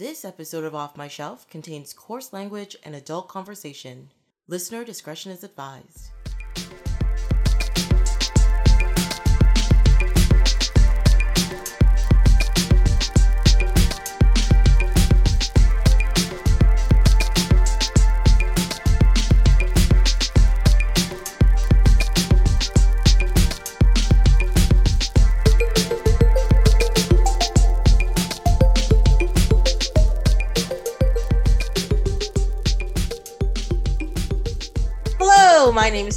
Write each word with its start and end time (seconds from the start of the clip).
This 0.00 0.24
episode 0.24 0.64
of 0.64 0.74
Off 0.74 0.96
My 0.96 1.08
Shelf 1.08 1.46
contains 1.50 1.92
coarse 1.92 2.32
language 2.32 2.74
and 2.84 2.96
adult 2.96 3.28
conversation. 3.28 4.08
Listener 4.48 4.82
discretion 4.82 5.30
is 5.30 5.44
advised. 5.44 6.08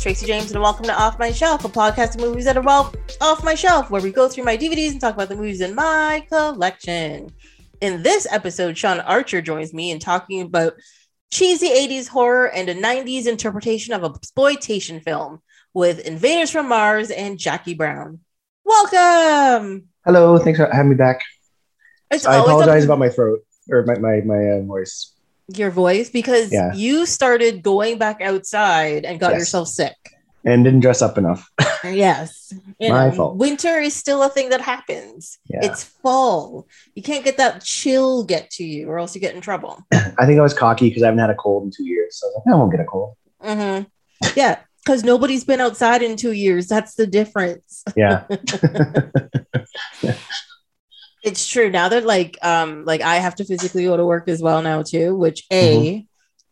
Tracy 0.03 0.25
James, 0.25 0.51
and 0.51 0.61
welcome 0.61 0.83
to 0.83 1.01
Off 1.01 1.17
My 1.17 1.31
Shelf, 1.31 1.63
a 1.63 1.69
podcast 1.69 2.15
of 2.15 2.19
movies 2.19 2.43
that 2.43 2.57
are 2.57 2.61
well 2.61 2.93
off 3.21 3.41
my 3.41 3.55
shelf, 3.55 3.89
where 3.89 4.01
we 4.01 4.11
go 4.11 4.27
through 4.27 4.43
my 4.43 4.57
DVDs 4.57 4.91
and 4.91 4.99
talk 4.99 5.13
about 5.13 5.29
the 5.29 5.35
movies 5.37 5.61
in 5.61 5.73
my 5.73 6.27
collection. 6.27 7.31
In 7.79 8.03
this 8.03 8.27
episode, 8.29 8.77
Sean 8.77 8.99
Archer 8.99 9.41
joins 9.41 9.73
me 9.73 9.91
in 9.91 9.99
talking 9.99 10.41
about 10.41 10.73
cheesy 11.31 11.69
80s 11.69 12.09
horror 12.09 12.49
and 12.49 12.67
a 12.67 12.75
90s 12.75 13.27
interpretation 13.27 13.93
of 13.93 14.03
a 14.03 14.07
exploitation 14.07 14.99
film 14.99 15.41
with 15.73 16.05
Invaders 16.05 16.51
from 16.51 16.67
Mars 16.67 17.09
and 17.09 17.39
Jackie 17.39 17.73
Brown. 17.73 18.19
Welcome. 18.65 19.87
Hello, 20.03 20.37
thanks 20.37 20.59
for 20.59 20.69
having 20.69 20.89
me 20.89 20.95
back. 20.97 21.21
It's 22.11 22.25
I 22.25 22.39
always 22.39 22.49
a- 22.49 22.55
apologize 22.55 22.83
about 22.83 22.99
my 22.99 23.07
throat 23.07 23.39
or 23.71 23.85
my 23.85 23.97
my, 23.99 24.19
my 24.19 24.49
uh, 24.49 24.61
voice. 24.63 25.12
Your 25.47 25.71
voice 25.71 26.09
because 26.09 26.51
Yeah. 26.51 26.73
you 26.73 27.05
started 27.05 27.63
going 27.63 27.97
back 27.97 28.21
outside 28.21 29.05
and 29.05 29.19
got 29.19 29.31
Yes. 29.31 29.39
yourself 29.39 29.67
sick. 29.67 29.95
and 30.45 30.65
didn't 30.65 30.81
dress 30.81 31.01
up 31.01 31.17
enough. 31.17 31.49
Yes. 31.85 32.53
You 32.79 32.89
My 32.91 33.09
know, 33.09 33.15
fault. 33.15 33.35
Winter 33.37 33.77
is 33.79 33.93
still 33.95 34.23
a 34.23 34.29
thing 34.29 34.49
that 34.49 34.61
happens. 34.61 35.37
Yeah. 35.49 35.59
It's 35.63 35.83
fall. 35.83 36.65
You 36.95 37.03
can't 37.03 37.23
get 37.25 37.35
that 37.37 37.61
chill 37.63 38.23
get 38.23 38.49
to 38.51 38.63
you 38.63 38.89
or 38.89 38.99
else 38.99 39.13
you 39.15 39.21
get 39.21 39.35
in 39.35 39.41
trouble. 39.41 39.79
I 39.93 40.25
think 40.25 40.39
I 40.39 40.41
was 40.41 40.53
cocky 40.53 40.87
because 40.89 41.03
I 41.03 41.07
haven't 41.07 41.19
had 41.19 41.29
a 41.29 41.35
cold 41.35 41.63
in 41.63 41.71
two 41.71 41.85
years. 41.85 42.17
So 42.19 42.27
I 42.27 42.29
was 42.29 42.35
like, 42.45 42.53
I 42.53 42.57
won't 42.57 42.71
get 42.71 42.79
a 42.81 42.85
cold. 42.85 43.15
hmm 43.41 43.81
Yeah. 44.35 44.59
Because 44.83 45.03
nobody's 45.05 45.45
been 45.45 45.61
outside 45.61 46.01
in 46.01 46.17
two 46.17 46.33
years. 46.33 46.67
That's 46.67 46.95
the 46.95 47.07
difference. 47.07 47.83
Yeah. 47.95 48.23
It's 51.23 51.47
true. 51.47 51.69
Now 51.69 51.89
that 51.89 52.05
like 52.05 52.37
um 52.41 52.83
like 52.85 53.01
I 53.01 53.15
have 53.15 53.35
to 53.35 53.45
physically 53.45 53.85
go 53.85 53.95
to 53.97 54.05
work 54.05 54.27
as 54.27 54.41
well 54.41 54.61
now 54.61 54.81
too, 54.83 55.15
which 55.15 55.45
A 55.51 56.05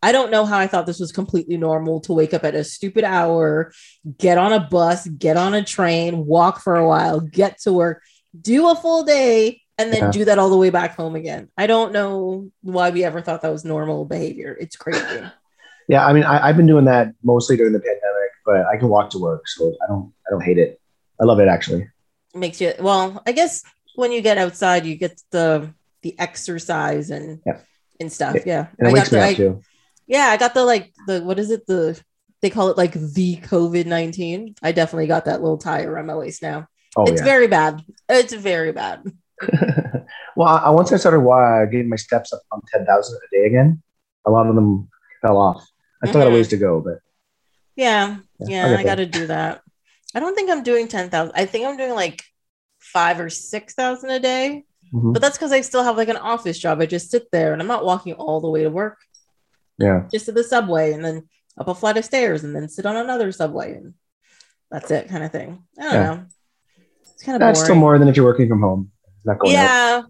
I 0.04 0.10
don't 0.10 0.32
know 0.32 0.44
how 0.44 0.58
I 0.58 0.66
thought 0.66 0.86
this 0.86 0.98
was 0.98 1.12
completely 1.12 1.56
normal 1.56 2.00
to 2.00 2.12
wake 2.12 2.34
up 2.34 2.42
at 2.42 2.56
a 2.56 2.64
stupid 2.64 3.04
hour, 3.04 3.72
get 4.18 4.36
on 4.36 4.52
a 4.52 4.58
bus, 4.58 5.06
get 5.06 5.36
on 5.36 5.54
a 5.54 5.62
train, 5.62 6.26
walk 6.26 6.60
for 6.60 6.74
a 6.74 6.88
while, 6.88 7.20
get 7.20 7.60
to 7.60 7.72
work, 7.72 8.02
do 8.40 8.68
a 8.68 8.74
full 8.74 9.04
day, 9.04 9.60
and 9.78 9.92
then 9.92 10.04
Yeah. 10.04 10.10
do 10.10 10.24
that 10.24 10.38
all 10.40 10.50
the 10.50 10.56
way 10.56 10.70
back 10.70 10.96
home 10.96 11.14
again. 11.14 11.50
I 11.56 11.68
don't 11.68 11.92
know 11.92 12.50
why 12.62 12.90
we 12.90 13.04
ever 13.04 13.20
thought 13.20 13.42
that 13.42 13.52
was 13.52 13.64
normal 13.64 14.04
behavior. 14.04 14.56
It's 14.58 14.74
crazy. 14.74 15.22
yeah. 15.88 16.04
I 16.04 16.12
mean, 16.12 16.24
I, 16.24 16.48
I've 16.48 16.56
been 16.56 16.66
doing 16.66 16.86
that 16.86 17.12
mostly 17.22 17.56
during 17.56 17.72
the 17.72 17.78
pandemic, 17.80 18.30
but 18.44 18.66
I 18.66 18.76
can 18.78 18.88
walk 18.88 19.10
to 19.10 19.18
work, 19.18 19.46
so 19.46 19.72
I 19.84 19.86
don't 19.86 20.12
I 20.26 20.30
don't 20.30 20.42
hate 20.42 20.58
it. 20.58 20.80
I 21.20 21.24
love 21.24 21.38
it 21.38 21.46
actually. 21.46 21.86
Makes 22.34 22.60
you 22.60 22.72
well, 22.80 23.22
I 23.24 23.30
guess 23.32 23.62
when 23.94 24.12
you 24.12 24.20
get 24.22 24.38
outside, 24.38 24.86
you 24.86 24.96
get 24.96 25.20
the 25.30 25.72
the 26.02 26.18
exercise 26.18 27.10
and 27.10 27.40
Yeah. 27.46 27.58
and 28.00 28.12
stuff. 28.12 28.36
Yeah. 28.46 28.66
And 28.78 28.88
it 28.88 28.90
I 28.90 28.92
wakes 28.94 29.08
got 29.10 29.12
me 29.12 29.18
the, 29.20 29.24
up 29.24 29.30
I- 29.30 29.34
too. 29.34 29.62
Yeah, 30.06 30.26
I 30.26 30.36
got 30.36 30.54
the 30.54 30.64
like 30.64 30.92
the 31.06 31.22
what 31.22 31.38
is 31.38 31.50
it 31.50 31.66
the 31.66 32.00
they 32.42 32.50
call 32.50 32.68
it 32.70 32.76
like 32.76 32.92
the 32.92 33.36
COVID 33.36 33.86
nineteen. 33.86 34.54
I 34.62 34.72
definitely 34.72 35.06
got 35.06 35.26
that 35.26 35.40
little 35.40 35.58
tie 35.58 35.84
around 35.84 36.06
my 36.06 36.16
waist 36.16 36.42
now. 36.42 36.66
Oh 36.96 37.04
it's 37.04 37.20
yeah. 37.20 37.24
very 37.24 37.46
bad. 37.46 37.82
It's 38.08 38.32
very 38.34 38.72
bad. 38.72 39.04
well, 40.36 40.48
I, 40.48 40.70
once 40.70 40.92
I 40.92 40.96
started 40.96 41.20
why 41.20 41.62
uh, 41.62 41.66
getting 41.66 41.88
my 41.88 41.96
steps 41.96 42.32
up 42.32 42.42
on 42.50 42.60
ten 42.72 42.84
thousand 42.84 43.16
a 43.16 43.36
day 43.36 43.46
again, 43.46 43.82
a 44.26 44.30
lot 44.30 44.46
of 44.48 44.54
them 44.54 44.88
fell 45.22 45.38
off. 45.38 45.64
I 46.02 46.08
still 46.08 46.20
got 46.20 46.28
Mhm. 46.28 46.32
a 46.32 46.34
ways 46.34 46.48
to 46.48 46.56
go, 46.56 46.80
but 46.80 46.98
Yeah, 47.76 48.16
Yeah, 48.40 48.70
yeah, 48.70 48.76
I 48.78 48.82
got 48.82 48.96
to 48.96 49.06
do 49.06 49.28
that. 49.28 49.62
I 50.14 50.20
don't 50.20 50.34
think 50.34 50.50
I'm 50.50 50.62
doing 50.64 50.88
ten 50.88 51.10
thousand. 51.10 51.34
I 51.36 51.46
think 51.46 51.64
I'm 51.66 51.76
doing 51.76 51.94
like 51.94 52.22
five 52.92 53.18
or 53.20 53.30
six 53.30 53.74
thousand 53.74 54.10
a 54.10 54.20
day. 54.20 54.64
mhm. 54.92 55.12
But 55.12 55.22
that's 55.22 55.36
because 55.38 55.52
I 55.52 55.60
still 55.62 55.82
have 55.84 55.96
like 55.96 56.08
an 56.08 56.16
office 56.16 56.58
job. 56.58 56.80
I 56.80 56.86
just 56.86 57.10
sit 57.10 57.30
there 57.32 57.52
and 57.52 57.60
I'm 57.62 57.68
not 57.68 57.84
walking 57.84 58.14
all 58.14 58.40
the 58.40 58.50
way 58.50 58.62
to 58.62 58.70
work. 58.70 58.98
yeah. 59.78 60.02
Just 60.10 60.26
to 60.26 60.32
the 60.32 60.44
subway 60.44 60.92
and 60.92 61.04
then 61.04 61.28
up 61.58 61.68
a 61.68 61.74
flight 61.74 61.96
of 61.96 62.04
stairs 62.04 62.44
and 62.44 62.54
then 62.54 62.68
sit 62.68 62.86
on 62.86 62.96
another 62.96 63.30
subway 63.32 63.74
and 63.76 63.94
that's 64.70 64.90
it, 64.90 65.08
kind 65.08 65.24
of 65.24 65.32
thing. 65.32 65.62
I 65.78 65.82
don't 65.82 65.92
Yeah. 65.94 66.02
know. 66.14 66.24
It's 67.14 67.22
kind 67.24 67.36
of 67.36 67.40
That's 67.40 67.58
boring. 67.58 67.66
still 67.66 67.76
more 67.76 67.98
than 67.98 68.08
if 68.08 68.16
you're 68.16 68.24
working 68.26 68.48
from 68.48 68.62
home. 68.62 68.90
Not 69.24 69.38
going 69.38 69.54
out. 69.56 69.62
yeah 69.62 70.02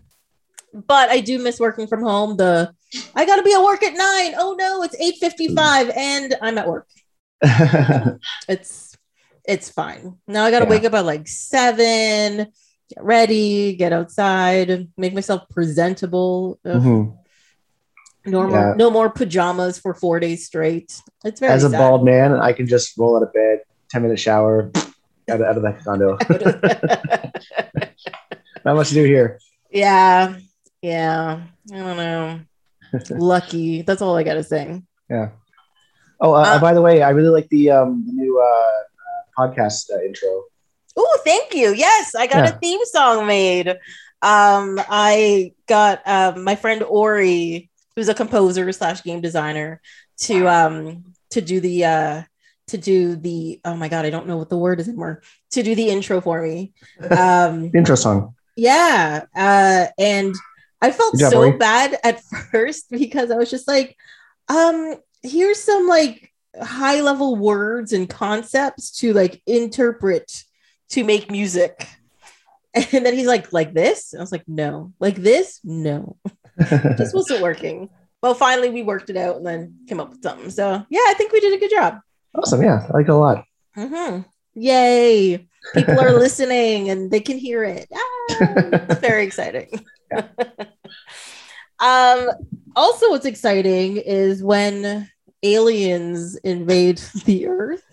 but 0.74 1.10
i 1.10 1.20
do 1.20 1.38
miss 1.38 1.60
working 1.60 1.86
from 1.86 2.02
home 2.02 2.34
the 2.38 2.72
i 3.14 3.26
gotta 3.26 3.42
be 3.42 3.52
at 3.52 3.62
work 3.62 3.82
at 3.82 3.92
nine. 3.92 4.32
Oh 4.38 4.54
no 4.58 4.82
it's 4.82 4.96
8.55 4.96 5.94
and 5.94 6.34
i'm 6.40 6.56
at 6.56 6.66
work 6.66 6.88
it's 8.48 8.96
it's 9.44 9.68
fine 9.70 10.16
now 10.26 10.44
i 10.44 10.50
gotta 10.50 10.64
Yeah. 10.64 10.70
wake 10.70 10.84
up 10.84 10.94
at 10.94 11.04
like 11.04 11.28
seven 11.28 12.46
get 12.94 13.02
ready 13.04 13.74
get 13.76 13.92
outside 13.92 14.88
make 14.96 15.14
myself 15.14 15.42
presentable 15.50 16.58
Ugh, 16.64 16.82
Mhm. 16.82 17.16
normal 18.26 18.56
Yeah. 18.56 18.74
no 18.76 18.90
more 18.90 19.08
pajamas 19.10 19.78
for 19.78 19.94
four 19.94 20.20
days 20.20 20.44
straight 20.46 21.00
it's 21.24 21.40
very 21.40 21.52
As 21.52 21.64
a 21.64 21.70
sad. 21.70 21.78
bald 21.78 22.04
man, 22.04 22.32
I 22.34 22.52
can 22.52 22.66
just 22.66 22.96
roll 22.98 23.16
out 23.16 23.22
of 23.22 23.32
bed, 23.32 23.60
10 23.90 24.02
minute 24.02 24.18
shower, 24.18 24.70
out 25.30 25.40
of, 25.40 25.42
out 25.42 25.56
of 25.56 25.62
that 25.62 25.84
condo. 25.84 26.18
Not 28.64 28.76
much 28.76 28.88
to 28.90 28.94
do 28.94 29.04
here. 29.04 29.38
yeah 29.70 30.36
yeah 30.82 31.42
i 31.72 31.76
don't 31.76 31.96
know 31.96 32.40
lucky 33.10 33.82
that's 33.82 34.02
all 34.02 34.16
i 34.16 34.22
gotta 34.22 34.42
say 34.44 34.82
Yeah. 35.08 35.28
Oh, 36.20 36.34
uh, 36.34 36.42
Uh, 36.54 36.60
by 36.60 36.72
the 36.72 36.80
way, 36.82 37.02
I 37.02 37.10
really 37.10 37.30
like 37.34 37.48
the 37.50 37.70
um, 37.72 38.04
new 38.06 38.38
uh, 38.38 38.44
uh, 38.46 39.22
podcast 39.36 39.90
uh, 39.90 39.98
intro. 40.06 40.44
Thank 41.24 41.54
you. 41.54 41.72
Yes, 41.74 42.14
I 42.14 42.26
got 42.26 42.44
Yeah. 42.44 42.54
a 42.54 42.58
theme 42.58 42.80
song 42.84 43.26
made. 43.26 43.68
Um, 44.20 44.80
I 44.88 45.52
got 45.66 46.00
um, 46.06 46.44
my 46.44 46.54
friend 46.54 46.82
Ori, 46.82 47.70
who's 47.96 48.08
a 48.08 48.14
composer 48.14 48.70
slash 48.72 49.02
game 49.02 49.20
designer, 49.20 49.80
to 50.20 50.46
um 50.48 51.04
to 51.30 51.40
do 51.40 51.60
the 51.60 51.84
uh 51.84 52.22
to 52.68 52.78
do 52.78 53.16
the 53.16 53.60
oh 53.64 53.74
my 53.74 53.88
god, 53.88 54.04
I 54.06 54.10
don't 54.10 54.26
know 54.28 54.36
what 54.36 54.48
the 54.50 54.58
word 54.58 54.78
is 54.80 54.88
anymore. 54.88 55.22
To 55.52 55.62
do 55.62 55.74
the 55.74 55.88
intro 55.88 56.20
for 56.20 56.40
me. 56.42 56.72
Um, 57.10 57.70
intro 57.74 57.96
song. 57.96 58.34
yeah, 58.56 59.24
uh, 59.34 59.86
and 59.98 60.34
I 60.80 60.90
felt 60.92 61.18
job, 61.18 61.32
so 61.32 61.38
Ori. 61.38 61.56
bad 61.56 61.98
at 62.04 62.22
first 62.52 62.90
because 62.90 63.30
I 63.30 63.36
was 63.36 63.50
just 63.50 63.66
like, 63.68 63.96
um, 64.48 64.94
here's 65.22 65.60
some 65.60 65.86
like 65.88 66.32
high 66.60 67.00
level 67.00 67.34
words 67.36 67.92
and 67.92 68.08
concepts 68.08 68.90
to 68.98 69.12
like 69.12 69.42
interpret 69.46 70.44
to 70.92 71.04
make 71.04 71.30
music. 71.30 71.86
And 72.74 73.04
then 73.04 73.12
he's 73.12 73.26
like, 73.26 73.52
like 73.52 73.74
this? 73.74 74.14
And 74.14 74.20
I 74.20 74.22
was 74.22 74.32
like, 74.32 74.44
no, 74.48 74.94
like 74.98 75.16
this? 75.16 75.60
No, 75.62 76.16
this 76.96 77.12
wasn't 77.12 77.42
working. 77.42 77.90
Well, 78.22 78.32
finally 78.32 78.70
we 78.70 78.82
worked 78.82 79.10
it 79.10 79.16
out 79.18 79.36
and 79.36 79.44
then 79.46 79.76
came 79.86 80.00
up 80.00 80.08
with 80.08 80.22
something. 80.22 80.48
So 80.48 80.82
yeah, 80.88 81.04
I 81.08 81.12
think 81.18 81.32
we 81.32 81.40
did 81.40 81.52
a 81.52 81.58
good 81.58 81.70
job. 81.70 81.98
awesome. 82.34 82.62
Yeah, 82.62 82.86
I 82.88 82.96
like 82.96 83.08
it 83.08 83.10
a 83.10 83.14
lot. 83.14 83.44
hmm 83.74 84.20
Yay. 84.54 85.46
People 85.74 86.00
are 86.00 86.12
listening 86.18 86.88
and 86.88 87.10
they 87.10 87.20
can 87.20 87.36
hear 87.36 87.62
it. 87.62 87.88
Ah, 87.94 88.96
very 89.02 89.26
exciting. 89.26 89.68
um, 91.78 92.30
also, 92.74 93.10
what's 93.10 93.26
exciting 93.26 93.98
is 93.98 94.42
when 94.42 95.10
aliens 95.42 96.36
invade 96.36 96.98
the 97.26 97.48
earth. 97.48 97.84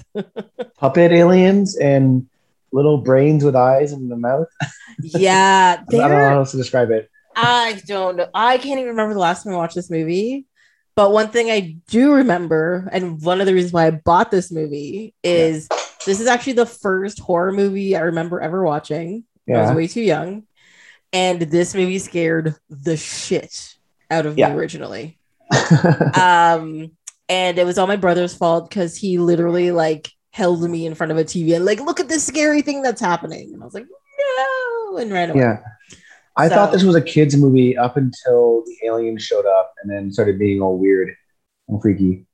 Puppet 0.77 1.11
aliens 1.11 1.75
and 1.75 2.27
little 2.71 2.99
brains 2.99 3.43
with 3.43 3.55
eyes 3.55 3.91
in 3.91 4.09
the 4.09 4.17
mouth. 4.17 4.47
Yeah, 5.01 5.83
I 5.87 5.91
don't 5.91 6.09
know 6.09 6.27
how 6.29 6.37
else 6.39 6.51
to 6.51 6.57
describe 6.57 6.89
it. 6.91 7.09
I 7.35 7.79
don't 7.85 8.17
know. 8.17 8.27
I 8.33 8.57
can't 8.57 8.79
even 8.79 8.89
remember 8.89 9.13
the 9.13 9.19
last 9.19 9.43
time 9.43 9.53
I 9.53 9.57
watched 9.57 9.75
this 9.75 9.89
movie. 9.89 10.45
But 10.95 11.11
one 11.11 11.29
thing 11.29 11.49
I 11.49 11.77
do 11.87 12.13
remember, 12.13 12.89
and 12.91 13.21
one 13.21 13.39
of 13.39 13.45
the 13.47 13.53
reasons 13.53 13.71
why 13.71 13.87
I 13.87 13.91
bought 13.91 14.31
this 14.31 14.51
movie 14.51 15.13
is 15.23 15.69
this 16.05 16.19
is 16.19 16.27
actually 16.27 16.53
the 16.53 16.65
first 16.65 17.19
horror 17.19 17.53
movie 17.53 17.95
I 17.95 18.01
remember 18.01 18.41
ever 18.41 18.63
watching. 18.65 19.23
I 19.47 19.61
was 19.61 19.71
way 19.71 19.87
too 19.87 20.01
young. 20.01 20.43
And 21.13 21.41
this 21.41 21.73
movie 21.73 21.99
scared 21.99 22.55
the 22.69 22.97
shit 22.97 23.75
out 24.11 24.25
of 24.25 24.37
Yeah. 24.37 24.49
me 24.49 24.55
originally. 24.55 25.17
Um, 26.13 26.91
and 27.29 27.57
it 27.59 27.65
was 27.65 27.77
all 27.77 27.87
my 27.87 27.95
brother's 27.95 28.33
fault 28.35 28.69
because 28.69 28.97
he 28.97 29.17
literally 29.19 29.71
like 29.71 30.09
held 30.39 30.61
me 30.69 30.85
in 30.85 30.95
front 30.95 31.11
of 31.11 31.17
a 31.17 31.23
TV 31.23 31.55
and 31.55 31.65
like, 31.65 31.79
look 31.81 31.99
at 31.99 32.07
this 32.07 32.25
scary 32.25 32.61
thing 32.61 32.81
that's 32.81 33.01
happening. 33.01 33.53
And 33.53 33.61
I 33.61 33.65
was 33.65 33.73
like, 33.73 33.85
no, 33.85 34.97
and 34.97 35.11
ran 35.11 35.29
away. 35.31 35.41
yeah. 35.41 35.57
I 36.37 36.47
So- 36.47 36.55
thought 36.55 36.71
this 36.71 36.83
was 36.83 36.95
a 36.95 37.01
kids 37.01 37.35
movie 37.35 37.77
up 37.77 37.97
until 37.97 38.63
the 38.65 38.75
aliens 38.87 39.21
showed 39.23 39.45
up 39.45 39.73
and 39.83 39.91
then 39.91 40.11
started 40.11 40.39
being 40.39 40.61
all 40.61 40.77
weird 40.77 41.09
and 41.67 41.81
freaky. 41.81 42.25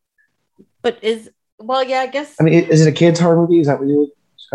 But 0.83 1.03
is 1.03 1.29
well, 1.59 1.83
yeah, 1.83 2.01
I 2.01 2.07
guess 2.07 2.35
I 2.39 2.43
mean, 2.43 2.53
is 2.53 2.85
it 2.85 2.89
a 2.89 2.91
kids 2.91 3.19
horror 3.19 3.35
movie? 3.37 3.59
Is 3.59 3.67
that 3.67 3.79
what 3.79 3.87
you 3.89 3.97
would 3.99 4.09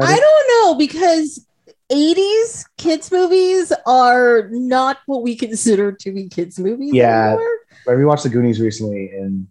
I 0.07 0.19
don't 0.19 0.49
know 0.53 0.79
because 0.79 1.45
80s 1.91 2.65
kids 2.79 3.11
movies 3.11 3.73
are 3.87 4.49
not 4.53 4.99
what 5.07 5.23
we 5.23 5.35
consider 5.35 5.91
to 5.93 6.13
be 6.13 6.29
kids 6.29 6.59
movies. 6.61 6.95
Yeah. 6.95 7.31
anymore. 7.31 7.51
I 7.89 7.91
rewatched 7.91 8.23
the 8.23 8.29
Goonies 8.29 8.61
recently, 8.61 9.11
and 9.11 9.49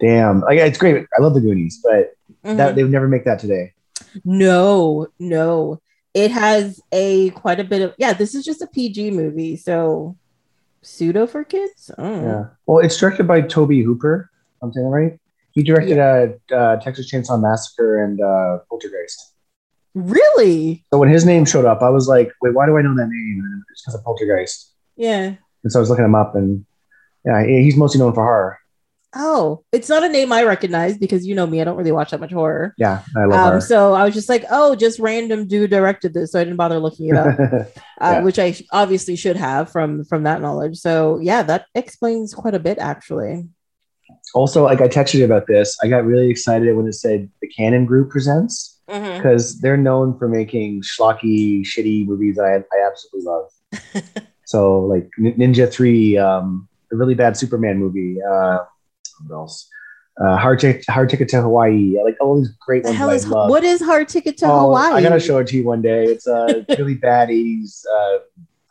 damn, 0.00 0.40
like 0.40 0.58
it's 0.58 0.78
great. 0.78 1.06
I 1.18 1.20
love 1.22 1.34
the 1.34 1.40
Goonies, 1.42 1.80
but 1.84 2.14
Mhm. 2.46 2.56
that 2.56 2.74
they 2.76 2.82
would 2.82 2.92
never 2.92 3.08
make 3.08 3.24
that 3.24 3.38
today. 3.38 3.72
No, 4.24 5.08
no. 5.18 5.80
It 6.14 6.30
has 6.30 6.80
a 6.92 7.30
quite 7.30 7.60
a 7.60 7.64
bit 7.64 7.82
of 7.82 7.94
yeah, 7.98 8.12
this 8.14 8.34
is 8.34 8.44
just 8.44 8.62
a 8.62 8.66
PG 8.66 9.10
movie, 9.10 9.56
so 9.56 10.16
pseudo 10.82 11.26
for 11.26 11.44
kids. 11.44 11.90
Yeah. 11.98 12.44
Well, 12.66 12.78
it's 12.84 12.96
directed 12.96 13.26
by 13.26 13.42
Tobe 13.42 13.72
Hooper. 13.84 14.30
I'm 14.62 14.72
saying 14.72 14.86
right. 14.86 15.18
He 15.52 15.62
directed 15.62 15.98
uh, 15.98 16.54
uh, 16.54 16.76
Texas 16.76 17.10
Chainsaw 17.10 17.40
Massacre 17.40 18.02
and 18.04 18.20
uh, 18.20 18.58
Poltergeist. 18.68 19.32
Really? 19.94 20.84
So 20.92 20.98
when 20.98 21.08
his 21.08 21.24
name 21.24 21.44
showed 21.46 21.64
up, 21.64 21.80
I 21.82 21.88
was 21.88 22.08
like, 22.08 22.30
"Wait, 22.42 22.54
why 22.54 22.66
do 22.66 22.76
I 22.76 22.82
know 22.82 22.94
that 22.94 23.08
name?" 23.08 23.42
And 23.44 23.62
it's 23.70 23.82
because 23.82 23.94
of 23.94 24.04
Poltergeist. 24.04 24.72
Yeah. 24.96 25.34
And 25.64 25.72
so 25.72 25.78
I 25.78 25.80
was 25.80 25.88
looking 25.90 26.04
him 26.04 26.14
up, 26.14 26.34
and 26.34 26.64
yeah, 27.24 27.44
he's 27.46 27.76
mostly 27.76 27.98
known 27.98 28.12
for 28.12 28.22
horror. 28.22 28.58
Oh, 29.18 29.64
it's 29.72 29.88
not 29.88 30.04
a 30.04 30.08
name 30.10 30.30
I 30.30 30.42
recognize 30.44 30.98
because 30.98 31.26
you 31.26 31.34
know 31.34 31.46
me, 31.46 31.60
I 31.60 31.64
don't 31.64 31.76
really 31.78 31.90
watch 31.92 32.10
that 32.10 32.20
much 32.20 32.32
horror. 32.32 32.74
Yeah, 32.76 33.00
I 33.16 33.20
love 33.24 33.32
Um, 33.32 33.44
horror. 33.46 33.60
so 33.62 33.94
I 33.94 34.04
was 34.04 34.12
just 34.12 34.28
like, 34.28 34.44
oh, 34.50 34.74
just 34.76 34.98
random 34.98 35.46
dude 35.46 35.70
directed 35.70 36.12
this, 36.12 36.32
so 36.32 36.40
I 36.40 36.44
didn't 36.44 36.58
bother 36.58 36.78
looking 36.78 37.08
it 37.08 37.16
up. 37.16 37.38
uh, 38.00 38.20
which 38.20 38.38
I 38.38 38.54
obviously 38.72 39.16
should 39.16 39.36
have 39.36 39.72
from 39.72 40.04
from 40.04 40.24
that 40.24 40.42
knowledge. 40.42 40.76
So 40.76 41.18
yeah, 41.22 41.42
that 41.44 41.64
explains 41.74 42.34
quite 42.34 42.54
a 42.54 42.58
bit 42.58 42.78
actually. 42.78 43.48
also, 44.34 44.64
like 44.64 44.80
I 44.82 44.88
texted 44.88 45.14
you 45.14 45.24
about 45.24 45.46
this. 45.46 45.76
I 45.82 45.88
got 45.88 46.04
really 46.04 46.28
excited 46.28 46.76
when 46.76 46.86
it 46.86 46.92
said 46.94 47.30
the 47.40 47.48
Canon 47.48 47.86
Group 47.86 48.10
presents 48.10 48.74
Mm-hmm. 48.88 49.16
because 49.16 49.58
they're 49.60 49.76
known 49.76 50.16
for 50.16 50.28
making 50.28 50.80
schlocky, 50.82 51.62
shitty 51.62 52.06
movies 52.06 52.36
that 52.36 52.44
I, 52.44 52.54
I 52.76 52.86
absolutely 52.86 53.24
love. 53.32 53.50
so 54.44 54.78
like 54.82 55.10
Ninja 55.18 55.68
Three, 55.68 56.16
um, 56.16 56.68
a 56.92 56.96
really 56.96 57.16
bad 57.16 57.36
Superman 57.36 57.78
movie. 57.78 58.18
Uh, 58.22 58.58
what 59.26 59.34
else? 59.34 59.68
Uh, 60.18 60.36
Hard, 60.36 60.58
Tick 60.60 60.82
Hard 60.88 61.10
Ticket 61.10 61.28
to 61.30 61.42
Hawaii. 61.42 61.98
I 62.00 62.02
like 62.02 62.16
all 62.20 62.38
these 62.38 62.48
great 62.66 62.84
The 62.84 62.92
ones. 62.92 63.24
is 63.24 63.28
what 63.30 63.64
is 63.64 63.82
Hard 63.82 64.08
Ticket 64.08 64.38
to 64.38 64.46
Oh, 64.46 64.60
Hawaii? 64.60 64.94
I 64.94 65.02
gotta 65.02 65.20
show 65.20 65.38
it 65.38 65.46
to 65.48 65.56
you 65.56 65.64
one 65.64 65.82
day. 65.82 66.04
It's 66.04 66.26
a 66.26 66.64
really 66.78 66.94
bad 66.94 67.28
'80s 67.28 67.84
uh, 67.86 68.18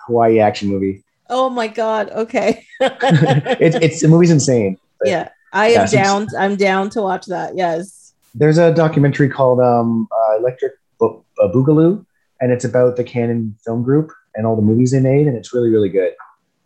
Hawaii 0.07 0.39
action 0.39 0.69
movie. 0.69 1.03
Oh 1.30 1.50
my 1.50 1.68
god. 1.68 2.09
Okay. 2.09 2.65
it's 2.81 3.75
it's 3.75 4.01
the 4.01 4.07
movie's 4.07 4.31
insane. 4.31 4.77
but 5.00 5.07
yeah, 5.09 5.30
I 5.53 5.68
am 5.68 5.71
Yeah, 5.71 5.86
down. 6.03 6.27
I'm 6.38 6.56
down 6.56 6.89
to 6.91 7.01
watch 7.01 7.27
that. 7.27 7.56
Yes. 7.56 8.13
There's 8.33 8.57
a 8.57 8.74
documentary 8.74 9.30
called 9.30 9.59
um, 9.59 10.07
uh, 10.12 10.38
Electric 10.38 10.74
Bo- 11.00 11.24
uh, 11.41 11.48
Boogaloo, 11.50 12.06
and 12.41 12.51
it's 12.51 12.65
about 12.65 12.95
the 12.98 13.03
Canon 13.03 13.56
Film 13.63 13.81
Group 13.83 14.12
and 14.36 14.45
all 14.45 14.56
the 14.56 14.62
movies 14.62 14.91
they 14.91 15.00
made, 15.00 15.27
and 15.27 15.38
it's 15.38 15.53
really 15.53 15.69
really 15.69 15.89
good. 15.89 16.13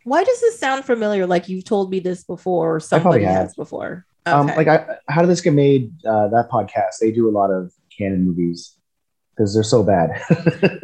Why 0.09 0.23
does 0.23 0.41
this 0.41 0.59
sound 0.59 0.85
familiar? 0.85 1.25
Like 1.27 1.47
you've 1.47 1.65
told 1.65 1.91
me 1.91 1.99
this 1.99 2.23
before, 2.23 2.75
or 2.75 2.79
somebody 2.79 3.23
has 3.23 3.53
before. 3.55 4.05
Um, 4.25 4.47
like, 4.47 4.67
I, 4.67 4.97
how 5.07 5.21
did 5.21 5.29
this 5.29 5.41
get 5.41 5.53
made? 5.53 5.93
Uh, 6.05 6.27
that 6.29 6.49
podcast 6.51 6.99
they 6.99 7.11
do 7.11 7.29
a 7.29 7.31
lot 7.31 7.51
of 7.51 7.71
Canon 7.95 8.25
movies 8.25 8.75
because 9.35 9.53
they're 9.53 9.63
so 9.63 9.83
bad. 9.83 10.21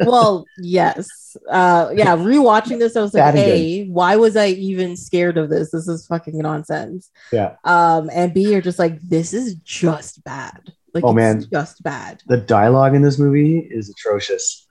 well, 0.00 0.44
yes. 0.58 1.36
Uh, 1.50 1.90
yeah. 1.94 2.16
Rewatching 2.16 2.78
this, 2.78 2.96
I 2.96 3.02
was 3.02 3.14
like, 3.14 3.34
"Hey, 3.34 3.86
why 3.88 4.16
was 4.16 4.36
I 4.36 4.48
even 4.48 4.96
scared 4.96 5.36
of 5.38 5.50
this? 5.50 5.70
This 5.70 5.86
is 5.88 6.06
fucking 6.06 6.38
nonsense." 6.38 7.10
yeah, 7.32 7.56
Um, 7.64 8.08
and 8.12 8.32
B, 8.32 8.50
you're 8.50 8.62
just 8.62 8.78
like, 8.78 9.00
"This 9.00 9.34
is 9.34 9.54
just 9.56 10.24
bad." 10.24 10.72
Like, 10.94 11.04
Oh, 11.04 11.12
man. 11.12 11.44
just 11.52 11.82
bad. 11.82 12.22
the 12.26 12.38
dialogue 12.38 12.94
in 12.94 13.02
this 13.02 13.18
movie 13.18 13.58
is 13.58 13.90
atrocious. 13.90 14.65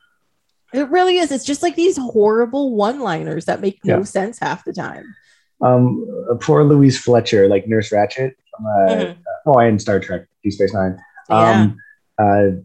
It 0.77 0.89
really 0.89 1.17
is. 1.17 1.31
It's 1.31 1.45
just 1.45 1.63
like 1.63 1.75
these 1.75 1.97
horrible 1.97 2.75
one-liners 2.75 3.45
that 3.45 3.61
make 3.61 3.79
no 3.83 3.97
Yeah. 3.97 4.03
sense 4.03 4.39
half 4.39 4.63
the 4.65 4.73
time. 4.73 5.15
Um, 5.61 6.05
uh, 6.31 6.35
poor 6.35 6.63
Louise 6.63 6.97
Fletcher, 6.99 7.47
like 7.47 7.67
Nurse 7.67 7.91
Ratched 7.91 8.33
from 8.55 8.65
uh, 8.65 8.89
Mhm. 8.89 9.15
oh, 9.47 9.59
and 9.59 9.81
Star 9.81 9.99
Trek 9.99 10.25
Deep 10.43 10.53
Space 10.53 10.73
Nine. 10.73 10.97
Yeah. 11.29 11.49
Um, 11.61 11.77
uh, 12.19 12.61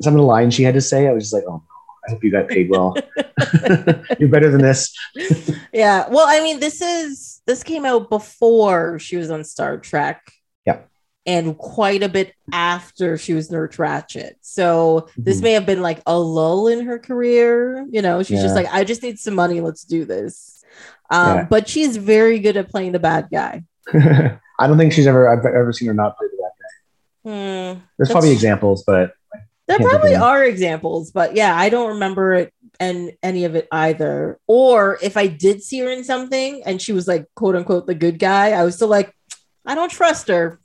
some 0.00 0.14
of 0.14 0.18
the 0.18 0.26
lines 0.26 0.54
she 0.54 0.62
had 0.62 0.74
to 0.74 0.80
say, 0.80 1.06
I 1.08 1.12
was 1.12 1.24
just 1.24 1.34
like, 1.34 1.44
oh, 1.48 1.62
I 2.06 2.12
hope 2.12 2.24
you 2.24 2.30
got 2.30 2.48
paid 2.48 2.70
well. 2.70 2.96
You're 4.18 4.28
better 4.30 4.50
than 4.50 4.62
this. 4.62 4.92
Yeah. 5.72 6.08
Well, 6.08 6.26
I 6.26 6.40
mean, 6.40 6.60
this 6.60 6.80
is 6.80 7.40
this 7.46 7.62
came 7.62 7.84
out 7.84 8.08
before 8.10 8.98
she 8.98 9.16
was 9.16 9.30
on 9.30 9.44
Star 9.44 9.76
Trek. 9.78 10.20
Yeah. 11.28 11.38
And 11.38 11.58
quite 11.58 12.02
a 12.02 12.08
bit 12.08 12.32
after 12.52 13.18
she 13.18 13.34
was 13.34 13.50
Nurse 13.50 13.76
Ratched. 13.76 14.32
So 14.40 15.08
this 15.16 15.38
Mhm. 15.40 15.42
may 15.42 15.52
have 15.52 15.66
been 15.66 15.82
like 15.82 16.00
a 16.06 16.18
lull 16.18 16.68
in 16.68 16.86
her 16.86 16.98
career. 16.98 17.86
You 17.90 18.02
know, 18.02 18.22
she's 18.22 18.40
just 18.40 18.54
like, 18.54 18.66
I 18.72 18.84
just 18.84 19.02
need 19.02 19.18
some 19.18 19.34
money. 19.34 19.60
Let's 19.60 19.84
do 19.84 20.04
this. 20.04 20.62
Um, 21.10 21.36
Yeah. 21.36 21.46
but 21.48 21.68
she's 21.68 21.96
very 21.96 22.38
good 22.38 22.56
at 22.56 22.68
playing 22.70 22.92
the 22.92 22.98
bad 22.98 23.28
guy. 23.32 23.62
I 23.94 24.66
don't 24.66 24.78
think 24.78 24.92
she's 24.92 25.06
ever 25.06 25.28
I've 25.28 25.44
ever 25.44 25.72
seen 25.72 25.88
her 25.88 25.94
not 25.94 26.16
play 26.18 26.26
the 26.30 26.42
bad 26.42 26.50
guy. 26.60 27.30
Hmm. 27.30 27.78
There's 27.96 28.08
That's- 28.08 28.12
probably 28.12 28.32
examples, 28.32 28.84
but 28.86 29.12
There 29.66 29.76
Can't 29.76 29.90
think 29.90 29.92
of 29.96 30.00
probably 30.00 30.16
are 30.16 30.44
examples, 30.44 31.10
but 31.10 31.36
yeah, 31.36 31.54
I 31.54 31.68
don't 31.68 31.88
remember 31.88 32.32
it 32.32 32.54
and 32.80 33.12
any 33.22 33.44
of 33.44 33.54
it 33.54 33.68
either. 33.70 34.38
Or 34.46 34.98
if 35.02 35.18
I 35.18 35.26
did 35.26 35.62
see 35.62 35.80
her 35.80 35.90
in 35.90 36.04
something 36.04 36.62
and 36.64 36.80
she 36.80 36.92
was 36.92 37.06
like 37.06 37.26
quote 37.36 37.54
unquote 37.54 37.86
the 37.86 37.94
good 37.94 38.18
guy, 38.18 38.52
I 38.52 38.64
was 38.64 38.76
still 38.76 38.88
like, 38.88 39.12
I 39.66 39.74
don't 39.74 39.90
trust 39.90 40.28
her. 40.28 40.58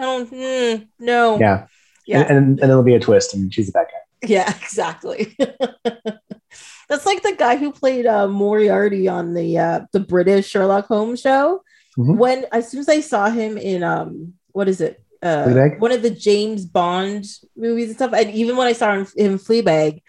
I 0.00 0.04
don't 0.04 0.30
mm, 0.32 0.88
no. 0.98 1.38
yeah. 1.38 1.66
Yeah. 2.06 2.20
And, 2.22 2.30
and, 2.30 2.60
and 2.60 2.70
there'll 2.70 2.82
be 2.82 2.94
a 2.94 3.00
twist 3.00 3.34
and 3.34 3.52
she's 3.52 3.66
the 3.66 3.72
bad 3.72 3.86
guy. 3.86 4.28
Yeah, 4.28 4.48
exactly. 4.62 5.36
That's 6.88 7.06
like 7.06 7.22
the 7.22 7.36
guy 7.38 7.56
who 7.56 7.70
played 7.72 8.06
uh, 8.06 8.26
Moriarty 8.26 9.06
on 9.08 9.34
the 9.34 9.58
uh, 9.58 9.80
the 9.92 10.00
British 10.00 10.48
Sherlock 10.48 10.86
Holmes 10.86 11.20
show. 11.20 11.62
Mhm. 11.98 12.16
When 12.16 12.46
as 12.52 12.70
soon 12.70 12.80
as 12.80 12.88
I 12.88 13.00
saw 13.00 13.30
him 13.30 13.56
in 13.58 13.82
um 13.82 14.34
what 14.52 14.68
is 14.68 14.80
it 14.80 15.00
uh, 15.22 15.44
Fleabag? 15.44 15.78
one 15.78 15.92
of 15.92 16.02
the 16.02 16.10
James 16.10 16.64
Bond 16.64 17.26
movies 17.56 17.88
and 17.88 17.96
stuff, 17.96 18.12
and 18.14 18.30
even 18.30 18.56
when 18.56 18.66
I 18.66 18.72
saw 18.72 18.92
him 18.94 19.06
in 19.16 19.38
Fleabag, 19.38 20.02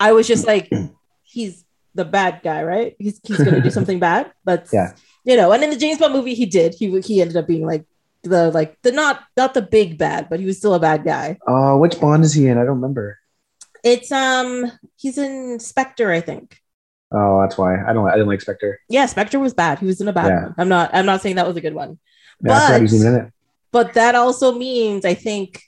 I 0.00 0.12
was 0.12 0.26
just 0.26 0.46
like, 0.46 0.70
he's 1.24 1.64
the 1.94 2.04
bad 2.04 2.40
guy, 2.42 2.62
right? 2.62 2.96
He's 2.98 3.20
he's 3.22 3.38
gonna 3.38 3.60
do 3.60 3.70
something 3.78 3.98
bad. 3.98 4.32
That's 4.44 4.72
Yeah. 4.72 4.94
you 5.24 5.36
know. 5.36 5.52
And 5.52 5.62
in 5.64 5.70
the 5.70 5.76
James 5.76 5.98
Bond 5.98 6.14
movie, 6.14 6.34
he 6.34 6.46
did. 6.46 6.74
He 6.74 7.00
he 7.02 7.20
ended 7.20 7.36
up 7.36 7.46
being 7.46 7.66
like 7.66 7.84
the 8.24 8.50
like 8.50 8.80
the 8.82 8.92
not 8.92 9.20
not 9.36 9.54
the 9.54 9.62
big 9.62 9.98
bad, 9.98 10.28
but 10.28 10.40
he 10.40 10.46
was 10.46 10.58
still 10.58 10.74
a 10.74 10.80
bad 10.80 11.04
guy. 11.04 11.38
Uh, 11.46 11.76
which 11.76 12.00
Bond 12.00 12.24
is 12.24 12.32
he 12.34 12.46
in? 12.48 12.58
I 12.58 12.62
don't 12.62 12.76
remember. 12.80 13.18
It's 13.82 14.10
um 14.10 14.70
he's 14.96 15.18
in 15.18 15.60
Spectre, 15.60 16.10
I 16.10 16.20
think. 16.20 16.58
Oh, 17.12 17.40
that's 17.42 17.56
why 17.56 17.82
I 17.84 17.92
don't. 17.92 18.08
I 18.08 18.12
didn't 18.12 18.28
like 18.28 18.40
Spectre. 18.40 18.80
Yeah, 18.88 19.06
Spectre 19.06 19.38
was 19.38 19.54
bad. 19.54 19.78
He 19.78 19.86
was 19.86 20.00
in 20.00 20.08
a 20.08 20.12
bad 20.12 20.28
Yeah. 20.28 20.42
one. 20.46 20.54
I'm 20.58 20.68
not 20.68 20.90
I'm 20.92 21.06
not 21.06 21.22
saying 21.22 21.36
that 21.36 21.46
was 21.46 21.56
a 21.56 21.60
good 21.60 21.74
one. 21.74 21.98
Yeah, 22.44 22.78
but 22.78 22.90
he 22.90 22.96
in 23.06 23.14
it. 23.14 23.32
but 23.70 23.94
that 23.94 24.14
also 24.14 24.52
means 24.52 25.04
I 25.04 25.14
think 25.14 25.62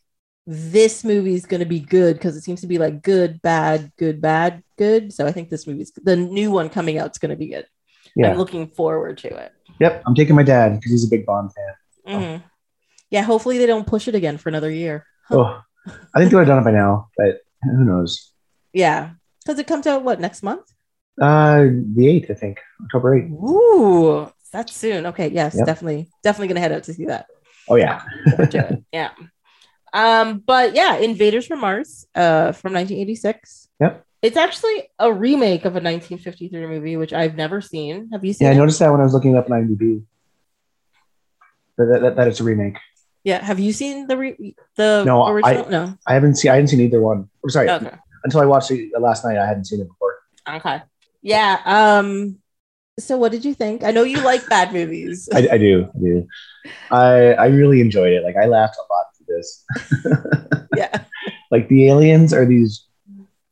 this 0.47 1.05
movie 1.05 1.35
is 1.35 1.45
going 1.47 1.61
to 1.61 1.67
be 1.67 1.81
good 1.81 2.15
because 2.17 2.37
it 2.37 2.43
seems 2.43 2.61
to 2.61 2.67
be 2.67 2.79
like 2.79 3.03
good, 3.03 3.43
bad, 3.43 3.93
good, 3.97 4.21
bad, 4.21 4.63
good. 4.79 5.13
So 5.13 5.27
I 5.27 5.33
think 5.33 5.51
this 5.51 5.67
movie's 5.67 5.93
the 6.03 6.17
new 6.17 6.51
one 6.51 6.69
coming 6.69 6.99
out 6.99 7.11
is 7.13 7.19
going 7.19 7.31
to 7.31 7.37
be 7.37 7.49
good. 7.49 7.67
Yeah. 8.15 8.31
I'm 8.31 8.39
looking 8.39 8.69
forward 8.69 9.19
to 9.19 9.29
it. 9.29 9.53
Yep. 9.81 10.03
I'm 10.07 10.15
taking 10.15 10.35
my 10.35 10.43
dad 10.43 10.77
because 10.77 10.91
he's 10.93 11.05
a 11.07 11.11
big 11.11 11.27
Bond 11.27 11.53
fan. 11.53 11.75
Mhm. 12.07 12.43
Yeah, 13.11 13.23
hopefully 13.23 13.59
they 13.59 13.67
don't 13.67 13.87
push 13.87 14.09
it 14.09 14.15
again 14.15 14.39
for 14.39 14.49
another 14.49 14.71
year. 14.71 15.05
Oh, 15.31 15.61
I 15.87 16.19
think 16.19 16.31
they 16.31 16.37
would 16.37 16.47
have 16.47 16.57
done 16.57 16.59
it 16.59 16.65
by 16.65 16.71
now, 16.73 17.09
but 17.17 17.41
who 17.63 17.85
knows? 17.85 18.33
Yeah, 18.73 19.11
because 19.45 19.59
it 19.59 19.67
comes 19.67 19.87
out 19.87 20.03
what 20.05 20.21
next 20.21 20.43
month? 20.43 20.65
Uh, 21.21 21.67
the 21.95 22.07
eighth, 22.09 22.31
I 22.31 22.35
think, 22.35 22.61
October 22.85 23.17
eighth. 23.17 23.31
Ooh, 23.31 24.31
that's 24.53 24.75
soon. 24.75 25.07
Okay, 25.07 25.29
yes, 25.29 25.55
Yep. 25.57 25.67
definitely, 25.67 26.09
definitely 26.23 26.49
gonna 26.49 26.61
head 26.61 26.73
out 26.73 26.85
to 26.85 26.95
see 26.95 27.07
that. 27.07 27.27
Oh 27.69 27.77
yeah. 27.77 28.03
it. 28.39 28.85
Yeah. 28.93 29.11
Um, 29.93 30.43
but 30.45 30.75
yeah, 30.75 30.97
Invaders 30.97 31.47
from 31.47 31.61
Mars, 31.61 32.07
uh, 32.15 32.53
from 32.53 32.73
1986. 32.75 33.69
Yep. 33.81 34.05
It's 34.23 34.37
actually 34.37 34.89
a 34.99 35.13
remake 35.13 35.65
of 35.65 35.73
a 35.77 35.81
1953 35.81 36.67
movie, 36.67 36.97
which 36.97 37.13
I've 37.13 37.37
never 37.37 37.61
seen. 37.61 38.11
Have 38.13 38.25
you 38.25 38.33
seen? 38.33 38.47
Yeah, 38.47 38.53
I 38.53 38.57
noticed 38.57 38.79
that 38.81 38.91
when 38.91 39.01
I 39.01 39.05
was 39.05 39.15
looking 39.15 39.37
up 39.37 39.51
on 39.51 39.53
IMDb. 39.53 40.03
That, 41.79 42.01
that, 42.03 42.17
that, 42.17 42.29
it's 42.29 42.41
a 42.41 42.45
remake. 42.45 42.79
Yeah. 43.25 43.45
Have 43.45 43.59
you 43.61 43.73
seen 43.73 44.07
the 44.07 44.17
re- 44.17 44.55
the 44.77 45.05
No, 45.05 45.23
I- 45.23 45.33
original? 45.33 45.69
no. 45.69 45.99
I 46.07 46.15
haven't 46.15 46.37
seen. 46.37 46.51
I 46.51 46.55
hadn't 46.55 46.69
seen 46.69 46.81
either 46.81 47.01
one. 47.01 47.29
I'm 47.45 47.51
sorry. 47.51 47.69
Okay. 47.69 47.91
Until 48.25 48.41
I 48.41 48.47
watched 48.47 48.71
it 48.71 48.91
last 48.99 49.25
night, 49.25 49.37
I 49.39 49.47
hadn't 49.47 49.67
seen 49.67 49.81
it 49.81 49.89
before. 49.89 50.17
Okay. 50.49 50.83
Yeah. 51.23 51.61
Um. 51.65 52.39
So, 52.99 53.19
what 53.19 53.31
did 53.31 53.45
you 53.45 53.53
think? 53.53 53.85
I 53.85 53.91
know 53.91 54.05
you 54.05 54.21
like 54.23 54.49
bad 54.49 54.73
movies. 54.73 55.29
I, 55.35 55.49
I 55.53 55.59
do. 55.59 55.89
I 55.95 55.99
do. 55.99 56.27
I 56.91 57.33
I 57.35 57.47
really 57.49 57.81
enjoyed 57.81 58.13
it. 58.13 58.23
Like 58.25 58.37
I 58.37 58.47
laughed 58.47 58.77
a 58.79 58.87
lot 58.93 59.07
through 59.17 59.37
this. 59.37 59.65
yeah. 60.77 61.03
like 61.51 61.69
the 61.69 61.89
aliens 61.89 62.33
are 62.33 62.47
these 62.47 62.87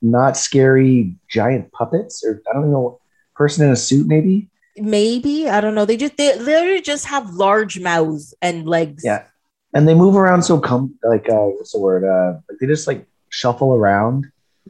not 0.00 0.36
scary 0.36 1.16
giant 1.28 1.70
puppets, 1.72 2.24
or 2.24 2.40
I 2.48 2.54
don't 2.54 2.70
know. 2.70 3.00
person 3.36 3.66
in 3.66 3.72
a 3.72 3.76
suit, 3.76 4.06
maybe. 4.06 4.48
Maybe 4.76 5.48
I 5.48 5.60
don't 5.60 5.74
know. 5.74 5.84
They 5.84 5.96
just 5.96 6.16
they 6.16 6.36
literally 6.38 6.80
just 6.82 7.06
have 7.06 7.30
large 7.34 7.78
mouths 7.78 8.34
and 8.42 8.66
legs. 8.66 9.02
Yeah, 9.04 9.24
and 9.72 9.86
they 9.88 9.94
move 9.94 10.16
around 10.16 10.42
so 10.42 10.58
com 10.58 10.94
like 11.04 11.28
uh, 11.30 11.46
what's 11.54 11.72
the 11.72 11.78
word? 11.78 12.04
Uh, 12.04 12.40
like 12.48 12.58
they 12.60 12.66
just 12.66 12.86
like 12.86 13.06
shuffle 13.28 13.74
around. 13.74 14.26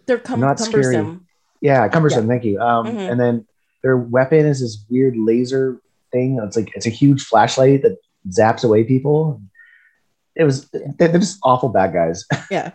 they're 0.07 0.19
cum- 0.19 0.41
Not 0.41 0.59
scary. 0.61 0.83
cumbersome. 0.95 1.27
Yeah, 1.63 1.89
cumbersome. 1.89 2.29
Thank 2.29 2.45
you. 2.45 2.61
Um, 2.61 2.87
Mhm. 2.87 3.11
and 3.11 3.19
then 3.21 3.47
their 3.83 3.97
weapon 3.97 4.45
is 4.45 4.61
this 4.61 4.85
weird 4.91 5.17
laser 5.17 5.81
thing. 6.13 6.39
It's 6.43 6.57
like 6.57 6.71
it's 6.77 6.87
a 6.87 6.91
huge 6.91 7.23
flashlight 7.25 7.83
that 7.83 7.97
zaps 8.29 8.65
away 8.65 8.85
people. 8.85 9.41
It 10.37 10.45
was 10.45 10.69
they're 10.99 11.13
just 11.19 11.39
awful 11.43 11.69
bad 11.71 11.93
guys. 11.95 12.27
Yeah. 12.51 12.73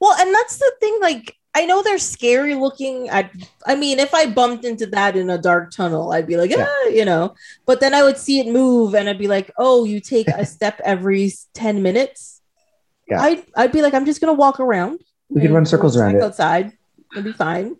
Well, 0.00 0.18
and 0.18 0.34
that's 0.34 0.56
the 0.58 0.72
thing. 0.80 0.98
Like, 1.00 1.36
I 1.54 1.66
know 1.66 1.82
they're 1.82 1.98
scary 1.98 2.54
looking. 2.54 3.10
I, 3.10 3.30
I 3.66 3.74
mean, 3.74 3.98
if 3.98 4.14
I 4.14 4.26
bumped 4.26 4.64
into 4.64 4.86
that 4.86 5.16
in 5.16 5.28
a 5.28 5.36
dark 5.36 5.70
tunnel, 5.70 6.12
I'd 6.12 6.26
be 6.26 6.36
like, 6.38 6.50
Yeah. 6.50 6.66
ah, 6.66 6.88
you 6.88 7.04
know. 7.04 7.34
But 7.66 7.80
then 7.80 7.92
I 7.94 8.02
would 8.02 8.16
see 8.16 8.38
it 8.40 8.46
move, 8.46 8.94
and 8.94 9.08
I'd 9.08 9.18
be 9.18 9.28
like, 9.28 9.50
oh, 9.58 9.84
you 9.84 10.00
take 10.00 10.28
a 10.28 10.46
step 10.56 10.80
every 10.82 11.32
ten 11.52 11.82
minutes. 11.82 12.40
Yeah. 13.08 13.20
I'd, 13.20 13.44
I'd 13.54 13.72
be 13.72 13.82
like, 13.82 13.92
I'm 13.94 14.06
just 14.06 14.20
gonna 14.20 14.32
walk 14.32 14.60
around. 14.60 15.00
We 15.28 15.42
could 15.42 15.50
run 15.50 15.66
circles 15.66 15.96
around 15.96 16.16
it. 16.16 16.22
outside. 16.22 16.72
It'd 17.12 17.24
be 17.24 17.32
fine. 17.32 17.76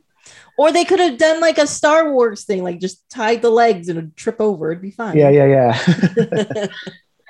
Or 0.58 0.70
they 0.70 0.84
could 0.84 1.00
have 1.00 1.16
done 1.16 1.40
like 1.40 1.56
a 1.56 1.66
Star 1.66 2.12
Wars 2.12 2.44
thing, 2.44 2.62
like 2.62 2.78
just 2.78 3.08
tied 3.08 3.40
the 3.40 3.50
legs 3.50 3.88
and 3.88 4.14
trip 4.16 4.38
over. 4.38 4.70
It'd 4.70 4.82
be 4.82 4.90
fine. 4.90 5.16
Yeah, 5.16 5.30
yeah, 5.30 5.46
yeah. 5.46 6.66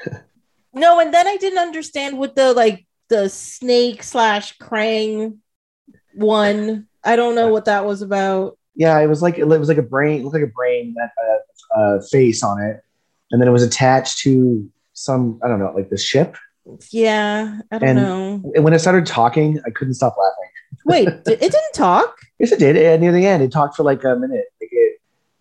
no, 0.75 0.99
and 0.99 1.15
then 1.15 1.27
I 1.29 1.37
didn't 1.37 1.61
understand 1.61 2.19
what 2.19 2.35
the 2.35 2.53
like 2.53 2.85
the 3.09 3.29
snake 3.29 4.03
slash 4.03 4.59
Krang 4.59 5.39
one. 6.15 6.87
I 7.05 7.17
don't 7.17 7.35
know 7.35 7.49
what 7.49 7.65
that 7.67 7.85
was 7.85 8.03
about. 8.03 8.59
yeah, 8.77 8.99
it 9.01 9.07
was 9.07 9.23
like 9.23 9.39
it 9.39 9.45
was 9.45 9.69
like 9.69 9.79
a 9.79 9.83
brain, 9.83 10.21
it 10.21 10.25
looked 10.25 10.35
like 10.35 10.43
a 10.45 10.47
brain 10.47 10.95
that 10.97 11.11
had 11.19 11.39
a, 11.99 12.03
face 12.11 12.43
on 12.43 12.61
it, 12.63 12.81
and 13.31 13.41
then 13.41 13.49
it 13.49 13.53
was 13.53 13.63
attached 13.63 14.19
to 14.21 14.69
some 14.93 15.41
I 15.43 15.49
don't 15.49 15.59
know, 15.59 15.73
like 15.75 15.91
the 15.91 15.97
ship. 15.99 16.37
Yeah, 16.91 17.59
I 17.73 17.79
don't 17.79 17.89
And- 17.89 17.99
know. 17.99 18.53
And 18.55 18.63
when 18.65 18.73
it 18.73 18.79
started 18.79 19.05
talking, 19.07 19.61
I 19.67 19.71
couldn't 19.71 19.95
stop 19.95 20.17
laughing. 20.17 20.51
Wait, 20.87 21.09
it 21.27 21.41
didn't 21.41 21.73
talk. 21.75 22.17
Yes, 22.39 22.53
it 22.53 22.59
did. 22.59 22.77
And 22.77 23.03
near 23.03 23.13
the 23.13 23.27
end, 23.27 23.43
it 23.43 23.51
talked 23.53 23.77
for 23.77 23.83
like 23.83 24.05
a 24.05 24.15
minute. 24.17 24.45
Like 24.61 24.71
it, 24.73 24.99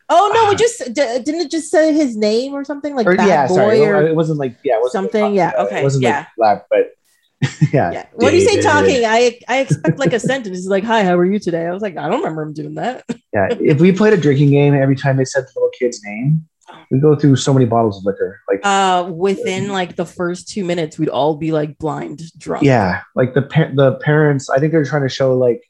Oh 0.09 0.29
no, 0.33 0.47
Ah. 0.47 0.51
it 0.51 0.57
just 0.57 0.79
d- 0.87 0.93
didn't 1.23 1.41
it 1.41 1.51
just 1.51 1.71
say 1.71 1.93
his 1.93 2.17
name 2.17 2.53
or 2.53 2.63
something 2.65 2.95
like 2.95 3.07
or, 3.07 3.13
yeah, 3.15 3.47
boy 3.47 3.55
sorry, 3.55 3.85
or 3.85 4.05
it 4.05 4.15
wasn't 4.15 4.39
like 4.39 4.57
yeah, 4.63 4.75
it 4.75 4.81
wasn't 4.81 4.91
something. 5.03 5.21
talking. 5.21 5.35
Yeah, 5.35 5.53
okay, 5.59 5.79
it 5.79 5.83
wasn't 5.83 6.03
yeah. 6.03 6.25
like 6.37 6.65
but 6.69 6.91
yeah. 7.73 7.91
yeah. 7.91 8.05
When 8.13 8.33
you 8.33 8.41
say 8.41 8.61
talking, 8.61 9.03
I 9.05 9.39
I 9.47 9.59
expect 9.59 9.97
like 9.99 10.13
a 10.13 10.19
sentence. 10.31 10.57
It's 10.59 10.67
like, 10.67 10.83
"Hi, 10.83 11.03
how 11.03 11.17
are 11.17 11.25
you 11.25 11.39
today?" 11.39 11.65
I 11.65 11.71
was 11.71 11.81
like, 11.81 11.97
I 11.97 12.07
don't 12.07 12.19
remember 12.19 12.43
him 12.43 12.53
doing 12.53 12.75
that. 12.75 13.03
Yeah, 13.33 13.47
if 13.61 13.79
we 13.79 13.93
played 13.93 14.11
a 14.11 14.17
drinking 14.17 14.49
game, 14.49 14.73
every 14.73 14.97
time 14.97 15.15
they 15.15 15.23
said 15.23 15.43
the 15.45 15.51
little 15.55 15.69
kid's 15.79 16.03
name, 16.03 16.45
we 16.91 16.99
go 16.99 17.15
through 17.15 17.37
so 17.37 17.53
many 17.53 17.65
bottles 17.65 17.97
of 17.97 18.03
liquor. 18.03 18.41
Like, 18.49 18.59
Uh, 18.65 19.09
within 19.09 19.69
like 19.69 19.95
the 19.95 20.05
first 20.05 20.49
two 20.49 20.65
minutes, 20.65 20.99
we'd 20.99 21.07
all 21.07 21.37
be 21.37 21.53
like 21.53 21.77
blind 21.77 22.23
drunk. 22.37 22.65
yeah, 22.65 23.03
like 23.15 23.33
the 23.33 23.43
par- 23.43 23.71
the 23.73 23.93
parents. 24.03 24.49
I 24.49 24.59
think 24.59 24.73
they're 24.73 24.83
trying 24.83 25.03
to 25.03 25.09
show 25.09 25.37
like, 25.37 25.63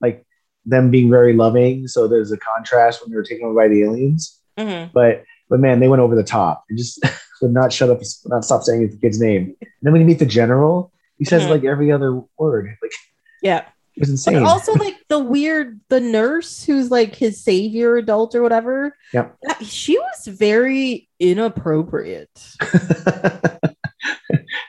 like 0.00 0.24
them 0.64 0.92
being 0.92 1.10
very 1.10 1.32
loving. 1.34 1.88
So 1.88 2.06
there's 2.06 2.30
a 2.30 2.38
contrast 2.38 3.02
when 3.02 3.10
they 3.10 3.16
were 3.16 3.24
taken 3.24 3.46
over 3.46 3.54
by 3.56 3.66
the 3.66 3.82
aliens. 3.82 4.38
Mhm. 4.56 4.92
But 4.92 5.24
but 5.50 5.58
man, 5.58 5.80
they 5.80 5.88
went 5.88 6.02
over 6.02 6.14
the 6.14 6.22
top 6.22 6.62
and 6.70 6.78
just 6.78 7.04
would 7.42 7.52
not 7.52 7.72
shut 7.72 7.90
up, 7.90 8.00
not 8.26 8.44
stop 8.44 8.62
saying 8.62 8.88
the 8.88 8.96
kid's 8.96 9.20
name. 9.20 9.56
And 9.60 9.68
then 9.82 9.92
when 9.92 10.00
you 10.02 10.06
meet 10.06 10.20
the 10.20 10.24
general, 10.24 10.91
he 11.18 11.24
says 11.24 11.42
Mhm. 11.44 11.50
like 11.50 11.64
every 11.64 11.92
other 11.92 12.20
word. 12.38 12.76
Like 12.82 12.92
yeah. 13.42 13.64
it 13.96 14.00
was 14.00 14.08
But 14.08 14.12
insane. 14.34 14.42
also 14.44 14.72
like 14.74 14.96
the 15.08 15.18
weird 15.18 15.80
the 15.88 16.00
nurse 16.00 16.64
who's 16.64 16.90
like 16.90 17.14
his 17.14 17.42
savior 17.42 17.96
adult 17.96 18.34
or 18.34 18.42
whatever. 18.42 18.96
Yep. 19.12 19.36
that- 19.42 19.64
she 19.64 19.98
was 19.98 20.26
very 20.26 21.08
inappropriate. 21.20 22.56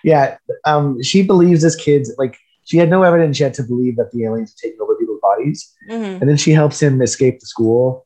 yeah, 0.04 0.38
um, 0.66 1.02
she 1.02 1.24
believes 1.24 1.62
this 1.62 1.76
kid's 1.76 2.14
like 2.18 2.38
she 2.66 2.78
had 2.78 2.90
no 2.90 3.04
evidence 3.04 3.40
yet 3.40 3.54
to 3.56 3.64
believe 3.64 3.98
that 3.98 4.12
the 4.12 4.24
aliens 4.24 4.52
had 4.52 4.58
taken 4.70 4.82
over 4.82 4.96
people's 4.96 5.20
bodies, 5.22 5.74
Mhm. 5.90 6.22
and 6.22 6.30
then 6.30 6.38
she 6.38 6.52
helps 6.52 6.82
him 6.82 7.02
escape 7.02 7.40
the 7.40 7.46
school, 7.46 8.06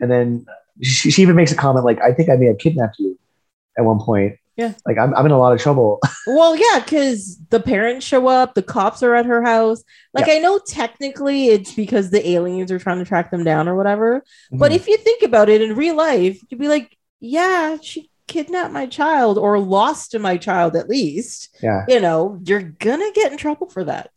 and 0.00 0.10
then 0.10 0.46
she, 0.82 1.10
she 1.10 1.22
even 1.22 1.36
makes 1.36 1.52
a 1.52 1.56
comment 1.56 1.84
like, 1.84 2.00
"I 2.00 2.12
think 2.12 2.28
I 2.30 2.36
may 2.36 2.46
have 2.46 2.58
kidnapped 2.58 2.98
you," 2.98 3.18
at 3.78 3.84
one 3.84 4.00
point. 4.00 4.36
Yeah. 4.60 4.74
like 4.86 4.98
I'm 4.98 5.14
I'm 5.14 5.24
in 5.26 5.32
a 5.32 5.38
lot 5.38 5.52
of 5.54 5.60
trouble. 5.60 5.98
Well, 6.26 6.54
yeah, 6.54 6.80
because 6.84 7.38
the 7.48 7.60
parents 7.60 8.04
show 8.06 8.28
up, 8.28 8.54
the 8.54 8.62
cops 8.62 9.02
are 9.02 9.14
at 9.14 9.24
her 9.26 9.42
house. 9.42 9.82
Like, 10.12 10.28
I 10.28 10.38
know 10.38 10.60
technically 10.68 11.48
it's 11.48 11.72
because 11.72 12.10
the 12.10 12.22
aliens 12.34 12.70
are 12.70 12.78
trying 12.78 12.98
to 12.98 13.04
track 13.06 13.30
them 13.30 13.42
down 13.42 13.68
or 13.68 13.74
whatever. 13.74 14.22
But 14.52 14.70
Mhm. 14.70 14.74
if 14.76 14.86
you 14.86 14.96
think 14.98 15.22
about 15.22 15.48
it 15.48 15.62
in 15.62 15.74
real 15.76 15.96
life, 15.96 16.38
you'd 16.48 16.60
be 16.60 16.68
like, 16.68 16.94
yeah, 17.20 17.78
she 17.80 18.10
kidnapped 18.28 18.72
my 18.72 18.86
child 18.86 19.38
or 19.38 19.58
lost 19.58 20.16
my 20.18 20.36
child 20.36 20.76
at 20.76 20.88
least. 20.90 21.48
yeah, 21.62 21.84
You 21.88 22.00
know, 22.00 22.38
you're 22.44 22.62
gonna 22.62 23.10
get 23.14 23.32
in 23.32 23.38
trouble 23.38 23.68
for 23.70 23.82
that. 23.84 24.10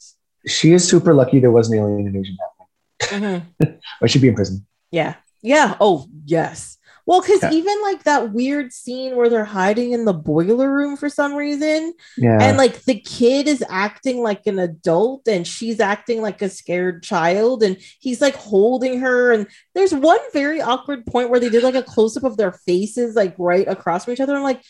she 0.45 0.73
is 0.73 0.85
super 0.87 1.13
lucky 1.13 1.39
there 1.39 1.51
was 1.51 1.71
an 1.71 1.79
alien 1.79 2.05
invasion 2.07 2.37
happening, 2.99 3.47
or 4.01 4.07
she'd 4.09 4.21
be 4.21 4.27
in 4.27 4.35
prison. 4.35 4.65
Yeah. 4.91 5.15
Yeah. 5.41 5.75
Oh, 5.79 6.07
yes. 6.25 6.77
Well, 7.05 7.21
because 7.21 7.43
Yeah. 7.43 7.51
even 7.51 7.81
like 7.81 8.03
that 8.03 8.31
weird 8.31 8.71
scene 8.71 9.15
where 9.15 9.27
they're 9.29 9.43
hiding 9.43 9.91
in 9.91 10.05
the 10.05 10.13
boiler 10.13 10.71
room 10.71 10.95
for 10.95 11.09
some 11.09 11.33
reason, 11.35 11.93
Yeah, 12.17 12.37
and 12.41 12.57
like 12.57 12.83
the 12.83 12.99
kid 12.99 13.47
is 13.47 13.63
acting 13.69 14.21
like 14.21 14.47
an 14.47 14.57
adult 14.59 15.27
and 15.27 15.45
she's 15.45 15.79
acting 15.79 16.21
like 16.21 16.41
a 16.41 16.49
scared 16.49 17.03
child, 17.03 17.61
and 17.63 17.77
he's 17.99 18.21
like 18.21 18.35
holding 18.35 18.99
her. 19.01 19.31
And 19.33 19.47
there's 19.75 19.93
one 19.93 20.19
very 20.31 20.61
awkward 20.61 21.05
point 21.05 21.29
where 21.29 21.39
they 21.39 21.49
did 21.49 21.63
like 21.63 21.75
a 21.75 21.83
close 21.83 22.15
up 22.15 22.23
of 22.23 22.37
their 22.37 22.53
faces, 22.53 23.15
like 23.15 23.35
right 23.37 23.67
across 23.67 24.05
from 24.05 24.13
each 24.13 24.21
other. 24.21 24.35
I'm 24.35 24.43
like, 24.43 24.61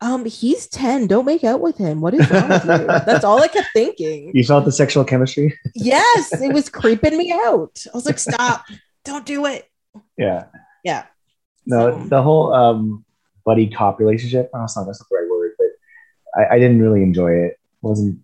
um, 0.00 0.24
he's 0.26 0.68
10. 0.68 1.08
Don't 1.08 1.24
make 1.24 1.42
out 1.42 1.60
with 1.60 1.76
him. 1.76 2.00
What 2.00 2.14
is 2.14 2.30
wrong 2.30 2.48
with 2.50 2.64
you? 2.64 2.68
That's 2.86 3.24
all 3.24 3.42
I 3.42 3.48
kept 3.48 3.68
thinking. 3.72 4.30
you 4.32 4.44
felt 4.44 4.64
the 4.64 4.70
sexual 4.72 5.04
chemistry. 5.04 5.58
Yes, 5.74 6.40
it 6.40 6.52
was 6.52 6.68
creeping 6.80 7.16
me 7.18 7.32
out. 7.32 7.82
I 7.92 7.96
was 7.96 8.06
like, 8.06 8.18
stop, 8.30 8.64
don't 9.04 9.26
do 9.26 9.46
it. 9.46 9.66
Yeah. 10.16 10.44
Yeah. 10.84 11.06
No, 11.68 12.02
the 12.08 12.22
whole 12.22 12.52
um, 12.54 13.04
buddy 13.44 13.68
cop 13.68 14.00
relationship. 14.00 14.50
Oh, 14.54 14.60
that's 14.60 14.76
not 14.76 14.86
that's 14.86 15.00
not 15.00 15.08
the 15.10 15.16
right 15.16 15.30
word, 15.30 15.52
but 15.58 16.40
I, 16.40 16.54
I 16.56 16.58
didn't 16.58 16.80
really 16.80 17.02
enjoy 17.02 17.30
it. 17.32 17.52
it 17.52 17.58
wasn't 17.82 18.18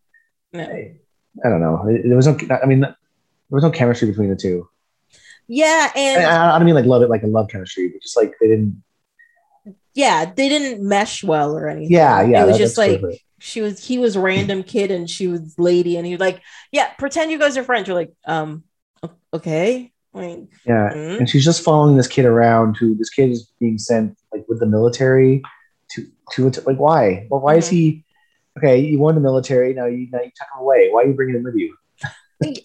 No. 0.52 0.62
I, 0.64 0.96
I 1.44 1.48
don't 1.48 1.60
know. 1.60 1.84
There 2.04 2.16
was 2.16 2.26
no. 2.26 2.36
I 2.62 2.66
mean, 2.66 2.80
there 2.80 2.96
was 3.50 3.62
no 3.64 3.70
chemistry 3.70 4.08
between 4.08 4.30
the 4.30 4.36
two. 4.36 4.68
Yeah, 5.46 5.92
and 5.94 6.24
I, 6.24 6.54
I 6.54 6.58
don't 6.58 6.64
mean 6.64 6.74
like 6.74 6.86
love 6.86 7.02
it, 7.02 7.10
like 7.10 7.22
a 7.22 7.26
love 7.26 7.48
chemistry, 7.48 7.88
but 7.88 8.00
just 8.02 8.16
like 8.16 8.32
they 8.40 8.48
didn't. 8.48 8.82
yeah, 9.94 10.32
they 10.34 10.48
didn't 10.48 10.82
mesh 10.82 11.22
well 11.22 11.56
or 11.56 11.68
anything. 11.68 11.92
Yeah, 11.92 12.22
yeah. 12.22 12.44
It 12.44 12.46
was 12.46 12.56
that- 12.56 12.64
just 12.64 12.78
like 12.78 13.02
it. 13.02 13.20
she 13.40 13.60
was 13.60 13.84
he 13.84 13.98
was 13.98 14.16
random 14.16 14.62
kid 14.62 14.90
and 14.90 15.08
she 15.10 15.26
was 15.26 15.58
lady, 15.58 15.96
and 15.96 16.06
he 16.06 16.12
was 16.14 16.20
like, 16.20 16.40
Yeah, 16.72 16.90
pretend 16.94 17.30
you 17.30 17.38
guys 17.38 17.58
are 17.58 17.64
friends. 17.64 17.88
You're 17.88 17.96
like, 17.96 18.14
um, 18.26 18.64
okay. 19.34 19.92
Like, 20.14 20.46
yeah. 20.64 20.92
mm. 20.94 21.18
And 21.18 21.28
she's 21.28 21.44
just 21.44 21.62
following 21.64 21.96
this 21.96 22.06
kid 22.06 22.24
around. 22.24 22.76
Who 22.78 22.94
this 22.96 23.10
kid 23.10 23.30
is 23.30 23.50
being 23.60 23.78
sent 23.78 24.16
like 24.32 24.44
with 24.48 24.60
the 24.60 24.66
military 24.66 25.42
to 25.90 26.06
to. 26.32 26.62
Like 26.66 26.78
why? 26.78 27.26
Well, 27.30 27.40
why 27.40 27.56
is 27.56 27.66
Mm-hmm. 27.66 27.76
he? 27.76 28.04
Okay, 28.56 28.78
you 28.78 29.00
won 29.00 29.16
the 29.16 29.20
military. 29.20 29.74
Now 29.74 29.86
you 29.86 30.08
now 30.12 30.20
you 30.20 30.30
took 30.36 30.46
him 30.54 30.60
away. 30.60 30.88
Why 30.90 31.02
are 31.02 31.06
you 31.06 31.14
bringing 31.14 31.34
him 31.36 31.42
with 31.44 31.56
you? 31.56 31.76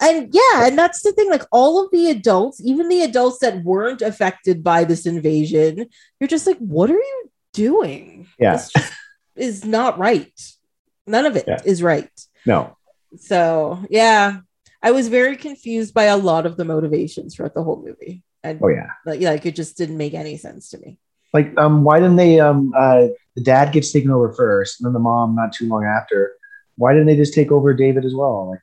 and 0.02 0.30
yeah, 0.34 0.68
and 0.68 0.78
that's 0.78 1.02
the 1.04 1.12
thing. 1.14 1.30
Like 1.30 1.44
all 1.52 1.84
of 1.84 1.90
the 1.92 2.10
adults, 2.12 2.62
even 2.64 2.90
the 2.90 3.02
adults 3.02 3.40
that 3.40 3.64
weren't 3.64 4.02
affected 4.02 4.64
by 4.64 4.84
this 4.84 5.06
invasion, 5.06 5.88
you're 6.20 6.28
just 6.28 6.46
like, 6.48 6.58
what 6.58 6.90
are 6.92 6.96
you 6.96 7.32
doing? 7.54 8.28
Yeah. 8.38 8.54
This 8.54 8.72
is 9.36 9.66
not 9.66 9.98
right. 9.98 10.32
None 11.08 11.26
of 11.26 11.36
it 11.38 11.48
is 11.66 11.80
Yeah. 11.82 11.88
right. 11.88 12.10
No. 12.46 12.78
So 13.18 13.80
yeah, 13.90 14.40
I 14.82 14.92
was 14.92 15.08
very 15.10 15.36
confused 15.36 15.94
by 15.94 16.06
a 16.06 16.18
lot 16.18 16.46
of 16.46 16.56
the 16.58 16.66
motivations 16.66 17.36
throughout 17.36 17.54
the 17.54 17.64
whole 17.64 17.84
movie. 17.86 18.24
And 18.44 18.60
Oh 18.64 18.70
yeah. 18.70 18.88
like, 19.06 19.22
like 19.22 19.46
it 19.46 19.56
just 19.56 19.78
didn't 19.78 19.98
make 19.98 20.14
any 20.14 20.38
sense 20.38 20.70
to 20.70 20.78
me. 20.80 20.98
like 21.34 21.50
um 21.58 21.84
why 21.84 22.00
didn't 22.00 22.16
they 22.16 22.40
um 22.40 22.74
uh 22.76 23.08
the 23.36 23.44
dad 23.44 23.72
gets 23.74 23.92
taken 23.92 24.10
over 24.12 24.32
first 24.34 24.80
and 24.80 24.86
then 24.86 24.94
the 24.94 25.00
mom 25.10 25.36
not 25.36 25.52
too 25.54 25.68
long 25.68 25.84
after 25.86 26.32
why 26.78 26.90
didn't 26.94 27.08
they 27.08 27.16
just 27.24 27.34
take 27.36 27.52
over 27.52 27.74
david 27.74 28.04
as 28.06 28.16
well 28.16 28.50
like, 28.52 28.62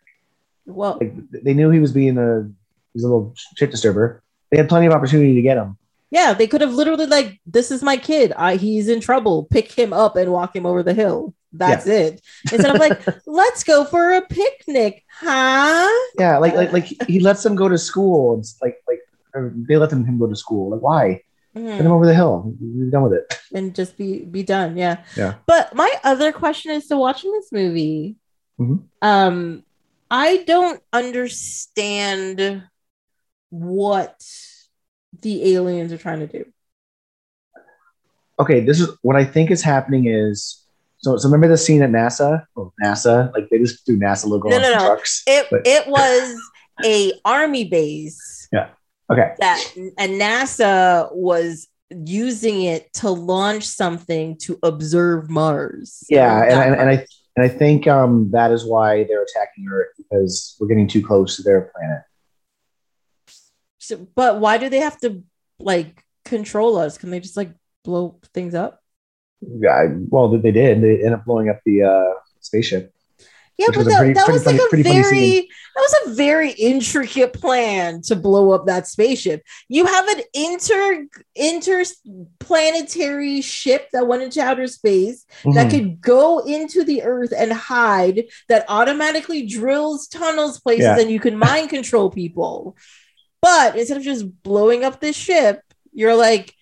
Well, 0.64 0.98
like 1.00 1.14
they 1.46 1.54
knew 1.54 1.70
he 1.70 1.78
was 1.86 1.92
being 1.92 2.16
a 2.18 2.30
he's 2.92 3.04
a 3.04 3.08
little 3.08 3.34
shit 3.58 3.70
disturber 3.70 4.06
they 4.50 4.56
had 4.56 4.68
plenty 4.68 4.86
of 4.86 4.92
opportunity 4.92 5.34
to 5.34 5.42
get 5.42 5.58
him 5.58 5.76
yeah, 6.08 6.34
they 6.34 6.46
could 6.46 6.60
have 6.60 6.72
literally 6.72 7.06
like, 7.06 7.40
this 7.46 7.72
is 7.72 7.82
my 7.82 7.96
kid. 7.96 8.32
I 8.32 8.56
he's 8.56 8.88
in 8.88 9.00
trouble. 9.00 9.44
Pick 9.50 9.72
him 9.72 9.92
up 9.92 10.14
and 10.14 10.30
walk 10.32 10.54
him 10.54 10.64
over 10.64 10.82
the 10.84 10.94
hill. 10.94 11.34
That's 11.52 11.86
it. 11.86 12.20
Instead 12.52 12.74
of 12.74 12.80
like, 12.80 13.00
let's 13.26 13.64
go 13.64 13.84
for 13.84 14.12
a 14.14 14.22
picnic, 14.22 15.04
huh? 15.10 15.88
yeah 16.18 16.38
like 16.38 16.54
like 16.54 16.72
like 16.72 16.84
he 17.06 17.20
lets 17.20 17.42
them 17.42 17.54
go 17.56 17.68
to 17.68 17.76
school 17.78 18.38
it's 18.38 18.56
like 18.62 18.76
like 18.88 19.00
they 19.68 19.76
let 19.76 19.90
them 19.90 20.04
him 20.04 20.18
go 20.18 20.26
to 20.26 20.36
school 20.36 20.70
like 20.70 20.80
why 20.82 21.20
Mhm. 21.56 21.68
send 21.68 21.86
him 21.86 21.92
over 21.92 22.04
the 22.06 22.14
hill 22.14 22.54
we're 22.60 22.90
done 22.90 23.02
with 23.02 23.14
it 23.14 23.24
And 23.54 23.74
just 23.74 23.96
be 23.96 24.24
be 24.24 24.42
done. 24.42 24.76
Yeah. 24.76 25.04
Yeah. 25.16 25.34
But 25.46 25.74
my 25.74 25.90
other 26.04 26.32
question 26.32 26.72
is 26.72 26.86
to 26.88 26.96
watching 26.98 27.32
this 27.32 27.50
movie. 27.52 28.16
Mhm. 28.60 28.84
Um, 29.00 29.64
I 30.10 30.44
don't 30.46 30.82
understand 30.92 32.62
what 33.50 34.20
the 35.22 35.54
aliens 35.54 35.92
are 35.92 35.98
trying 35.98 36.20
to 36.20 36.26
do. 36.26 36.44
Okay, 38.38 38.60
this 38.60 38.80
is 38.80 38.90
what 39.02 39.16
I 39.16 39.24
think 39.24 39.50
is 39.50 39.62
happening 39.62 40.06
is 40.06 40.65
so 41.06 41.16
so 41.16 41.28
remember 41.28 41.48
the 41.48 41.56
scene 41.56 41.82
at 41.82 41.90
NASA? 41.90 42.44
Oh, 42.56 42.72
NASA, 42.82 43.32
like 43.32 43.48
they 43.50 43.58
just 43.58 43.86
do 43.86 43.96
NASA 43.98 44.26
logo 44.26 44.48
No, 44.48 44.56
on 44.56 44.62
no, 44.62 44.72
no. 44.72 44.78
trucks. 44.86 45.22
It 45.26 45.46
But- 45.50 45.66
it 45.66 45.86
was 45.88 46.36
a 46.84 47.12
army 47.24 47.64
base 47.64 48.48
Yeah. 48.52 48.68
Okay. 49.10 49.34
that 49.38 49.64
and 49.98 50.20
NASA 50.20 51.08
was 51.14 51.68
using 51.90 52.62
it 52.64 52.92
to 52.94 53.10
launch 53.10 53.64
something 53.64 54.36
to 54.38 54.58
observe 54.64 55.30
Mars. 55.30 56.02
Yeah, 56.08 56.42
and, 56.42 56.52
and, 56.52 56.80
and. 56.80 56.90
I 56.90 57.06
and 57.38 57.44
I 57.44 57.48
think 57.48 57.86
um, 57.86 58.30
that 58.32 58.50
is 58.50 58.64
why 58.64 59.04
they're 59.04 59.22
attacking 59.22 59.68
Earth 59.70 59.88
because 59.98 60.56
we're 60.58 60.68
getting 60.68 60.88
too 60.88 61.02
close 61.04 61.36
to 61.36 61.42
their 61.42 61.70
planet. 61.76 62.02
So, 63.78 64.06
but 64.14 64.40
why 64.40 64.56
do 64.58 64.68
they 64.70 64.80
have 64.80 64.98
to 65.00 65.22
like 65.58 66.02
control 66.24 66.78
us? 66.78 66.96
Can 66.98 67.10
they 67.10 67.20
just 67.20 67.36
like 67.36 67.52
blow 67.84 68.18
things 68.34 68.54
up? 68.54 68.80
Yeah, 69.40 69.88
well, 70.08 70.28
they 70.28 70.50
did. 70.52 70.82
They 70.82 70.96
ended 70.96 71.12
up 71.12 71.24
blowing 71.24 71.48
up 71.48 71.60
the 71.64 71.82
uh, 71.82 72.12
spaceship. 72.40 72.92
Yeah, 73.58 73.66
but 73.68 73.78
was 73.78 73.86
a 73.86 73.90
that, 73.90 73.98
pretty- 73.98 74.12
that 74.14 74.24
pretty 74.24 74.32
was 74.34 74.44
funny- 74.44 74.58
like 74.58 74.66
a 74.66 74.68
pretty 74.68 74.82
funny 74.82 75.02
very 75.02 75.48
that 75.74 75.80
was 75.80 75.94
a 76.06 76.10
very 76.14 76.50
intricate 76.52 77.32
plan 77.32 78.02
to 78.02 78.14
blow 78.16 78.50
up 78.52 78.66
that 78.66 78.86
spaceship. 78.86 79.42
You 79.68 79.86
have 79.86 80.06
an 80.08 80.20
inter 80.34 81.06
interplanetary 81.34 83.42
ship 83.42 83.88
that 83.92 84.06
went 84.06 84.22
into 84.22 84.40
outer 84.42 84.66
space 84.66 85.24
that 85.54 85.66
Mhm. 85.66 85.70
could 85.70 86.00
go 86.00 86.38
into 86.40 86.84
the 86.84 87.02
earth 87.02 87.32
and 87.36 87.52
hide 87.52 88.24
that 88.48 88.64
automatically 88.68 89.44
drills 89.46 90.06
tunnels 90.08 90.60
places 90.60 90.84
Yeah. 90.84 90.98
and 90.98 91.10
you 91.10 91.20
can 91.20 91.38
mind 91.38 91.70
control 91.70 92.10
people. 92.10 92.76
But 93.42 93.76
instead 93.76 93.96
of 93.98 94.02
just 94.02 94.42
blowing 94.42 94.82
up 94.84 95.00
this 95.00 95.16
ship, 95.16 95.60
you're 95.92 96.16
like, 96.16 96.52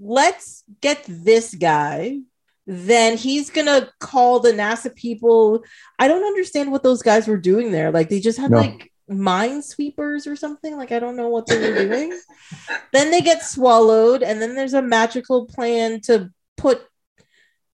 let's 0.00 0.64
get 0.80 1.04
this 1.08 1.54
guy. 1.54 2.20
Then 2.66 3.16
he's 3.16 3.48
gonna 3.50 3.88
call 3.98 4.40
the 4.40 4.52
NASA 4.52 4.94
people. 4.94 5.64
I 5.98 6.06
don't 6.06 6.24
understand 6.24 6.70
what 6.70 6.82
those 6.82 7.02
guys 7.02 7.26
were 7.26 7.38
doing 7.38 7.72
there. 7.72 7.90
Like 7.90 8.08
they 8.10 8.20
just 8.20 8.38
had 8.38 8.50
No. 8.50 8.58
like 8.58 8.92
minesweepers 9.10 10.26
or 10.26 10.36
something. 10.36 10.76
Like 10.76 10.92
I 10.92 10.98
don't 10.98 11.16
know 11.16 11.28
what 11.28 11.46
they 11.46 11.58
were 11.58 11.78
doing. 11.86 12.18
then 12.92 13.10
they 13.10 13.22
get 13.22 13.42
swallowed, 13.42 14.22
and 14.22 14.40
then 14.40 14.54
there's 14.54 14.74
a 14.74 14.82
magical 14.82 15.46
plan 15.46 16.00
to 16.02 16.30
put 16.58 16.82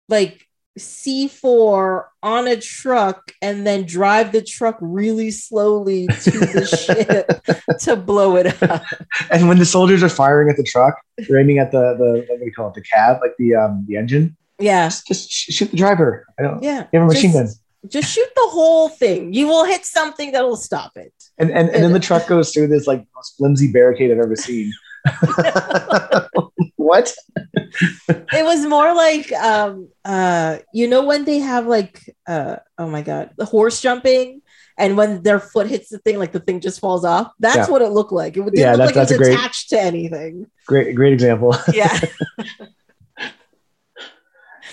like 0.08 0.48
C4 0.78 2.04
on 2.23 2.49
a 2.49 2.56
truck 2.56 3.32
and 3.42 3.66
then 3.66 3.85
drive 3.85 4.32
the 4.32 4.42
truck 4.42 4.78
really 4.80 5.30
slowly 5.30 6.06
to 6.06 6.30
the 6.30 6.66
ship 7.66 7.78
to 7.80 7.97
blow 7.97 8.37
it 8.37 8.62
up. 8.62 8.82
And 9.30 9.49
when 9.49 9.58
the 9.58 9.66
soldiers 9.66 10.02
are 10.02 10.08
firing 10.08 10.49
at 10.49 10.56
the 10.56 10.64
truck, 10.64 10.94
they're 11.16 11.38
aiming 11.38 11.58
at 11.58 11.70
the 11.70 11.94
the 11.99 12.25
what 12.28 12.38
do 12.38 12.44
you 12.44 12.52
call 12.52 12.68
it? 12.68 12.75
The 12.75 12.82
cab, 12.82 13.18
like 13.20 13.35
the 13.38 13.54
um 13.54 13.85
the 13.87 13.97
engine. 13.97 14.37
Yeah. 14.58 14.87
Just, 14.87 15.06
just 15.06 15.30
shoot 15.30 15.70
the 15.70 15.76
driver. 15.76 16.26
I 16.38 16.42
don't. 16.42 16.62
Yeah. 16.62 16.87
Give 16.92 17.02
him 17.02 17.08
a 17.08 17.12
machine 17.12 17.32
gun. 17.32 17.47
Just, 17.47 17.61
just 17.88 18.12
shoot 18.12 18.28
the 18.35 18.49
whole 18.49 18.88
thing. 18.88 19.32
You 19.32 19.47
will 19.47 19.64
hit 19.64 19.85
something 19.85 20.32
that'll 20.32 20.56
stop 20.56 20.97
it. 20.97 21.12
And 21.38 21.50
and, 21.50 21.68
and 21.68 21.85
then 21.85 21.92
the 21.92 22.00
truck 22.00 22.26
goes 22.26 22.52
through 22.52 22.68
this 22.68 22.87
like 22.87 23.06
most 23.14 23.37
flimsy 23.37 23.70
barricade 23.70 24.11
I've 24.11 24.18
ever 24.18 24.37
seen. 24.37 24.73
what? 26.76 27.12
It 27.44 28.44
was 28.44 28.66
more 28.66 28.94
like 28.94 29.32
um 29.32 29.88
uh 30.04 30.58
you 30.72 30.88
know 30.88 31.04
when 31.04 31.24
they 31.24 31.38
have 31.38 31.66
like 31.66 32.02
uh 32.26 32.56
oh 32.78 32.88
my 32.88 33.02
god, 33.02 33.30
the 33.36 33.44
horse 33.44 33.80
jumping 33.80 34.42
and 34.76 34.96
when 34.96 35.22
their 35.22 35.40
foot 35.40 35.66
hits 35.66 35.88
the 35.90 35.98
thing, 35.98 36.18
like 36.18 36.32
the 36.32 36.40
thing 36.40 36.60
just 36.60 36.80
falls 36.80 37.04
off. 37.04 37.32
That's 37.40 37.56
Yeah. 37.56 37.70
what 37.70 37.82
it 37.82 37.90
looked 37.90 38.12
like. 38.12 38.36
It 38.36 38.44
didn't 38.44 38.58
Yeah, 38.58 38.74
look 38.74 38.94
that's- 38.94 38.96
like 38.96 38.96
it 38.96 39.00
was 39.00 39.08
that's 39.10 39.18
great- 39.28 39.34
attached 39.38 39.68
to 39.70 39.80
anything. 39.80 40.46
Great 40.66 40.94
great 40.94 41.12
example. 41.12 41.54
Yeah. 41.72 41.98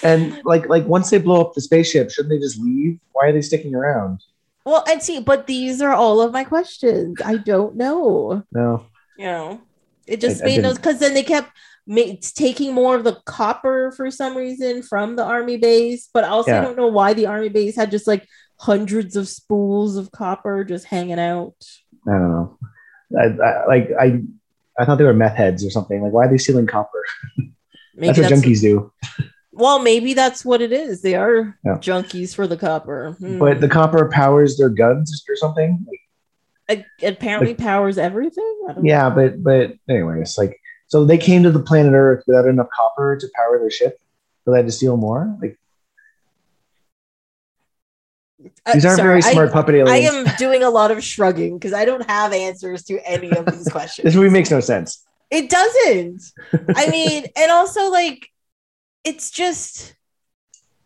And 0.04 0.42
like 0.44 0.68
like 0.68 0.86
once 0.86 1.10
they 1.10 1.18
blow 1.20 1.42
up 1.42 1.54
the 1.54 1.62
spaceship, 1.62 2.12
shouldn't 2.12 2.30
they 2.30 2.38
just 2.40 2.60
leave? 2.60 3.00
Why 3.14 3.28
are 3.28 3.32
they 3.32 3.42
sticking 3.42 3.74
around? 3.74 4.22
well, 4.66 4.84
and 4.90 5.02
see, 5.02 5.20
but 5.20 5.48
these 5.48 5.82
are 5.82 5.94
all 5.94 6.22
of 6.22 6.32
my 6.34 6.44
questions. 6.44 7.22
I 7.24 7.38
don't 7.38 7.76
know. 7.76 8.44
No. 8.52 8.86
You 9.18 9.26
know, 9.26 9.62
it 10.08 10.22
just 10.22 10.42
I- 10.42 10.46
I 10.46 10.48
made 10.50 10.62
no 10.62 10.74
because 10.74 11.00
then 11.00 11.14
they 11.14 11.24
kept 11.24 11.52
ma- 11.88 12.16
taking 12.36 12.74
more 12.74 12.96
of 12.96 13.04
the 13.04 13.18
copper 13.26 13.92
for 13.96 14.10
some 14.12 14.36
reason 14.38 14.82
from 14.84 15.16
the 15.16 15.24
army 15.24 15.58
base, 15.58 16.10
but 16.14 16.24
also 16.24 16.52
I 16.52 16.56
Yeah. 16.56 16.62
don't 16.62 16.78
know 16.78 16.88
why 16.88 17.14
the 17.14 17.26
army 17.28 17.50
base 17.50 17.76
had 17.76 17.92
just 17.92 18.08
like 18.08 18.28
hundreds 18.58 19.16
of 19.16 19.28
spools 19.28 19.98
of 19.98 20.12
copper 20.12 20.64
just 20.64 20.86
hanging 20.86 21.20
out. 21.20 21.56
I 22.08 22.12
don't 22.12 22.32
know. 22.32 22.58
I, 23.20 23.24
I 23.44 23.66
like 23.68 23.90
I 24.00 24.22
I 24.78 24.86
thought 24.86 24.98
they 24.98 25.04
were 25.06 25.14
meth 25.14 25.36
heads 25.36 25.66
or 25.66 25.70
something. 25.70 26.02
Like 26.02 26.12
why 26.14 26.26
are 26.26 26.30
they 26.30 26.38
stealing 26.38 26.68
copper? 26.68 27.04
That's 27.98 28.18
what 28.20 28.32
junkies 28.32 28.62
do. 28.62 28.92
Well, 29.58 29.80
maybe 29.80 30.14
that's 30.14 30.44
what 30.44 30.62
it 30.62 30.74
is. 30.74 31.02
They 31.02 31.16
are 31.16 31.58
Yeah. 31.64 31.78
junkies 31.78 32.36
for 32.36 32.46
the 32.46 32.58
copper. 32.58 33.16
Hmm. 33.20 33.40
But 33.40 33.62
the 33.62 33.70
copper 33.70 34.10
powers 34.10 34.58
their 34.58 34.68
guns 34.68 35.24
or 35.30 35.38
something. 35.38 35.86
Like, 35.88 36.02
apparently 37.02 37.54
powers 37.54 37.98
everything. 37.98 38.68
Yeah, 38.82 39.10
but 39.10 39.44
but 39.44 39.74
anyways, 39.90 40.38
like 40.38 40.60
so 40.88 41.06
they 41.06 41.18
came 41.18 41.44
to 41.44 41.52
the 41.52 41.60
planet 41.60 41.94
Earth 41.94 42.24
without 42.28 42.48
enough 42.48 42.68
copper 42.76 43.18
to 43.18 43.28
power 43.36 43.60
their 43.60 43.72
ship. 43.72 44.00
So 44.44 44.52
they 44.52 44.58
had 44.58 44.66
to 44.68 44.72
steal 44.72 44.98
more. 44.98 45.36
Like 45.42 45.58
Uh, 48.66 48.74
these 48.74 48.86
aren't 48.86 48.98
sorry, 48.98 49.22
very 49.22 49.34
smart 49.34 49.50
I, 49.50 49.54
puppet 49.54 49.76
aliens. 49.76 49.90
I 49.90 50.16
am 50.16 50.38
doing 50.38 50.64
a 50.64 50.70
lot 50.70 50.92
of 50.92 51.04
shrugging 51.04 51.58
because 51.58 51.74
I 51.74 51.86
don't 51.86 52.08
have 52.10 52.34
answers 52.34 52.84
to 52.86 53.00
any 53.08 53.32
of 53.32 53.46
these 53.46 53.68
questions. 53.72 54.04
this 54.04 54.16
movie 54.16 54.30
makes 54.30 54.52
no 54.52 54.60
sense. 54.60 55.04
It 55.32 55.50
doesn't. 55.50 56.22
I 56.76 56.88
mean, 56.92 57.26
and 57.36 57.52
also 57.52 57.90
like 57.90 58.30
it's 59.04 59.32
just 59.32 59.96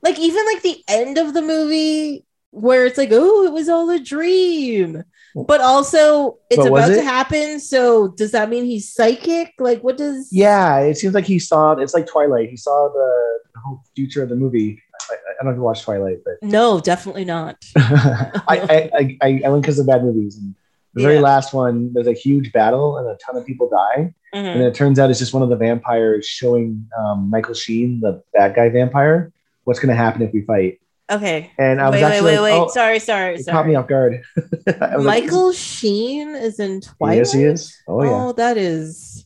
like 0.02 0.20
even 0.20 0.46
like 0.46 0.62
the 0.62 0.82
end 0.88 1.18
of 1.18 1.34
the 1.34 1.42
movie 1.42 2.26
where 2.52 2.86
it's 2.86 2.98
like, 2.98 3.10
oh, 3.12 3.44
it 3.46 3.52
was 3.52 3.70
all 3.70 3.90
a 3.90 4.00
dream. 4.00 5.04
But 5.36 5.62
also 5.62 6.38
it's 6.50 6.58
But 6.58 6.68
about 6.68 6.88
to 6.88 7.02
happen. 7.04 7.60
So 7.60 8.10
does 8.10 8.32
that 8.32 8.50
mean 8.50 8.66
he's 8.66 8.92
psychic? 8.94 9.54
Like 9.60 9.82
what 9.84 9.98
does 9.98 10.30
Yeah, 10.32 10.80
it 10.80 10.98
seems 10.98 11.14
like 11.14 11.26
he 11.26 11.40
saw. 11.40 11.74
It's 11.74 11.94
like 11.94 12.08
Twilight. 12.08 12.50
He 12.50 12.58
saw 12.58 12.90
the, 12.90 13.40
the 13.54 13.60
whole 13.60 13.84
future 13.96 14.24
of 14.24 14.30
the 14.30 14.36
movie. 14.36 14.82
I, 15.12 15.14
I 15.14 15.18
don't 15.38 15.46
know 15.46 15.52
if 15.52 15.58
you 15.58 15.62
watched 15.64 15.84
Twilight, 15.84 16.20
but 16.26 16.36
No, 16.42 16.80
definitely 16.80 17.26
not. 17.26 17.58
I, 17.78 18.90
I, 18.94 19.18
I, 19.22 19.42
I 19.46 19.50
went 19.50 19.64
because 19.64 19.80
of 19.80 19.88
bad 19.88 20.04
movies. 20.04 20.38
And 20.38 20.56
the 20.94 21.04
very 21.04 21.16
Yeah. 21.16 21.22
last 21.22 21.54
one, 21.54 21.94
there's 21.94 22.08
a 22.08 22.14
huge 22.14 22.52
battle 22.52 22.98
and 22.98 23.08
a 23.08 23.18
ton 23.24 23.38
of 23.38 23.46
people 23.46 23.70
die. 23.70 24.14
Mhm. 24.34 24.54
And 24.56 24.62
it 24.64 24.76
turns 24.76 25.00
out 25.00 25.10
it's 25.10 25.20
just 25.20 25.34
one 25.34 25.44
of 25.44 25.50
the 25.50 25.56
vampires 25.56 26.26
showing 26.26 26.88
um, 26.98 27.30
Michael 27.30 27.54
Sheen, 27.56 28.00
the 28.02 28.22
bad 28.34 28.56
guy 28.56 28.70
vampire, 28.70 29.32
what's 29.64 29.80
going 29.80 29.90
to 29.90 29.96
happen 29.96 30.22
if 30.22 30.34
we 30.34 30.42
fight. 30.42 30.80
Okay. 31.10 31.52
And 31.58 31.82
I 31.82 31.90
was 31.90 31.94
wait, 31.96 32.04
wait, 32.04 32.12
actually 32.14 32.26
wait, 32.32 32.40
like, 32.40 32.54
wait. 32.54 32.60
oh, 32.60 32.68
sorry, 32.70 33.00
sorry, 33.00 33.36
it 33.36 33.48
caught 33.48 33.66
me 33.68 33.76
off 33.76 33.88
guard. 33.88 34.22
Was 34.66 34.76
like, 35.06 35.24
Michael 35.24 35.52
Sheen 35.54 36.36
is 36.36 36.60
in 36.60 36.82
Twilight. 36.82 37.18
Yes, 37.18 37.34
he 37.34 37.44
is. 37.44 37.76
Oh, 37.88 38.04
yeah. 38.04 38.10
Oh, 38.12 38.34
that 38.34 38.58
is 38.58 39.26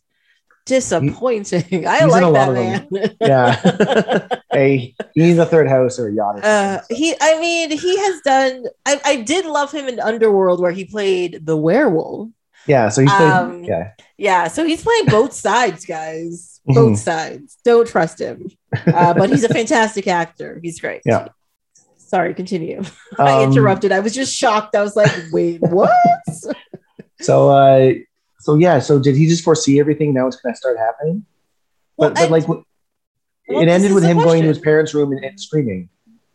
disappointing. 0.66 1.88
I 1.88 2.06
like 2.06 2.34
that 2.34 2.54
man. 2.54 3.16
Yeah. 3.22 4.28
hey, 4.52 4.96
he 5.14 5.22
needs 5.22 5.40
a 5.40 5.46
third 5.46 5.68
house 5.68 6.00
or 6.00 6.08
a 6.08 6.14
yacht. 6.14 6.36
Or 6.38 6.46
Uh, 6.46 6.78
something. 6.80 6.98
he, 6.98 7.16
I 7.20 7.40
mean, 7.40 7.72
he 7.72 7.98
has 8.00 8.22
done. 8.22 8.66
I, 8.86 9.02
I 9.06 9.16
did 9.22 9.46
love 9.46 9.72
him 9.72 9.88
in 9.88 10.00
Underworld, 10.00 10.62
where 10.62 10.72
he 10.72 10.86
played 10.86 11.46
the 11.46 11.58
werewolf. 11.58 12.30
yeah, 12.66 12.88
so 12.90 13.02
he's 13.02 13.12
played, 13.12 13.30
um, 13.30 13.64
yeah. 13.66 13.92
Yeah, 14.18 14.48
so 14.48 14.66
he's 14.66 14.82
playing 14.84 15.06
both 15.08 15.34
sides, 15.34 15.86
guys. 15.86 16.62
Both 16.66 16.94
Mhm. 16.94 16.98
sides. 16.98 17.58
Don't 17.66 17.86
trust 17.88 18.20
him. 18.20 18.50
Uh, 18.88 19.14
but 19.14 19.30
he's 19.30 19.44
a 19.44 19.50
fantastic 19.50 20.08
actor. 20.08 20.60
He's 20.64 20.80
great. 20.80 21.02
Yeah. 21.04 21.28
Sorry, 22.08 22.34
continue. 22.34 22.84
I 23.20 23.44
Um, 23.44 23.52
interrupted. 23.52 23.92
I 23.92 24.00
was 24.00 24.14
just 24.14 24.34
shocked. 24.36 24.76
I 24.76 24.82
was 24.82 24.96
like, 24.96 25.12
wait, 25.32 25.62
what? 25.62 25.92
So, 27.22 27.50
uh, 27.50 27.94
so 28.42 28.56
yeah, 28.56 28.80
so 28.80 29.00
did 29.00 29.16
he 29.16 29.28
just 29.28 29.46
foresee 29.46 29.80
everything? 29.80 30.14
Now 30.14 30.28
it's 30.28 30.36
going 30.42 30.54
to 30.54 30.58
start 30.58 30.78
happening? 30.78 31.26
Well, 31.96 32.10
But, 32.10 32.16
but 32.16 32.24
and- 32.24 32.32
like, 32.32 32.48
well, 32.50 32.66
it 33.48 33.68
ended 33.70 33.94
with 33.94 34.04
him 34.04 34.18
going 34.18 34.42
to 34.42 34.48
his 34.50 34.60
parents' 34.60 34.94
room 34.94 35.14
and, 35.14 35.24
and 35.24 35.40
screaming. 35.40 35.88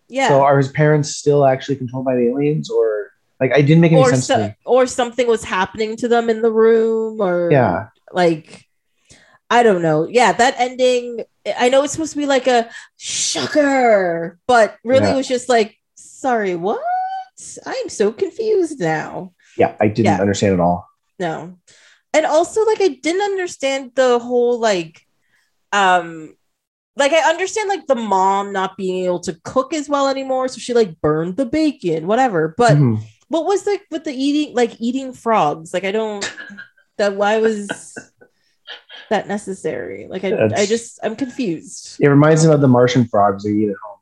Yeah. 0.09 0.29
So 0.29 0.41
are 0.41 0.57
his 0.57 0.69
parents 0.69 1.15
still 1.17 1.45
actually 1.45 1.77
controlled 1.77 2.07
by 2.07 2.15
the 2.17 2.29
aliens, 2.29 2.71
or 2.71 3.11
like 3.39 3.53
I 3.53 3.61
didn't 3.61 3.83
make 3.83 3.93
any 3.93 4.01
or 4.01 4.09
sense 4.11 4.27
to 4.29 4.35
so, 4.35 4.55
or 4.65 4.87
something 4.87 5.27
was 5.27 5.45
happening 5.45 5.97
to 5.97 6.09
them 6.09 6.31
in 6.31 6.41
the 6.41 6.51
room 6.51 7.21
or 7.21 7.51
Yeah, 7.53 7.89
like 8.13 8.65
I 9.51 9.63
don't 9.63 9.83
know. 9.83 10.07
Yeah, 10.09 10.33
that 10.33 10.55
ending 10.59 11.25
I 11.59 11.69
know 11.71 11.83
it's 11.83 11.93
supposed 11.95 12.13
to 12.13 12.19
be 12.19 12.27
like 12.27 12.47
a 12.47 12.69
shocker, 12.97 14.39
but 14.47 14.77
really 14.85 15.07
Yeah. 15.07 15.15
it 15.15 15.17
was 15.17 15.29
just 15.29 15.49
like 15.49 15.77
sorry, 15.95 16.55
what? 16.57 16.81
I'm 17.67 17.89
so 17.89 18.13
confused 18.13 18.81
now. 18.81 19.33
yeah, 19.57 19.75
I 19.81 19.89
didn't 19.89 20.05
Yeah. 20.07 20.21
understand 20.21 20.55
at 20.55 20.61
all. 20.61 20.87
No. 21.19 21.59
And 22.13 22.27
also 22.27 22.65
like 22.65 22.81
I 22.81 22.89
didn't 23.03 23.23
understand 23.23 23.93
the 23.95 24.19
whole 24.19 24.59
like 24.59 25.01
um 25.73 26.35
like 26.97 27.13
I 27.13 27.29
understand 27.31 27.69
like 27.69 27.87
the 27.87 27.95
mom 27.95 28.53
not 28.53 28.77
being 28.77 29.05
able 29.05 29.21
to 29.21 29.35
cook 29.45 29.73
as 29.73 29.89
well 29.89 30.09
anymore 30.09 30.49
so 30.49 30.59
she 30.59 30.75
like 30.75 31.01
burned 31.01 31.37
the 31.37 31.47
bacon 31.47 32.07
whatever 32.07 32.55
but 32.57 32.77
Mhm. 32.77 33.03
what 33.29 33.45
was 33.47 33.67
like 33.67 33.83
with 33.91 34.05
the 34.05 34.13
eating 34.13 34.55
like 34.55 34.75
eating 34.81 35.13
frogs 35.13 35.73
like 35.75 35.85
I 35.85 35.93
don't 35.93 36.25
that 36.97 37.15
why 37.15 37.39
was 37.39 37.69
that 39.11 39.29
necessary? 39.29 40.07
Like 40.09 40.25
I, 40.25 40.31
That's- 40.31 40.61
I 40.61 40.67
just 40.67 40.99
I'm 41.03 41.17
confused. 41.17 41.97
It 42.01 42.09
reminds 42.09 42.47
me 42.47 42.53
of 42.53 42.61
the 42.61 42.69
Martian 42.69 43.07
frogs 43.09 43.45
they 43.45 43.51
eat 43.51 43.69
at 43.71 43.77
home. 43.85 43.99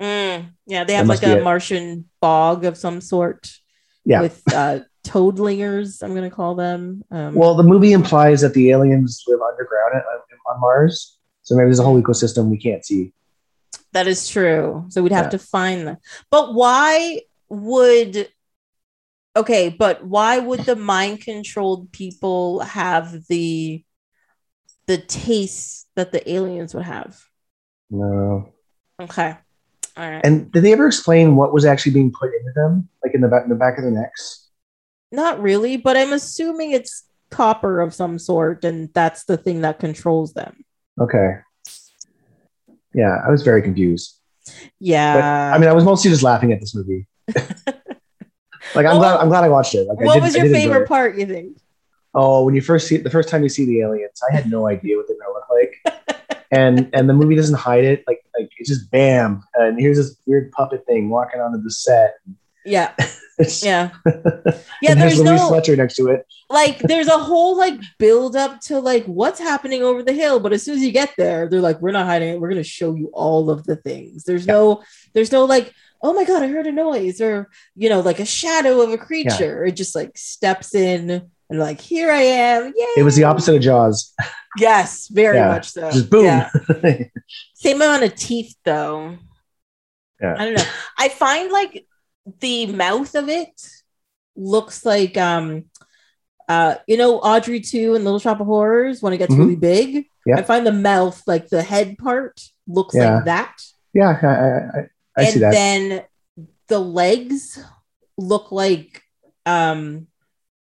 Mm, 0.00 0.46
yeah, 0.66 0.84
they 0.84 0.94
have 0.94 1.06
must 1.06 1.22
like 1.22 1.38
a. 1.40 1.42
Martian 1.42 2.08
bog 2.20 2.64
of 2.64 2.76
some 2.76 3.00
sort. 3.00 3.50
Yeah. 4.04 4.20
With 4.22 4.42
uh 4.54 4.80
toadlingers, 5.04 6.02
I'm 6.02 6.14
gonna 6.14 6.30
call 6.30 6.54
them. 6.54 7.02
Um, 7.10 7.34
Well, 7.34 7.54
the 7.54 7.62
movie 7.62 7.92
implies 7.92 8.40
that 8.42 8.54
the 8.54 8.70
aliens 8.70 9.24
live 9.26 9.40
underground 9.40 9.96
at- 9.96 10.04
on 10.50 10.60
Mars, 10.60 11.18
so 11.42 11.54
maybe 11.54 11.66
there's 11.66 11.78
a 11.78 11.82
whole 11.84 12.00
ecosystem 12.00 12.48
we 12.48 12.56
can't 12.58 12.84
see. 12.84 13.12
that 13.92 14.06
is 14.06 14.28
true. 14.28 14.84
So 14.90 15.02
we'd 15.02 15.12
have 15.12 15.26
Yeah. 15.26 15.30
to 15.30 15.38
find 15.38 15.86
them. 15.86 15.96
But 16.30 16.54
why 16.54 17.22
would 17.48 18.28
okay, 19.36 19.68
but 19.68 20.04
why 20.04 20.38
would 20.38 20.60
the 20.60 20.76
mind 20.76 21.20
controlled 21.22 21.90
people 21.92 22.60
have 22.60 23.26
the 23.28 23.82
the 24.88 24.98
taste 24.98 25.86
that 25.94 26.10
the 26.10 26.28
aliens 26.28 26.74
would 26.74 26.84
have? 26.84 27.22
No. 27.90 28.52
Okay. 29.00 29.36
All 29.96 30.10
right. 30.10 30.24
And 30.24 30.50
did 30.50 30.64
they 30.64 30.72
ever 30.72 30.86
explain 30.86 31.36
what 31.36 31.52
was 31.52 31.64
actually 31.64 31.92
being 31.92 32.10
put 32.10 32.30
into 32.34 32.52
them, 32.56 32.88
like 33.04 33.14
in 33.14 33.20
the 33.20 33.28
back, 33.28 33.44
in 33.44 33.50
the 33.50 33.54
back 33.54 33.78
of 33.78 33.84
their 33.84 33.92
necks? 33.92 34.48
Not 35.12 35.40
really, 35.40 35.76
but 35.76 35.96
I'm 35.96 36.12
assuming 36.12 36.72
it's 36.72 37.04
copper 37.30 37.80
of 37.80 37.94
some 37.94 38.18
sort, 38.18 38.64
and 38.64 38.92
that's 38.94 39.24
the 39.24 39.36
thing 39.36 39.60
that 39.60 39.78
controls 39.78 40.32
them. 40.32 40.64
Okay. 41.00 41.36
Yeah, 42.94 43.18
I 43.26 43.30
was 43.30 43.42
very 43.42 43.62
confused. 43.62 44.18
Yeah. 44.80 45.14
But 45.14 45.24
I 45.56 45.58
mean, 45.58 45.68
I 45.68 45.72
was 45.74 45.84
mostly 45.84 46.10
just 46.10 46.22
laughing 46.22 46.52
at 46.52 46.60
this 46.60 46.74
movie. 46.74 47.06
like, 47.36 47.46
I'm 48.86 48.96
What 48.96 48.98
glad 48.98 49.16
I'm 49.20 49.28
glad 49.28 49.44
I 49.44 49.48
watched 49.50 49.74
it. 49.74 49.86
Like, 49.86 50.00
what 50.00 50.14
did- 50.14 50.22
was 50.22 50.34
your 50.36 50.46
favorite 50.46 50.88
part, 50.88 51.18
you 51.18 51.26
think? 51.26 51.58
Oh, 52.20 52.44
when 52.44 52.52
you 52.56 52.60
first 52.60 52.88
see 52.88 52.96
the 52.96 53.10
first 53.10 53.28
time 53.28 53.44
you 53.44 53.48
see 53.48 53.64
the 53.64 53.80
aliens, 53.80 54.20
I 54.28 54.34
had 54.34 54.50
no 54.50 54.66
idea 54.74 54.96
what 54.96 55.06
they're 55.06 55.16
gonna 55.16 55.32
look 55.32 55.48
like, 55.48 56.48
and 56.50 56.90
and 56.92 57.08
the 57.08 57.14
movie 57.14 57.36
doesn't 57.36 57.54
hide 57.54 57.84
it. 57.84 58.02
Like 58.08 58.24
like 58.36 58.50
it's 58.58 58.68
just 58.68 58.90
bam, 58.90 59.44
and 59.54 59.78
here's 59.78 59.98
this 59.98 60.16
weird 60.26 60.50
puppet 60.50 60.84
thing 60.84 61.10
walking 61.10 61.40
onto 61.40 61.62
the 61.62 61.70
set. 61.70 62.16
Yeah. 62.64 62.92
Yeah. 63.62 63.90
Yeah, 64.82 64.94
there's 64.94 65.18
Louise 65.18 65.22
no 65.22 65.48
Fletcher 65.48 65.76
next 65.76 65.94
to 65.94 66.08
it. 66.08 66.26
like 66.50 66.80
there's 66.80 67.06
a 67.06 67.18
whole 67.18 67.56
like 67.56 67.80
build 67.98 68.34
up 68.34 68.60
to 68.62 68.80
like 68.80 69.04
what's 69.04 69.38
happening 69.38 69.84
over 69.84 70.02
the 70.02 70.12
hill, 70.12 70.40
but 70.40 70.52
as 70.52 70.64
soon 70.64 70.74
as 70.74 70.82
you 70.82 70.90
get 70.90 71.14
there, 71.16 71.48
they're 71.48 71.60
like, 71.60 71.80
we're 71.80 71.92
not 71.92 72.06
hiding 72.06 72.30
it, 72.30 72.40
we're 72.40 72.48
gonna 72.48 72.64
show 72.64 72.96
you 72.96 73.10
all 73.12 73.48
of 73.48 73.62
the 73.64 73.76
things. 73.76 74.24
There's 74.24 74.48
no 74.48 74.82
there's 75.14 75.30
no 75.30 75.44
like, 75.44 75.72
oh 76.02 76.12
my 76.12 76.24
god, 76.24 76.42
I 76.42 76.48
heard 76.48 76.66
a 76.66 76.72
noise, 76.72 77.20
or 77.20 77.48
you 77.76 77.88
know, 77.88 78.00
like 78.00 78.18
a 78.18 78.24
shadow 78.24 78.80
of 78.80 78.90
a 78.90 78.98
creature. 78.98 79.64
It 79.64 79.76
just 79.76 79.94
like 79.94 80.18
steps 80.18 80.74
in 80.74 81.30
and 81.50 81.58
like, 81.58 81.80
here 81.80 82.10
I 82.10 82.20
am. 82.22 82.72
Yeah. 82.76 82.86
It 82.98 83.02
was 83.02 83.16
the 83.16 83.24
opposite 83.24 83.56
of 83.56 83.62
Jaws. 83.62 84.14
Yes, 84.58 85.08
very 85.08 85.36
Yeah. 85.36 85.48
much 85.48 85.68
so. 85.70 85.90
Just 85.90 86.10
boom. 86.10 86.24
Yeah. 86.24 86.50
Same 87.54 87.76
amount 87.76 88.02
of 88.04 88.14
teeth 88.14 88.54
though. 88.64 89.16
Yeah. 90.20 90.34
I 90.38 90.44
don't 90.46 90.54
know. 90.54 90.64
I 90.98 91.08
find 91.10 91.52
like 91.52 91.86
the 92.40 92.66
mouth 92.66 93.14
of 93.14 93.28
it 93.28 93.50
looks 94.36 94.84
like 94.84 95.16
um 95.16 95.64
uh 96.48 96.76
you 96.86 96.96
know 96.96 97.18
Audrey 97.18 97.60
2 97.60 97.94
and 97.94 98.04
Little 98.04 98.18
Shop 98.18 98.40
of 98.40 98.46
Horrors 98.46 99.02
when 99.02 99.12
it 99.12 99.18
gets 99.18 99.34
Mhm. 99.34 99.38
really 99.38 99.56
big. 99.56 100.06
Yeah. 100.26 100.38
I 100.38 100.42
find 100.42 100.66
the 100.66 100.72
mouth, 100.72 101.22
like 101.26 101.48
the 101.48 101.62
head 101.62 101.96
part, 101.98 102.40
looks 102.66 102.94
Yeah. 102.94 103.16
like 103.16 103.24
that. 103.26 103.62
yeah, 103.94 104.18
I, 104.22 104.26
I, 104.26 104.30
I, 104.30 104.80
I 105.16 105.22
and 105.24 105.28
see 105.32 105.38
that. 105.40 105.52
then 105.52 106.02
the 106.68 106.78
legs 106.78 107.62
look 108.16 108.50
like 108.52 109.02
um 109.46 110.06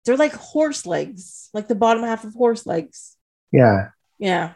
they're 0.10 0.17
like 0.17 0.34
horse 0.34 0.88
legs, 0.88 1.50
like 1.54 1.67
the 1.67 1.76
bottom 1.76 2.02
half 2.02 2.24
of 2.24 2.34
horse 2.34 2.65
legs. 2.65 3.15
yeah, 3.52 3.89
Yeah. 4.17 4.54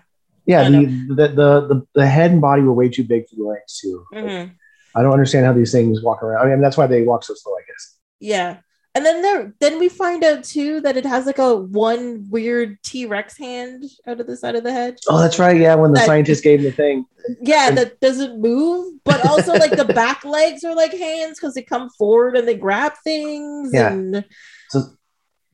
yeah. 0.47 0.67
The, 0.67 0.85
the, 1.09 1.27
the 1.27 1.67
the 1.67 1.87
the 1.93 2.07
head 2.07 2.31
and 2.31 2.41
body 2.41 2.63
were 2.63 2.73
way 2.73 2.89
too 2.89 3.03
big 3.03 3.29
for 3.29 3.35
the 3.35 3.43
legs 3.43 3.79
too. 3.79 4.03
Like, 4.11 4.25
Mhm. 4.25 4.51
I 4.95 5.01
don't 5.03 5.13
understand 5.13 5.45
how 5.45 5.53
these 5.53 5.71
things 5.71 6.01
walk 6.01 6.23
around. 6.23 6.43
I 6.45 6.49
mean, 6.49 6.61
that's 6.61 6.75
why 6.77 6.87
they 6.87 7.03
walk 7.03 7.23
so 7.23 7.35
slow. 7.35 7.53
I 7.53 7.61
guess. 7.67 7.97
Yeah. 8.19 8.57
And 8.95 9.03
then 9.05 9.21
there 9.23 9.53
then 9.59 9.79
we 9.79 9.89
find 9.89 10.23
out 10.23 10.43
too 10.43 10.81
that 10.81 10.97
it 10.97 11.05
has 11.05 11.25
like 11.27 11.39
a 11.39 11.55
one 11.55 12.27
weird 12.29 12.77
T-Rex 12.83 13.37
hand 13.37 13.83
out 14.07 14.19
of 14.19 14.27
the 14.27 14.37
side 14.37 14.55
of 14.55 14.63
the 14.63 14.71
head. 14.71 14.97
Oh, 15.09 15.19
that's 15.19 15.37
right. 15.39 15.57
Yeah, 15.59 15.75
when 15.75 15.91
the 15.93 15.99
That- 15.99 16.05
scientist 16.07 16.43
gave 16.43 16.59
him 16.59 16.65
the 16.65 16.71
thing. 16.71 17.05
Yeah, 17.41 17.71
that 17.71 17.99
doesn't 18.01 18.39
move, 18.41 18.95
but 19.05 19.25
also 19.25 19.53
like 19.53 19.71
the 19.77 19.85
back 19.85 20.23
legs 20.25 20.63
are 20.63 20.75
like 20.75 20.91
hands 20.93 21.39
because 21.39 21.53
they 21.55 21.63
come 21.63 21.89
forward 21.91 22.35
and 22.37 22.45
they 22.47 22.53
grab 22.55 22.93
things. 23.03 23.71
Yeah. 23.73 23.93
And 23.93 24.25
So 24.69 24.79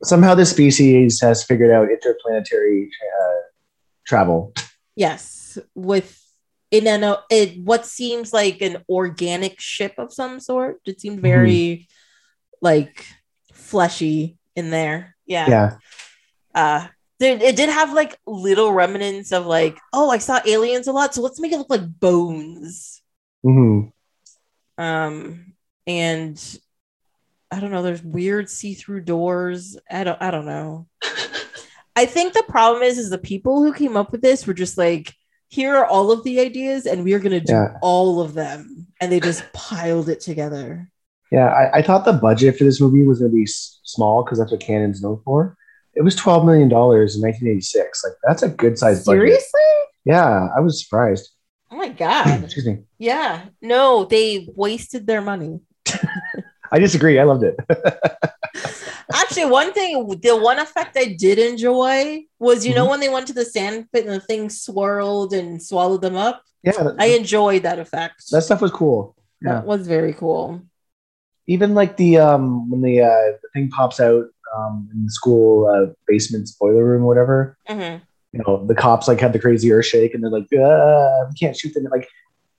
somehow 0.02 0.34
this 0.34 0.50
species 0.50 1.20
has 1.20 1.44
figured 1.44 1.70
out 1.70 1.90
interplanetary 1.90 2.90
uh, 2.90 3.40
travel. 4.06 4.52
yes, 4.96 5.58
with 5.74 6.16
in 6.70 6.86
an 6.86 7.16
it 7.30 7.58
what 7.58 7.84
seems 7.84 8.32
like 8.32 8.62
an 8.62 8.84
organic 8.88 9.60
ship 9.60 9.94
of 9.98 10.12
some 10.12 10.40
sort. 10.40 10.80
It 10.86 11.00
seemed 11.00 11.20
very 11.20 11.88
like 12.62 13.06
fleshy 13.52 14.38
in 14.54 14.70
there. 14.70 15.16
Yeah. 15.26 15.48
Yeah, 15.48 15.70
uh 16.54 16.86
there, 17.20 17.36
it 17.36 17.54
did 17.54 17.68
have 17.68 17.92
like 17.92 18.16
little 18.26 18.72
remnants 18.72 19.30
of 19.30 19.44
like 19.46 19.78
oh 19.92 20.10
i 20.10 20.16
saw 20.18 20.40
aliens 20.46 20.86
a 20.88 20.92
lot 20.92 21.14
so 21.14 21.20
let's 21.20 21.38
make 21.38 21.52
it 21.52 21.58
look 21.58 21.70
like 21.70 22.00
bones 22.00 23.02
Mm-hmm. 23.44 24.82
um 24.82 25.52
and 25.86 26.58
i 27.50 27.58
don't 27.60 27.70
know 27.70 27.82
there's 27.82 28.02
weird 28.02 28.48
see-through 28.48 29.00
doors 29.00 29.76
i 29.90 30.04
don't 30.04 30.20
i 30.22 30.30
don't 30.30 30.46
know 30.46 30.86
i 31.96 32.04
think 32.06 32.32
the 32.32 32.44
problem 32.48 32.82
is 32.82 32.98
is 32.98 33.10
the 33.10 33.18
people 33.18 33.62
who 33.62 33.72
came 33.72 33.96
up 33.96 34.12
with 34.12 34.22
this 34.22 34.46
were 34.46 34.54
just 34.54 34.78
like 34.78 35.14
here 35.48 35.74
are 35.76 35.86
all 35.86 36.12
of 36.12 36.22
the 36.24 36.38
ideas 36.40 36.86
and 36.86 37.02
we 37.02 37.12
are 37.12 37.18
going 37.18 37.32
to 37.32 37.40
do 37.40 37.52
Yeah. 37.52 37.76
all 37.82 38.20
of 38.20 38.34
them 38.34 38.86
and 39.00 39.10
they 39.10 39.18
just 39.20 39.44
piled 39.52 40.08
it 40.08 40.20
together 40.20 40.88
yeah. 41.32 41.46
I, 41.46 41.78
I 41.78 41.82
thought 41.82 42.04
the 42.04 42.12
budget 42.12 42.56
for 42.58 42.64
this 42.64 42.80
movie 42.80 43.06
was 43.06 43.20
going 43.20 43.30
to 43.30 43.36
be 43.36 43.44
s- 43.44 43.78
small 43.84 44.24
because 44.24 44.40
that's 44.40 44.50
what 44.50 44.58
Canon's 44.58 45.00
known 45.00 45.20
for. 45.24 45.56
It 45.94 46.02
was 46.02 46.16
twelve 46.16 46.44
million 46.44 46.68
dollars 46.68 47.14
in 47.14 47.22
1986. 47.22 48.02
Like 48.02 48.14
that's 48.26 48.42
a 48.42 48.48
good 48.48 48.76
size 48.76 49.04
budget. 49.04 49.20
seriously 49.20 49.60
Yeah, 50.04 50.48
I 50.56 50.58
was 50.58 50.82
surprised. 50.82 51.30
oh 51.70 51.76
my 51.76 51.88
god 51.90 52.42
Excuse 52.44 52.66
me. 52.66 52.78
yeah 52.98 53.44
no 53.62 54.06
they 54.06 54.48
wasted 54.56 55.06
their 55.06 55.20
money 55.22 55.60
I 56.72 56.78
disagree. 56.78 57.18
I 57.18 57.24
loved 57.24 57.42
it. 57.44 57.56
Actually, 59.12 59.46
one 59.46 59.72
thing, 59.72 60.06
the 60.22 60.36
one 60.36 60.58
effect 60.58 60.96
I 60.96 61.16
did 61.18 61.38
enjoy 61.38 62.22
was, 62.38 62.64
you 62.64 62.74
know, 62.74 62.82
Mm-hmm. 62.82 62.90
when 62.90 63.00
they 63.00 63.08
went 63.08 63.26
to 63.26 63.32
the 63.32 63.44
sand 63.44 63.86
pit 63.92 64.06
and 64.06 64.14
the 64.14 64.20
thing 64.20 64.48
swirled 64.50 65.32
and 65.32 65.60
swallowed 65.62 66.00
them 66.02 66.16
up. 66.16 66.42
yeah, 66.62 66.92
I 66.98 67.06
enjoyed 67.06 67.62
that 67.64 67.78
effect. 67.78 68.30
that 68.30 68.42
stuff 68.42 68.60
was 68.60 68.70
cool. 68.70 69.16
Yeah. 69.42 69.54
that 69.54 69.66
was 69.66 69.86
very 69.88 70.12
cool. 70.12 70.62
Even 71.46 71.74
like 71.74 71.96
the 71.96 72.18
um 72.18 72.70
when 72.70 72.82
the 72.82 73.00
uh 73.00 73.08
the 73.42 73.48
thing 73.54 73.68
pops 73.70 73.98
out 73.98 74.26
um 74.56 74.88
in 74.92 75.04
the 75.06 75.10
school 75.10 75.66
uh, 75.66 75.92
basement 76.06 76.46
spoiler 76.48 76.84
room, 76.84 77.02
or 77.02 77.06
whatever. 77.06 77.56
Mhm. 77.68 78.02
you 78.32 78.40
know, 78.46 78.64
the 78.66 78.74
cops 78.74 79.08
like 79.08 79.18
had 79.18 79.32
the 79.32 79.38
crazy 79.40 79.72
earth 79.72 79.86
shake 79.86 80.14
and 80.14 80.22
they're 80.22 80.30
like, 80.30 80.46
uh, 80.52 81.26
we 81.28 81.34
can't 81.34 81.56
shoot 81.56 81.72
them. 81.74 81.84
Like, 81.90 82.06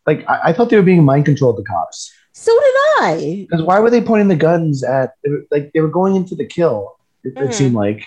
like 0.05 0.27
I, 0.27 0.49
I 0.49 0.53
thought 0.53 0.69
they 0.69 0.75
were 0.75 0.81
being 0.91 1.05
mind 1.05 1.23
controlled, 1.25 1.57
the 1.57 1.63
cops. 1.63 2.11
So 2.41 2.51
did 2.59 2.73
I. 3.03 3.45
Because 3.47 3.63
why 3.63 3.79
were 3.79 3.91
they 3.91 4.01
pointing 4.01 4.27
the 4.27 4.35
guns 4.35 4.83
at, 4.83 5.13
they 5.23 5.29
were, 5.29 5.43
like, 5.51 5.71
they 5.73 5.79
were 5.79 5.89
going 5.89 6.15
into 6.15 6.33
the 6.33 6.45
kill, 6.45 6.95
it, 7.23 7.35
Mhm. 7.35 7.49
it 7.49 7.53
seemed 7.53 7.75
like. 7.75 8.03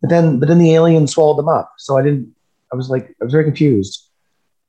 But 0.00 0.10
then, 0.10 0.40
but 0.40 0.48
then 0.48 0.58
the 0.58 0.74
alien 0.74 1.06
swallowed 1.06 1.38
them 1.38 1.48
up. 1.48 1.70
So 1.78 1.96
I 1.96 2.02
didn't, 2.02 2.34
I 2.72 2.76
was 2.76 2.90
like, 2.90 3.14
I 3.20 3.24
was 3.24 3.32
very 3.32 3.44
confused. 3.44 4.10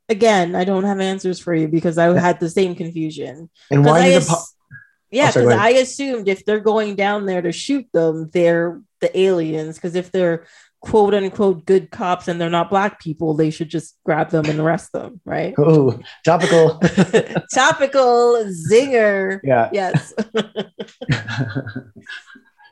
Again, 0.08 0.56
I 0.56 0.66
don't 0.66 0.84
have 0.84 1.00
answers 1.00 1.40
for 1.40 1.56
you 1.56 1.68
because 1.68 1.98
I 1.98 2.16
had 2.20 2.40
the 2.40 2.50
same 2.50 2.76
confusion. 2.76 3.50
And 3.72 3.84
why 3.84 4.02
I 4.02 4.10
did 4.10 4.18
ass- 4.18 4.28
the, 4.28 4.34
po- 4.36 4.76
yeah, 5.10 5.24
Oh, 5.24 5.28
because 5.40 5.46
go 5.56 5.58
I 5.58 5.70
assumed 5.70 6.28
if 6.28 6.46
they're 6.46 6.60
going 6.60 6.96
down 6.96 7.26
there 7.26 7.42
to 7.42 7.52
shoot 7.52 7.88
them, 7.92 8.30
they're 8.34 8.82
the 9.02 9.18
aliens. 9.20 9.78
Because 9.78 9.96
if 9.96 10.12
they're 10.12 10.46
quote 10.86 11.14
unquote 11.14 11.66
good 11.66 11.92
cops 11.92 12.28
and 12.28 12.40
they're 12.40 12.50
not 12.50 12.70
black 12.70 13.00
people, 13.02 13.34
they 13.34 13.50
should 13.50 13.70
just 13.70 13.98
grab 14.06 14.30
them 14.30 14.46
and 14.46 14.60
arrest 14.60 14.92
them, 14.94 15.20
right? 15.26 15.54
oh, 15.58 16.00
topical. 16.24 16.80
Topical 17.54 18.46
zinger. 18.72 19.40
yeah. 19.44 19.70
Yes. 19.74 20.14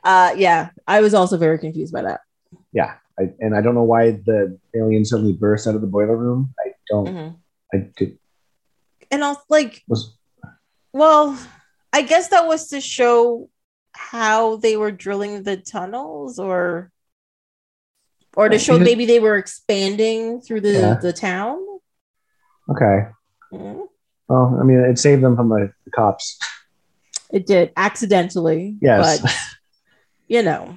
uh 0.04 0.34
yeah, 0.36 0.70
I 0.86 1.00
was 1.00 1.14
also 1.14 1.36
very 1.36 1.58
confused 1.58 1.92
by 1.92 2.02
that. 2.02 2.20
Yeah. 2.72 2.94
I, 3.18 3.30
and 3.38 3.54
I 3.56 3.60
don't 3.60 3.76
know 3.76 3.84
why 3.84 4.10
the 4.12 4.58
alien 4.74 5.04
suddenly 5.04 5.32
burst 5.32 5.68
out 5.68 5.76
of 5.76 5.80
the 5.80 5.86
boiler 5.86 6.16
room. 6.16 6.52
I 6.58 6.72
don't, 6.88 7.06
Mhm. 7.08 7.36
I 7.72 7.76
did, 7.96 8.18
And 9.10 9.22
I 9.24 9.28
was 9.28 9.38
like, 9.48 9.82
was, 9.86 10.16
well, 10.92 11.38
I 11.92 12.02
guess 12.02 12.28
that 12.28 12.46
was 12.48 12.68
to 12.68 12.80
show 12.80 13.48
how 13.92 14.56
they 14.56 14.76
were 14.76 14.90
drilling 14.90 15.44
the 15.44 15.56
tunnels 15.56 16.40
or 16.40 16.90
or 18.36 18.48
to 18.48 18.58
show 18.58 18.78
maybe 18.78 19.06
they 19.06 19.20
were 19.20 19.36
expanding 19.36 20.40
through 20.40 20.60
the 20.60 20.72
Yeah. 20.72 20.94
the 20.94 21.12
town. 21.12 21.58
okay. 22.70 23.08
Mhm. 23.52 23.86
Well, 24.28 24.58
I 24.60 24.64
mean, 24.64 24.78
it 24.78 24.98
saved 24.98 25.22
them 25.22 25.36
from 25.36 25.48
the, 25.50 25.70
the 25.84 25.90
cops. 25.90 26.38
It 27.30 27.46
did 27.46 27.72
accidentally. 27.76 28.76
Yes. 28.80 29.20
But 29.20 29.34
you 30.28 30.42
know. 30.42 30.76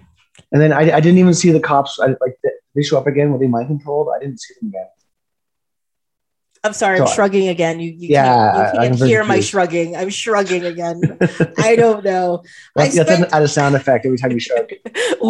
And 0.52 0.62
then 0.62 0.72
I, 0.74 0.92
I 0.98 1.00
didn't 1.00 1.18
even 1.18 1.34
see 1.34 1.52
the 1.52 1.60
cops. 1.60 2.00
I, 2.00 2.08
like 2.08 2.38
they 2.76 2.84
show 2.84 2.98
up 2.98 3.08
again? 3.08 3.32
Were 3.32 3.40
they 3.40 3.48
mind 3.48 3.68
controlled? 3.68 4.10
I 4.16 4.20
didn't 4.20 4.40
see 4.40 4.54
them 4.60 4.70
again. 4.70 4.88
I'm 6.68 6.74
sorry, 6.74 6.98
So- 6.98 7.06
I'm 7.06 7.12
shrugging 7.14 7.48
again. 7.48 7.80
You, 7.80 7.92
you 7.92 8.10
Yeah, 8.10 8.72
can't, 8.74 8.74
you 8.74 8.90
can't 9.00 9.10
hear 9.10 9.24
my 9.24 9.40
shrugging. 9.40 9.96
I'm 9.96 10.10
shrugging 10.10 10.66
again. 10.66 11.02
I 11.58 11.76
don't 11.76 12.04
know. 12.04 12.44
I 12.76 12.84
That's, 12.84 12.96
that's 12.96 13.10
an 13.10 13.16
spent- 13.18 13.34
add 13.34 13.42
a 13.44 13.48
sound 13.48 13.76
effect 13.76 14.06
every 14.06 14.18
time 14.18 14.32
you 14.32 14.40
shrug. 14.40 14.70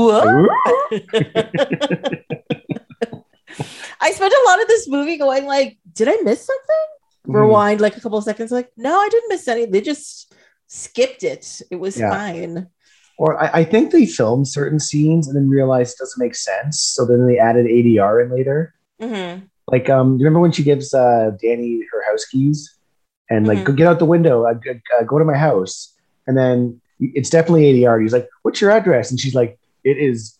I 3.99 4.11
spent 4.11 4.33
a 4.33 4.43
lot 4.45 4.61
of 4.61 4.67
this 4.67 4.87
movie 4.87 5.17
going 5.17 5.45
like, 5.45 5.77
did 5.93 6.07
I 6.07 6.17
miss 6.23 6.45
something? 6.45 6.85
Mhm. 7.27 7.33
Rewind 7.35 7.81
like 7.81 7.97
a 7.97 8.01
couple 8.01 8.17
of 8.17 8.23
seconds, 8.23 8.51
like, 8.51 8.71
no, 8.77 8.97
I 8.99 9.09
didn't 9.09 9.29
miss 9.29 9.47
any. 9.47 9.65
They 9.65 9.81
just 9.81 10.33
skipped 10.67 11.23
it. 11.23 11.61
It 11.71 11.75
was 11.77 11.97
Yeah. 11.99 12.09
fine. 12.11 12.67
Or 13.17 13.41
I, 13.41 13.61
I 13.61 13.63
think 13.63 13.91
they 13.91 14.05
filmed 14.05 14.47
certain 14.47 14.79
scenes 14.79 15.27
and 15.27 15.35
then 15.35 15.49
realized 15.49 15.95
it 15.95 15.99
doesn't 16.03 16.23
make 16.23 16.35
sense. 16.35 16.81
So 16.81 17.05
then 17.05 17.25
they 17.25 17.39
added 17.39 17.65
ADR 17.65 18.23
in 18.23 18.31
later. 18.31 18.73
hmm 19.01 19.45
Like, 19.69 19.89
um, 19.89 20.17
do 20.17 20.21
you 20.21 20.25
remember 20.25 20.39
when 20.39 20.51
she 20.51 20.63
gives 20.63 20.93
uh, 20.93 21.31
Danny 21.41 21.81
her 21.91 22.03
house 22.11 22.25
keys 22.25 22.73
and 23.29 23.45
like, 23.47 23.59
Mhm. 23.59 23.63
go 23.65 23.73
get 23.73 23.87
out 23.87 23.99
the 23.99 24.05
window, 24.05 24.43
uh, 24.45 24.53
g- 24.53 24.81
uh, 24.97 25.03
go 25.03 25.19
to 25.19 25.25
my 25.25 25.35
house, 25.35 25.93
and 26.25 26.37
then 26.37 26.79
it's 26.99 27.29
definitely 27.29 27.65
ADR. 27.65 27.99
He's 28.01 28.13
like, 28.13 28.27
"What's 28.43 28.61
your 28.61 28.71
address?" 28.71 29.11
And 29.11 29.19
she's 29.19 29.35
like, 29.35 29.59
"It 29.83 29.97
is 29.97 30.35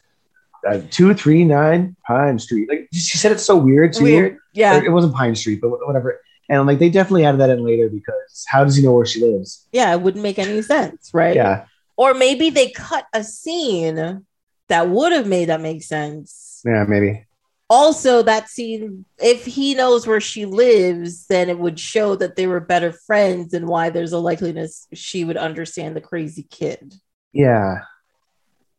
uh, 0.68 0.80
two 0.90 1.14
three 1.14 1.44
nine 1.44 1.96
Pine 2.08 2.40
Street." 2.40 2.68
Like 2.70 2.88
she 2.94 3.18
said, 3.18 3.32
it's 3.32 3.44
so 3.46 3.56
weird 3.58 3.94
too. 3.94 4.04
Weird. 4.06 4.38
Yeah. 4.54 4.78
Or 4.80 4.86
It 4.86 4.90
wasn't 4.92 5.14
Pine 5.14 5.36
Street, 5.36 5.60
but 5.62 5.70
whatever. 5.86 6.20
And 6.50 6.66
like 6.66 6.80
they 6.80 6.90
definitely 6.90 7.26
added 7.26 7.42
that 7.42 7.50
in 7.50 7.64
later 7.66 7.90
because 7.90 8.46
how 8.48 8.64
does 8.64 8.76
he 8.78 8.84
know 8.84 8.94
where 8.94 9.06
she 9.06 9.22
lives? 9.24 9.68
Yeah. 9.74 9.94
It 9.94 10.02
wouldn't 10.02 10.24
make 10.24 10.40
any 10.40 10.62
sense. 10.62 11.12
Right. 11.14 11.36
Yeah, 11.36 11.66
Or 11.98 12.14
maybe 12.14 12.50
they 12.50 12.70
cut 12.70 13.06
a 13.14 13.24
scene 13.24 14.24
that 14.70 14.90
would 14.90 15.12
have 15.12 15.28
made 15.28 15.50
that 15.50 15.60
make 15.62 15.84
sense. 15.84 16.62
yeah, 16.66 16.86
maybe. 16.88 17.26
Also, 17.70 18.22
that 18.24 18.50
scene, 18.50 19.04
if 19.18 19.46
he 19.46 19.76
knows 19.76 20.08
where 20.08 20.22
she 20.22 20.46
lives, 20.46 21.28
then 21.28 21.50
it 21.50 21.60
would 21.60 21.78
show 21.78 22.16
that 22.16 22.38
they 22.38 22.48
were 22.48 22.62
better 22.62 22.94
friends 22.94 23.54
and 23.54 23.68
why 23.68 23.90
there's 23.90 24.14
a 24.14 24.18
likeliness 24.18 24.88
she 24.94 25.26
would 25.26 25.36
understand 25.36 25.96
the 25.96 26.02
crazy 26.02 26.44
kid. 26.50 26.96
Yeah, 27.34 27.80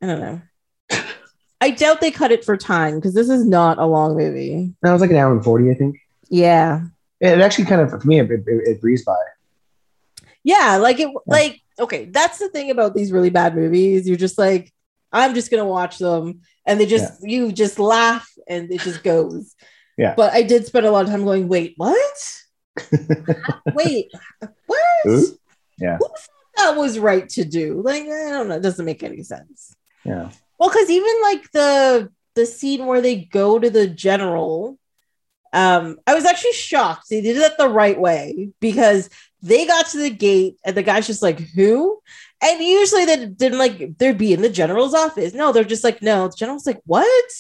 I 0.01 0.07
don't 0.07 0.20
know. 0.20 0.40
I 1.61 1.70
doubt 1.70 2.01
they 2.01 2.11
cut 2.11 2.33
it 2.33 2.44
for 2.44 2.57
time 2.57 2.94
because 2.94 3.14
this 3.14 3.29
is 3.29 3.44
not 3.44 3.79
a 3.79 3.85
long 3.85 4.16
movie. 4.16 4.72
that 4.83 4.92
was 4.92 5.03
like 5.03 5.11
an 5.11 5.16
hour 5.16 5.33
and 5.33 5.44
forty, 5.44 5.70
I 5.70 5.74
think. 5.74 5.98
Yeah. 6.29 6.83
It 7.20 7.40
actually 7.40 7.64
kind 7.64 7.81
of 7.81 7.90
for 7.90 8.07
me 8.07 8.20
it, 8.20 8.31
it, 8.31 8.42
it 8.46 8.81
breezed 8.81 9.05
by. 9.05 9.16
Yeah. 10.44 10.77
Like 10.77 11.01
it, 11.01 11.11
like, 11.27 11.61
okay, 11.79 12.07
that's 12.07 12.38
the 12.38 12.48
thing 12.48 12.70
about 12.70 12.94
these 12.94 13.12
really 13.12 13.31
bad 13.31 13.55
movies. 13.55 14.09
You're 14.09 14.16
just 14.16 14.38
like, 14.38 14.72
I'm 15.12 15.35
just 15.35 15.51
going 15.51 15.62
to 15.62 15.68
watch 15.68 15.99
them. 15.99 16.40
And 16.66 16.79
they 16.79 16.87
just, 16.87 17.14
you 17.23 17.53
just 17.53 17.79
laugh 17.79 18.29
and 18.47 18.71
it 18.71 18.81
just 18.83 19.03
goes. 19.03 19.55
Yeah. 19.97 20.14
But 20.16 20.33
I 20.33 20.42
did 20.42 20.66
spend 20.66 20.87
a 20.87 20.90
lot 20.90 21.05
of 21.05 21.11
time 21.11 21.25
going, 21.25 21.49
wait, 21.49 21.75
what? 21.77 22.42
wait, 23.75 24.11
what? 24.66 25.07
Ooh. 25.07 25.27
Yeah. 25.79 25.97
Who 25.99 26.07
thought 26.07 26.29
that 26.57 26.77
was 26.77 26.99
right 26.99 27.29
to 27.31 27.44
do? 27.44 27.83
Like, 27.83 28.03
I 28.03 28.31
don't 28.31 28.49
know. 28.49 28.57
It 28.57 28.62
doesn't 28.62 28.85
make 28.85 29.03
any 29.03 29.23
sense. 29.23 29.75
Yeah, 30.05 30.31
Well, 30.59 30.71
because 30.71 30.90
even 30.90 31.23
like 31.23 31.51
the 31.53 32.11
the 32.35 32.47
scene 32.47 32.87
where 32.87 33.01
they 33.01 33.16
go 33.16 33.59
to 33.59 33.68
the 33.68 33.88
general, 33.88 34.79
um, 35.53 35.99
I 36.07 36.14
was 36.14 36.25
actually 36.25 36.53
shocked. 36.53 37.07
They 37.11 37.21
did 37.21 37.37
it 37.37 37.59
the 37.59 37.68
right 37.68 37.99
way 37.99 38.51
because 38.61 39.11
they 39.42 39.66
got 39.66 39.87
to 39.88 39.99
the 39.99 40.11
gate 40.11 40.57
and 40.64 40.77
the 40.77 40.83
guy's 40.83 41.07
just 41.07 41.23
like, 41.23 41.40
"Who?" 41.40 42.01
And 42.40 42.61
usually 42.62 43.05
they 43.05 43.27
didn't 43.27 43.59
like 43.59 43.98
they'd 43.98 44.16
be 44.16 44.33
in 44.33 44.42
the 44.42 44.48
general's 44.48 44.94
office. 44.94 45.35
No, 45.35 45.53
they're 45.53 45.64
just 45.64 45.85
like, 45.85 46.03
"No." 46.03 46.29
The 46.29 46.37
general's 46.37 46.66
like, 46.66 46.81
"What?" 46.87 47.31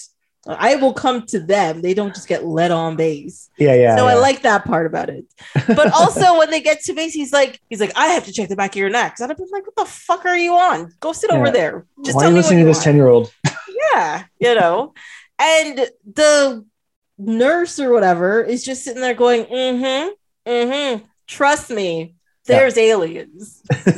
I 0.46 0.76
will 0.76 0.94
come 0.94 1.26
to 1.26 1.40
them. 1.40 1.82
They 1.82 1.92
don't 1.92 2.14
just 2.14 2.26
get 2.26 2.46
let 2.46 2.70
on 2.70 2.96
base. 2.96 3.50
yeah, 3.58 3.74
yeah. 3.74 3.96
so 3.96 4.06
I 4.06 4.14
like 4.14 4.42
that 4.42 4.64
part 4.64 4.86
about 4.86 5.10
it. 5.10 5.26
But 5.66 5.92
also 5.92 6.38
when 6.38 6.50
they 6.50 6.60
get 6.60 6.82
to 6.84 6.94
base, 6.94 7.12
he's 7.12 7.32
like, 7.32 7.60
he's 7.68 7.80
like, 7.80 7.92
I 7.96 8.08
have 8.08 8.24
to 8.24 8.32
check 8.32 8.48
the 8.48 8.56
back 8.56 8.72
of 8.72 8.76
your 8.76 8.88
neck. 8.88 9.16
And 9.20 9.30
I'd 9.30 9.36
be 9.36 9.44
like, 9.52 9.66
what 9.66 9.76
the 9.76 9.84
fuck 9.84 10.24
are 10.24 10.36
you 10.36 10.54
on? 10.54 10.92
Go 11.00 11.12
sit 11.12 11.30
over 11.30 11.50
there. 11.50 11.86
Just 12.04 12.16
Why 12.16 12.22
tell 12.22 12.30
are 12.30 12.30
you 12.30 12.36
me 12.36 12.40
listening 12.40 12.58
to 12.60 12.64
this 12.64 12.82
ten 12.82 12.96
year 12.96 13.08
old? 13.08 13.32
Yeah, 13.94 14.24
you 14.40 14.54
know. 14.54 14.92
And 15.38 15.88
the 16.12 16.64
nurse 17.16 17.78
or 17.78 17.92
whatever 17.92 18.42
is 18.42 18.64
just 18.64 18.82
sitting 18.82 19.00
there 19.00 19.14
going, 19.14 19.44
mm-hmm, 19.44 20.50
mm-hmm. 20.50 21.04
Trust 21.26 21.70
me, 21.70 22.16
there's 22.48 22.76
aliens. 22.76 23.62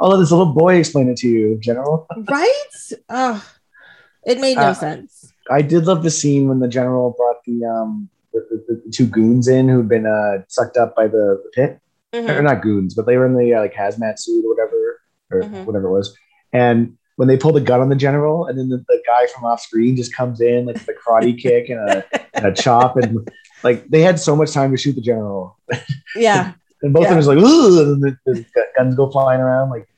I'll 0.00 0.08
let 0.10 0.16
this 0.18 0.30
little 0.30 0.46
boy 0.54 0.76
explain 0.76 1.08
it 1.08 1.16
to 1.18 1.28
you, 1.28 1.58
General. 1.60 2.06
right? 2.30 2.68
Oh, 3.08 3.44
it 4.24 4.40
made 4.40 4.56
no 4.56 4.68
Uh, 4.68 4.74
sense. 4.74 5.32
I 5.50 5.62
did 5.62 5.84
love 5.86 6.02
the 6.02 6.10
scene 6.10 6.48
when 6.48 6.60
the 6.60 6.68
general 6.68 7.14
brought 7.16 7.36
the 7.46 7.64
um 7.66 8.08
the, 8.32 8.40
the, 8.68 8.82
the 8.86 8.92
two 8.92 9.06
goons 9.06 9.48
in 9.48 9.68
who'd 9.68 9.88
been 9.88 10.06
uh 10.06 10.42
sucked 10.48 10.76
up 10.76 10.94
by 10.94 11.06
the, 11.08 11.40
the 11.44 11.50
pit. 11.54 11.80
Mhm. 12.14 12.28
Or 12.38 12.42
not 12.42 12.60
goons, 12.62 12.94
but 12.94 13.06
they 13.06 13.16
were 13.16 13.26
in 13.26 13.34
the 13.36 13.54
uh, 13.54 13.60
like 13.60 13.72
hazmat 13.74 14.18
suit 14.18 14.44
or 14.44 14.48
whatever, 14.54 15.00
or 15.30 15.42
Mhm. 15.42 15.64
whatever 15.64 15.86
it 15.86 15.92
was. 15.92 16.16
And 16.52 16.96
when 17.16 17.28
they 17.28 17.36
pulled 17.36 17.56
a 17.56 17.60
gun 17.60 17.80
on 17.80 17.88
the 17.88 17.94
general, 17.94 18.46
and 18.46 18.58
then 18.58 18.68
the, 18.68 18.78
the 18.88 19.00
guy 19.06 19.26
from 19.28 19.44
off 19.44 19.60
screen 19.60 19.94
just 19.94 20.12
comes 20.12 20.40
in 20.40 20.66
like 20.66 20.74
with 20.74 20.88
a 20.88 20.92
karate 20.94 21.38
kick 21.40 21.68
and 21.68 21.78
a, 21.88 22.04
and 22.34 22.46
a 22.46 22.52
chop, 22.52 22.96
and 22.96 23.28
like 23.62 23.88
they 23.88 24.00
had 24.00 24.18
so 24.18 24.34
much 24.36 24.52
time 24.52 24.70
to 24.70 24.76
shoot 24.76 24.94
the 24.94 25.00
general, 25.00 25.56
Yeah. 26.16 26.52
and 26.82 26.92
both 26.92 27.02
Yeah. 27.02 27.08
of 27.08 27.10
them 27.10 27.16
was 27.18 27.26
like, 27.26 27.38
ooh, 27.38 27.92
and 27.92 28.02
the, 28.02 28.16
the 28.26 28.44
guns 28.76 28.94
go 28.94 29.10
flying 29.10 29.40
around. 29.40 29.70
Like 29.70 29.88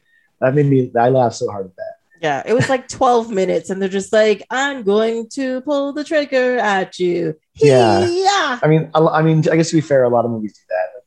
that 0.40 0.54
made 0.54 0.66
me. 0.66 0.90
I 0.98 1.08
laughed 1.08 1.36
so 1.36 1.50
hard 1.50 1.66
at 1.66 1.76
that. 1.76 1.92
Yeah. 2.20 2.42
It 2.46 2.54
was 2.54 2.68
like 2.68 2.88
12 2.88 3.30
minutes, 3.30 3.70
and 3.70 3.80
they're 3.82 3.88
just 3.88 4.12
like, 4.12 4.44
I'm 4.50 4.82
going 4.82 5.28
to 5.34 5.60
pull 5.62 5.92
the 5.92 6.04
trigger 6.04 6.58
at 6.58 6.98
you. 6.98 7.34
Yeah. 7.56 8.06
Yeah. 8.08 8.58
I 8.62 8.66
mean, 8.68 8.90
I, 8.94 9.00
I 9.00 9.22
mean, 9.22 9.48
I 9.50 9.56
guess 9.56 9.70
to 9.70 9.76
be 9.76 9.80
fair, 9.80 10.04
a 10.04 10.08
lot 10.08 10.24
of 10.24 10.30
movies 10.30 10.54
do 10.54 10.60
that. 10.68 11.02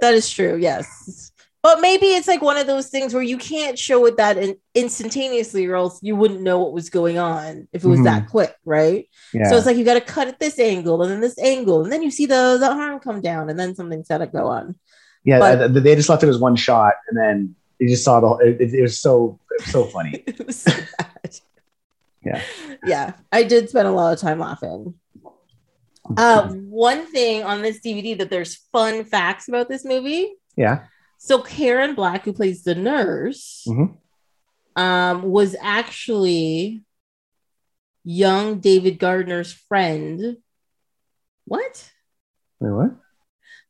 That 0.00 0.14
is 0.14 0.28
true. 0.30 0.56
Yes. 0.56 1.32
But 1.64 1.80
maybe 1.80 2.06
it's 2.08 2.28
like 2.28 2.42
one 2.42 2.58
of 2.58 2.66
those 2.66 2.88
things 2.88 3.14
where 3.14 3.22
you 3.22 3.38
can't 3.38 3.78
show 3.78 4.04
it 4.04 4.18
that 4.18 4.36
in- 4.36 4.58
instantaneously, 4.74 5.64
or 5.66 5.74
else 5.76 5.98
you 6.02 6.14
wouldn't 6.14 6.42
know 6.42 6.58
what 6.60 6.74
was 6.74 6.90
going 6.90 7.16
on 7.18 7.66
if 7.72 7.82
it 7.84 7.88
was 7.88 8.04
that 8.04 8.28
quick, 8.28 8.54
right? 8.66 9.08
Yeah. 9.32 9.48
So 9.48 9.56
it's 9.56 9.64
like 9.64 9.78
you 9.78 9.84
got 9.84 9.94
to 9.94 10.02
cut 10.02 10.28
at 10.28 10.38
this 10.38 10.58
angle 10.58 11.02
and 11.02 11.10
then 11.10 11.20
this 11.22 11.38
angle, 11.38 11.82
and 11.82 11.90
then 11.90 12.02
you 12.02 12.10
see 12.10 12.26
the 12.26 12.58
the 12.60 12.70
arm 12.70 13.00
come 13.00 13.22
down, 13.22 13.48
and 13.48 13.58
then 13.58 13.74
something's 13.74 14.08
got 14.08 14.18
to 14.18 14.26
go 14.26 14.46
on. 14.46 14.74
Yeah, 15.24 15.38
But- 15.38 15.68
th- 15.72 15.82
they 15.82 15.96
just 15.96 16.10
left 16.10 16.22
it 16.22 16.28
as 16.28 16.38
one 16.38 16.54
shot, 16.54 16.94
and 17.08 17.16
then 17.18 17.56
you 17.78 17.88
just 17.88 18.04
saw 18.04 18.20
the. 18.20 18.28
whole- 18.28 18.38
It, 18.40 18.60
it, 18.60 18.74
it 18.74 18.82
was 18.82 18.98
so 19.00 19.40
so 19.64 19.84
funny. 19.84 20.22
it 20.26 20.46
was 20.46 20.60
so 20.60 20.72
bad. 20.98 21.38
Yeah. 22.22 22.42
Yeah. 22.84 23.12
I 23.32 23.42
did 23.42 23.70
spend 23.70 23.88
a 23.88 23.90
lot 23.90 24.12
of 24.12 24.20
time 24.20 24.38
laughing. 24.38 24.94
Uh, 26.18 26.48
one 26.48 27.06
thing 27.10 27.42
on 27.42 27.62
this 27.62 27.80
DVD 27.80 28.18
that 28.18 28.28
there's 28.28 28.54
fun 28.70 29.04
facts 29.04 29.48
about 29.48 29.68
this 29.70 29.84
movie. 29.86 30.34
yeah, 30.56 30.84
So 31.24 31.40
Karen 31.40 31.94
Black, 31.94 32.26
who 32.26 32.34
plays 32.34 32.64
the 32.64 32.74
nurse, 32.74 33.64
Mhm. 33.66 33.96
um, 34.76 35.22
was 35.22 35.56
actually 35.58 36.84
young 38.04 38.60
David 38.60 38.98
Gardner's 38.98 39.50
friend. 39.50 40.36
What? 41.46 41.90
Wait, 42.60 42.72
what? 42.72 42.90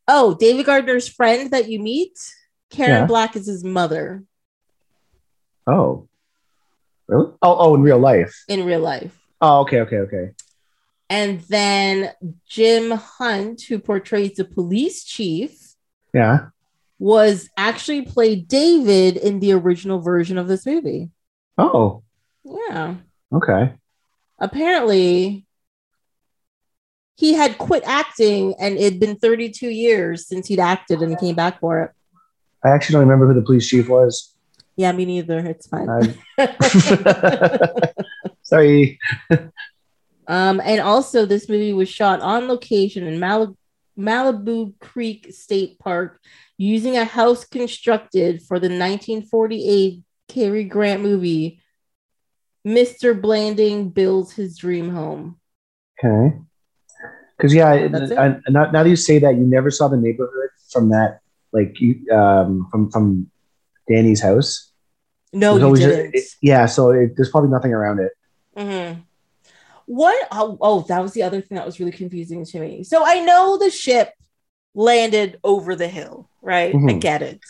Oh, 0.09 0.35
David 0.35 0.67
Gardner's 0.67 1.07
friend 1.07 1.53
that 1.53 1.69
you 1.71 1.79
meet. 1.79 2.19
Karen 2.71 3.03
Yeah. 3.03 3.07
Black 3.07 3.37
is 3.37 3.47
his 3.47 3.63
mother 3.63 4.25
Oh, 5.67 6.09
really? 7.07 7.31
Oh, 7.41 7.57
oh, 7.57 7.75
in 7.77 7.83
real 7.83 8.01
life. 8.01 8.35
in 8.49 8.65
real 8.67 8.81
life. 8.81 9.17
Oh, 9.41 9.61
okay, 9.61 9.79
okay, 9.83 9.99
okay. 9.99 10.35
And 11.09 11.41
then 11.43 12.11
Jim 12.49 12.91
Hunt, 12.91 13.63
who 13.63 13.79
portrays 13.79 14.35
the 14.35 14.45
police 14.45 15.05
chief, 15.05 15.77
Yeah. 16.13 16.49
Was 16.99 17.49
actually 17.57 18.03
played 18.03 18.49
David 18.49 19.17
in 19.17 19.41
the 19.41 19.53
original 19.53 20.01
version 20.01 20.39
of 20.39 20.49
this 20.49 20.65
movie. 20.67 21.11
Oh, 21.59 22.03
Yeah. 22.45 22.97
okay. 23.33 23.75
Apparently, 24.39 25.47
he 27.17 27.35
had 27.35 27.59
quit 27.59 27.83
acting 27.87 28.55
and 28.59 28.77
it'd 28.77 29.01
been 29.01 29.17
32 29.17 29.69
years 29.69 30.27
since 30.29 30.49
he'd 30.49 30.61
acted 30.61 31.01
and 31.01 31.11
he 31.11 31.17
came 31.17 31.35
back 31.35 31.61
for 31.61 31.83
it. 31.83 31.91
I 32.65 32.71
actually 32.71 32.95
don't 32.95 33.03
remember 33.09 33.29
who 33.29 33.35
the 33.35 33.43
police 33.47 33.69
chief 33.69 33.89
was. 33.89 34.35
Yeah, 34.77 34.91
me 34.93 35.05
neither. 35.05 35.39
It's 35.39 35.69
fine. 35.69 36.17
Sorry. 38.43 38.99
um, 40.27 40.61
and 40.65 40.81
also, 40.81 41.27
this 41.27 41.49
movie 41.49 41.73
was 41.73 41.89
shot 41.89 42.21
on 42.21 42.49
location 42.49 43.07
in 43.07 43.21
Mal- 43.21 43.57
Malibu 43.99 44.73
Creek 44.81 45.33
State 45.33 45.79
Park 45.79 46.21
using 46.57 46.97
a 46.97 47.05
house 47.05 47.45
constructed 47.45 48.43
for 48.43 48.59
the 48.59 48.69
1948 48.69 50.03
Cary 50.29 50.65
Grant 50.65 51.03
movie, 51.03 51.61
Mr. 52.67 53.21
Blanding 53.21 53.91
Builds 53.91 54.33
His 54.33 54.57
Dream 54.57 54.91
Home. 54.91 55.39
Okay. 56.03 56.37
Because 57.37 57.53
yeah, 57.53 57.69
I, 57.69 58.27
I, 58.27 58.29
now, 58.49 58.71
now 58.71 58.83
that 58.83 58.89
you 58.89 58.97
say 58.97 59.19
that, 59.19 59.35
you 59.35 59.45
never 59.45 59.71
saw 59.71 59.89
the 59.89 59.97
neighborhood 59.97 60.51
from 60.71 60.91
that, 60.91 61.21
like 61.53 61.81
you 61.81 62.01
um 62.13 62.69
from 62.71 62.91
from 62.91 63.31
Danny's 63.89 64.23
house. 64.23 64.71
No, 65.33 65.57
you 65.57 65.77
didn't. 65.77 66.15
it- 66.15 66.25
yeah, 66.41 66.67
so 66.67 66.91
it, 66.91 67.17
there's 67.17 67.31
probably 67.31 67.51
nothing 67.51 67.73
around 67.73 67.99
it. 67.99 68.13
Mm-hmm. 68.57 69.01
What? 69.87 70.29
Oh, 70.31 70.57
oh, 70.61 70.85
that 70.89 71.01
was 71.01 71.13
the 71.13 71.25
other 71.25 71.41
thing 71.41 71.57
that 71.57 71.67
was 71.67 71.81
really 71.81 71.93
confusing 71.93 72.45
to 72.45 72.61
me. 72.61 72.85
So 72.85 73.05
I 73.05 73.21
know 73.25 73.59
the 73.59 73.71
ship 73.71 74.13
landed 74.75 75.39
over 75.45 75.75
the 75.77 75.89
hill, 75.89 76.29
right? 76.43 76.75
I 76.75 76.79
Mhm. 76.79 77.01
get 77.01 77.23
it. 77.23 77.41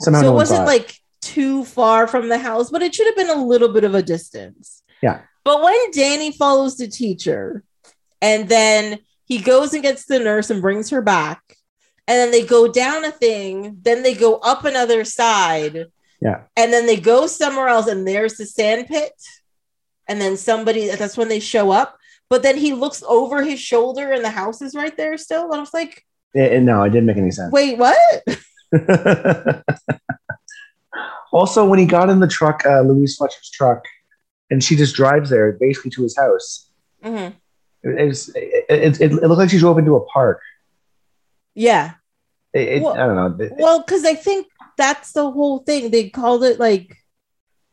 Somehow 0.00 0.20
so 0.20 0.26
no 0.26 0.32
it 0.32 0.36
wasn't 0.36 0.66
like 0.66 0.96
too 1.20 1.64
far 1.64 2.06
from 2.06 2.28
the 2.28 2.38
house, 2.38 2.70
but 2.70 2.82
it 2.82 2.94
should 2.94 3.06
have 3.06 3.16
been 3.16 3.30
a 3.30 3.44
little 3.44 3.68
bit 3.68 3.84
of 3.84 3.94
a 3.94 4.02
distance. 4.02 4.82
Yeah. 5.02 5.20
But 5.44 5.62
when 5.62 5.90
Danny 5.92 6.32
follows 6.32 6.76
the 6.76 6.88
teacher 6.88 7.64
and 8.22 8.48
then 8.48 9.00
he 9.24 9.38
goes 9.38 9.74
and 9.74 9.82
gets 9.82 10.06
the 10.06 10.18
nurse 10.18 10.50
and 10.50 10.62
brings 10.62 10.90
her 10.90 11.02
back, 11.02 11.56
and 12.06 12.18
then 12.18 12.30
they 12.30 12.44
go 12.44 12.66
down 12.66 13.04
a 13.04 13.12
thing, 13.12 13.78
then 13.82 14.02
they 14.02 14.14
go 14.14 14.36
up 14.36 14.64
another 14.64 15.04
side. 15.04 15.86
Yeah. 16.20 16.42
And 16.56 16.72
then 16.72 16.86
they 16.86 16.96
go 16.96 17.26
somewhere 17.26 17.68
else, 17.68 17.86
and 17.86 18.06
there's 18.06 18.36
the 18.36 18.44
sand 18.46 18.88
pit. 18.88 19.12
And 20.08 20.20
then 20.20 20.36
somebody, 20.36 20.88
that's 20.88 21.16
when 21.16 21.28
they 21.28 21.38
show 21.40 21.70
up. 21.70 21.96
But 22.28 22.42
then 22.42 22.56
he 22.56 22.72
looks 22.72 23.02
over 23.06 23.42
his 23.42 23.60
shoulder 23.60 24.10
and 24.12 24.24
the 24.24 24.30
house 24.30 24.60
is 24.60 24.74
right 24.74 24.96
there 24.96 25.16
still. 25.16 25.44
And 25.44 25.54
I 25.54 25.60
was 25.60 25.72
like, 25.72 26.04
It- 26.34 26.52
it- 26.52 26.60
no, 26.62 26.82
it 26.84 26.90
didn't 26.90 27.06
make 27.06 27.16
any 27.16 27.30
sense. 27.30 27.52
wait, 27.52 27.76
what? 27.78 27.98
also, 31.32 31.64
when 31.66 31.78
he 31.78 31.86
got 31.86 32.10
in 32.10 32.20
the 32.20 32.28
truck, 32.28 32.64
uh, 32.66 32.80
Louise 32.82 33.16
Fletcher's 33.16 33.50
truck, 33.50 33.84
and 34.50 34.62
she 34.62 34.76
just 34.76 34.94
drives 34.94 35.30
there 35.30 35.52
basically 35.52 35.90
to 35.92 36.02
his 36.02 36.16
house. 36.16 36.68
Mhm. 37.04 37.34
It, 37.82 38.06
was- 38.08 38.28
it, 38.34 38.64
it, 38.68 39.00
it 39.00 39.12
looked 39.12 39.38
like 39.38 39.50
she 39.50 39.58
drove 39.58 39.78
into 39.78 39.96
a 39.96 40.04
park. 40.06 40.40
Yeah. 41.54 41.94
Well- 42.54 42.92
I 42.94 42.96
don't 43.06 43.38
know. 43.38 43.48
Well, 43.58 43.80
because 43.80 44.04
I 44.04 44.14
think 44.14 44.46
that's 44.76 45.12
the 45.12 45.30
whole 45.30 45.58
thing. 45.60 45.90
They 45.90 46.10
called 46.10 46.42
it 46.44 46.58
like 46.58 46.96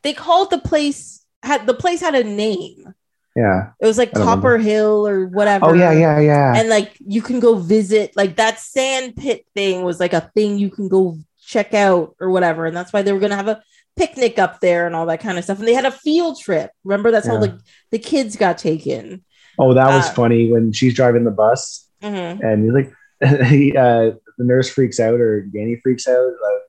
they 0.03 0.13
called 0.13 0.51
the 0.51 0.59
place 0.59 1.23
had 1.43 1.65
the 1.65 1.73
place 1.73 2.01
had 2.01 2.15
a 2.15 2.23
name. 2.23 2.93
Yeah. 3.37 3.71
It 3.79 3.85
was 3.85 3.97
like 3.99 4.11
Copper 4.13 4.57
Hill 4.57 5.07
or 5.07 5.27
whatever. 5.27 5.67
Oh 5.67 5.73
yeah, 5.73 5.91
yeah, 5.93 6.19
yeah. 6.19 6.53
And 6.57 6.69
like 6.69 6.97
you 7.05 7.21
can 7.21 7.39
go 7.39 7.55
visit 7.55 8.11
like 8.17 8.35
that 8.37 8.59
sand 8.59 9.15
pit 9.15 9.45
thing 9.53 9.83
was 9.83 9.99
like 9.99 10.13
a 10.13 10.31
thing 10.35 10.57
you 10.57 10.71
can 10.71 10.87
go 10.89 11.17
check 11.39 11.73
out 11.73 12.15
or 12.19 12.29
whatever. 12.31 12.65
And 12.65 12.75
that's 12.75 12.91
why 12.91 13.03
they 13.03 13.13
were 13.13 13.19
gonna 13.19 13.35
have 13.35 13.47
a 13.47 13.61
picnic 13.95 14.39
up 14.39 14.59
there 14.59 14.87
and 14.87 14.95
all 14.95 15.05
that 15.05 15.21
kind 15.21 15.37
of 15.37 15.43
stuff. 15.43 15.59
And 15.59 15.67
they 15.67 15.73
had 15.75 15.85
a 15.85 15.91
field 15.91 16.39
trip. 16.39 16.71
Remember 16.83 17.11
that's 17.11 17.27
how 17.27 17.35
Yeah. 17.35 17.39
like 17.41 17.55
the 17.91 17.99
kids 17.99 18.35
got 18.35 18.57
taken. 18.57 19.23
oh, 19.59 19.73
that 19.73 19.87
was 19.95 20.07
uh, 20.09 20.13
funny 20.13 20.51
when 20.51 20.71
she's 20.71 20.93
driving 20.95 21.23
the 21.23 21.31
bus 21.31 21.87
Mhm. 22.03 22.39
and 22.43 22.63
he's 22.63 22.73
like, 22.73 22.91
uh, 23.23 24.17
the 24.37 24.43
nurse 24.45 24.69
freaks 24.69 24.99
out 24.99 25.19
or 25.19 25.41
Danny 25.41 25.79
freaks 25.81 26.07
out, 26.07 26.15
uh, 26.47 26.59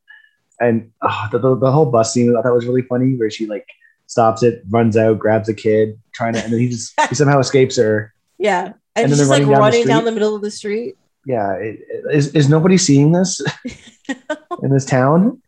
and 0.60 0.90
oh, 1.02 1.28
the, 1.32 1.38
the 1.38 1.56
the 1.58 1.70
whole 1.72 1.90
bus 1.90 2.12
scene 2.14 2.34
I 2.36 2.40
thought 2.42 2.54
was 2.54 2.66
really 2.66 2.82
funny 2.82 3.14
where 3.16 3.30
she 3.30 3.46
like 3.46 3.66
stops 4.08 4.42
it, 4.42 4.62
runs 4.70 4.96
out, 4.96 5.18
grabs 5.20 5.48
a 5.48 5.54
kid, 5.54 5.98
trying 6.12 6.32
to, 6.32 6.42
and 6.42 6.52
then 6.52 6.58
he 6.60 6.68
just 6.68 6.92
he 7.08 7.14
somehow 7.14 7.38
escapes 7.38 7.76
her. 7.76 8.12
Yeah. 8.38 8.72
And 8.96 9.04
And, 9.04 9.12
then 9.12 9.18
she's 9.18 9.28
they're 9.28 9.46
like 9.46 9.56
running 9.58 9.86
down 9.86 9.86
the 9.86 9.92
down 9.94 10.04
the 10.04 10.12
middle 10.12 10.34
of 10.34 10.42
the 10.42 10.50
street. 10.50 10.96
Yeah, 11.24 11.52
it, 11.54 11.78
it- 11.88 12.04
is 12.16 12.34
is 12.34 12.48
nobody 12.48 12.76
seeing 12.78 13.12
this 13.12 13.40
in 14.62 14.70
this 14.70 14.84
town? 14.84 15.40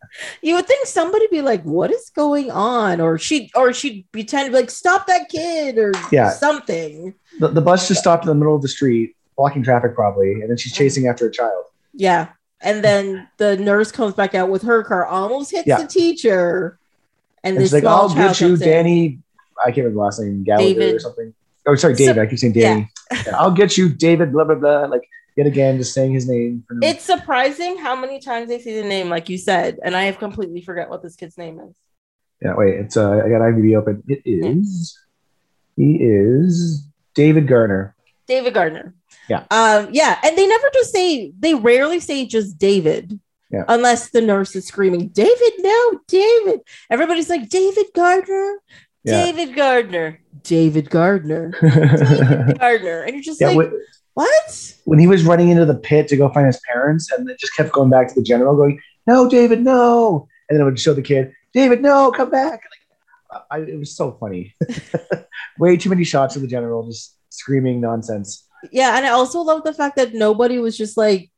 You 0.42 0.56
would 0.56 0.66
think 0.66 0.86
somebody 0.86 1.26
be 1.28 1.40
like, 1.40 1.62
"What 1.62 1.90
is 1.92 2.10
going 2.10 2.50
on?" 2.50 3.00
Or 3.00 3.16
she, 3.16 3.50
or 3.54 3.72
she'd 3.72 4.04
pretend 4.12 4.46
to 4.46 4.50
be 4.52 4.58
like, 4.60 4.70
"Stop 4.70 5.06
that 5.06 5.28
kid," 5.28 5.78
or 5.78 5.92
Yeah. 6.10 6.30
something. 6.30 7.14
The, 7.38 7.48
the 7.48 7.60
bus 7.60 7.86
just 7.88 8.00
stopped 8.00 8.24
in 8.24 8.28
the 8.28 8.34
middle 8.34 8.54
of 8.56 8.62
the 8.62 8.68
street, 8.68 9.14
blocking 9.36 9.62
traffic 9.62 9.94
probably, 9.94 10.32
and 10.32 10.50
then 10.50 10.56
she's 10.56 10.72
chasing 10.74 11.06
after 11.06 11.28
a 11.28 11.32
child. 11.32 11.64
Yeah, 11.94 12.28
and 12.60 12.82
then 12.84 13.28
the 13.38 13.56
nurse 13.56 13.92
comes 13.92 14.14
back 14.14 14.34
out 14.34 14.50
with 14.50 14.62
her 14.62 14.82
car, 14.82 15.06
almost 15.06 15.52
hits 15.52 15.66
Yeah. 15.68 15.80
the 15.80 15.86
teacher, 15.86 16.78
and, 17.42 17.56
And 17.56 17.56
this 17.56 17.70
she's 17.70 17.72
like, 17.74 17.84
"I'll 17.84 18.12
get 18.14 18.40
you, 18.40 18.54
in. 18.54 18.58
Danny." 18.58 19.18
I 19.60 19.66
can't 19.66 19.78
remember 19.78 19.94
the 19.94 20.00
last 20.00 20.20
name, 20.20 20.42
Gallagher 20.44 20.96
or 20.96 20.98
something. 20.98 21.34
Oh, 21.66 21.74
sorry, 21.74 21.94
So- 21.94 21.98
David. 22.06 22.18
I 22.22 22.26
keep 22.26 22.38
saying 22.38 22.52
Danny. 22.54 22.90
Yeah, 23.12 23.36
I'll 23.36 23.50
get 23.50 23.76
you, 23.76 23.88
David. 23.88 24.32
Blah 24.32 24.44
blah 24.44 24.54
blah. 24.54 24.86
Like 24.86 25.02
yet 25.36 25.46
again, 25.46 25.76
just 25.78 25.92
saying 25.92 26.12
his 26.12 26.28
name. 26.28 26.64
For 26.66 26.76
It's 26.82 27.04
surprising 27.04 27.76
how 27.78 27.94
many 27.94 28.20
times 28.20 28.48
they 28.48 28.58
say 28.58 28.80
the 28.80 28.88
name, 28.88 29.08
like 29.08 29.28
you 29.28 29.36
said, 29.38 29.78
and 29.84 29.94
I 29.96 30.04
have 30.04 30.18
completely 30.18 30.60
forgot 30.62 30.88
what 30.90 31.02
this 31.02 31.16
kid's 31.16 31.36
name 31.36 31.60
is. 31.60 31.74
yeah, 32.42 32.54
wait. 32.56 32.74
It's 32.76 32.96
uh, 32.96 33.10
I 33.24 33.28
got 33.28 33.40
IMDb 33.42 33.76
open. 33.76 34.02
It 34.08 34.22
is. 34.24 34.98
He 35.76 35.96
is 36.00 36.84
David 37.14 37.46
Garner. 37.48 37.94
David 38.26 38.54
Gardner. 38.54 38.94
Yeah. 39.28 39.44
Um, 39.50 39.88
yeah, 39.92 40.18
and 40.22 40.36
they 40.38 40.46
never 40.46 40.68
just 40.72 40.92
say 40.92 41.32
they 41.38 41.54
rarely 41.54 42.00
say 42.00 42.26
just 42.26 42.58
David. 42.58 43.18
Yeah. 43.52 43.64
Unless 43.68 44.10
the 44.10 44.20
nurse 44.20 44.54
is 44.54 44.66
screaming, 44.66 45.08
David, 45.08 45.52
no, 45.58 46.00
David. 46.06 46.60
Everybody's 46.88 47.28
like, 47.28 47.48
David 47.48 47.86
Gardner, 47.94 48.58
Yeah. 49.02 49.24
David 49.24 49.56
Gardner, 49.56 50.20
David 50.42 50.90
Gardner, 50.90 51.50
David 51.60 52.58
Gardner. 52.58 53.02
And 53.02 53.14
you're 53.14 53.22
just 53.22 53.40
yeah, 53.40 53.48
like, 53.48 53.56
when, 53.56 53.72
what? 54.14 54.74
when 54.84 54.98
he 54.98 55.06
was 55.06 55.24
running 55.24 55.48
into 55.48 55.66
the 55.66 55.74
pit 55.74 56.06
to 56.08 56.16
go 56.16 56.28
find 56.28 56.46
his 56.46 56.60
parents, 56.66 57.10
and 57.10 57.28
it 57.28 57.38
just 57.40 57.56
kept 57.56 57.72
going 57.72 57.90
back 57.90 58.08
to 58.08 58.14
the 58.14 58.22
general, 58.22 58.56
going, 58.56 58.80
"No, 59.06 59.28
David, 59.28 59.62
no!" 59.62 60.28
And 60.48 60.56
then 60.56 60.62
it 60.62 60.64
would 60.64 60.78
show 60.78 60.94
the 60.94 61.02
kid, 61.02 61.32
"David, 61.52 61.82
no, 61.82 62.10
come 62.10 62.30
back!" 62.30 62.60
Like, 63.30 63.42
I, 63.50 63.58
it 63.60 63.78
was 63.78 63.96
so 63.96 64.12
funny. 64.20 64.54
Way 65.58 65.76
too 65.76 65.88
many 65.90 66.04
shots 66.04 66.36
of 66.36 66.42
the 66.42 66.48
general 66.48 66.86
just 66.86 67.16
screaming 67.30 67.80
nonsense. 67.80 68.44
Yeah, 68.72 68.96
and 68.96 69.06
I 69.06 69.10
also 69.10 69.40
love 69.40 69.64
the 69.64 69.72
fact 69.72 69.96
that 69.96 70.14
nobody 70.14 70.58
was 70.58 70.76
just 70.76 70.96
like, 70.96 71.30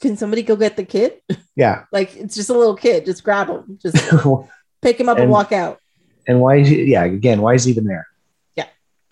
can 0.00 0.16
somebody 0.16 0.42
go 0.42 0.56
get 0.56 0.76
the 0.76 0.84
kid? 0.84 1.20
Yeah. 1.54 1.84
Like 1.92 2.14
it's 2.16 2.34
just 2.34 2.50
a 2.50 2.54
little 2.54 2.76
kid, 2.76 3.04
just 3.06 3.24
grab 3.24 3.48
him, 3.48 3.78
just 3.80 3.96
pick 4.82 5.00
him 5.00 5.08
up 5.08 5.16
and, 5.16 5.24
And- 5.24 5.30
walk 5.32 5.52
out. 5.52 5.78
and 6.26 6.40
why? 6.40 6.56
Is 6.56 6.68
he, 6.68 6.84
yeah, 6.84 7.04
again, 7.04 7.40
why 7.40 7.54
is 7.54 7.64
he 7.64 7.70
even 7.72 7.84
there? 7.84 8.06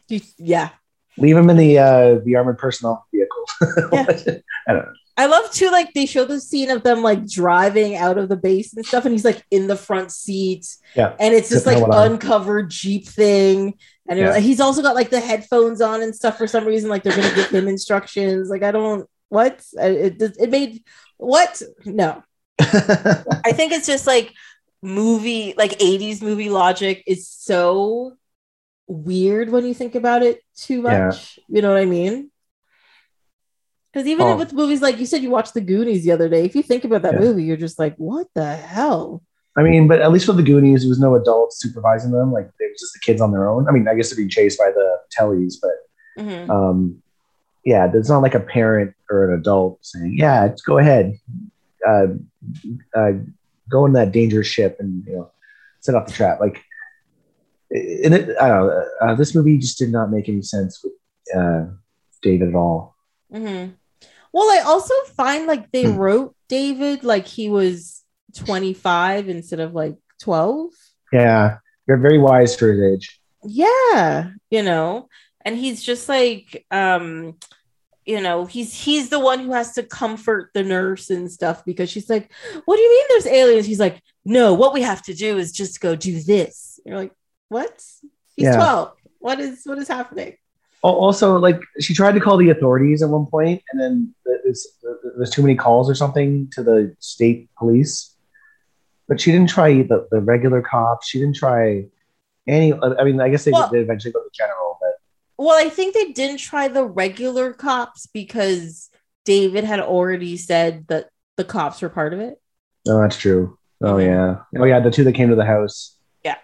You- 0.09 0.21
Yeah. 0.39 0.69
Leave 1.17 1.37
him 1.37 1.49
in 1.49 1.57
the 1.57 1.79
uh, 1.79 2.19
the 2.25 2.35
armored 2.37 2.59
personnel 2.59 3.07
vehicle. 3.13 3.45
Yeah. 3.93 4.39
I 4.69 4.73
don't 4.73 4.85
know. 4.87 4.93
I 5.17 5.27
love 5.27 5.51
too, 5.53 5.71
like 5.71 5.95
they 5.95 6.07
show 6.07 6.25
the 6.25 6.41
scene 6.41 6.71
of 6.71 6.83
them 6.83 7.01
like 7.03 7.25
driving 7.29 7.95
out 7.95 8.19
of 8.19 8.29
the 8.29 8.37
base 8.37 8.75
and 8.75 8.85
stuff, 8.85 9.05
and 9.05 9.13
he's 9.13 9.25
like 9.25 9.45
in 9.53 9.69
the 9.69 9.77
front 9.77 10.11
seat, 10.11 10.67
Yeah. 10.97 11.15
and 11.21 11.33
it's 11.33 11.51
the 11.51 11.63
like 11.71 11.85
uncovered 11.89 12.69
Jeep 12.71 13.07
thing, 13.07 13.79
and 14.09 14.19
Yeah. 14.19 14.31
like- 14.33 14.43
he's 14.43 14.59
also 14.61 14.83
got 14.83 14.97
like 14.97 15.11
the 15.11 15.21
headphones 15.21 15.81
on 15.81 16.03
and 16.03 16.15
stuff 16.15 16.37
for 16.37 16.49
some 16.49 16.65
reason, 16.67 16.91
like 16.91 17.05
they're 17.05 17.15
gonna 17.17 17.35
give 17.35 17.51
him 17.51 17.69
instructions. 17.69 18.51
Like 18.51 18.65
I 18.65 18.73
don't 18.73 19.09
what 19.35 19.63
it 19.75 20.23
it, 20.23 20.37
it 20.39 20.51
made 20.51 20.83
what 21.19 21.61
no. 21.85 22.23
I 23.49 23.53
think 23.53 23.73
it's 23.73 23.87
just 23.87 24.07
like 24.07 24.33
movie 24.83 25.55
like 25.57 25.73
80s 25.79 26.23
movie 26.23 26.51
logic 26.51 27.03
is 27.07 27.29
so 27.29 28.15
weird 28.87 29.51
when 29.51 29.65
you 29.67 29.75
think 29.75 29.95
about 29.95 30.23
it 30.23 30.41
too 30.57 30.81
Yeah. 30.83 31.07
much. 31.07 31.39
You 31.49 31.61
know 31.63 31.71
what 31.73 31.83
I 31.83 31.87
mean? 31.87 32.31
Because 33.93 34.07
even 34.09 34.27
Oh. 34.27 34.37
with 34.37 34.53
movies 34.53 34.83
like 34.83 34.99
you 34.99 35.07
said, 35.07 35.23
you 35.23 35.31
watched 35.31 35.55
The 35.55 35.61
Goonies 35.61 36.05
the 36.05 36.13
other 36.13 36.29
day. 36.29 36.45
If 36.45 36.55
you 36.57 36.63
think 36.63 36.85
about 36.85 37.03
that 37.03 37.15
Yeah. 37.15 37.21
movie, 37.21 37.45
you're 37.45 37.57
just 37.57 37.79
like, 37.79 37.95
what 37.97 38.27
the 38.35 38.57
hell? 38.57 39.23
I 39.57 39.63
mean, 39.63 39.87
but 39.87 40.01
at 40.01 40.11
least 40.11 40.27
with 40.27 40.37
the 40.37 40.43
Goonies, 40.43 40.81
there 40.83 40.89
was 40.89 40.99
no 40.99 41.15
adults 41.15 41.61
supervising 41.63 42.11
them. 42.11 42.33
Like 42.33 42.51
they 42.59 42.67
was 42.67 42.81
just 42.81 42.93
the 42.93 42.99
kids 43.07 43.21
on 43.21 43.31
their 43.31 43.49
own. 43.49 43.69
I 43.69 43.73
mean, 43.73 43.87
I 43.87 43.95
guess 43.95 44.11
they're 44.11 44.17
being 44.17 44.29
chased 44.29 44.59
by 44.59 44.71
the 44.73 44.99
tellies, 45.17 45.55
but 45.63 45.77
Mhm. 46.25 46.51
um, 46.51 47.03
yeah, 47.65 47.87
there's 47.87 48.09
not 48.11 48.23
like 48.23 48.35
a 48.35 48.41
parent 48.41 48.95
or 49.15 49.33
an 49.33 49.39
adult 49.41 49.79
saying, 49.85 50.15
"Yeah, 50.19 50.55
go 50.67 50.79
ahead, 50.79 51.19
uh, 51.87 52.07
uh, 52.97 53.13
go 53.71 53.87
in 53.87 53.93
that 53.95 54.13
dangerous 54.13 54.47
ship 54.47 54.77
and 54.81 55.05
you 55.07 55.17
know 55.17 55.31
set 55.81 55.95
off 55.95 56.07
the 56.07 56.13
trap." 56.13 56.41
Like, 56.41 56.63
and 57.71 58.15
it, 58.15 58.37
I 58.41 58.49
don't 58.49 58.67
know. 58.67 58.85
Uh, 59.01 59.15
this 59.15 59.35
movie 59.35 59.59
just 59.59 59.79
did 59.79 59.91
not 59.91 60.11
make 60.11 60.29
any 60.29 60.43
sense 60.43 60.83
with 60.83 60.93
uh, 61.37 61.67
David 62.23 62.49
at 62.51 62.55
all. 62.55 62.97
Mhm. 63.33 63.75
Well, 64.33 64.51
I 64.51 64.63
also 64.67 64.95
find 65.17 65.47
like 65.47 65.71
they 65.73 65.87
Hmm. 65.87 65.97
wrote 65.97 66.37
David 66.49 67.05
like 67.05 67.27
he 67.27 67.49
was 67.49 68.03
25 68.35 69.29
instead 69.29 69.61
of 69.61 69.75
like 69.75 69.97
12. 70.21 70.71
Yeah, 71.13 71.59
you're 71.87 71.99
very 71.99 72.19
wise 72.19 72.57
for 72.57 72.73
his 72.73 72.83
age. 72.83 73.21
yeah 73.47 74.31
you 74.51 74.63
know 74.63 75.07
and 75.45 75.55
he's 75.55 75.83
just 75.83 76.09
like 76.09 76.65
um 76.71 77.37
you 78.07 78.21
know 78.21 78.45
he's 78.47 78.73
he's 78.75 79.09
the 79.09 79.19
one 79.21 79.39
who 79.41 79.53
has 79.53 79.73
to 79.73 79.83
comfort 79.83 80.51
the 80.55 80.63
nurse 80.63 81.11
and 81.11 81.31
stuff 81.31 81.65
because 81.65 81.89
she's 81.91 82.09
like 82.11 82.31
what 82.65 82.77
do 82.77 82.83
you 82.83 82.91
mean 82.91 83.05
there's 83.09 83.27
aliens 83.27 83.67
he's 83.67 83.81
like 83.81 84.03
no 84.25 84.53
what 84.55 84.73
we 84.75 84.83
have 84.83 85.03
to 85.03 85.15
do 85.15 85.39
is 85.39 85.53
just 85.53 85.81
go 85.81 85.95
do 85.97 86.21
this 86.21 86.79
you're 86.85 86.97
like 86.99 87.13
what 87.49 87.73
he's 88.37 88.45
Yeah. 88.47 88.57
12 88.57 88.93
what 89.21 89.41
is 89.41 89.63
what 89.65 89.79
is 89.79 89.89
happening 89.89 90.37
Also, 90.83 91.39
like 91.39 91.61
she 91.81 91.95
tried 91.95 92.13
to 92.13 92.21
call 92.21 92.37
the 92.37 92.51
authorities 92.51 93.01
at 93.03 93.09
one 93.09 93.25
point, 93.25 93.63
and 93.73 93.77
then 93.81 93.93
it's, 94.51 94.63
there's 95.17 95.31
too 95.31 95.41
many 95.47 95.57
calls 95.65 95.87
or 95.93 95.95
something 95.95 96.31
to 96.55 96.61
the 96.63 96.79
state 96.99 97.49
police. 97.61 97.95
But 99.09 99.17
she 99.19 99.33
didn't 99.35 99.49
try 99.57 99.71
the, 99.93 99.99
the 100.13 100.21
regular 100.33 100.61
cops. 100.61 101.09
She 101.09 101.17
didn't 101.23 101.37
try 101.45 101.87
any. 102.47 102.69
I 103.01 103.03
mean, 103.07 103.19
I 103.27 103.31
guess 103.33 103.45
they 103.47 103.53
Well- 103.57 103.71
did 103.73 103.81
eventually 103.87 104.13
go 104.13 104.21
to 104.29 104.33
general, 104.43 104.64
well 105.39 105.57
i 105.65 105.69
think 105.69 105.95
they 105.95 106.13
didn't 106.13 106.39
try 106.39 106.69
the 106.69 106.85
regular 106.85 107.53
cops 107.53 108.07
because 108.07 108.91
david 109.25 109.65
had 109.65 109.81
already 109.81 110.37
said 110.37 110.87
that 110.89 111.09
the 111.37 111.45
cops 111.45 111.83
were 111.83 111.89
part 111.89 112.13
of 112.15 112.21
it 112.21 112.41
no, 112.87 113.01
that's 113.01 113.17
true. 113.17 113.57
Oh 113.83 113.97
yeah, 113.97 114.41
oh 114.59 114.65
yeah, 114.65 114.79
the 114.81 114.91
two 114.91 115.05
that 115.05 115.15
came 115.15 115.31
to 115.31 115.35
the 115.37 115.45
house. 115.47 115.97
Yeah. 116.23 116.37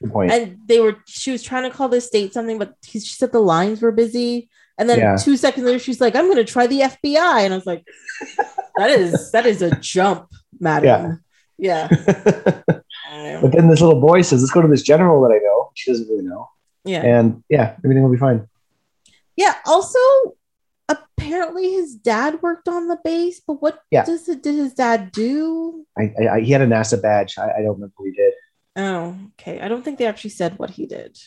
Good 0.00 0.12
point. 0.12 0.30
and 0.30 0.58
they 0.66 0.78
were 0.78 0.98
she 1.06 1.32
was 1.32 1.42
trying 1.42 1.64
to 1.68 1.76
call 1.76 1.88
the 1.88 2.00
state 2.00 2.32
something, 2.32 2.58
but 2.58 2.74
she 2.84 3.00
said 3.00 3.32
the 3.32 3.40
lines 3.40 3.82
were 3.82 3.90
busy. 3.90 4.48
And 4.78 4.88
then 4.88 5.00
Yeah. 5.00 5.16
two 5.16 5.36
seconds 5.36 5.66
later, 5.66 5.80
she's 5.80 6.00
like, 6.00 6.14
"I'm 6.14 6.26
going 6.26 6.36
to 6.36 6.44
try 6.44 6.68
the 6.68 6.82
FBI," 6.82 7.40
and 7.44 7.52
I 7.52 7.56
was 7.56 7.66
like, 7.66 7.84
"That 8.76 8.90
is 8.90 9.32
that 9.32 9.46
is 9.46 9.62
a 9.62 9.74
jump, 9.80 10.28
madam." 10.60 11.24
Yeah, 11.58 11.88
but 12.14 13.52
then 13.52 13.68
this 13.68 13.80
little 13.80 14.00
boy 14.00 14.22
says, 14.22 14.40
"Let's 14.40 14.52
go 14.52 14.62
to 14.62 14.68
this 14.68 14.82
general 14.82 15.20
that 15.22 15.34
I 15.34 15.38
know." 15.38 15.70
She 15.74 15.90
doesn't 15.90 16.08
really 16.08 16.22
know, 16.24 16.48
yeah. 16.84 17.02
and 17.02 17.42
yeah, 17.48 17.76
everything 17.84 18.02
will 18.02 18.10
be 18.10 18.16
fine. 18.18 18.46
Yeah, 19.36 19.54
Also, 19.66 19.98
apparently 20.88 21.72
his 21.72 21.94
dad 21.94 22.42
worked 22.42 22.68
on 22.68 22.88
the 22.88 22.98
base, 23.02 23.40
but 23.46 23.62
what 23.62 23.80
Yeah. 23.90 24.04
does 24.04 24.28
it, 24.28 24.42
did 24.42 24.54
his 24.56 24.74
dad 24.74 25.12
do? 25.12 25.86
I, 25.98 26.12
I, 26.20 26.28
I 26.36 26.40
he 26.40 26.52
had 26.52 26.60
a 26.60 26.66
NASA 26.66 27.00
badge. 27.00 27.38
I, 27.38 27.44
I 27.44 27.62
don't 27.62 27.74
remember 27.74 27.94
what 27.96 28.06
he 28.06 28.12
did. 28.12 28.32
Oh, 28.76 29.16
okay. 29.38 29.60
I 29.60 29.68
don't 29.68 29.84
think 29.84 29.98
they 29.98 30.06
actually 30.06 30.30
said 30.30 30.58
what 30.58 30.70
he 30.70 30.86
did. 30.86 31.18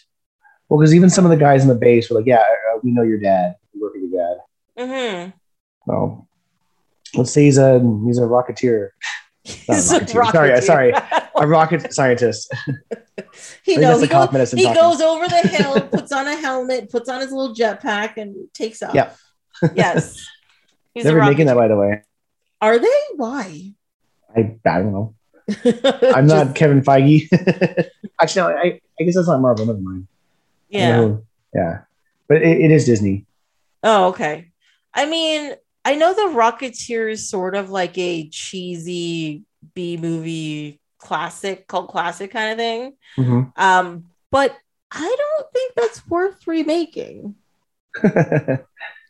Well, 0.70 0.80
because 0.80 0.94
even 0.96 1.10
some 1.10 1.26
of 1.26 1.32
the 1.32 1.38
guys 1.38 1.62
in 1.62 1.68
the 1.70 1.76
base 1.76 2.10
were 2.10 2.18
like, 2.18 2.26
"Yeah, 2.26 2.38
uh, 2.40 2.80
we 2.84 2.92
know 2.92 3.04
your 3.04 3.20
dad. 3.20 3.56
We 3.74 3.82
work 3.82 3.94
with 3.94 4.10
your 4.10 4.20
dad." 4.22 4.38
Mm-hmm. 4.80 5.32
Well, 5.86 6.28
let's 7.16 7.32
say 7.32 7.44
he's 7.44 7.58
a 7.58 7.80
he's 8.06 8.18
a 8.18 8.22
rocketeer, 8.22 8.90
Not 9.46 9.54
a 9.70 9.74
He's 9.74 9.92
a 9.92 10.00
rocketeer. 10.00 10.62
Sorry, 10.62 10.62
sorry. 10.62 10.94
a 11.36 11.48
rocket 11.48 11.94
scientist. 11.94 12.54
he 13.64 13.78
knows. 13.78 14.02
He, 14.02 14.08
the 14.08 14.12
goes, 14.12 14.32
medicine 14.32 14.60
he 14.60 14.66
talking. 14.66 14.82
goes 14.82 15.02
over 15.02 15.28
the 15.28 15.48
hill, 15.48 15.82
puts 15.82 16.12
on 16.12 16.28
a 16.28 16.36
helmet, 16.36 16.90
puts 16.90 17.10
on 17.10 17.22
his 17.22 17.32
little 17.32 17.54
jetpack, 17.54 18.18
and 18.18 18.54
takes 18.54 18.82
off. 18.82 18.96
Yeah. 18.96 19.14
Yes. 19.76 20.26
He's 20.94 21.06
a 21.06 21.14
making 21.14 21.48
that, 21.48 21.56
by 21.56 21.68
the 21.68 21.76
way. 21.76 22.04
Are 22.62 22.80
they? 22.80 23.02
Why? 23.16 23.74
I, 24.36 24.56
I 24.66 24.78
don't 24.80 24.94
know. 24.94 25.16
I'm 26.16 26.28
not 26.28 26.56
Kevin 26.56 26.82
Feige. 26.82 27.28
Actually, 28.22 28.54
no, 28.54 28.58
I, 28.58 28.80
I 29.00 29.04
guess 29.04 29.16
that's 29.16 29.28
not 29.28 29.42
Marvel. 29.42 29.66
Never 29.66 29.80
mind. 29.80 30.08
Yeah. 30.70 31.16
yeah. 31.54 31.82
But 32.28 32.38
it, 32.38 32.62
it 32.62 32.72
is 32.72 32.86
Disney. 32.86 33.26
Oh, 33.82 34.10
okay. 34.10 34.52
I 34.94 35.06
mean, 35.06 35.56
I 35.86 35.96
know 35.96 36.14
the 36.14 36.34
Rocketeer 36.38 37.12
is 37.12 37.30
sort 37.30 37.56
of 37.56 37.70
like 37.70 37.98
a 37.98 38.30
cheesy 38.30 39.44
B 39.74 39.98
movie 39.98 40.80
classic, 40.98 41.68
cult 41.68 41.90
classic 41.90 42.32
kind 42.32 42.52
of 42.52 42.58
thing. 42.58 42.94
Mhm. 43.18 43.52
Um, 43.58 44.06
but 44.32 44.56
I 44.92 45.16
don't 45.18 45.54
think 45.54 45.74
that's 45.76 46.08
worth 46.08 46.48
remaking. 46.48 47.36
oh, 48.04 48.58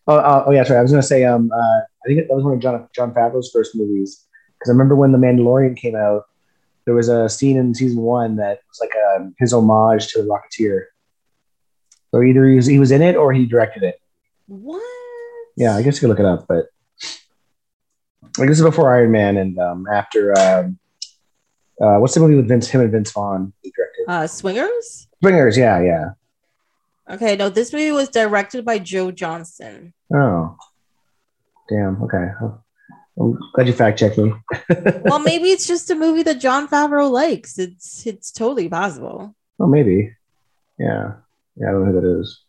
oh, 0.08 0.44
oh, 0.48 0.52
yeah, 0.52 0.64
sorry. 0.64 0.80
I 0.80 0.82
was 0.82 0.92
gonna 0.92 1.04
say, 1.04 1.24
um, 1.24 1.52
uh, 1.52 1.80
I 2.04 2.08
think 2.08 2.28
that 2.28 2.34
was 2.34 2.44
one 2.44 2.54
of 2.54 2.60
Jon 2.60 2.88
Jon 2.96 3.14
Favreau's 3.14 3.52
first 3.52 3.76
movies 3.76 4.26
because 4.58 4.70
I 4.70 4.74
remember 4.74 4.96
when 4.96 5.12
The 5.12 5.18
Mandalorian 5.18 5.78
came 5.78 5.96
out, 5.96 6.24
there 6.86 6.96
was 6.96 7.10
a 7.10 7.30
scene 7.30 7.58
in 7.58 7.74
season 7.74 8.02
one 8.02 8.38
that 8.38 8.60
was 8.70 8.80
like 8.82 8.92
um, 9.16 9.36
his 9.38 9.54
homage 9.54 10.08
to 10.10 10.22
the 10.22 10.28
Rocketeer. 10.28 10.86
So 12.12 12.22
either 12.22 12.48
he 12.48 12.56
was 12.56 12.66
he 12.66 12.80
was 12.80 12.92
in 12.92 13.02
it 13.02 13.16
or 13.16 13.34
he 13.34 13.46
directed 13.46 13.84
it. 13.84 14.00
What? 14.48 14.82
Yeah, 15.56 15.76
I 15.76 15.82
guess 15.82 15.96
you 15.96 16.02
could 16.02 16.10
look 16.10 16.20
it 16.20 16.26
up, 16.26 16.48
but 16.48 16.66
like 18.38 18.50
this 18.50 18.58
is 18.60 18.64
before 18.64 18.96
Iron 18.96 19.12
Man 19.12 19.38
and 19.38 19.60
um, 19.60 19.86
after 19.92 20.38
um, 20.38 20.80
uh, 21.82 21.98
what's 21.98 22.14
the 22.14 22.20
movie 22.20 22.36
with 22.36 22.48
Vince 22.48 22.68
him 22.68 22.82
and 22.82 22.92
Vince 22.92 23.12
Vaughn 23.12 23.54
he 23.62 23.72
directed? 23.72 24.06
Uh, 24.08 24.28
Swingers? 24.28 25.08
Swingers, 25.22 25.58
yeah, 25.58 25.82
yeah. 25.82 26.06
Okay, 27.10 27.36
no, 27.36 27.50
this 27.50 27.74
movie 27.74 27.92
was 27.92 28.10
directed 28.10 28.64
by 28.66 28.80
Joe 28.80 29.12
Johnston. 29.12 29.94
Oh, 30.14 30.56
damn. 31.70 32.02
Okay, 32.04 32.30
I'm 33.20 33.38
glad 33.54 33.68
you 33.68 33.74
fact 33.74 34.00
checked 34.00 34.18
me. 34.18 34.34
Well, 35.06 35.20
maybe 35.20 35.50
it's 35.50 35.68
just 35.68 35.92
a 35.92 35.96
movie 35.96 36.24
that 36.24 36.40
Jon 36.40 36.68
Favreau 36.68 37.12
likes. 37.12 37.60
It's 37.60 38.08
it's 38.08 38.32
totally 38.32 38.70
possible. 38.70 39.36
Oh, 39.60 39.68
maybe. 39.68 40.16
Yeah, 40.80 41.14
yeah. 41.56 41.68
I 41.68 41.72
don't 41.72 41.86
know 41.86 41.92
who 41.92 42.02
that 42.02 42.20
is. 42.22 42.42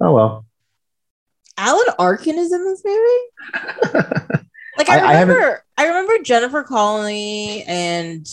Oh 0.00 0.12
well. 0.12 0.46
Alan 1.62 1.86
Arkin 1.98 2.38
is 2.38 2.52
in 2.52 2.64
this 2.64 2.82
movie. 2.84 4.38
Like 4.78 4.88
I, 4.88 4.98
I- 5.00 5.12
I 5.16 5.20
remember, 5.20 5.64
I, 5.76 5.86
remember 5.88 6.14
Jennifer 6.24 6.62
Connelly 6.62 7.62
and 7.64 8.26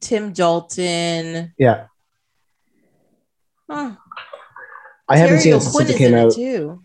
Tim 0.00 0.32
Dalton. 0.32 1.54
Yeah, 1.56 1.86
Huh. 3.70 3.92
I 5.08 5.16
haven't 5.16 5.38
Terry 5.38 5.40
seen 5.42 5.54
it 5.54 5.60
since 5.60 5.90
it 5.90 5.96
came 5.96 6.14
out. 6.16 6.32
too. 6.32 6.82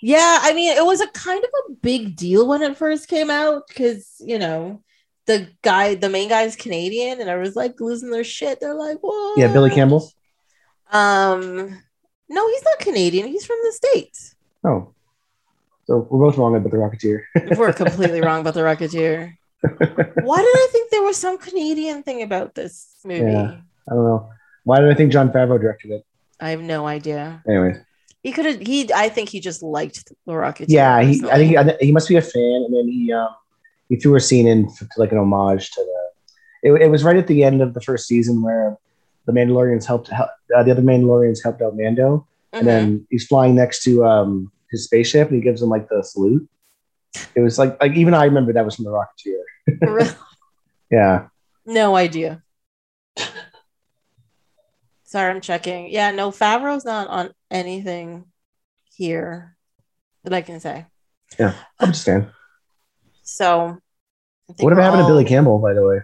Yeah, 0.00 0.38
I 0.42 0.52
mean, 0.54 0.76
it 0.76 0.84
was 0.84 1.00
a 1.00 1.08
kind 1.08 1.42
of 1.42 1.50
a 1.68 1.72
big 1.82 2.14
deal 2.16 2.46
when 2.46 2.62
it 2.62 2.76
first 2.76 3.08
came 3.08 3.30
out 3.30 3.66
because 3.66 4.14
you 4.20 4.38
know 4.38 4.82
the 5.26 5.48
guy, 5.62 5.96
the 5.96 6.08
main 6.08 6.28
guy 6.28 6.42
is 6.42 6.54
Canadian, 6.54 7.20
and 7.20 7.28
I 7.28 7.36
was 7.36 7.56
like 7.56 7.80
losing 7.80 8.10
their 8.10 8.22
shit. 8.24 8.60
They're 8.60 8.74
like, 8.74 8.98
"What?" 9.00 9.38
Yeah, 9.38 9.52
Billy 9.52 9.70
Campbell. 9.70 10.08
Um, 10.92 11.82
no, 12.28 12.48
he's 12.48 12.62
not 12.64 12.78
Canadian. 12.80 13.26
He's 13.28 13.44
from 13.46 13.58
the 13.62 13.72
states. 13.72 14.34
Oh, 14.64 14.92
so 15.86 16.06
we're 16.10 16.26
both 16.26 16.36
wrong 16.36 16.56
about 16.56 16.70
the 16.72 16.78
Rocketeer. 16.78 17.22
We're 17.56 17.72
completely 17.72 18.20
wrong 18.20 18.40
about 18.40 18.54
the 18.54 18.60
Rocketeer. 18.60 19.36
Why 19.62 20.36
did 20.38 20.56
I 20.56 20.68
think 20.72 20.90
there 20.90 21.02
was 21.02 21.16
some 21.16 21.38
Canadian 21.38 22.02
thing 22.02 22.22
about 22.22 22.56
this 22.56 22.96
movie? 23.04 23.30
Yeah. 23.30 23.58
I 23.88 23.94
don't 23.94 24.04
know. 24.04 24.28
Why 24.64 24.80
did 24.80 24.90
I 24.90 24.94
think 24.94 25.12
Jon 25.12 25.30
Favreau 25.30 25.60
directed 25.60 25.92
it? 25.92 26.04
I 26.40 26.50
have 26.50 26.60
no 26.60 26.88
idea. 26.88 27.40
Anyways, 27.48 27.76
He 28.24 28.32
could 28.32 28.46
have. 28.46 28.58
He. 28.60 28.92
I 28.92 29.08
think 29.08 29.28
he 29.28 29.38
just 29.38 29.62
liked 29.62 30.12
the 30.26 30.32
Rocketeer. 30.32 30.66
yeah, 30.68 31.00
he. 31.02 31.22
I 31.30 31.36
think 31.36 31.50
he, 31.50 31.56
I 31.56 31.76
he 31.80 31.92
must 31.92 32.08
be 32.08 32.16
a 32.16 32.22
fan, 32.22 32.64
and 32.66 32.74
then 32.74 32.88
he 32.88 33.12
um 33.12 33.28
he 33.88 33.94
threw 33.94 34.16
a 34.16 34.20
scene 34.20 34.48
in 34.48 34.68
for, 34.68 34.88
like 34.96 35.12
an 35.12 35.18
homage 35.18 35.70
to 35.70 35.80
the. 35.82 36.68
It, 36.68 36.82
it 36.82 36.90
was 36.90 37.04
right 37.04 37.16
at 37.16 37.28
the 37.28 37.44
end 37.44 37.62
of 37.62 37.74
the 37.74 37.80
first 37.80 38.08
season 38.08 38.42
where 38.42 38.76
the 39.26 39.32
Mandalorians 39.32 39.84
helped 39.84 40.08
help, 40.08 40.30
uh, 40.56 40.62
the 40.62 40.70
other 40.70 40.82
Mandalorians 40.82 41.42
helped 41.42 41.60
out 41.62 41.76
Mando, 41.76 42.26
Mhm. 42.54 42.58
and 42.58 42.66
then 42.68 43.06
he's 43.10 43.26
flying 43.26 43.54
next 43.54 43.82
to 43.84 44.04
um 44.04 44.50
his 44.70 44.84
spaceship, 44.84 45.28
and 45.28 45.36
he 45.36 45.42
gives 45.42 45.60
him 45.62 45.68
like 45.68 45.88
the 45.88 46.02
salute. 46.02 46.48
It 47.34 47.40
was 47.40 47.58
like 47.58 47.80
like 47.80 47.92
even 47.92 48.14
I 48.14 48.24
remember 48.24 48.52
that 48.52 48.64
was 48.64 48.76
from 48.76 48.84
the 48.84 48.90
Rocketeer. 48.90 49.42
Really? 49.82 50.10
Yeah, 50.90 51.26
no 51.64 51.96
idea. 51.96 52.42
Sorry, 55.04 55.30
I'm 55.32 55.40
checking. 55.40 55.88
Yeah, 55.90 56.10
no, 56.12 56.30
Favreau's 56.30 56.84
not 56.84 57.08
on 57.08 57.32
anything 57.50 58.26
here 58.94 59.56
that 60.24 60.32
I 60.32 60.42
can 60.42 60.60
say. 60.60 60.86
Yeah, 61.38 61.54
I'm 61.80 61.88
just 61.92 62.04
saying. 62.04 62.28
So, 63.22 63.78
I 64.48 64.52
think 64.52 64.62
Whatever 64.62 64.80
we're 64.80 64.84
happened 64.84 65.02
to 65.02 65.08
Billy 65.08 65.24
Campbell, 65.24 65.58
by 65.58 65.74
the 65.74 65.84
way? 65.86 66.00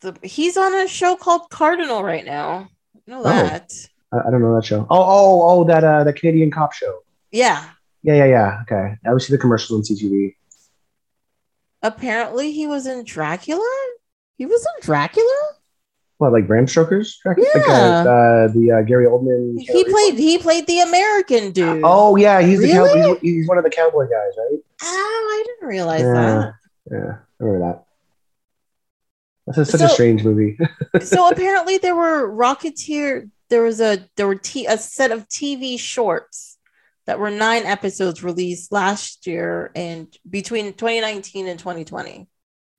The- 0.00 0.16
he's 0.22 0.56
on 0.56 0.74
a 0.74 0.88
show 0.88 1.16
called 1.16 1.50
Cardinal 1.50 2.02
right 2.02 2.24
now. 2.24 2.68
I 2.96 3.10
know 3.10 3.20
Oh. 3.20 3.22
that. 3.24 3.72
I, 4.12 4.18
I 4.26 4.30
don't 4.30 4.40
know 4.42 4.54
that 4.56 4.64
show. 4.64 4.86
Oh, 4.90 5.02
oh, 5.02 5.42
oh, 5.60 5.64
that 5.64 5.84
uh, 5.84 6.04
the 6.04 6.12
Canadian 6.12 6.50
cop 6.50 6.72
show. 6.72 7.00
Yeah. 7.30 7.64
Yeah, 8.02 8.14
yeah, 8.14 8.24
yeah. 8.26 8.58
Okay, 8.62 8.96
I 9.04 9.08
always 9.08 9.26
see 9.26 9.32
the 9.32 9.38
commercials 9.38 9.78
on 9.90 9.96
CTV. 9.96 10.34
Apparently, 11.82 12.52
he 12.52 12.66
was 12.66 12.86
in 12.86 13.04
Dracula. 13.04 13.68
He 14.36 14.46
was 14.46 14.60
in 14.62 14.82
Dracula. 14.86 15.48
What, 16.18 16.32
like 16.32 16.46
Bram 16.46 16.66
Stoker's? 16.66 17.18
Like, 17.24 17.38
uh, 17.38 17.42
Yeah. 17.42 17.60
uh, 18.00 18.48
the 18.52 18.78
uh, 18.80 18.82
Gary 18.82 19.06
Oldman. 19.06 19.58
He 19.58 19.84
played. 19.84 20.14
He 20.18 20.36
played 20.38 20.66
the 20.66 20.80
American 20.80 21.52
dude. 21.52 21.80
Oh 21.84 22.16
yeah, 22.16 22.42
he's 22.42 22.60
the 22.60 22.68
cow- 22.72 23.14
he's, 23.14 23.20
he's 23.20 23.48
one 23.48 23.56
of 23.58 23.64
the 23.64 23.70
cowboy 23.70 24.04
guys, 24.04 24.32
right? 24.36 24.58
Oh, 24.82 25.28
I 25.32 25.44
didn't 25.46 25.68
realize 25.68 26.00
Yeah, 26.02 26.52
yeah. 26.90 26.98
I 27.40 27.44
remember 27.44 27.66
that. 27.66 27.84
That's 29.54 29.70
such 29.70 29.80
a 29.80 29.88
strange 29.88 30.24
movie. 30.24 30.58
So 31.02 31.28
apparently, 31.28 31.78
there 31.78 31.96
were 31.96 32.28
Rocketeer. 32.30 33.30
There 33.48 33.62
was 33.62 33.80
a 33.80 34.06
there 34.16 34.26
were 34.26 34.34
t- 34.36 34.66
a 34.66 34.76
set 34.76 35.12
of 35.12 35.28
TV 35.28 35.78
shorts 35.78 36.58
that 37.06 37.18
were 37.18 37.30
nine 37.30 37.64
episodes 37.64 38.22
released 38.22 38.70
last 38.72 39.26
year 39.26 39.70
and 39.74 40.14
between 40.28 40.74
2019 40.74 41.48
and 41.48 41.58
2020. 41.58 42.28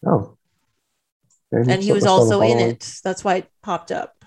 oh, 0.06 0.38
Okay, 1.54 1.74
And 1.74 1.84
he 1.84 1.92
was 1.92 2.06
also 2.06 2.40
in 2.42 2.60
it. 2.60 3.00
That's 3.04 3.24
why 3.26 3.36
it 3.36 3.50
popped 3.62 3.92
up. 3.92 4.24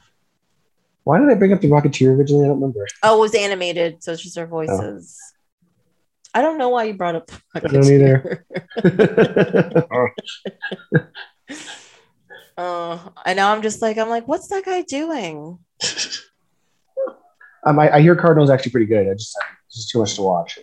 Why 1.05 1.19
did 1.19 1.31
I 1.31 1.35
bring 1.35 1.53
up 1.53 1.61
the 1.63 1.69
Rocketeer 1.69 2.15
originally? 2.17 2.45
I 2.45 2.49
don't 2.49 2.61
remember. 2.61 2.87
Oh, 3.03 3.17
it 3.19 3.21
was 3.21 3.35
animated, 3.35 4.03
so 4.03 4.13
it's 4.13 4.23
just 4.23 4.37
our 4.37 4.47
voices. 4.47 5.19
Oh. 5.23 5.31
I 6.37 6.43
don't 6.43 6.59
know 6.59 6.69
why 6.69 6.85
you 6.85 6.95
brought 6.95 7.15
up 7.15 7.29
the 7.29 7.41
I 7.55 7.61
don't 7.61 7.85
either. 7.85 8.45
Rocketeer. 12.59 13.07
Uh, 13.07 13.11
I 13.25 13.35
know. 13.35 13.49
I'm 13.49 13.63
just 13.63 13.83
like, 13.83 13.99
I'm 13.99 14.09
like, 14.09 14.27
what's 14.29 14.49
that 14.49 14.65
guy 14.65 14.83
doing? 14.83 15.59
um, 17.65 17.79
I, 17.79 17.97
I 17.97 18.01
hear 18.01 18.17
Cardinal's 18.17 18.51
actually 18.51 18.73
pretty 18.73 18.87
good. 18.87 19.09
I 19.09 19.15
just 19.15 19.37
it's 19.67 19.77
just 19.77 19.91
too 19.91 19.99
much 20.01 20.15
to 20.17 20.23
watch. 20.23 20.59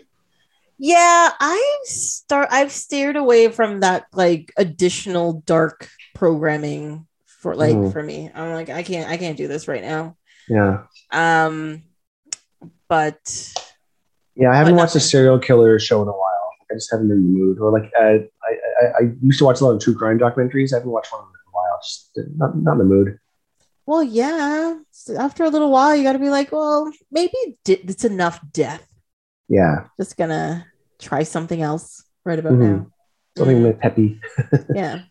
Yeah, 0.78 1.30
I 1.40 1.80
start. 1.84 2.48
I've 2.52 2.72
steered 2.72 3.16
away 3.16 3.50
from 3.50 3.82
that 3.82 4.06
like 4.14 4.52
additional 4.58 5.44
dark 5.46 5.88
programming 6.16 7.06
for 7.26 7.56
like 7.56 7.76
Mhm. 7.76 7.92
for 7.94 8.02
me. 8.02 8.32
I'm 8.34 8.54
like, 8.54 8.70
I 8.70 8.82
can't, 8.84 9.10
I 9.10 9.18
can't 9.18 9.38
do 9.38 9.48
this 9.48 9.68
right 9.68 9.82
now. 9.84 10.16
Yeah, 10.48 10.84
Um, 11.12 11.84
but 12.90 13.54
yeah. 14.36 14.52
I 14.52 14.56
haven't 14.56 14.76
watched 14.76 14.96
a 14.96 15.00
serial 15.00 15.38
killer 15.40 15.78
show 15.80 16.02
in 16.02 16.08
a 16.08 16.12
while. 16.12 16.50
I 16.70 16.74
just 16.74 16.90
haven't 16.92 17.10
been 17.10 17.18
in 17.18 17.34
the 17.34 17.40
mood. 17.40 17.60
Or 17.60 17.72
like, 17.72 17.92
uh, 17.98 18.02
I, 18.04 18.58
I 18.82 18.86
I 19.00 19.12
used 19.22 19.38
to 19.40 19.46
watch 19.46 19.62
a 19.62 19.66
lot 19.66 19.72
of 19.76 19.82
true 19.82 19.96
crime 19.96 20.18
documentaries. 20.20 20.74
I 20.74 20.78
haven't 20.78 20.90
watched 20.92 21.12
one 21.12 21.22
in 21.22 21.26
a 21.26 21.30
while. 21.30 21.41
Just 21.84 22.12
not 22.38 22.58
not 22.58 22.74
in 22.74 22.78
the 22.80 22.84
mood. 22.86 23.18
Well, 23.86 24.04
yeah. 24.04 24.78
After 25.18 25.44
a 25.44 25.50
little 25.50 25.72
while, 25.72 25.96
you 25.96 26.04
got 26.04 26.14
to 26.14 26.20
be 26.20 26.30
like, 26.30 26.52
well, 26.52 26.92
maybe 27.12 27.34
it's 27.68 28.06
enough 28.06 28.40
death. 28.54 28.88
Yeah, 29.50 29.88
Just 30.00 30.16
gonna 30.18 30.66
try 31.00 31.24
something 31.24 31.62
else 31.62 32.04
right 32.24 32.40
about 32.40 32.54
Mhm. 32.54 32.60
now. 32.60 32.88
something 33.38 33.64
like 33.64 33.80
peppy, 33.80 34.20
Yeah. 34.74 35.02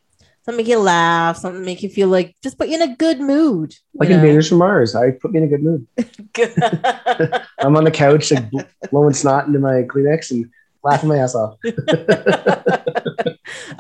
Something 0.47 0.57
make 0.65 0.69
you 0.69 0.79
laugh, 0.79 1.37
something 1.37 1.63
make 1.65 1.83
you 1.83 1.91
feel 1.91 2.09
like 2.09 2.35
just 2.43 2.57
put 2.57 2.69
you 2.69 2.77
in 2.77 2.83
a 2.91 2.97
good 2.97 3.21
mood. 3.21 3.75
you 3.93 3.99
like 4.01 4.09
know? 4.09 4.15
Invaders 4.17 4.49
from 4.49 4.59
Mars. 4.59 4.95
I 4.95 5.11
put 5.11 5.33
me 5.33 5.39
in 5.39 5.45
a 5.45 5.49
good 5.49 5.63
mood. 5.63 5.87
good. 6.33 6.55
I'm 7.59 7.77
on 7.77 7.85
the 7.85 7.91
couch, 7.91 8.33
like 8.33 8.49
blowing 8.91 9.13
snot 9.13 9.47
into 9.47 9.59
my 9.59 9.83
Kleenex 9.83 10.31
and 10.31 10.49
laughing 10.83 11.11
my 11.11 11.19
ass 11.19 11.35
off. 11.35 11.59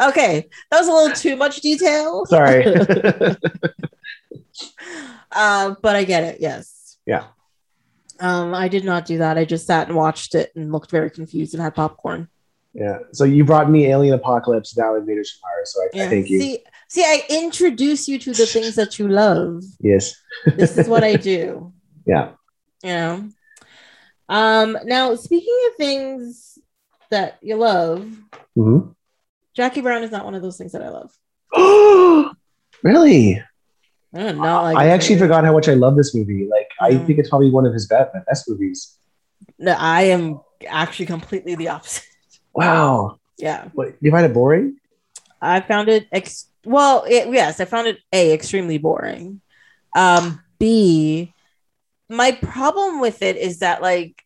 okay, 0.01 0.49
that 0.71 0.79
was 0.79 0.89
a 0.89 0.93
little 0.93 1.17
too 1.17 1.37
much 1.37 1.61
detail. 1.61 2.27
Sorry. 2.27 2.65
uh, 5.33 5.75
but 5.83 5.97
I 5.97 6.05
get 6.05 6.25
it. 6.25 6.41
Yes. 6.41 6.99
Yeah. 7.07 7.27
Um, 8.21 8.55
I 8.55 8.69
did 8.69 8.85
not 8.85 9.07
do 9.07 9.19
that. 9.19 9.39
I 9.39 9.45
just 9.45 9.67
sat 9.67 9.89
and 9.89 9.97
watched 9.97 10.35
it 10.35 10.53
and 10.55 10.71
looked 10.73 10.91
very 10.91 11.11
confused 11.11 11.55
and 11.55 11.63
had 11.63 11.75
popcorn. 11.75 12.29
yeah. 12.75 12.99
So 13.13 13.25
you 13.25 13.45
brought 13.45 13.71
me 13.71 13.87
Alien 13.87 14.15
Apocalypse, 14.15 14.77
now 14.77 14.95
Invaders 14.95 15.31
from 15.33 15.41
Mars. 15.49 15.73
So 15.75 15.81
I, 15.83 16.05
I 16.05 16.09
thank 16.11 16.29
you. 16.29 16.39
See, 16.41 16.59
see, 16.89 17.03
I 17.03 17.23
introduce 17.31 18.09
you 18.09 18.19
to 18.19 18.33
the 18.35 18.47
things 18.47 18.75
that 18.75 18.99
you 18.99 19.09
love. 19.09 19.63
yes. 19.81 20.15
This 20.57 20.77
is 20.77 20.89
what 20.89 21.03
I 21.05 21.17
do. 21.17 21.73
Yeah. 22.07 22.31
You 22.83 22.89
know. 22.95 23.29
Um. 24.29 24.79
Now, 24.85 25.15
speaking 25.15 25.59
of 25.69 25.77
things 25.77 26.59
that 27.11 27.39
you 27.43 27.57
love, 27.57 28.09
hmm 28.55 28.81
Jackie 29.55 29.81
Brown 29.81 30.03
is 30.03 30.11
not 30.11 30.25
one 30.25 30.35
of 30.35 30.43
those 30.43 30.57
things 30.57 30.73
that 30.73 30.83
I 30.83 30.89
love. 30.89 31.13
really? 32.83 33.43
I 34.13 34.33
not 34.33 34.63
like. 34.63 34.77
I 34.77 34.89
actually 34.89 35.17
movie. 35.17 35.25
forgot 35.27 35.45
how 35.45 35.53
much 35.53 35.69
I 35.69 35.75
love 35.75 35.97
this 35.97 36.15
movie. 36.15 36.49
Like, 36.51 36.69
I 36.81 36.93
Mhm. 36.93 37.07
think 37.07 37.19
it's 37.19 37.29
probably 37.29 37.51
one 37.51 37.67
of 37.67 37.73
his 37.73 37.87
best, 37.87 38.11
best 38.27 38.49
movies. 38.49 38.97
No, 39.59 39.73
I 39.79 40.03
am 40.03 40.41
actually 40.69 41.07
completely 41.07 41.55
the 41.55 41.69
opposite. 41.69 42.05
Wow. 42.53 43.19
Yeah. 43.39 43.69
What, 43.75 43.95
you 44.01 44.11
find 44.11 44.27
it 44.27 44.35
boring? 44.35 44.77
I 45.41 45.61
found 45.61 45.89
it 45.89 46.09
ex- 46.13 46.49
well, 46.65 47.05
it, 47.09 47.29
yes, 47.33 47.61
I 47.61 47.65
found 47.65 47.87
it 47.87 47.99
a 48.13 48.33
extremely 48.33 48.77
boring. 48.79 49.41
Um, 49.97 50.43
B, 50.59 51.33
my 52.09 52.33
problem 52.33 53.01
with 53.01 53.23
it 53.23 53.37
is 53.37 53.61
that 53.61 53.81
like 53.83 54.21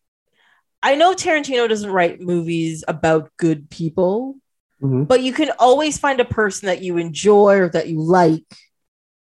I 0.83 0.95
know 0.95 1.13
Tarantino 1.13 1.69
doesn't 1.69 1.89
write 1.89 2.19
movies 2.19 2.83
about 2.87 3.31
good 3.37 3.69
people, 3.69 4.35
Mhm. 4.81 5.07
but 5.07 5.21
you 5.21 5.31
can 5.33 5.51
always 5.59 5.97
find 5.97 6.19
a 6.19 6.25
person 6.25 6.67
that 6.67 6.81
you 6.81 6.97
enjoy 6.97 7.57
or 7.59 7.69
that 7.69 7.87
you 7.87 8.01
like 8.01 8.43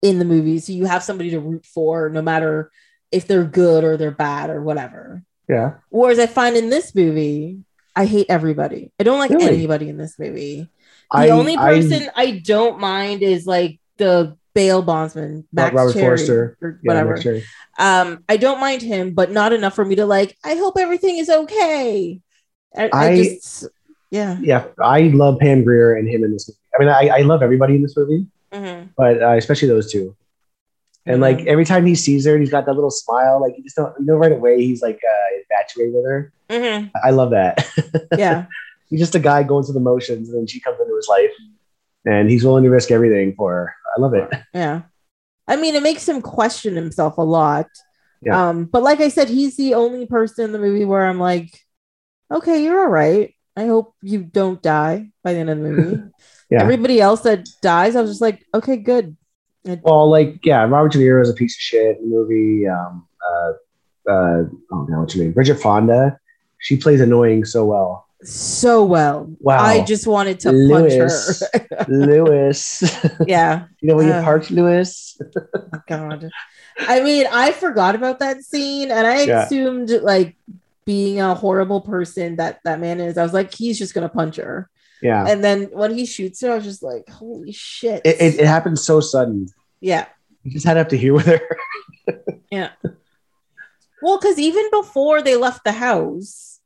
in 0.01 0.19
the 0.19 0.25
movie, 0.25 0.59
so 0.59 0.73
you 0.73 0.85
have 0.87 1.03
somebody 1.03 1.31
to 1.31 1.41
root 1.41 1.65
for, 1.67 2.09
no 2.09 2.23
matter 2.23 2.71
if 3.11 3.27
they're 3.27 3.45
good 3.45 3.85
or 3.85 3.97
they're 3.97 4.11
bad 4.11 4.51
or 4.51 4.63
whatever. 4.63 5.23
Yeah. 5.49 5.75
Whereas 5.91 6.19
I 6.19 6.27
find 6.27 6.57
in 6.57 6.71
this 6.71 6.95
movie, 6.95 7.59
I 7.95 8.07
hate 8.07 8.27
everybody. 8.29 8.91
I 8.99 9.03
don't 9.05 9.19
like 9.19 9.31
Really? 9.31 9.49
anybody 9.55 9.89
in 9.89 9.99
this 9.99 10.19
movie. 10.19 10.69
The 11.13 11.19
I, 11.19 11.29
only 11.29 11.57
person 11.57 12.09
I, 12.17 12.41
don't 12.43 12.81
mind 12.81 13.23
is 13.23 13.47
like 13.47 13.79
the 13.99 14.37
bail 14.55 14.81
bondsman, 14.81 15.47
Max 15.53 15.75
Robert 15.75 15.93
Cherry, 15.93 16.05
Forster. 16.17 16.57
or 16.63 16.81
whatever. 16.83 17.17
Cherry. 17.19 17.45
um, 17.79 18.25
I 18.29 18.39
don't 18.39 18.61
mind 18.61 18.81
him, 18.83 19.13
but 19.13 19.31
not 19.31 19.53
enough 19.53 19.75
for 19.75 19.85
me 19.85 19.97
to 19.97 20.07
like. 20.07 20.37
I 20.43 20.55
hope 20.55 20.79
everything 20.79 21.19
is 21.19 21.29
okay. 21.29 22.21
I, 22.75 22.89
I, 22.93 23.09
I- 23.11 23.17
just, 23.17 23.67
yeah. 24.13 24.39
Yeah, 24.41 24.67
I 24.81 25.01
love 25.09 25.39
Pam 25.41 25.65
Grier 25.65 25.97
and 25.97 26.07
him 26.09 26.23
in 26.23 26.33
this 26.33 26.49
movie. 26.49 26.59
I 26.75 26.79
mean, 26.79 26.89
I, 26.89 27.19
I 27.19 27.23
love 27.23 27.43
everybody 27.43 27.75
in 27.75 27.83
this 27.83 27.97
movie, 27.97 28.27
Mhm. 28.53 28.91
but 28.97 29.21
uh, 29.23 29.33
especially 29.33 29.69
those 29.69 29.91
two. 29.91 30.15
And 31.07 31.21
like 31.21 31.39
Mhm. 31.39 31.47
every 31.47 31.65
time 31.65 31.85
he 31.85 31.95
sees 31.97 32.25
her, 32.27 32.33
and 32.35 32.41
he's 32.43 32.51
got 32.53 32.65
that 32.67 32.75
little 32.75 32.91
smile. 32.93 33.41
Like 33.41 33.55
you 33.57 33.65
just 33.65 33.75
don't, 33.75 33.93
you 33.99 34.05
know, 34.07 34.15
right 34.15 34.31
away 34.31 34.63
he's 34.65 34.83
like 34.83 35.01
uh, 35.03 35.29
infatuated 35.41 35.95
with 35.95 36.05
her. 36.07 36.33
Mhm. 36.49 36.91
I 37.03 37.11
love 37.11 37.31
that. 37.31 37.67
Yeah. 38.17 38.47
he's 38.89 39.01
just 39.01 39.15
a 39.17 39.19
guy 39.19 39.43
going 39.43 39.65
through 39.65 39.75
the 39.75 39.81
motions, 39.81 40.29
and 40.29 40.39
then 40.39 40.47
she 40.47 40.61
comes 40.61 40.79
into 40.81 40.95
his 40.95 41.09
life, 41.09 41.33
and 42.05 42.31
he's 42.31 42.45
willing 42.45 42.63
to 42.65 42.71
risk 42.71 42.91
everything 42.91 43.35
for 43.35 43.51
her. 43.53 43.75
I 43.97 44.01
love 44.01 44.15
it. 44.15 44.29
Yeah. 44.55 44.83
I 45.49 45.57
mean, 45.57 45.75
it 45.75 45.83
makes 45.83 46.09
him 46.09 46.23
question 46.23 46.77
himself 46.77 47.19
a 47.19 47.23
lot. 47.23 47.67
Yeah. 48.23 48.51
Um, 48.51 48.67
but 48.67 48.83
like 48.85 49.01
I 49.01 49.09
said, 49.09 49.29
he's 49.29 49.57
the 49.57 49.75
only 49.75 50.07
person 50.07 50.45
in 50.45 50.53
the 50.53 50.59
movie 50.61 50.85
where 50.85 51.05
I'm 51.05 51.19
like, 51.19 51.51
okay, 52.31 52.63
you're 52.63 52.81
all 52.81 52.87
right. 52.89 53.35
I 53.57 53.67
hope 53.67 53.95
you 54.03 54.23
don't 54.23 54.63
die 54.63 55.11
by 55.23 55.35
the 55.35 55.41
end 55.41 55.51
of 55.51 55.59
the 55.59 55.63
movie. 55.65 56.03
Yeah. 56.51 56.61
Everybody 56.61 57.01
else 57.01 57.23
that 57.23 57.49
dies, 57.63 57.97
I 57.97 58.03
was 58.03 58.11
just 58.11 58.21
like, 58.21 58.45
okay, 58.53 58.77
good. 58.77 59.17
Well, 59.81 60.11
like 60.11 60.45
yeah, 60.45 60.63
Robert 60.65 60.93
De 60.93 60.99
Niro 60.99 61.23
is 61.23 61.31
a 61.31 61.33
piece 61.33 61.55
of 61.57 61.61
shit 61.63 61.97
in 61.97 62.11
the 62.11 62.15
movie. 62.15 62.69
Um, 62.69 63.07
uh, 63.27 63.53
uh, 64.13 64.45
oh 64.71 64.85
no, 64.87 65.01
what's 65.01 65.15
you 65.15 65.23
mean. 65.23 65.33
Bridget 65.33 65.59
Fonda. 65.61 66.19
She 66.59 66.77
plays 66.77 67.01
annoying 67.01 67.47
so 67.47 67.65
well. 67.65 68.07
So 68.23 68.85
well. 68.85 69.33
Wow. 69.41 69.65
I 69.65 69.83
just 69.85 70.07
wanted 70.07 70.41
to 70.41 70.53
Louis. 70.53 70.99
punch 70.99 71.65
her. 71.73 71.85
Louis. 71.89 72.83
yeah. 73.27 73.65
you 73.81 73.89
know 73.89 73.97
where 73.97 74.07
you 74.07 74.13
Uh. 74.13 74.23
parked, 74.23 74.51
Louis? 74.51 75.19
Oh, 75.35 75.81
God. 75.89 76.29
I 76.81 77.01
mean, 77.01 77.27
I 77.33 77.53
forgot 77.53 77.95
about 77.95 78.19
that 78.19 78.43
scene 78.43 78.91
and 78.91 79.07
I 79.07 79.23
Yeah. 79.23 79.45
assumed 79.47 79.89
like 80.03 80.37
being 80.85 81.21
a 81.21 81.35
horrible 81.35 81.81
person 81.81 82.37
that 82.37 82.61
that 82.65 82.81
man 82.81 83.01
is. 83.01 83.17
I 83.19 83.23
was 83.23 83.33
like, 83.33 83.55
he's 83.55 83.79
just 83.79 83.95
gonna 83.95 84.09
punch 84.09 84.37
her. 84.37 84.69
Yeah. 85.01 85.27
And 85.27 85.43
then 85.43 85.65
when 85.73 85.95
he 85.95 86.07
shoots 86.07 86.41
her, 86.43 86.53
I 86.53 86.55
was 86.57 86.65
just 86.65 86.83
like, 86.83 87.09
holy 87.09 87.53
shit. 87.53 88.03
It, 88.05 88.21
it, 88.21 88.41
it 88.41 88.47
happened 88.47 88.79
so 88.79 89.01
sudden. 89.01 89.49
yeah. 89.81 90.07
You 90.45 90.51
just 90.53 90.67
had 90.67 90.75
to 90.75 90.85
to 90.85 90.97
hear 90.97 91.15
with 91.15 91.27
her. 91.27 91.41
Yeah. 92.51 92.71
Well, 94.03 94.19
because 94.19 94.39
even 94.39 94.69
before 94.71 95.23
they 95.23 95.37
left 95.37 95.65
the 95.65 95.73
house, 95.73 96.61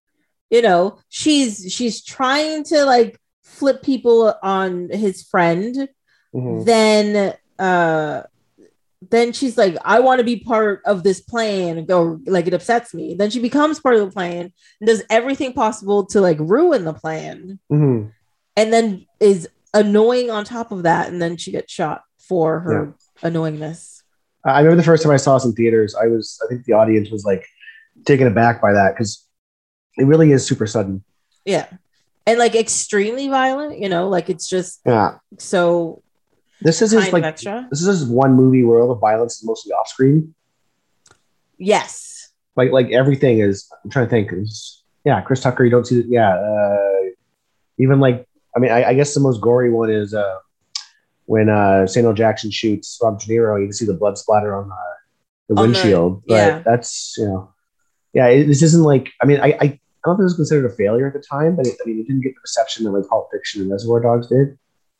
you 0.50 0.62
know, 0.62 0.98
she's 1.10 1.72
she's 1.72 2.02
trying 2.02 2.64
to 2.64 2.84
like 2.84 3.20
flip 3.44 3.82
people 3.82 4.34
on 4.42 4.88
his 4.90 5.22
friend. 5.22 5.88
Mhm. 6.34 6.64
Then 6.64 7.34
uh 7.58 8.22
then 9.10 9.32
she's 9.32 9.56
like, 9.58 9.76
I 9.84 10.00
want 10.00 10.18
to 10.20 10.24
be 10.24 10.40
part 10.40 10.80
of 10.86 11.02
this 11.02 11.20
plan, 11.20 11.84
Go 11.84 12.18
like 12.26 12.46
it 12.46 12.54
upsets 12.54 12.94
me. 12.94 13.14
Then 13.14 13.30
she 13.30 13.40
becomes 13.40 13.78
part 13.78 13.94
of 13.96 14.00
the 14.00 14.10
plan 14.12 14.52
and 14.80 14.86
does 14.86 15.02
everything 15.10 15.52
possible 15.52 16.06
to 16.06 16.20
like 16.20 16.38
ruin 16.40 16.84
the 16.84 16.94
plan, 16.94 17.58
Mhm. 17.70 18.10
and 18.56 18.72
then 18.72 19.06
is 19.20 19.48
annoying 19.74 20.30
on 20.30 20.44
top 20.44 20.72
of 20.72 20.84
that, 20.84 21.08
and 21.08 21.20
then 21.20 21.36
she 21.36 21.52
gets 21.52 21.72
shot 21.72 22.02
for 22.18 22.60
her 22.60 22.94
annoyingness. 23.22 24.02
I 24.44 24.60
remember 24.60 24.76
the 24.76 24.82
first 24.84 25.02
time 25.02 25.12
I 25.12 25.16
saw 25.18 25.34
this 25.36 25.44
in 25.44 25.52
theaters, 25.52 25.94
I 25.94 26.06
was, 26.06 26.40
I 26.44 26.48
think 26.48 26.64
the 26.64 26.72
audience 26.72 27.10
was 27.10 27.24
like 27.24 27.44
taken 28.04 28.26
aback 28.26 28.62
by 28.62 28.72
that 28.72 28.94
because 28.94 29.24
it 29.98 30.04
really 30.06 30.32
is 30.32 30.46
super 30.46 30.66
sudden. 30.66 31.02
Yeah. 31.44 31.66
And 32.26 32.38
like 32.38 32.54
extremely 32.54 33.28
violent, 33.28 33.78
you 33.78 33.88
know, 33.88 34.08
like 34.08 34.30
it's 34.30 34.48
just 34.48 34.80
Yeah. 34.86 35.18
so 35.38 36.02
This 36.60 36.80
is 36.82 36.92
just 36.92 37.12
like, 37.12 37.22
extra. 37.22 37.66
this 37.70 37.82
is 37.82 38.00
just 38.00 38.10
one 38.10 38.34
movie 38.34 38.64
where 38.64 38.80
all 38.80 38.88
the 38.88 38.94
violence 38.94 39.36
is 39.36 39.44
mostly 39.44 39.72
off 39.72 39.88
screen. 39.88 40.34
Yes. 41.58 42.30
Like, 42.56 42.72
like 42.72 42.90
everything 42.90 43.40
is, 43.40 43.70
I'm 43.84 43.90
trying 43.90 44.06
to 44.06 44.10
think. 44.10 44.32
Is, 44.32 44.82
yeah. 45.04 45.20
Chris 45.20 45.42
Tucker, 45.42 45.64
you 45.64 45.70
don't 45.70 45.86
see, 45.86 46.02
yeah. 46.08 46.34
Uh, 46.34 47.10
even 47.78 48.00
like, 48.00 48.26
I 48.56 48.58
mean, 48.58 48.70
I, 48.70 48.84
I 48.84 48.94
guess 48.94 49.12
the 49.12 49.20
most 49.20 49.40
gory 49.40 49.70
one 49.70 49.90
is 49.90 50.14
uh, 50.14 50.38
when 51.26 51.50
uh, 51.50 51.86
Samuel 51.86 52.14
Jackson 52.14 52.50
shoots 52.50 52.98
Robert 53.02 53.20
De 53.20 53.26
Niro. 53.26 53.60
You 53.60 53.66
can 53.66 53.72
see 53.74 53.84
the 53.84 53.94
blood 53.94 54.16
splatter 54.16 54.56
on 54.56 54.70
uh, 54.70 54.74
the 55.48 55.56
On 55.56 55.56
the- 55.56 55.62
windshield. 55.78 56.22
but 56.26 56.34
yeah. 56.34 56.62
that's 56.64 57.14
you 57.18 57.26
know, 57.26 57.52
yeah. 58.14 58.28
It, 58.28 58.46
this 58.46 58.62
isn't 58.62 58.82
like. 58.82 59.10
I 59.20 59.26
mean, 59.26 59.40
I, 59.40 59.48
I, 59.48 59.56
I 59.60 59.80
don't 60.04 60.06
know 60.06 60.12
if 60.14 60.20
it 60.20 60.22
was 60.22 60.36
considered 60.36 60.70
a 60.70 60.74
failure 60.74 61.06
at 61.06 61.12
the 61.12 61.20
time, 61.20 61.56
but 61.56 61.66
it, 61.66 61.74
I 61.84 61.86
mean, 61.86 62.00
it 62.00 62.06
didn't 62.06 62.22
get 62.22 62.34
the 62.34 62.40
reception 62.40 62.84
that 62.84 62.92
like 62.92 63.06
Pulp 63.08 63.28
Fiction 63.30 63.60
and 63.60 63.70
Reservoir 63.70 64.00
Dogs 64.00 64.28
did. 64.28 64.58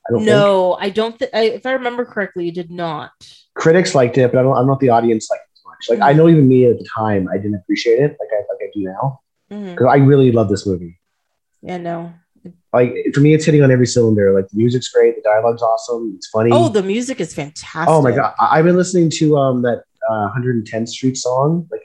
I 0.08 0.12
don't 0.12 0.20
think 0.20 0.28
No, 0.30 0.76
I 0.80 0.90
don't 0.90 1.18
think 1.18 1.30
if 1.34 1.66
I 1.66 1.72
remember 1.72 2.04
correctly, 2.04 2.44
you 2.46 2.52
did 2.52 2.70
not. 2.70 3.10
critics 3.54 3.94
liked 3.94 4.18
it, 4.18 4.30
but 4.32 4.38
I 4.38 4.42
don't. 4.42 4.56
I 4.56 4.64
don't 4.64 4.78
the 4.80 4.90
audience 4.90 5.28
liked 5.30 5.42
it 5.42 5.58
as 5.58 5.64
much. 5.64 5.98
Like 5.98 6.08
I 6.08 6.12
know 6.12 6.28
even 6.28 6.46
me 6.48 6.66
at 6.66 6.78
the 6.78 6.86
time, 6.96 7.28
I 7.32 7.36
didn't 7.36 7.56
appreciate 7.56 7.98
it 7.98 8.16
like 8.20 8.28
I 8.32 8.36
like 8.36 8.60
I 8.62 8.70
do 8.74 8.82
now 8.84 9.20
because 9.48 9.86
I 9.90 9.96
really 9.96 10.32
love 10.32 10.48
this 10.48 10.66
movie. 10.66 10.98
Yeah, 11.62 11.78
no. 11.78 12.12
Like 12.72 12.94
for 13.14 13.20
me, 13.20 13.34
it's 13.34 13.44
hitting 13.44 13.62
on 13.62 13.70
every 13.70 13.86
cylinder. 13.86 14.32
Like 14.32 14.48
the 14.48 14.56
music's 14.58 14.88
great, 14.88 15.16
the 15.16 15.22
dialogue's 15.22 15.62
awesome, 15.62 16.12
it's 16.16 16.28
funny. 16.28 16.50
Oh, 16.52 16.68
the 16.68 16.82
music 16.82 17.20
is 17.20 17.34
fantastic. 17.34 17.88
Oh 17.88 18.02
my 18.02 18.12
god, 18.12 18.34
I- 18.38 18.58
I've 18.58 18.64
been 18.64 18.76
listening 18.76 19.10
to 19.10 19.36
um 19.38 19.62
that 19.62 19.82
uh, 20.10 20.28
110th 20.38 20.88
Street 20.88 21.16
song 21.16 21.66
like 21.72 21.80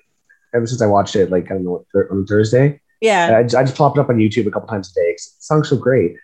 ever 0.54 0.68
since 0.68 0.82
I 0.82 0.86
watched 0.86 1.16
it. 1.16 1.32
Like 1.32 1.46
I 1.46 1.56
don't 1.56 1.64
know 1.64 1.84
what, 1.94 2.12
on 2.12 2.26
Thursday. 2.28 2.80
Yeah. 3.00 3.38
I 3.40 3.44
just, 3.44 3.56
I 3.56 3.64
just 3.64 3.76
plopped 3.76 3.98
it 3.98 4.02
up 4.02 4.10
on 4.10 4.18
YouTube 4.18 4.46
a 4.46 4.52
couple 4.52 4.68
times 4.68 4.92
a 4.92 4.94
day. 4.94 5.14
the 5.14 5.18
song's 5.40 5.70
so 5.70 5.76
great. 5.78 6.16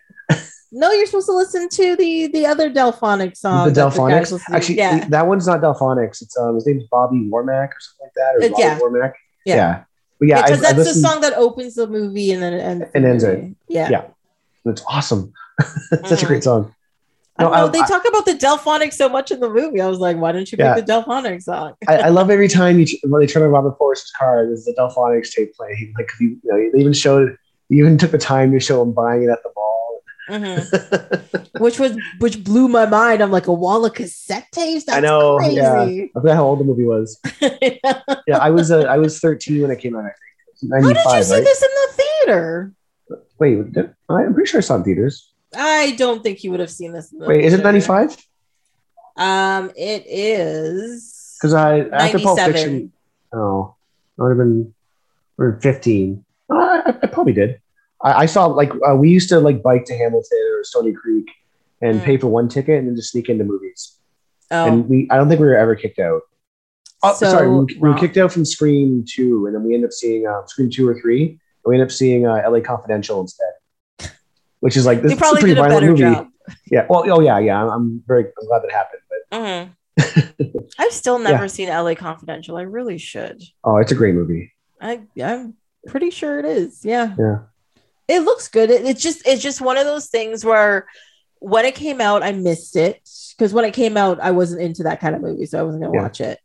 No, 0.70 0.92
you're 0.92 1.06
supposed 1.06 1.26
to 1.26 1.32
listen 1.32 1.68
to 1.70 1.96
the 1.96 2.26
the 2.28 2.44
other 2.46 2.70
Delfonic 2.70 3.36
song. 3.36 3.72
the 3.72 3.80
Delfonics. 3.80 4.28
to. 4.44 4.54
Actually, 4.54 4.76
yeah. 4.76 5.06
that 5.08 5.26
one's 5.26 5.46
not 5.46 5.60
Delfonics. 5.60 6.20
It's 6.22 6.36
um 6.36 6.54
his 6.56 6.66
name's 6.66 6.84
Bobby 6.90 7.28
Womack 7.32 7.68
or 7.68 7.80
something 7.80 8.04
like 8.06 8.12
that, 8.14 8.34
or 8.34 8.38
Uh, 8.44 8.48
Robert 8.48 8.58
yeah. 8.58 8.78
Womack. 8.78 9.12
Yeah. 9.46 9.82
But 10.18 10.28
yeah, 10.28 10.42
because 10.42 10.60
that's 10.60 10.76
listened, 10.76 11.04
the 11.04 11.08
song 11.08 11.20
that 11.22 11.34
opens 11.34 11.74
the 11.76 11.86
movie 11.86 12.32
and 12.32 12.42
then 12.42 12.52
it 12.52 12.60
ends. 12.60 12.84
the 12.92 12.96
And 12.96 13.06
ends 13.06 13.24
movie. 13.24 13.54
Yeah. 13.68 13.88
Yeah. 13.90 14.04
It's 14.66 14.82
awesome. 14.88 15.32
Such 16.04 16.22
a 16.22 16.26
great 16.26 16.42
song. 16.44 16.74
I 17.38 17.44
don't 17.44 17.52
No, 17.52 17.58
know. 17.58 17.66
I- 17.66 17.70
they 17.70 17.78
talk 17.80 18.02
about 18.06 18.26
the 18.26 18.34
Delfonics 18.34 18.94
so 18.94 19.08
much 19.08 19.30
in 19.30 19.38
the 19.40 19.48
movie. 19.48 19.80
I 19.80 19.86
was 19.86 20.00
like, 20.00 20.16
why 20.18 20.32
didn't 20.32 20.50
you 20.52 20.56
Yeah. 20.58 20.74
pick 20.74 20.84
the 20.86 20.92
Delfonics 20.92 21.44
song? 21.44 21.74
I, 21.86 21.96
I 21.98 22.08
love 22.08 22.30
every 22.30 22.48
time 22.60 22.78
you 22.80 22.86
when 23.04 23.20
they 23.20 23.26
turn 23.28 23.42
on 23.44 23.50
Robert 23.50 23.78
Forster's 23.78 24.10
car, 24.18 24.44
there's 24.44 24.64
the 24.64 24.74
Delfonics 24.76 25.30
tape 25.30 25.54
playing. 25.54 25.94
Like 25.96 26.10
you, 26.20 26.30
you 26.30 26.40
know, 26.44 26.70
they 26.74 26.80
even 26.80 26.92
showed, 26.92 27.36
they 27.70 27.76
even 27.76 27.96
took 27.96 28.10
the 28.10 28.18
time 28.18 28.50
to 28.52 28.60
show 28.60 28.82
him 28.82 28.92
buying 28.92 29.22
it 29.22 29.28
at 29.30 29.42
the 29.44 29.50
mall. 29.54 29.67
Mhm. 30.28 31.50
Which 31.60 31.80
was 31.80 31.96
which 32.20 32.44
blew 32.44 32.68
my 32.68 32.86
mind. 32.86 33.20
I'm 33.22 33.30
like 33.32 33.46
a 33.48 33.52
wall 33.52 33.84
of 33.84 33.94
cassette 33.94 34.46
tapes. 34.52 34.84
That's 34.84 34.98
I 34.98 35.00
know, 35.00 35.38
crazy. 35.38 35.56
yeah. 35.56 35.82
I 35.82 36.08
forgot 36.20 36.36
how 36.36 36.44
old 36.44 36.60
the 36.60 36.64
movie 36.64 36.84
was. 36.84 37.18
Yeah, 38.28 38.38
I 38.38 38.50
was 38.50 38.70
uh, 38.70 38.80
I 38.80 38.98
was 38.98 39.18
13 39.20 39.62
when 39.62 39.70
it 39.70 39.78
came 39.80 39.96
out. 39.96 40.04
I 40.04 40.10
think 40.60 40.72
How 40.72 40.80
did 40.80 40.86
you 40.88 40.94
95, 40.94 41.24
see 41.24 41.34
right? 41.34 41.44
this 41.44 41.62
in 41.62 41.68
the 41.70 42.02
theater? 42.02 42.72
Wait, 43.38 43.72
did, 43.72 43.94
I'm 44.08 44.34
pretty 44.34 44.48
sure 44.50 44.58
I 44.58 44.60
saw 44.60 44.74
it 44.74 44.78
in 44.78 44.84
theaters. 44.84 45.32
I 45.56 45.94
don't 45.96 46.22
think 46.22 46.44
you 46.44 46.50
would 46.50 46.60
have 46.60 46.70
seen 46.70 46.92
this. 46.92 47.10
In 47.12 47.18
the 47.20 47.26
Wait, 47.26 47.44
is 47.44 47.54
it 47.54 47.62
95? 47.64 48.16
Um, 49.16 49.70
it 49.76 50.04
is 50.06 51.36
Because 51.40 51.54
I 51.54 51.80
after 51.88 52.18
Pulp 52.18 52.36
97. 52.38 52.52
Fiction. 52.52 52.92
Oh, 53.32 53.74
I 54.18 54.22
would 54.22 54.28
have 54.28 54.38
been 54.38 54.74
or 55.38 55.58
15. 55.62 56.24
Uh, 56.50 56.54
I, 56.54 56.88
I 57.02 57.06
probably 57.06 57.32
did. 57.32 57.60
I, 58.02 58.12
I 58.22 58.26
saw 58.26 58.46
like 58.46 58.70
uh, 58.88 58.94
we 58.96 59.10
used 59.10 59.28
to 59.30 59.40
like 59.40 59.62
bike 59.62 59.84
to 59.86 59.94
Hamilton 59.96 60.38
or 60.52 60.64
Stony 60.64 60.92
Creek 60.92 61.26
and 61.80 62.00
Mm. 62.00 62.04
pay 62.04 62.16
for 62.16 62.26
one 62.28 62.48
ticket 62.48 62.78
and 62.78 62.88
then 62.88 62.96
just 62.96 63.12
sneak 63.12 63.28
into 63.28 63.44
movies. 63.44 63.96
Oh, 64.50 64.66
And 64.66 64.88
we 64.88 65.06
I 65.10 65.16
don't 65.16 65.28
think 65.28 65.40
we 65.40 65.46
were 65.46 65.56
ever 65.56 65.74
kicked 65.76 65.98
out. 65.98 66.22
Oh, 67.02 67.14
So 67.14 67.30
sorry, 67.30 67.48
we, 67.48 67.76
we 67.80 67.88
were 67.88 67.94
kicked 67.98 68.16
out 68.16 68.32
from 68.32 68.44
Scream 68.44 69.04
Two, 69.08 69.46
and 69.46 69.54
then 69.54 69.62
we 69.62 69.74
end 69.74 69.84
up 69.84 69.92
seeing 69.92 70.26
um, 70.26 70.42
Scream 70.46 70.70
Two 70.70 70.88
or 70.88 70.98
Three. 71.00 71.22
And 71.30 71.38
we 71.70 71.74
end 71.76 71.82
up 71.84 71.92
seeing 71.92 72.26
uh, 72.26 72.34
L.A. 72.44 72.60
Confidential 72.60 73.20
instead, 73.20 74.10
which 74.60 74.76
is 74.76 74.86
like 74.86 75.02
this 75.02 75.12
is 75.12 75.18
probably 75.18 75.40
pretty 75.40 75.58
a 75.58 75.62
violent 75.62 75.86
movie. 75.86 76.00
job. 76.02 76.28
Yeah. 76.70 76.86
Well, 76.88 77.04
oh 77.12 77.20
yeah, 77.20 77.38
yeah. 77.38 77.62
I'm, 77.62 77.68
I'm 77.70 78.02
very 78.06 78.24
I'm 78.24 78.46
glad 78.46 78.62
that 78.62 78.72
happened. 78.72 79.02
But 79.08 79.38
Mhm. 79.38 80.64
I've 80.78 80.92
still 80.92 81.18
never 81.18 81.42
Yeah. 81.44 81.46
seen 81.48 81.68
LA 81.68 81.94
Confidential. 81.94 82.56
I 82.56 82.62
really 82.62 82.98
should. 82.98 83.42
oh, 83.64 83.76
it's 83.76 83.92
a 83.92 83.94
great 83.94 84.14
movie. 84.14 84.52
I 84.80 85.02
I'm 85.22 85.54
pretty 85.86 86.10
sure 86.10 86.38
it 86.38 86.44
is. 86.44 86.84
Yeah. 86.84 87.14
Yeah. 87.18 87.38
It 88.08 88.20
looks 88.20 88.48
good. 88.48 88.70
It, 88.70 88.84
it's 88.86 89.02
just 89.02 89.26
it's 89.26 89.42
just 89.42 89.60
one 89.60 89.76
of 89.76 89.84
those 89.84 90.06
things 90.08 90.44
where 90.44 90.86
when 91.40 91.64
it 91.64 91.74
came 91.74 92.00
out, 92.00 92.22
I 92.22 92.32
missed 92.32 92.74
it 92.74 93.06
because 93.36 93.52
when 93.52 93.64
it 93.64 93.74
came 93.74 93.96
out, 93.96 94.18
I 94.20 94.30
wasn't 94.32 94.62
into 94.62 94.82
that 94.84 95.00
kind 95.00 95.14
of 95.14 95.20
movie, 95.22 95.46
so 95.46 95.58
I 95.58 95.62
wasn't 95.62 95.82
gonna 95.84 95.94
Yeah. 95.94 96.02
watch 96.02 96.20
it. 96.20 96.38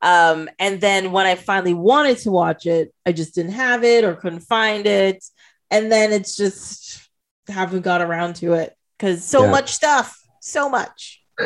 Um, 0.00 0.48
and 0.58 0.80
then 0.80 1.12
when 1.12 1.26
I 1.26 1.36
finally 1.36 1.74
wanted 1.74 2.18
to 2.18 2.30
watch 2.32 2.66
it, 2.66 2.92
I 3.06 3.12
just 3.12 3.34
didn't 3.36 3.52
have 3.52 3.84
it 3.84 4.02
or 4.04 4.14
couldn't 4.16 4.40
find 4.40 4.84
it, 4.86 5.22
and 5.70 5.92
then 5.92 6.12
it's 6.12 6.36
just 6.36 7.08
haven't 7.48 7.82
got 7.82 8.00
around 8.00 8.34
to 8.36 8.54
it 8.54 8.76
because 8.98 9.22
so 9.24 9.44
Yeah. 9.44 9.50
much 9.50 9.70
stuff, 9.72 10.18
so 10.40 10.68
much. 10.68 11.22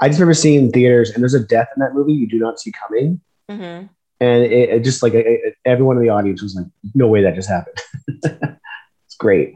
I 0.00 0.08
just 0.08 0.18
remember 0.18 0.34
seeing 0.34 0.70
theaters, 0.72 1.10
and 1.10 1.22
there's 1.22 1.34
a 1.34 1.40
death 1.40 1.68
in 1.76 1.80
that 1.82 1.94
movie 1.94 2.12
you 2.14 2.26
do 2.28 2.38
not 2.38 2.58
see 2.58 2.72
coming, 2.72 3.20
Mhm. 3.50 3.88
And 4.20 4.44
it, 4.44 4.70
it 4.70 4.84
just 4.84 5.02
like 5.02 5.14
it, 5.14 5.54
everyone 5.64 5.96
in 5.96 6.02
the 6.02 6.08
audience 6.10 6.42
was 6.42 6.54
like, 6.54 6.66
"No 6.94 7.08
way 7.08 7.22
that 7.22 7.34
just 7.34 7.48
happened." 7.48 7.78
it's 9.06 9.16
great, 9.18 9.54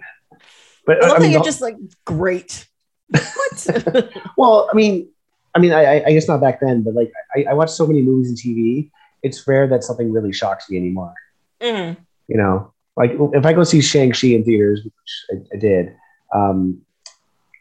but 0.87 1.03
I 1.03 1.09
love 1.09 1.17
I 1.19 1.21
mean, 1.21 1.31
you're 1.31 1.41
the- 1.41 1.45
just 1.45 1.61
like 1.61 1.77
great. 2.05 2.67
What? 3.11 4.13
well, 4.37 4.69
I 4.73 4.77
mean, 4.77 5.09
I 5.55 5.59
mean, 5.59 5.73
I, 5.73 6.05
I- 6.05 6.13
guess 6.13 6.29
not 6.29 6.41
back 6.41 6.61
then, 6.61 6.83
but 6.83 6.95
like 6.95 7.13
I, 7.35 7.45
I 7.51 7.55
watched 7.55 7.73
so 7.75 7.87
many 7.87 8.03
movies 8.03 8.29
and 8.29 8.39
TV. 8.39 8.91
It's 9.23 9.47
rare 9.47 9.67
that 9.69 9.85
something 9.85 10.13
really 10.13 10.33
shocks 10.33 10.71
me 10.71 10.77
anymore. 10.77 11.15
Mhm. 11.61 11.97
You 12.29 12.37
know, 12.37 12.73
like 12.97 13.13
if 13.35 13.45
I 13.45 13.53
go 13.53 13.65
see 13.65 13.81
Shang 13.81 14.13
Chi 14.13 14.29
in 14.29 14.45
theaters, 14.45 14.83
which 14.85 15.43
I, 15.53 15.57
I 15.57 15.59
did, 15.59 15.95
um, 16.35 16.81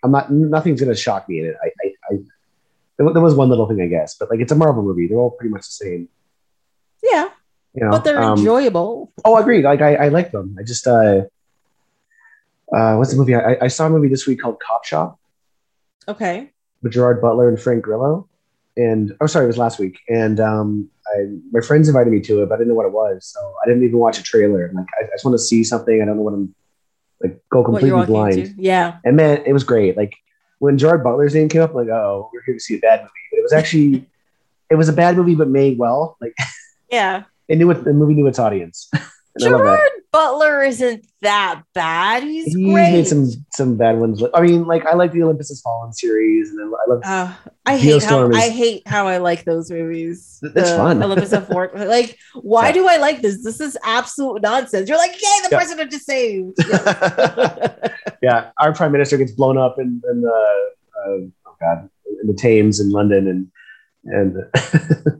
I'm 0.04 0.12
not 0.12 0.32
nothing's 0.32 0.80
gonna 0.82 0.95
shock 0.95 1.28
me 1.28 1.39
in 1.39 1.45
it. 1.47 1.56
I, 1.64 1.68
I, 1.86 1.93
I 2.12 2.18
there 2.97 3.22
was 3.22 3.34
one 3.36 3.50
little 3.50 3.68
thing, 3.68 3.82
I 3.82 3.88
guess, 3.88 4.16
but 4.16 4.30
like 4.30 4.39
it's 4.41 4.52
a 4.52 4.56
Marvel 4.56 4.84
movie. 4.84 5.08
They're 5.08 5.18
all 5.18 5.32
pretty 5.32 5.52
much 5.52 5.62
the 5.62 5.72
same. 5.86 6.10
Yeah, 7.04 7.30
You 7.74 7.86
know, 7.86 7.91
but 7.91 8.04
they're 8.04 8.22
Um, 8.22 8.38
enjoyable. 8.39 9.12
Oh, 9.26 9.38
agreed. 9.38 9.64
Like 9.64 9.82
I, 9.82 9.95
I 9.95 10.08
like 10.10 10.32
them. 10.32 10.56
I 10.60 10.64
just 10.64 10.86
uh, 10.88 11.22
uh, 12.76 12.95
what's 12.95 13.12
the 13.12 13.18
movie? 13.18 13.36
I, 13.36 13.58
I 13.62 13.68
saw 13.68 13.88
a 13.88 13.89
movie 13.89 14.10
this 14.10 14.28
week 14.28 14.41
called 14.41 14.60
Cop 14.60 14.86
Shop 14.86 15.20
Okay. 16.08 16.52
with 16.82 16.93
Gerard 16.93 17.22
Butler 17.22 17.50
and 17.50 17.60
Frank 17.60 17.84
Grillo, 17.84 18.28
and 18.78 19.16
oh, 19.22 19.28
sorry, 19.28 19.45
it 19.45 19.47
was 19.47 19.58
last 19.58 19.80
week. 19.80 20.00
And 20.10 20.39
um, 20.39 20.89
I, 21.16 21.26
my 21.52 21.62
friends 21.62 21.88
invited 21.88 22.12
me 22.12 22.20
to 22.22 22.41
it, 22.43 22.50
but 22.50 22.56
I 22.56 22.58
didn't 22.58 22.70
know 22.70 22.76
what 22.76 22.86
it 22.86 22.91
was, 22.93 23.26
so 23.26 23.39
I 23.64 23.68
didn't 23.68 23.84
even 23.84 23.97
watch 24.00 24.20
a 24.20 24.24
trailer. 24.24 24.72
Like 24.74 24.86
I, 25.00 25.06
I 25.06 25.10
just 25.12 25.26
want 25.26 25.36
to 25.36 25.39
see 25.43 25.64
something. 25.64 26.02
I 26.02 26.06
don't 26.06 26.18
know 26.18 26.24
what 26.24 26.34
I'm 26.34 26.54
like. 27.22 27.41
Go 27.50 27.64
completely 27.64 28.06
blind. 28.06 28.38
into. 28.38 28.54
Yeah. 28.62 28.97
And 29.04 29.16
man, 29.16 29.43
it 29.45 29.54
was 29.54 29.64
great. 29.64 29.95
Like 29.97 30.14
when 30.60 30.78
Gerard 30.78 31.04
Butler's 31.04 31.34
name 31.34 31.50
came 31.50 31.62
up, 31.62 31.72
I'm 31.72 31.76
like, 31.78 31.89
oh, 31.89 32.30
we're 32.34 32.41
here 32.43 32.54
to 32.56 32.60
see 32.60 32.76
a 32.76 32.80
bad 32.80 33.02
movie. 33.02 33.12
But 33.32 33.38
it 33.39 33.43
was 33.43 33.54
actually, 33.54 34.06
it 34.70 34.76
was 34.76 34.89
a 34.89 34.93
bad 34.93 35.16
movie, 35.18 35.36
but 35.36 35.47
made 35.47 35.78
well. 35.80 36.18
Like 36.22 36.34
Yeah. 36.91 37.23
it 37.47 37.57
knew 37.57 37.67
what 37.67 37.83
the 37.83 37.93
movie 37.93 38.13
knew 38.15 38.27
its 38.27 38.39
audience. 38.39 38.89
and 38.93 39.03
I 39.45 39.49
love 39.49 39.61
that. 39.61 39.77
Gerard 39.77 39.89
Butler 40.11 40.63
isn't 40.63 41.05
that 41.21 41.61
bad. 41.75 42.23
He's 42.23 42.45
He's 42.45 42.55
great. 42.55 42.91
made 42.91 43.07
some 43.07 43.27
some 43.53 43.77
bad 43.77 43.99
ones. 43.99 44.23
I 44.33 44.41
mean, 44.41 44.65
like 44.65 44.85
I 44.87 44.95
like 44.95 45.11
the 45.11 45.21
Olympus 45.21 45.49
Has 45.49 45.61
Fallen 45.61 45.93
series, 45.93 46.49
and 46.49 46.59
I 46.75 46.89
love. 46.91 47.01
Uh, 47.05 47.33
I 47.67 47.77
hate 47.77 48.03
how 48.03 48.27
I 48.31 48.49
hate 48.49 48.87
how 48.87 49.05
I 49.07 49.17
like 49.17 49.43
those 49.45 49.69
movies. 49.69 50.39
It's 50.41 50.53
The 50.55 50.63
fun. 50.77 51.03
Olympus 51.03 51.31
of 51.33 51.47
Fort. 51.47 51.75
Like, 51.77 52.17
why 52.33 52.67
Yeah. 52.67 52.73
do 52.73 52.87
I 52.87 52.97
like 52.97 53.21
this? 53.21 53.43
This 53.43 53.59
is 53.61 53.77
absolute 53.83 54.41
nonsense. 54.41 54.89
You're 54.89 54.97
like, 54.97 55.11
yay, 55.11 55.39
the 55.43 55.49
Yeah. 55.51 55.57
president 55.57 55.93
is 55.93 56.05
saved. 56.05 56.57
Yeah. 56.67 57.87
yeah, 58.23 58.49
our 58.59 58.73
prime 58.73 58.91
minister 58.91 59.15
gets 59.17 59.31
blown 59.31 59.57
up 59.59 59.77
in, 59.79 60.01
in 60.11 60.21
the 60.21 60.29
uh, 60.29 61.09
oh 61.09 61.31
god 61.61 61.87
in 62.21 62.27
the 62.27 62.33
Thames 62.33 62.79
in 62.79 62.89
London, 62.89 63.27
and 63.27 63.47
and 64.06 64.36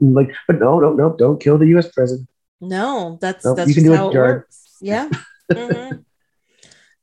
like, 0.00 0.32
but 0.46 0.58
no, 0.58 0.80
no, 0.80 0.92
no, 0.92 1.14
don't 1.16 1.40
kill 1.40 1.58
the 1.58 1.66
U.S. 1.68 1.90
president. 1.92 2.28
no, 2.60 3.18
that's 3.20 3.44
Nope, 3.44 3.56
that's 3.56 3.68
you 3.68 3.74
can 3.74 3.84
just 3.84 3.92
do 3.92 3.96
how 3.96 4.10
it 4.10 4.14
works. 4.14 4.56
Yeah. 4.82 5.10
Mhm. 5.52 6.04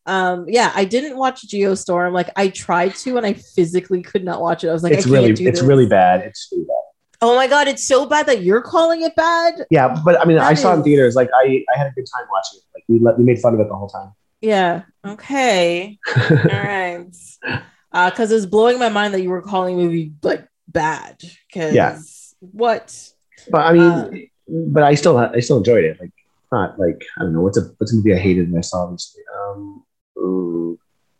um, 0.08 0.46
yeah, 0.48 0.72
I 0.74 0.86
didn't 0.86 1.16
watch 1.18 1.48
Geostorm. 1.48 2.12
Like, 2.14 2.30
I 2.36 2.48
tried 2.48 2.96
to, 2.96 3.18
and 3.18 3.26
I 3.26 3.34
physically 3.34 4.02
could 4.02 4.24
not 4.24 4.42
watch 4.42 4.64
it. 4.64 4.70
I 4.70 4.74
was 4.74 4.82
like, 4.84 4.94
it's 4.94 5.06
I 5.06 5.12
really, 5.12 5.32
it's 5.32 5.42
this. 5.42 5.62
really 5.62 5.86
bad. 5.86 6.22
It's 6.22 6.48
really 6.52 6.64
bad. 6.66 6.74
Oh 7.22 7.36
my 7.36 7.48
god, 7.48 7.68
it's 7.68 7.88
so 7.88 8.06
bad 8.06 8.26
that 8.28 8.42
you're 8.44 8.62
calling 8.62 9.02
it 9.02 9.16
bad. 9.16 9.66
Yeah, 9.70 9.96
but 10.06 10.20
I 10.22 10.26
mean, 10.26 10.38
I 10.40 10.54
That 10.54 10.60
saw 10.60 10.74
in 10.74 10.84
theaters. 10.84 11.16
Like 11.16 11.30
I, 11.34 11.64
I 11.74 11.78
had 11.78 11.88
a 11.88 11.92
good 11.92 12.06
time 12.16 12.28
watching 12.32 12.60
it. 12.60 12.64
Like 12.76 12.84
we 12.88 13.00
let 13.00 13.18
we 13.18 13.24
made 13.26 13.40
fun 13.40 13.54
of 13.56 13.60
it 13.60 13.68
the 13.68 13.76
whole 13.76 13.90
time. 13.90 14.12
Yeah. 14.40 14.84
Okay. 15.04 15.98
All 16.30 16.38
right. 16.46 17.08
Uh, 17.92 18.10
because 18.12 18.32
it 18.32 18.36
was 18.36 18.46
blowing 18.46 18.78
my 18.78 18.90
mind 18.90 19.16
that 19.16 19.22
you 19.22 19.30
were 19.32 19.42
calling 19.42 19.78
the 19.78 19.84
movie 19.84 20.14
like 20.22 20.48
bad. 20.68 21.22
Because 21.47 21.74
Yeah. 21.74 21.99
what? 22.39 23.11
But 23.49 23.59
I 23.65 23.74
mean, 23.74 23.82
Uh, 23.82 24.09
but 24.72 24.84
I 24.84 24.95
still, 24.95 25.18
I 25.18 25.39
still 25.39 25.57
enjoyed 25.57 25.84
it. 25.84 25.99
Like 25.99 26.11
not 26.51 26.80
like 26.80 27.03
I 27.18 27.24
don't 27.24 27.34
know 27.34 27.41
what's 27.41 27.57
a 27.57 27.61
what's 27.78 27.93
a 27.93 27.95
movie 27.97 28.13
I 28.13 28.18
hated 28.18 28.47
and 28.47 28.57
I 28.57 28.61
saw 28.61 28.89
recently. 28.89 29.24
Um, 29.38 29.84
ooh, 30.18 30.80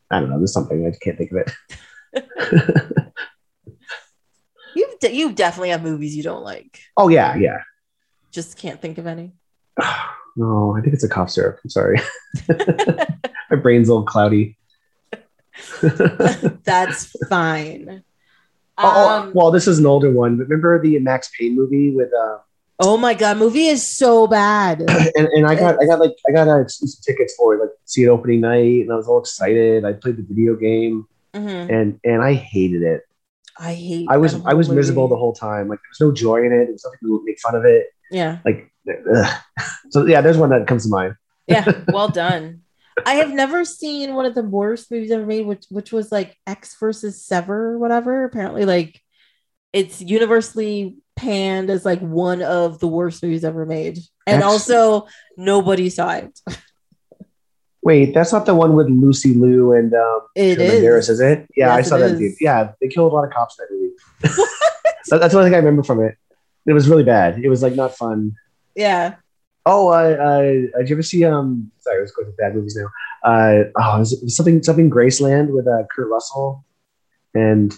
I 0.10 0.20
don't 0.20 0.30
know. 0.30 0.38
There's 0.38 0.54
something 0.54 0.86
I 0.86 0.90
just 0.90 1.02
can't 1.02 1.18
think 1.18 1.32
of 1.32 1.38
it. 1.38 1.52
You 4.76 4.88
de- 5.00 5.14
you 5.16 5.32
definitely 5.34 5.70
have 5.70 5.82
movies 5.82 6.16
you 6.16 6.22
don't 6.24 6.44
like. 6.44 6.80
oh 6.98 7.08
yeah, 7.10 7.36
yeah. 7.36 7.58
Just 8.32 8.58
can't 8.58 8.80
think 8.82 8.98
of 8.98 9.08
any. 9.08 9.34
No, 10.40 10.76
I 10.78 10.82
think 10.82 10.94
it's 10.94 11.04
a 11.04 11.10
cough 11.10 11.32
syrup. 11.32 11.58
I'm 11.64 11.70
sorry. 11.72 12.00
My 13.50 13.56
brain's 13.60 13.90
a 13.90 13.92
little 13.94 14.06
cloudy. 14.06 14.56
That's 15.82 17.08
fine. 17.28 18.04
Oh, 18.78 19.10
Um, 19.10 19.28
oh, 19.30 19.32
well, 19.34 19.52
this 19.52 19.68
is 19.68 19.80
an 19.80 19.86
older 19.86 20.12
one. 20.12 20.38
But 20.38 20.48
remember 20.48 20.82
the 20.82 21.00
Max 21.00 21.30
Payne 21.40 21.56
movie 21.56 21.96
with 21.96 22.10
uh, 22.14 22.38
oh 22.80 22.98
my 22.98 23.14
god, 23.14 23.38
movie 23.38 23.68
is 23.68 23.88
so 23.88 24.28
bad. 24.28 24.82
and, 25.16 25.28
and 25.28 25.48
I 25.48 25.56
got 25.56 25.82
I 25.82 25.86
got 25.86 26.00
like 26.00 26.16
I 26.28 26.32
got 26.32 26.48
uh, 26.48 26.68
some 26.68 26.88
tickets 27.04 27.34
for 27.36 27.56
it, 27.56 27.60
like 27.60 27.70
see 27.86 28.04
it 28.04 28.08
opening 28.08 28.42
night, 28.42 28.82
and 28.84 28.92
I 28.92 28.96
was 28.96 29.08
all 29.08 29.20
excited. 29.20 29.86
I 29.86 29.94
played 29.94 30.18
the 30.18 30.24
video 30.24 30.56
game, 30.56 31.08
Mhm. 31.34 31.70
and 31.72 32.00
and 32.04 32.22
I 32.22 32.34
hated 32.34 32.82
it. 32.84 33.02
I 33.60 33.74
hate. 33.74 34.08
I 34.10 34.18
was 34.18 34.36
I 34.46 34.54
was 34.54 34.70
miserable 34.70 35.08
the 35.08 35.18
whole 35.18 35.34
time. 35.34 35.68
Like 35.68 35.80
there 35.80 35.90
was 35.90 36.02
no 36.02 36.12
joy 36.14 36.46
in 36.46 36.52
it. 36.52 36.66
There 36.66 36.72
was 36.74 36.86
nothing 36.86 37.00
to 37.02 37.22
make 37.26 37.40
fun 37.40 37.56
of 37.56 37.66
it. 37.66 37.88
Yeah, 38.12 38.38
Like, 38.46 38.72
ugh. 39.16 39.42
so 39.90 40.06
yeah, 40.06 40.22
there's 40.22 40.38
one 40.38 40.50
that 40.52 40.68
comes 40.68 40.84
to 40.84 40.90
mind. 40.90 41.16
yeah. 41.48 41.66
Well 41.92 42.08
done. 42.10 42.62
I 43.06 43.16
have 43.16 43.32
never 43.32 43.64
seen 43.64 44.14
one 44.14 44.26
of 44.26 44.36
the 44.36 44.44
worst 44.44 44.92
movies 44.92 45.12
ever 45.12 45.26
made, 45.26 45.46
which 45.46 45.66
which 45.70 45.92
was 45.92 46.12
like 46.12 46.36
Ecks 46.46 46.76
versus 46.80 47.24
Sever 47.24 47.74
or 47.74 47.80
whatever. 47.80 48.26
Apparently, 48.26 48.66
like 48.66 49.02
it's 49.74 50.02
universally 50.02 50.98
panned 51.16 51.70
as 51.70 51.86
like 51.86 52.00
one 52.00 52.42
of 52.42 52.80
the 52.80 52.88
worst 52.88 53.24
movies 53.24 53.44
ever 53.44 53.66
made, 53.66 54.00
and 54.26 54.44
X- 54.44 54.46
also 54.46 55.08
nobody 55.36 55.90
saw 55.90 56.14
it. 56.14 56.40
Wait, 57.84 58.14
that's 58.14 58.34
not 58.34 58.46
the 58.46 58.54
one 58.54 58.74
with 58.74 58.90
Lucy 58.90 59.34
Liu 59.34 59.72
and 59.72 59.94
um, 59.94 60.20
It 60.36 60.60
is. 60.60 60.82
Harris, 60.82 61.08
is 61.08 61.22
it? 61.22 61.48
Yeah, 61.56 61.74
I 61.74 61.82
saw 61.82 61.98
that. 61.98 62.00
that. 62.00 62.06
is. 62.08 62.12
in 62.14 62.18
theater. 62.20 62.36
Yeah, 62.42 62.72
they 62.82 62.90
killed 62.90 63.14
a 63.14 63.16
lot 63.16 63.24
of 63.24 63.32
cops 63.32 63.58
in 63.58 63.66
that 63.66 63.74
movie. 63.74 64.44
That's 65.10 65.32
the 65.34 65.38
only 65.38 65.50
thing 65.50 65.56
I 65.56 65.60
remember 65.60 65.84
from 65.84 66.04
it. 66.04 66.18
It 66.66 66.74
was 66.74 66.90
really 66.90 67.06
bad. 67.06 67.40
It 67.40 67.48
was 67.48 67.64
like 67.64 67.76
not 67.76 67.96
fun. 67.96 68.36
Yeah. 68.76 69.16
Oh, 69.68 69.90
uh, 69.90 69.94
uh, 69.94 70.80
did 70.80 70.90
you 70.90 70.96
ever 70.96 71.04
see? 71.04 71.26
Um, 71.26 71.72
sorry, 71.80 72.00
let's 72.00 72.12
go 72.12 72.24
to 72.24 72.32
bad 72.32 72.56
movies 72.56 72.76
now. 72.76 72.88
Uh, 73.24 73.64
oh, 73.80 74.02
is 74.02 74.14
it 74.14 74.30
something 74.30 74.64
something 74.64 74.90
Graceland 74.90 75.50
with 75.50 75.68
uh, 75.68 75.84
Kurt 75.94 76.10
Russell? 76.10 76.64
and 77.34 77.74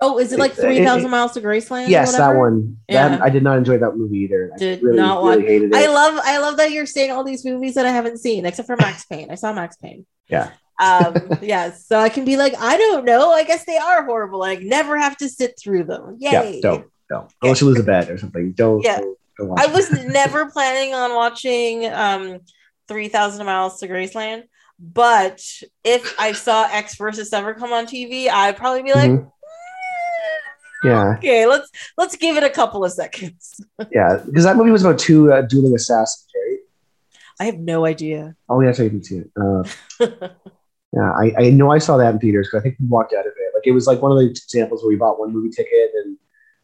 Oh, 0.00 0.18
is 0.18 0.32
it 0.32 0.38
like 0.38 0.52
three 0.52 0.84
thousand 0.84 1.10
miles 1.10 1.32
to 1.32 1.40
Graceland? 1.40 1.86
or 1.86 1.90
yes, 1.90 2.16
that 2.16 2.36
one. 2.36 2.78
Yeah. 2.88 3.08
That 3.08 3.22
I 3.22 3.30
did 3.30 3.42
not 3.42 3.58
enjoy 3.58 3.78
that 3.78 3.96
movie 3.96 4.18
either. 4.18 4.50
I 4.54 4.56
Did 4.58 4.82
really, 4.82 4.96
not 4.96 5.24
really 5.24 5.38
watch- 5.38 5.46
hated 5.48 5.74
it. 5.74 5.76
I 5.76 5.86
love 5.88 6.20
I 6.22 6.38
love 6.38 6.56
that 6.58 6.70
you're 6.70 6.86
saying 6.86 7.10
all 7.10 7.24
these 7.24 7.44
movies 7.44 7.74
that 7.74 7.84
I 7.84 7.90
haven't 7.90 8.18
seen, 8.18 8.46
except 8.46 8.66
for 8.66 8.76
Max 8.76 9.04
Payne. 9.06 9.30
I 9.30 9.34
saw 9.34 9.52
Max 9.52 9.76
Payne. 9.76 10.06
Yeah. 10.28 10.50
Um, 10.80 11.16
yes. 11.42 11.84
So 11.86 11.98
I 11.98 12.08
can 12.10 12.24
be 12.24 12.36
like, 12.36 12.54
I 12.56 12.76
don't 12.76 13.04
know. 13.04 13.32
I 13.32 13.42
guess 13.42 13.64
they 13.64 13.76
are 13.76 14.04
horrible. 14.04 14.44
I 14.44 14.54
never 14.54 14.96
have 14.96 15.16
to 15.16 15.28
sit 15.28 15.58
through 15.60 15.84
them. 15.84 16.16
Yay. 16.20 16.30
yeah, 16.30 16.60
don't, 16.62 16.86
don't. 17.10 17.32
Unless 17.42 17.60
you 17.60 17.66
lose 17.66 17.80
a 17.80 17.82
bet 17.82 18.08
or 18.08 18.18
something. 18.18 18.52
Don't. 18.52 18.84
Yeah. 18.84 18.98
don't, 19.00 19.02
don't 19.02 19.08
watch 19.08 19.17
I 19.56 19.66
was 19.66 19.90
never 19.90 20.50
planning 20.50 20.94
on 20.94 21.14
watching 21.14 21.86
um 21.86 22.40
3000 22.88 23.44
miles 23.46 23.78
to 23.80 23.88
Graceland, 23.88 24.44
but 24.78 25.40
if 25.84 26.14
I 26.18 26.32
saw 26.32 26.66
X 26.70 26.96
versus 26.96 27.32
ever 27.32 27.54
come 27.54 27.72
on 27.72 27.86
TV, 27.86 28.28
I'd 28.28 28.56
probably 28.56 28.82
be 28.82 28.92
like, 28.92 29.10
Mhm. 29.10 29.32
Yeah, 30.84 31.14
okay, 31.18 31.44
let's 31.46 31.68
let's 31.96 32.16
give 32.16 32.36
it 32.36 32.44
a 32.44 32.50
couple 32.50 32.84
of 32.84 32.92
seconds. 32.92 33.60
yeah. 33.90 34.20
Because 34.24 34.44
that 34.44 34.56
movie 34.56 34.70
was 34.70 34.84
about 34.84 34.98
two 34.98 35.32
uh, 35.32 35.42
dueling 35.42 35.74
assassins, 35.74 36.26
right? 36.34 36.58
I 37.40 37.44
have 37.46 37.58
no 37.58 37.84
idea. 37.84 38.36
Oh, 38.48 38.60
yeah, 38.60 38.72
so 38.72 38.84
you 38.84 38.90
can 38.90 39.02
see 39.02 39.16
it. 39.18 39.30
Uh, 39.36 39.62
yeah, 40.92 41.12
I, 41.12 41.32
I 41.36 41.50
know 41.50 41.70
I 41.70 41.78
saw 41.78 41.96
that 41.96 42.14
in 42.14 42.20
theaters 42.20 42.46
because 42.46 42.60
I 42.60 42.62
think 42.62 42.76
we 42.78 42.86
walked 42.86 43.12
out 43.12 43.26
of 43.26 43.32
it. 43.36 43.54
Like 43.54 43.66
it 43.66 43.72
was 43.72 43.86
like 43.88 44.00
one 44.00 44.12
of 44.12 44.18
the 44.18 44.26
examples 44.30 44.82
where 44.82 44.88
we 44.88 44.96
bought 44.96 45.18
one 45.18 45.32
movie 45.32 45.50
ticket 45.50 45.90
and 46.04 46.16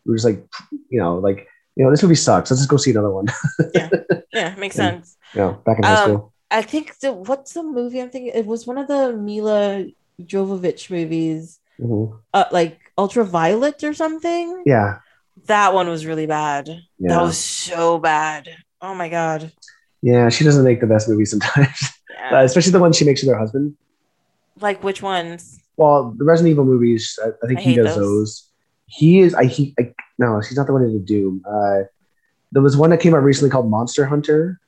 we 0.04 0.10
were 0.10 0.16
just 0.16 0.24
like, 0.24 0.44
you 0.90 1.00
know, 1.00 1.16
like 1.16 1.48
you 1.76 1.84
know, 1.84 1.90
this 1.90 2.02
movie 2.02 2.14
sucks. 2.14 2.50
Let's 2.50 2.60
just 2.60 2.70
go 2.70 2.76
see 2.76 2.90
another 2.92 3.10
one. 3.10 3.26
yeah, 3.74 3.88
yeah, 4.32 4.54
makes 4.56 4.76
Yeah. 4.76 4.90
sense. 4.90 5.16
you 5.34 5.40
know, 5.40 5.52
back 5.66 5.78
in 5.78 5.84
high 5.84 5.94
Um, 5.94 6.10
school. 6.10 6.32
I 6.50 6.62
think 6.62 6.98
the 7.00 7.12
what's 7.12 7.52
the 7.54 7.62
movie 7.62 8.00
I'm 8.00 8.10
thinking? 8.10 8.32
It 8.34 8.46
was 8.46 8.66
one 8.66 8.78
of 8.78 8.86
the 8.88 9.12
Milla 9.12 9.86
Jovovich 10.22 10.90
movies, 10.90 11.58
Mhm. 11.80 12.18
uh, 12.32 12.44
like 12.52 12.78
Ultraviolet 12.96 13.82
or 13.82 13.92
something. 13.94 14.62
Yeah, 14.64 14.98
That 15.46 15.74
one 15.74 15.88
was 15.88 16.06
really 16.06 16.26
bad. 16.26 16.68
yeah, 16.98 17.08
That 17.14 17.22
was 17.22 17.36
so 17.38 17.98
bad. 17.98 18.48
Oh 18.80 18.94
my 18.94 19.08
god. 19.08 19.50
yeah. 20.02 20.28
She 20.28 20.44
doesn't 20.44 20.64
make 20.64 20.80
the 20.80 20.86
best 20.86 21.08
movies 21.08 21.30
sometimes, 21.30 21.78
Yeah. 22.10 22.38
uh, 22.40 22.44
especially 22.44 22.72
the 22.72 22.78
ones 22.78 22.96
she 22.96 23.04
makes 23.04 23.22
with 23.22 23.32
her 23.32 23.38
husband. 23.38 23.74
like 24.60 24.84
which 24.84 25.02
ones? 25.02 25.58
Well, 25.76 26.14
the 26.16 26.24
Resident 26.24 26.52
Evil 26.52 26.64
movies, 26.64 27.18
I, 27.24 27.28
I 27.42 27.46
think 27.48 27.58
I 27.58 27.62
he 27.62 27.74
does 27.74 27.96
those. 27.96 27.98
those. 27.98 28.50
He 28.86 29.18
is. 29.20 29.34
I 29.34 29.46
he. 29.46 29.74
I, 29.80 29.92
no, 30.18 30.40
she's 30.42 30.56
not 30.56 30.66
the 30.66 30.72
one 30.72 30.82
who 30.82 30.92
did 30.92 31.06
Doom. 31.06 31.42
Uh, 31.48 31.82
there 32.52 32.62
was 32.62 32.76
one 32.76 32.90
that 32.90 33.00
came 33.00 33.14
out 33.14 33.22
recently 33.22 33.50
called 33.50 33.68
Monster 33.68 34.04
Hunter. 34.06 34.60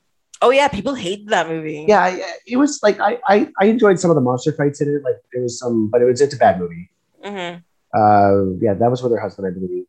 Oh 0.42 0.51
yeah, 0.51 0.68
people 0.68 0.94
hate 0.94 1.28
that 1.28 1.49
movie. 1.49 1.86
Yeah, 1.88 2.01
I, 2.03 2.22
it 2.47 2.57
was 2.57 2.80
like 2.82 3.01
I, 3.01 3.18
I 3.26 3.49
I 3.61 3.66
enjoyed 3.66 3.99
some 3.99 4.11
of 4.11 4.16
the 4.16 4.20
monster 4.20 4.53
fights 4.53 4.80
in 4.80 4.88
it. 4.88 5.03
Like 5.03 5.16
there 5.32 5.42
was 5.42 5.59
some, 5.59 5.88
but 5.88 6.03
it 6.03 6.05
was 6.05 6.20
it's 6.20 6.34
a 6.34 6.36
bad 6.36 6.59
movie. 6.59 6.90
hmm 7.24 7.57
Uh, 7.94 8.53
yeah, 8.61 8.74
that 8.74 8.90
was 8.90 9.03
with 9.03 9.12
her 9.12 9.20
husband, 9.20 9.47
I 9.49 9.51
believe. 9.51 9.86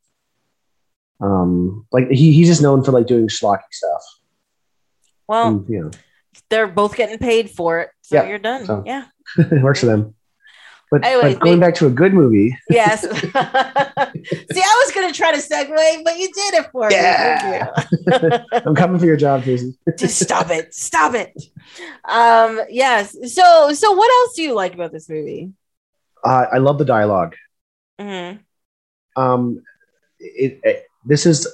Um, 1.19 1.85
like 1.91 2.09
he 2.09 2.31
he's 2.31 2.47
just 2.47 2.61
known 2.61 2.83
for 2.83 2.91
like 2.91 3.07
doing 3.07 3.27
schlocky 3.27 3.71
stuff. 3.71 4.03
Well, 5.27 5.47
And, 5.47 5.69
you 5.69 5.81
know, 5.81 5.91
they're 6.49 6.67
both 6.67 6.95
getting 6.95 7.17
paid 7.17 7.49
for 7.49 7.79
it, 7.81 7.89
so 8.01 8.15
Yeah, 8.15 8.27
you're 8.29 8.39
done. 8.39 8.65
so- 8.65 8.83
Yeah. 8.85 9.05
it 9.37 9.61
works 9.67 9.79
for 9.81 9.87
them. 9.87 10.13
But, 10.89 11.01
but 11.01 11.39
going 11.41 11.59
back 11.59 11.75
to 11.75 11.87
a 11.87 11.89
good 11.89 12.13
movie, 12.13 12.57
Yes. 12.69 13.01
See, 13.11 13.11
I 13.11 14.83
was 14.85 14.91
gonna 14.95 15.11
try 15.13 15.33
to 15.33 15.37
segue, 15.39 16.03
but 16.05 16.17
you 16.17 16.31
did 16.33 16.53
it 16.55 16.67
for 16.71 16.89
Yeah. 16.91 17.71
me. 18.07 18.37
I'm 18.65 18.73
coming 18.75 18.97
for 18.99 19.05
your 19.05 19.17
job, 19.17 19.43
Jason. 19.43 19.77
Just 19.97 20.19
stop 20.19 20.49
it. 20.49 20.73
Stop 20.73 21.13
it. 21.13 21.33
Um, 22.07 22.61
yes. 22.69 23.15
So 23.33 23.73
so 23.73 23.91
what 23.91 24.09
else 24.11 24.35
do 24.35 24.43
you 24.43 24.53
like 24.53 24.73
about 24.75 24.91
this 24.93 25.09
movie? 25.09 25.51
Uh, 26.23 26.45
I 26.53 26.57
love 26.59 26.77
the 26.77 26.85
dialogue. 26.85 27.35
Mhm. 27.99 28.39
um 29.15 29.61
it, 30.19 30.59
it 30.63 30.85
this 31.05 31.25
is 31.25 31.47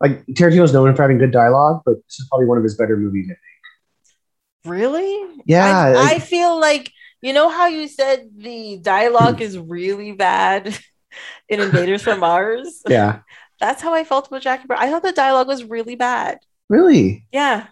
like 0.00 0.24
Tarantino's 0.26 0.72
known 0.72 0.94
for 0.94 1.02
having 1.02 1.18
good 1.18 1.32
dialogue, 1.32 1.82
but 1.84 1.96
this 2.04 2.20
is 2.20 2.26
probably 2.28 2.46
one 2.46 2.58
of 2.58 2.64
his 2.64 2.76
better 2.76 2.96
movies. 2.96 3.26
I 3.26 3.34
think. 3.34 4.74
Really? 4.76 5.42
Yeah, 5.46 5.78
I, 5.78 5.92
like- 5.92 6.12
I 6.12 6.18
feel 6.20 6.60
like 6.60 6.92
you 7.22 7.32
know 7.32 7.48
how 7.48 7.66
you 7.66 7.88
said 7.88 8.28
the 8.36 8.78
dialogue 8.80 9.40
is 9.40 9.58
really 9.58 10.12
bad 10.12 10.76
in 11.48 11.60
Invaders 11.60 12.02
from 12.02 12.20
Mars. 12.20 12.82
yeah, 12.88 13.20
That's 13.60 13.82
how 13.82 13.92
I 13.94 14.04
felt 14.04 14.28
about 14.28 14.42
Jackie 14.42 14.66
Brown. 14.66 14.80
I 14.82 14.90
thought 14.90 15.02
the 15.02 15.12
dialogue 15.12 15.48
was 15.48 15.64
really 15.64 15.96
bad. 15.96 16.38
really, 16.68 17.26
Yeah. 17.32 17.66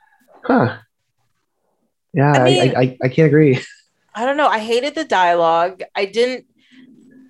huh? 0.44 0.78
Yeah, 2.12 2.32
I 2.32 2.38
I, 2.40 2.44
mean- 2.44 2.76
I, 2.76 2.80
I, 2.80 2.98
I 3.04 3.08
can't 3.08 3.26
agree. 3.26 3.60
I 4.14 4.24
don't 4.24 4.38
know. 4.38 4.48
I 4.48 4.58
hated 4.58 4.94
the 4.94 5.04
dialogue. 5.04 5.82
I 5.94 6.06
didn't 6.06 6.46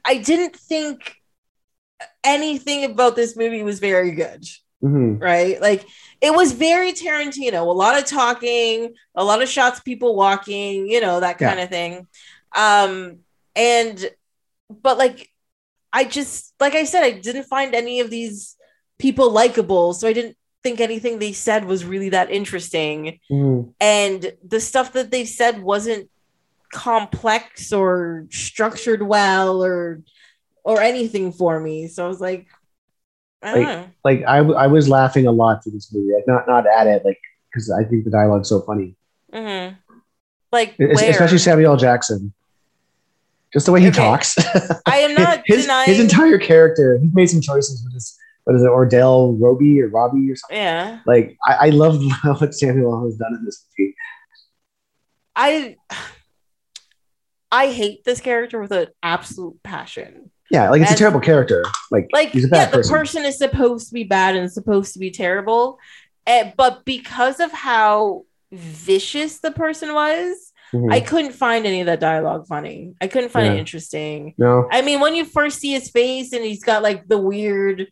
I 0.04 0.18
didn't 0.18 0.54
think 0.54 1.16
anything 2.22 2.84
about 2.84 3.16
this 3.16 3.36
movie 3.36 3.64
was 3.64 3.80
very 3.80 4.12
good, 4.12 4.44
Mhm. 4.84 5.20
right? 5.20 5.60
Like 5.60 5.84
it 6.20 6.34
was 6.34 6.52
very 6.52 6.92
Tarantino, 6.92 7.60
a 7.60 7.78
lot 7.84 7.98
of 7.98 8.06
talking, 8.06 8.94
a 9.14 9.24
lot 9.24 9.42
of 9.42 9.48
shots 9.48 9.80
people 9.80 10.16
walking, 10.16 10.88
you 10.88 11.00
know, 11.00 11.20
that 11.20 11.40
Yeah. 11.40 11.48
kind 11.48 11.60
of 11.60 11.68
thing. 11.68 12.06
Um 12.54 13.18
and 13.54 14.10
but 14.70 14.98
like 14.98 15.30
I 15.92 16.04
just 16.04 16.54
like 16.60 16.74
I 16.74 16.84
said 16.84 17.02
I 17.02 17.12
didn't 17.12 17.44
find 17.44 17.74
any 17.74 18.00
of 18.00 18.10
these 18.10 18.56
people 18.98 19.30
likable, 19.30 19.92
so 19.94 20.08
I 20.08 20.12
didn't 20.12 20.36
think 20.62 20.80
anything 20.80 21.18
they 21.18 21.32
said 21.32 21.64
was 21.64 21.84
really 21.84 22.08
that 22.10 22.30
interesting 22.30 23.20
Mhm. 23.30 23.72
and 23.80 24.32
the 24.44 24.58
stuff 24.60 24.92
that 24.94 25.10
they 25.10 25.24
said 25.24 25.62
wasn't 25.62 26.10
complex 26.72 27.72
or 27.72 28.26
structured 28.30 29.02
well 29.02 29.62
or 29.64 30.02
or 30.64 30.80
anything 30.82 31.30
for 31.30 31.60
me 31.60 31.86
so 31.86 32.04
i 32.04 32.08
was 32.08 32.20
like 32.20 32.46
don't 33.42 33.88
Like- 34.04 34.22
I, 34.26 34.38
I, 34.38 34.66
was 34.66 34.88
laughing 34.88 35.26
a 35.26 35.32
lot 35.32 35.62
through 35.62 35.72
this 35.72 35.92
movie, 35.92 36.12
like 36.14 36.26
not 36.26 36.46
not 36.46 36.66
at 36.66 36.86
it, 36.86 37.04
like 37.04 37.18
because 37.52 37.70
I 37.70 37.84
think 37.84 38.04
the 38.04 38.10
dialogue's 38.10 38.48
so 38.48 38.60
funny, 38.62 38.96
Mhm. 39.32 39.76
like 40.52 40.78
especially 40.78 41.38
Samuel 41.38 41.76
Jackson. 41.76 42.32
Just 43.52 43.66
the 43.66 43.72
way 43.72 43.80
he 43.80 43.88
Okay. 43.88 43.96
talks. 43.96 44.36
i 44.86 44.98
am 44.98 45.14
not 45.14 45.42
his 45.46 45.62
denying 45.62 45.86
his 45.88 46.00
entire 46.00 46.38
character. 46.38 46.98
He 47.00 47.08
made 47.12 47.26
some 47.30 47.40
choices 47.40 47.82
with 47.84 47.94
his 47.94 48.18
what 48.44 48.54
is 48.56 48.62
it, 48.62 48.66
Ordell 48.68 49.36
Roby 49.40 49.80
or 49.82 49.88
Robbie 49.88 50.30
or 50.30 50.36
something. 50.36 50.56
yeah 50.58 51.00
Like 51.06 51.36
I, 51.46 51.66
I 51.66 51.68
love 51.70 52.00
what 52.40 52.54
Samuel 52.54 53.04
has 53.04 53.16
done 53.16 53.34
in 53.34 53.44
this 53.44 53.64
movie. 53.78 53.94
i 55.36 55.76
i 57.52 57.68
hate 57.70 58.04
this 58.04 58.20
character 58.20 58.60
with 58.60 58.72
an 58.72 58.88
absolute 59.02 59.62
passion 59.62 60.30
Yeah, 60.50 60.70
like 60.70 60.80
it's 60.82 60.90
As- 60.92 60.96
a 60.96 60.98
terrible 60.98 61.20
character. 61.20 61.64
Like, 61.90 62.08
like 62.12 62.30
he's 62.30 62.44
a 62.44 62.48
yeah 62.48 62.64
bad 62.66 62.72
the 62.72 62.76
person. 62.78 62.94
person 62.94 63.24
is 63.24 63.38
supposed 63.38 63.88
to 63.88 63.94
be 63.94 64.04
bad 64.04 64.36
and 64.36 64.50
supposed 64.52 64.92
to 64.94 64.98
be 64.98 65.10
terrible 65.10 65.78
eh, 66.26 66.50
but 66.56 66.84
because 66.84 67.40
of 67.40 67.52
how 67.52 68.24
vicious 68.52 69.38
the 69.40 69.50
person 69.52 69.92
was 69.94 70.52
Mhm. 70.74 70.92
I 70.92 70.98
couldn't 70.98 71.30
find 71.32 71.64
any 71.64 71.80
of 71.80 71.86
that 71.86 72.00
dialogue 72.00 72.48
funny. 72.48 72.94
I 73.00 73.06
couldn't 73.06 73.28
find 73.30 73.54
it 73.54 73.56
interesting. 73.58 74.34
no, 74.36 74.66
I 74.72 74.82
mean, 74.82 74.98
when 74.98 75.14
you 75.14 75.24
first 75.24 75.60
see 75.60 75.70
his 75.70 75.88
face 75.90 76.32
and 76.32 76.44
he's 76.44 76.64
got 76.64 76.82
like 76.82 77.06
the 77.06 77.18
weird 77.18 77.86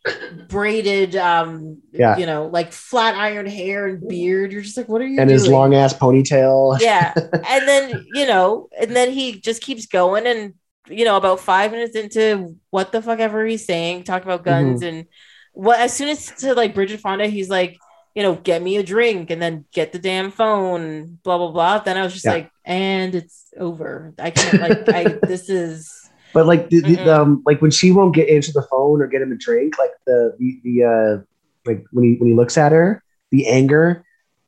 braided, 0.49 1.15
um, 1.15 1.77
Yeah. 1.93 2.17
you 2.17 2.25
know, 2.25 2.47
like 2.47 2.73
flat 2.73 3.15
iron 3.15 3.45
hair 3.45 3.87
and 3.87 4.05
beard, 4.05 4.51
you're 4.51 4.61
just 4.61 4.75
like, 4.75 4.89
what 4.89 5.01
are 5.01 5.05
you 5.07 5.19
and 5.21 5.29
doing? 5.29 5.39
his 5.39 5.47
long 5.47 5.73
ass 5.73 5.93
ponytail. 5.93 6.77
yeah. 6.81 7.13
And 7.49 7.65
then, 7.67 8.05
you 8.13 8.27
know, 8.27 8.67
and 8.77 8.93
then 8.93 9.11
he 9.11 9.39
just 9.39 9.61
keeps 9.61 9.85
going 9.85 10.27
and, 10.27 10.53
you 10.87 11.05
know, 11.05 11.17
about 11.17 11.39
five 11.39 11.71
minutes 11.71 11.95
into 11.95 12.55
what 12.69 12.91
the 12.91 13.01
fuck 13.01 13.19
ever 13.19 13.45
he's 13.45 13.65
saying, 13.65 14.03
talking 14.03 14.27
about 14.27 14.43
guns 14.43 14.81
Mm-hmm. 14.81 14.87
and 14.97 15.07
what, 15.53 15.79
as 15.79 15.93
soon 15.93 16.09
as 16.09 16.31
to 16.41 16.53
like 16.53 16.75
Bridget 16.75 16.99
Fonda, 16.99 17.27
he's 17.27 17.49
like, 17.49 17.77
you 18.13 18.23
know, 18.23 18.35
get 18.35 18.61
me 18.61 18.77
a 18.77 18.83
drink 18.83 19.29
and 19.29 19.41
then 19.41 19.65
get 19.73 19.91
the 19.91 19.99
damn 19.99 20.31
phone, 20.31 21.19
blah, 21.23 21.37
blah, 21.37 21.51
blah. 21.51 21.79
Then 21.79 21.97
I 21.97 22.03
was 22.03 22.13
just 22.13 22.25
Yeah. 22.25 22.31
like, 22.33 22.51
and 22.63 23.13
it's 23.15 23.53
over. 23.57 24.13
I 24.19 24.31
can't, 24.31 24.59
like, 24.61 24.83
I, 24.89 25.19
this 25.27 25.49
is, 25.49 26.09
But 26.33 26.45
like 26.45 26.69
the, 26.69 26.81
the 26.81 27.13
um 27.21 27.41
like 27.45 27.61
when 27.61 27.71
she 27.71 27.91
won't 27.91 28.13
get 28.15 28.29
answer 28.29 28.51
the 28.53 28.67
phone 28.69 29.01
or 29.01 29.07
get 29.07 29.21
him 29.21 29.31
a 29.31 29.35
drink, 29.37 29.77
like 29.79 29.91
the 30.05 30.35
the, 30.39 30.59
the 30.63 30.83
uh 30.83 31.23
like 31.65 31.85
when 31.91 32.03
he 32.03 32.15
when 32.15 32.29
he 32.29 32.35
looks 32.35 32.57
at 32.57 32.71
her, 32.73 33.01
the 33.31 33.47
anger 33.47 34.03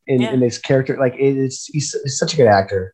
in, 0.07 0.21
Yeah. 0.21 0.31
in 0.33 0.41
his 0.41 0.57
character, 0.57 0.97
like 0.99 1.15
it 1.15 1.38
is 1.38 1.65
he's, 1.65 1.95
he's 2.03 2.17
such 2.19 2.33
a 2.33 2.38
good 2.38 2.47
actor. 2.47 2.93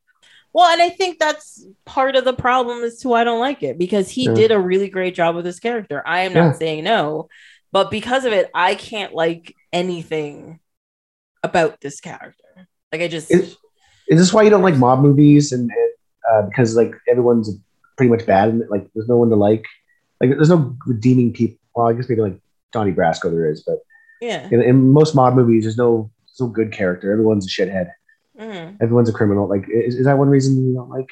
Well, 0.53 0.71
and 0.71 0.81
I 0.81 0.89
think 0.89 1.19
that's 1.19 1.65
part 1.85 2.15
of 2.15 2.25
the 2.25 2.33
problem 2.33 2.83
as 2.83 2.99
to 2.99 3.09
why 3.09 3.21
I 3.21 3.23
don't 3.23 3.39
like 3.39 3.63
it 3.63 3.77
because 3.77 4.09
he 4.09 4.25
Yeah. 4.25 4.33
did 4.33 4.51
a 4.51 4.59
really 4.59 4.87
great 4.89 5.15
job 5.15 5.35
with 5.35 5.45
his 5.45 5.59
character. 5.59 6.03
I 6.05 6.21
am 6.21 6.33
Yeah. 6.33 6.47
not 6.47 6.57
saying 6.57 6.83
no, 6.83 7.29
but 7.71 7.89
because 7.91 8.25
of 8.25 8.33
it, 8.33 8.49
I 8.53 8.75
can't 8.75 9.13
like 9.13 9.55
anything 9.71 10.59
about 11.43 11.81
this 11.81 11.99
character. 11.99 12.67
Like, 12.91 13.01
I 13.01 13.07
just—is 13.07 13.57
this 14.07 14.31
why 14.33 14.43
you 14.43 14.49
don't 14.49 14.61
like 14.61 14.75
mob 14.75 14.99
movies 15.01 15.51
and, 15.51 15.69
and 15.71 15.91
uh, 16.31 16.41
because 16.47 16.75
like 16.75 16.93
everyone's 17.09 17.49
pretty 17.97 18.09
much 18.09 18.25
bad 18.25 18.49
and 18.49 18.63
like 18.69 18.87
there's 18.93 19.07
no 19.07 19.17
one 19.17 19.29
to 19.29 19.35
like 19.35 19.65
like 20.21 20.29
there's 20.31 20.49
no 20.49 20.75
redeeming 20.85 21.33
people. 21.33 21.57
Well, 21.75 21.87
I 21.87 21.93
guess 21.93 22.07
maybe 22.07 22.21
like 22.21 22.39
Donnie 22.71 22.91
Brasco 22.91 23.31
there 23.31 23.49
is, 23.49 23.63
but 23.65 23.79
yeah. 24.21 24.47
in, 24.51 24.61
in 24.61 24.91
most 24.91 25.15
mob 25.15 25.33
movies 25.35 25.63
there's 25.63 25.77
no 25.77 26.11
there's 26.27 26.39
no 26.39 26.47
good 26.53 26.71
character. 26.71 27.11
Everyone's 27.11 27.45
a 27.47 27.49
shithead. 27.49 27.89
Mhm. 28.39 28.77
Everyone's 28.81 29.09
a 29.09 29.13
criminal. 29.13 29.47
Like 29.47 29.65
is, 29.69 29.95
is 29.95 30.05
that 30.05 30.17
one 30.17 30.29
reason 30.29 30.65
you 30.67 30.73
don't 30.73 30.89
like? 30.89 31.09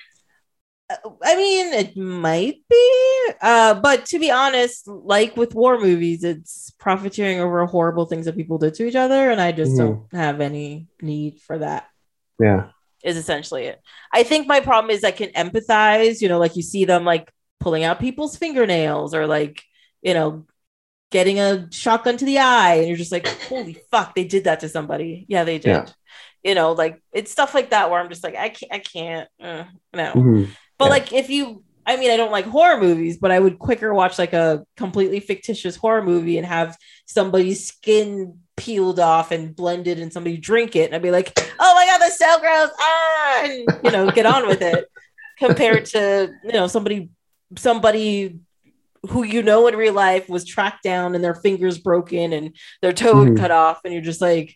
Uh, 0.90 1.10
I 1.24 1.36
mean, 1.36 1.74
it 1.74 1.96
might 1.96 2.56
be. 2.70 3.28
Uh, 3.42 3.76
but 3.76 4.06
to 4.08 4.20
be 4.20 4.32
honest, 4.32 4.88
like 4.88 5.38
with 5.38 5.54
war 5.56 5.80
movies, 5.80 6.24
it's 6.24 6.72
profiteering 6.80 7.40
over 7.40 7.66
horrible 7.66 8.06
things 8.06 8.26
that 8.26 8.36
people 8.36 8.58
did 8.58 8.74
to 8.76 8.88
each 8.88 8.96
other, 8.96 9.30
and 9.32 9.40
I 9.40 9.52
just 9.52 9.74
Mhm. 9.74 9.78
don't 9.78 10.14
have 10.14 10.42
any 10.42 10.88
need 11.02 11.40
for 11.42 11.60
that. 11.60 11.88
Yeah. 12.40 12.70
Is 13.04 13.18
essentially 13.18 13.66
it. 13.66 13.80
I 14.14 14.24
think 14.24 14.48
my 14.48 14.60
problem 14.60 14.92
is 14.92 15.04
I 15.04 15.12
can 15.12 15.30
empathize. 15.30 16.22
You 16.22 16.30
know, 16.30 16.40
like 16.40 16.56
you 16.56 16.62
see 16.64 16.86
them 16.86 17.06
like 17.06 17.32
pulling 17.60 17.84
out 17.84 18.00
people's 18.00 18.36
fingernails 18.36 19.14
or 19.14 19.28
like 19.28 19.62
you 20.02 20.14
know 20.16 20.46
getting 21.12 21.40
a 21.40 21.68
shotgun 21.72 22.18
to 22.18 22.26
the 22.26 22.40
eye, 22.40 22.76
and 22.76 22.88
you're 22.88 22.98
just 22.98 23.12
like, 23.12 23.28
holy 23.50 23.78
fuck, 23.92 24.16
they 24.16 24.24
did 24.24 24.46
that 24.46 24.62
to 24.62 24.70
somebody. 24.70 25.26
Yeah, 25.28 25.44
they 25.44 25.58
did. 25.60 25.70
Yeah. 25.70 25.86
You 26.44 26.56
know, 26.56 26.72
like 26.72 27.00
it's 27.14 27.32
stuff 27.32 27.54
like 27.54 27.70
that 27.70 27.90
where 27.92 28.00
I'm 28.00 28.10
just 28.10 28.24
like, 28.24 28.36
I 28.36 28.50
can't, 28.50 28.72
I 28.74 28.80
can't, 28.80 29.30
uh, 29.42 29.64
no. 29.94 30.14
Mhm. 30.14 30.50
But 30.78 30.86
Yeah. 30.86 30.90
like 30.90 31.14
if 31.14 31.30
you 31.30 31.64
I 31.86 31.98
mean 31.98 32.12
I 32.12 32.18
don't 32.18 32.32
like 32.32 32.46
horror 32.46 32.80
movies, 32.80 33.18
but 33.18 33.32
I 33.32 33.40
would 33.40 33.60
quicker 33.60 33.94
watch 33.94 34.18
like 34.20 34.34
a 34.34 34.64
completely 34.78 35.20
fictitious 35.20 35.76
horror 35.76 36.04
movie 36.04 36.38
and 36.38 36.46
have 36.48 36.78
somebody's 37.06 37.68
skin 37.68 38.40
peeled 38.58 39.00
off 39.00 39.32
and 39.32 39.56
blended 39.56 40.00
and 40.00 40.12
somebody 40.14 40.38
drink 40.38 40.76
it 40.76 40.86
and 40.86 40.96
I'd 40.96 41.02
be 41.02 41.12
like, 41.12 41.32
"Oh 41.60 41.74
my 41.76 41.86
god, 41.86 42.00
that's 42.00 42.18
so 42.20 42.40
gross." 42.40 42.70
Ah, 42.80 43.42
and 43.46 43.70
you 43.84 43.92
know, 43.92 44.12
get 44.12 44.26
on 44.26 44.48
with 44.48 44.62
it. 44.62 44.86
Compared 45.40 45.86
to, 45.86 46.32
you 46.44 46.52
know, 46.54 46.68
somebody 46.68 47.10
somebody 47.58 48.40
who 49.10 49.24
you 49.24 49.42
know 49.42 49.66
in 49.68 49.76
real 49.76 49.94
life 49.94 50.30
was 50.30 50.46
tracked 50.46 50.84
down 50.84 51.16
and 51.16 51.24
their 51.24 51.34
fingers 51.34 51.80
broken 51.80 52.34
and 52.34 52.56
their 52.84 52.94
toe 52.94 53.26
Mhm. 53.26 53.38
cut 53.38 53.50
off 53.52 53.82
and 53.84 53.94
you're 53.94 54.04
just 54.04 54.22
like 54.22 54.56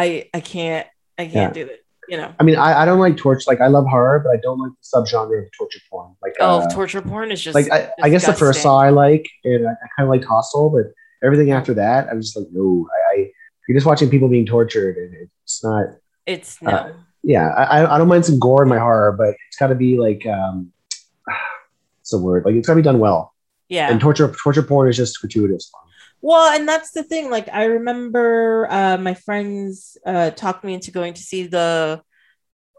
I 0.00 0.28
I 0.32 0.40
can't 0.40 0.86
I 1.18 1.26
can't 1.26 1.52
do 1.54 1.66
it, 1.66 1.84
you 2.08 2.16
know. 2.16 2.34
I 2.40 2.42
mean, 2.42 2.56
I, 2.56 2.82
I 2.82 2.84
don't 2.86 2.98
like 2.98 3.16
torture. 3.18 3.44
Like, 3.46 3.60
I 3.60 3.66
love 3.66 3.86
horror, 3.86 4.20
but 4.24 4.30
I 4.30 4.38
don't 4.42 4.58
like 4.58 4.72
the 4.72 4.86
subgenre 4.98 5.44
of 5.44 5.52
torture 5.56 5.80
porn. 5.90 6.16
Like, 6.22 6.32
Oh, 6.40 6.60
uh, 6.60 6.70
torture 6.70 7.02
porn 7.02 7.30
is 7.30 7.40
just 7.42 7.54
like 7.54 7.70
I, 7.70 7.90
I 8.02 8.08
guess 8.08 8.24
the 8.24 8.32
first 8.32 8.62
saw 8.62 8.78
I 8.78 8.90
like, 8.90 9.26
and 9.44 9.66
I, 9.68 9.72
I 9.72 9.86
kind 9.96 10.06
of 10.06 10.08
liked 10.08 10.24
Hostel, 10.24 10.70
but 10.70 10.92
everything 11.26 11.50
after 11.52 11.74
that, 11.74 12.08
I'm 12.08 12.20
just 12.22 12.36
like, 12.36 12.46
no. 12.52 12.88
I, 12.90 13.14
I 13.20 13.30
you're 13.68 13.76
just 13.76 13.86
watching 13.86 14.08
people 14.10 14.28
being 14.28 14.46
tortured, 14.46 14.96
and 14.96 15.28
it's 15.44 15.62
not. 15.62 15.86
It's 16.26 16.60
no. 16.62 16.70
Uh, 16.70 16.92
Yeah, 17.22 17.48
I, 17.50 17.94
I 17.94 17.98
don't 17.98 18.08
mind 18.08 18.24
some 18.24 18.38
gore 18.38 18.62
in 18.62 18.68
my 18.68 18.78
horror, 18.78 19.12
but 19.12 19.34
it's 19.48 19.56
got 19.58 19.68
to 19.68 19.74
be 19.74 19.98
like, 19.98 20.24
um, 20.26 20.72
what's 22.00 22.12
a 22.12 22.18
word? 22.18 22.44
Like, 22.46 22.54
it's 22.54 22.66
got 22.66 22.74
to 22.74 22.78
be 22.78 22.82
done 22.82 22.98
well. 22.98 23.34
yeah. 23.68 23.90
And 23.90 24.00
torture 24.00 24.32
torture 24.42 24.62
porn 24.62 24.88
is 24.88 24.96
just 24.96 25.20
gratuitous. 25.20 25.70
Well, 26.22 26.52
and 26.54 26.68
that's 26.68 26.90
the 26.92 27.02
thing. 27.02 27.30
Like, 27.30 27.48
I 27.52 27.64
remember 27.64 28.66
uh, 28.70 28.98
my 28.98 29.14
friends 29.14 29.96
uh, 30.04 30.30
talked 30.30 30.64
me 30.64 30.74
into 30.74 30.90
going 30.90 31.14
to 31.14 31.22
see 31.22 31.46
the 31.46 32.02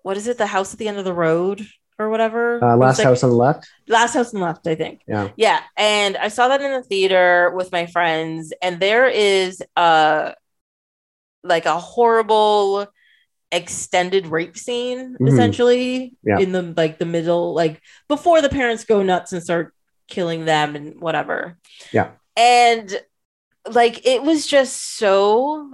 what 0.04 0.18
is 0.18 0.28
it? 0.28 0.38
The 0.38 0.48
house 0.48 0.74
at 0.74 0.80
the 0.80 0.88
end 0.88 0.98
of 0.98 1.06
the 1.06 1.14
road 1.14 1.66
or 2.00 2.10
whatever. 2.10 2.64
Uh, 2.64 2.76
Last 2.76 2.98
like- 2.98 3.06
House 3.08 3.24
on 3.24 3.30
the 3.30 3.36
Left. 3.36 3.68
Last 3.88 4.14
House 4.16 4.34
on 4.34 4.40
the 4.40 4.46
Left, 4.46 4.66
I 4.68 4.76
think. 4.76 5.02
Yeah. 5.08 5.30
Yeah, 5.36 5.60
and 5.78 6.18
I 6.18 6.28
saw 6.30 6.48
that 6.48 6.62
in 6.62 6.72
the 6.72 6.84
theater 6.84 7.52
with 7.56 7.72
my 7.72 7.86
friends, 7.86 8.54
and 8.62 8.80
there 8.80 9.08
is 9.08 9.62
uh 9.76 10.32
like 11.44 11.66
a 11.66 11.80
horrible 11.80 12.88
extended 13.52 14.28
rape 14.28 14.56
scene 14.58 15.18
Mhm. 15.20 15.28
essentially 15.28 16.16
Yeah. 16.24 16.38
in 16.40 16.52
the 16.52 16.62
like 16.78 17.00
the 17.00 17.06
middle 17.06 17.54
like 17.54 17.82
before 18.08 18.42
the 18.42 18.48
parents 18.50 18.86
go 18.86 19.04
nuts 19.04 19.34
and 19.34 19.44
start 19.44 19.74
killing 20.08 20.46
them 20.46 20.76
and 20.76 21.02
whatever 21.02 21.58
Yeah. 21.92 22.12
and 22.38 22.88
like 23.70 24.06
it 24.08 24.24
was 24.24 24.48
just 24.48 24.98
so 24.98 25.72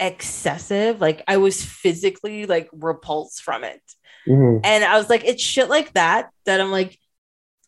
excessive 0.00 1.00
like 1.00 1.22
i 1.28 1.36
was 1.36 1.64
physically 1.64 2.46
like 2.46 2.68
repulsed 2.72 3.42
from 3.42 3.64
it 3.64 3.80
Mhm. 4.26 4.60
and 4.64 4.82
I 4.84 4.96
was 4.96 5.10
like, 5.10 5.22
it's 5.26 5.42
shit 5.42 5.68
like 5.68 5.92
that 5.92 6.30
that 6.46 6.58
I'm 6.58 6.70
like, 6.70 6.98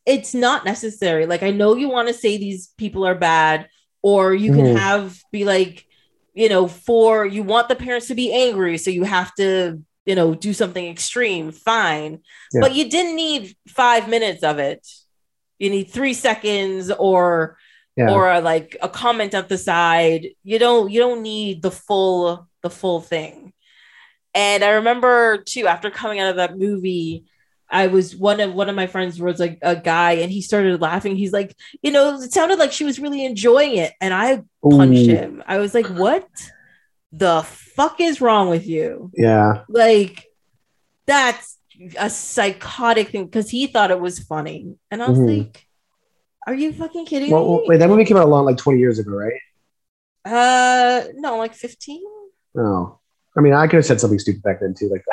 it's 0.07 0.33
not 0.33 0.65
necessary. 0.65 1.27
Like, 1.27 1.43
I 1.43 1.51
know 1.51 1.75
you 1.77 1.91
want 1.91 2.09
to 2.09 2.15
say 2.15 2.39
these 2.39 2.69
people 2.79 3.07
are 3.07 3.15
bad, 3.15 3.69
or 4.01 4.33
you 4.33 4.53
can 4.55 4.65
Mhm. 4.65 4.79
have 4.79 5.19
be 5.31 5.45
like, 5.45 5.85
you 6.33 6.49
know, 6.49 6.67
for 6.67 7.27
you 7.27 7.43
want 7.43 7.69
the 7.69 7.77
parents 7.77 8.07
to 8.07 8.15
be 8.15 8.33
angry, 8.33 8.79
so 8.79 8.89
you 8.91 9.05
have 9.05 9.35
to, 9.35 9.83
you 10.07 10.15
know, 10.15 10.35
do 10.35 10.55
something 10.55 10.87
extreme. 10.89 11.53
Fine. 11.53 12.21
Yeah. 12.55 12.63
But 12.63 12.75
you 12.75 12.89
didn't 12.89 13.17
need 13.17 13.55
five 13.69 14.09
minutes 14.09 14.43
of 14.43 14.59
it. 14.59 14.81
You 15.59 15.69
need 15.69 15.91
three 15.91 16.15
seconds 16.15 16.91
or 16.91 17.59
Yeah. 17.97 18.11
or 18.13 18.31
a, 18.31 18.41
like 18.41 18.77
a 18.83 18.89
comment 18.89 19.33
at 19.35 19.49
the 19.49 19.57
side. 19.59 20.29
You 20.45 20.59
don't 20.59 20.91
you 20.91 21.01
don't 21.01 21.23
need 21.23 21.63
the 21.63 21.71
full 21.71 22.47
the 22.63 22.71
full 22.71 23.01
thing. 23.01 23.53
And 24.35 24.63
I 24.63 24.71
remember 24.73 25.39
too 25.39 25.67
after 25.67 25.91
coming 25.91 26.21
out 26.21 26.29
of 26.31 26.37
that 26.37 26.59
movie, 26.59 27.25
I 27.71 27.87
was 27.87 28.15
one 28.15 28.39
of 28.41 28.53
one 28.55 28.69
of 28.69 28.77
my 28.77 28.87
friends 28.87 29.19
was 29.19 29.41
like 29.41 29.59
a 29.63 29.75
guy 29.77 30.13
and 30.13 30.31
he 30.31 30.43
started 30.43 30.81
laughing. 30.81 31.17
He's 31.17 31.33
like, 31.33 31.57
you 31.83 31.91
know, 31.91 32.21
it 32.21 32.33
sounded 32.33 32.59
like 32.59 32.73
she 32.73 32.85
was 32.85 32.99
really 33.01 33.25
enjoying 33.25 33.77
it. 33.77 33.93
And 34.01 34.13
I 34.13 34.43
punched 34.63 35.09
Ooh, 35.09 35.15
him. 35.17 35.43
I 35.47 35.59
was 35.59 35.73
like, 35.75 35.87
what 35.87 36.29
the 37.13 37.43
fuck 37.47 38.01
is 38.01 38.21
wrong 38.21 38.51
with 38.51 38.67
you? 38.67 39.11
Yeah. 39.17 39.63
Like 39.69 40.27
that's 41.07 41.57
a 41.99 42.11
psychotic 42.11 43.09
thing 43.09 43.25
because 43.25 43.49
he 43.49 43.67
thought 43.67 43.91
it 43.91 44.01
was 44.01 44.19
funny. 44.19 44.75
And 44.91 45.03
I 45.03 45.09
was 45.09 45.19
Mhm. 45.19 45.39
like, 45.39 45.66
are 46.47 46.55
you 46.55 46.73
fucking 46.73 47.07
kidding 47.07 47.31
Well, 47.31 47.49
well, 47.49 47.61
me? 47.61 47.67
wait, 47.69 47.79
that 47.79 47.89
movie 47.89 48.05
came 48.05 48.17
out 48.17 48.25
a 48.27 48.31
long, 48.31 48.45
like 48.45 48.57
20 48.57 48.79
years 48.79 48.99
ago, 48.99 49.11
right? 49.13 49.41
Uh, 50.25 51.09
no, 51.15 51.39
like 51.39 51.55
15. 51.55 52.01
Oh, 52.59 52.99
I 53.37 53.41
mean, 53.41 53.53
I 53.53 53.67
could 53.67 53.77
have 53.77 53.87
said 53.87 54.01
something 54.01 54.19
stupid 54.19 54.43
back 54.43 54.61
then 54.61 54.75
too, 54.75 54.89
like 54.89 55.05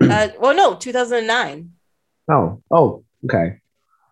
that. 0.00 0.34
uh, 0.34 0.38
well, 0.40 0.54
no, 0.54 0.74
2009. 0.76 1.72
Oh, 2.30 2.62
oh, 2.70 3.04
okay. 3.24 3.58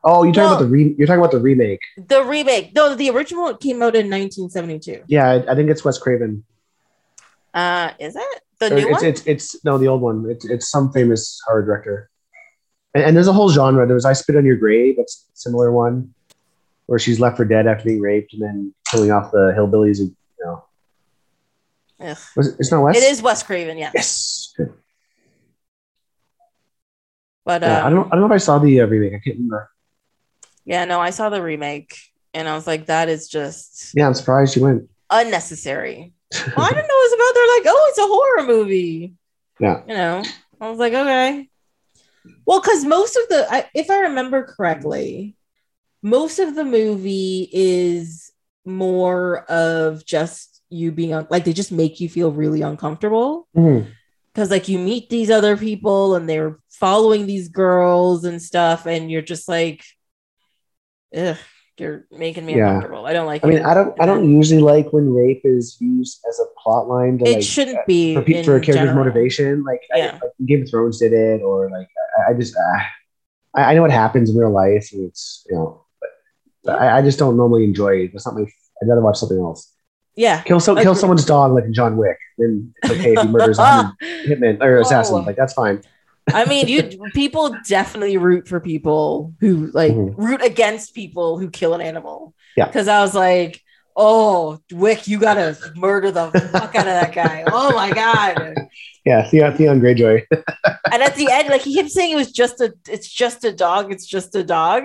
Oh, 0.03 0.23
you're 0.23 0.33
talking 0.33 0.47
about 0.53 0.59
the 0.61 0.67
re- 0.69 0.95
you're 0.97 1.07
talking 1.07 1.19
about 1.19 1.33
the 1.33 1.41
remake. 1.41 1.81
The 1.97 2.23
remake, 2.23 2.75
no, 2.75 2.95
the 2.95 3.11
original 3.11 3.57
came 3.57 3.83
out 3.83 3.97
in 3.97 4.09
1972. 4.09 5.03
Yeah, 5.09 5.29
I, 5.29 5.53
I 5.53 5.55
think 5.57 5.69
it's 5.69 5.85
Wes 5.85 5.99
Craven. 5.99 6.45
Uh, 7.53 7.91
is 7.99 8.15
it 8.15 8.43
the 8.61 8.67
Or 8.73 8.77
new 8.77 8.89
it's, 8.89 9.03
one? 9.03 9.05
it's 9.05 9.23
it's 9.27 9.65
no 9.65 9.79
the 9.79 9.89
old 9.89 10.01
one. 10.03 10.27
It's 10.31 10.45
it's 10.45 10.71
some 10.71 10.93
famous 10.93 11.41
horror 11.47 11.65
director. 11.65 12.09
And, 12.97 13.05
and 13.05 13.17
there's 13.17 13.29
a 13.29 13.33
whole 13.33 13.51
genre. 13.51 13.87
There 13.87 13.95
was 13.95 14.05
I 14.07 14.15
Spit 14.15 14.37
on 14.37 14.45
Your 14.47 14.57
Grave. 14.57 14.97
That's 14.97 15.27
a 15.35 15.37
similar 15.37 15.71
one, 15.71 16.15
where 16.87 16.99
she's 16.99 17.21
left 17.21 17.37
for 17.37 17.45
dead 17.45 17.67
after 17.67 17.85
being 17.85 18.01
raped 18.01 18.33
and 18.33 18.43
then 18.43 18.75
killing 18.91 19.11
off 19.11 19.31
the 19.33 19.53
hillbillies. 19.57 19.99
Who, 19.99 20.05
you 20.05 20.15
know, 20.45 20.65
Ugh. 22.01 22.17
it, 22.37 22.47
it's 22.59 22.71
not 22.71 22.83
West. 22.83 22.97
It 22.99 23.05
is 23.05 23.21
Wes 23.23 23.43
Craven, 23.43 23.77
yeah. 23.77 23.91
Yes. 23.95 24.55
Good. 24.57 24.73
But 27.45 27.63
Yeah, 27.63 27.85
I 27.85 27.89
um, 27.89 27.95
don't 27.95 28.07
I 28.07 28.11
don't 28.11 28.21
know 28.21 28.27
if 28.27 28.33
I 28.33 28.39
saw 28.39 28.59
the 28.59 28.81
uh, 28.81 28.87
remake. 28.87 29.13
I 29.15 29.19
can't 29.23 29.37
remember. 29.37 29.71
yeah, 30.65 30.85
no, 30.85 31.01
I 31.01 31.11
saw 31.11 31.29
the 31.29 31.43
remake 31.43 31.97
and 32.35 32.49
I 32.49 32.55
was 32.55 32.67
like, 32.67 32.87
that 32.87 33.09
is 33.09 33.29
just 33.29 33.93
Yeah, 33.95 34.07
I'm 34.07 34.15
surprised 34.15 34.57
you 34.57 34.63
went. 34.63 34.89
unnecessary. 35.11 36.13
well, 36.57 36.67
I 36.67 36.71
didn't 36.71 36.89
know 36.89 36.95
it 36.95 37.11
was 37.11 37.13
about. 37.13 37.35
They're 37.35 37.57
like, 37.57 37.67
oh, 37.69 37.87
it's 37.91 37.99
a 37.99 38.07
horror 38.07 38.59
movie. 38.59 39.15
Yeah. 39.61 39.83
You 39.87 39.95
know, 39.95 40.23
I 40.61 40.71
was 40.71 40.79
like, 40.79 40.93
okay. 40.93 41.49
Well, 42.47 42.61
because 42.61 42.85
most 42.85 43.17
of 43.17 43.29
the, 43.29 43.47
I, 43.51 43.69
if 43.75 43.91
I 43.91 44.01
remember 44.01 44.45
correctly, 44.45 45.37
most 46.03 46.39
of 46.39 46.55
the 46.55 46.65
movie 46.65 47.49
is 47.53 48.31
more 48.65 49.45
of 49.51 50.05
just 50.05 50.63
you 50.69 50.93
being 50.93 51.15
un- 51.15 51.27
like 51.31 51.45
they 51.45 51.53
just 51.53 51.73
make 51.73 52.01
you 52.01 52.09
feel 52.09 52.33
really 52.33 52.63
uncomfortable. 52.63 53.49
Mm-hmm. 53.57 53.91
Because 54.33 54.51
like 54.51 54.69
you 54.69 54.79
meet 54.79 55.09
these 55.09 55.31
other 55.31 55.57
people 55.57 56.15
and 56.15 56.29
they're 56.29 56.59
following 56.69 57.27
these 57.27 57.49
girls 57.49 58.25
and 58.25 58.43
stuff, 58.43 58.87
and 58.87 59.11
you're 59.11 59.23
just 59.23 59.49
like, 59.49 59.83
ugh, 61.17 61.39
you're 61.79 62.07
making 62.11 62.47
me 62.47 62.57
Yeah. 62.57 62.69
uncomfortable. 62.77 63.07
I 63.07 63.13
don't 63.13 63.27
like. 63.27 63.45
I 63.45 63.49
mean. 63.49 63.63
I 63.65 63.75
don't 63.75 63.95
I 64.01 64.07
don't 64.07 64.29
usually 64.31 64.61
like 64.61 64.93
when 64.93 65.13
rape 65.13 65.43
is 65.45 65.77
used 65.81 66.25
as 66.29 66.41
a 66.41 66.45
plot 66.63 66.89
line 66.89 67.19
to 67.19 67.25
it 67.27 67.35
like 67.35 67.43
shouldn't 67.43 67.85
be 67.87 68.15
for, 68.15 68.23
pe- 68.23 68.43
for 68.43 68.57
a 68.57 68.61
character's 68.61 68.75
general. 68.77 68.97
motivation. 68.97 69.63
Like, 69.65 69.83
I- 69.95 70.13
like 70.13 70.21
Game 70.47 70.63
of 70.63 70.71
Thrones 70.71 70.99
did 70.99 71.13
it, 71.13 71.43
or 71.43 71.71
like 71.71 71.89
I, 72.27 72.31
I 72.31 72.35
just 72.35 72.55
uh, 72.57 72.79
I, 73.55 73.65
I 73.71 73.75
know 73.75 73.83
what 73.83 73.91
happens 73.91 74.31
in 74.31 74.37
real 74.37 74.51
life, 74.51 74.89
and 74.93 75.07
it's 75.09 75.45
you 75.49 75.57
know, 75.57 75.85
but, 76.01 76.11
but 76.65 76.81
I, 76.81 76.99
I 76.99 77.03
just 77.03 77.19
don't 77.19 77.37
normally 77.37 77.65
enjoy 77.65 77.97
it. 77.97 78.11
It's 78.15 78.27
not 78.27 78.35
my. 78.35 78.43
I'd 78.43 78.89
rather 78.89 79.01
watch 79.01 79.17
something 79.19 79.39
else. 79.39 79.73
Yeah. 80.17 80.41
Kill 80.43 80.61
some 80.61 80.77
kill 80.79 80.95
someone's 80.95 81.25
dog 81.27 81.53
like 81.53 81.71
John 81.73 81.97
Wick. 81.99 82.17
Then 82.39 82.73
it's 82.83 82.93
okay 82.93 83.13
if 83.15 83.21
he 83.23 83.29
murders 83.29 83.59
a 83.59 83.93
hitmen 84.03 84.63
or 84.63 84.79
assassin. 84.79 85.17
Oh. 85.17 85.19
Like 85.21 85.37
that's 85.37 85.53
fine. 85.53 85.83
I 86.33 86.45
mean, 86.45 86.67
you 86.69 86.83
people 87.15 87.57
definitely 87.69 88.17
root 88.17 88.49
for 88.49 88.59
people 88.61 89.33
who 89.41 89.71
like 89.73 89.93
Mhm. 89.93 90.15
root 90.17 90.43
against 90.43 90.95
people 90.95 91.39
who 91.39 91.51
kill 91.51 91.75
an 91.75 91.81
animal. 91.81 92.35
Yeah. 92.57 92.67
Because 92.67 92.89
I 92.89 93.01
was 93.01 93.15
like, 93.15 93.61
oh, 93.95 94.59
Wick, 94.73 95.07
you 95.09 95.19
gotta 95.19 95.57
murder 95.77 96.11
the 96.11 96.31
fuck 96.53 96.75
out 96.75 96.87
of 96.89 96.95
that 97.01 97.13
guy. 97.15 97.45
Oh 97.53 97.73
my 97.75 97.91
god. 97.93 98.55
Yeah, 99.05 99.23
Theon, 99.29 99.57
Theon 99.57 99.81
Greyjoy. 99.81 100.25
And 100.93 101.03
at 101.03 101.15
the 101.17 101.29
end, 101.31 101.49
like 101.49 101.63
he 101.63 101.75
kept 101.75 101.91
saying 101.91 102.13
it 102.13 102.17
was 102.17 102.33
just 102.33 102.61
a 102.61 102.73
it's 102.89 103.09
just 103.09 103.45
a 103.45 103.53
dog, 103.53 103.93
it's 103.93 104.07
just 104.07 104.35
a 104.35 104.43
dog. 104.43 104.85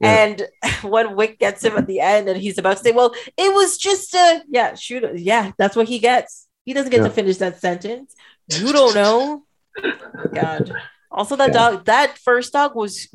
Yeah. 0.00 0.24
And 0.24 0.48
when 0.82 1.14
Wick 1.16 1.38
gets 1.38 1.64
him 1.64 1.76
at 1.76 1.86
the 1.86 2.00
end 2.00 2.28
and 2.28 2.40
he's 2.40 2.58
about 2.58 2.78
to 2.78 2.82
say, 2.82 2.92
Well, 2.92 3.14
it 3.36 3.54
was 3.54 3.76
just 3.78 4.14
a 4.14 4.42
yeah, 4.48 4.74
shoot 4.74 5.04
yeah, 5.16 5.52
that's 5.58 5.76
what 5.76 5.88
he 5.88 5.98
gets. 5.98 6.48
He 6.64 6.72
doesn't 6.72 6.90
get 6.90 6.98
Yeah. 7.02 7.08
to 7.08 7.12
finish 7.14 7.36
that 7.38 7.60
sentence. 7.60 8.14
You 8.48 8.72
don't 8.72 8.94
know. 8.94 9.44
God. 10.34 10.72
Also, 11.10 11.36
that 11.36 11.48
Yeah. 11.48 11.52
dog, 11.70 11.84
that 11.86 12.18
first 12.18 12.52
dog 12.52 12.74
was 12.76 13.08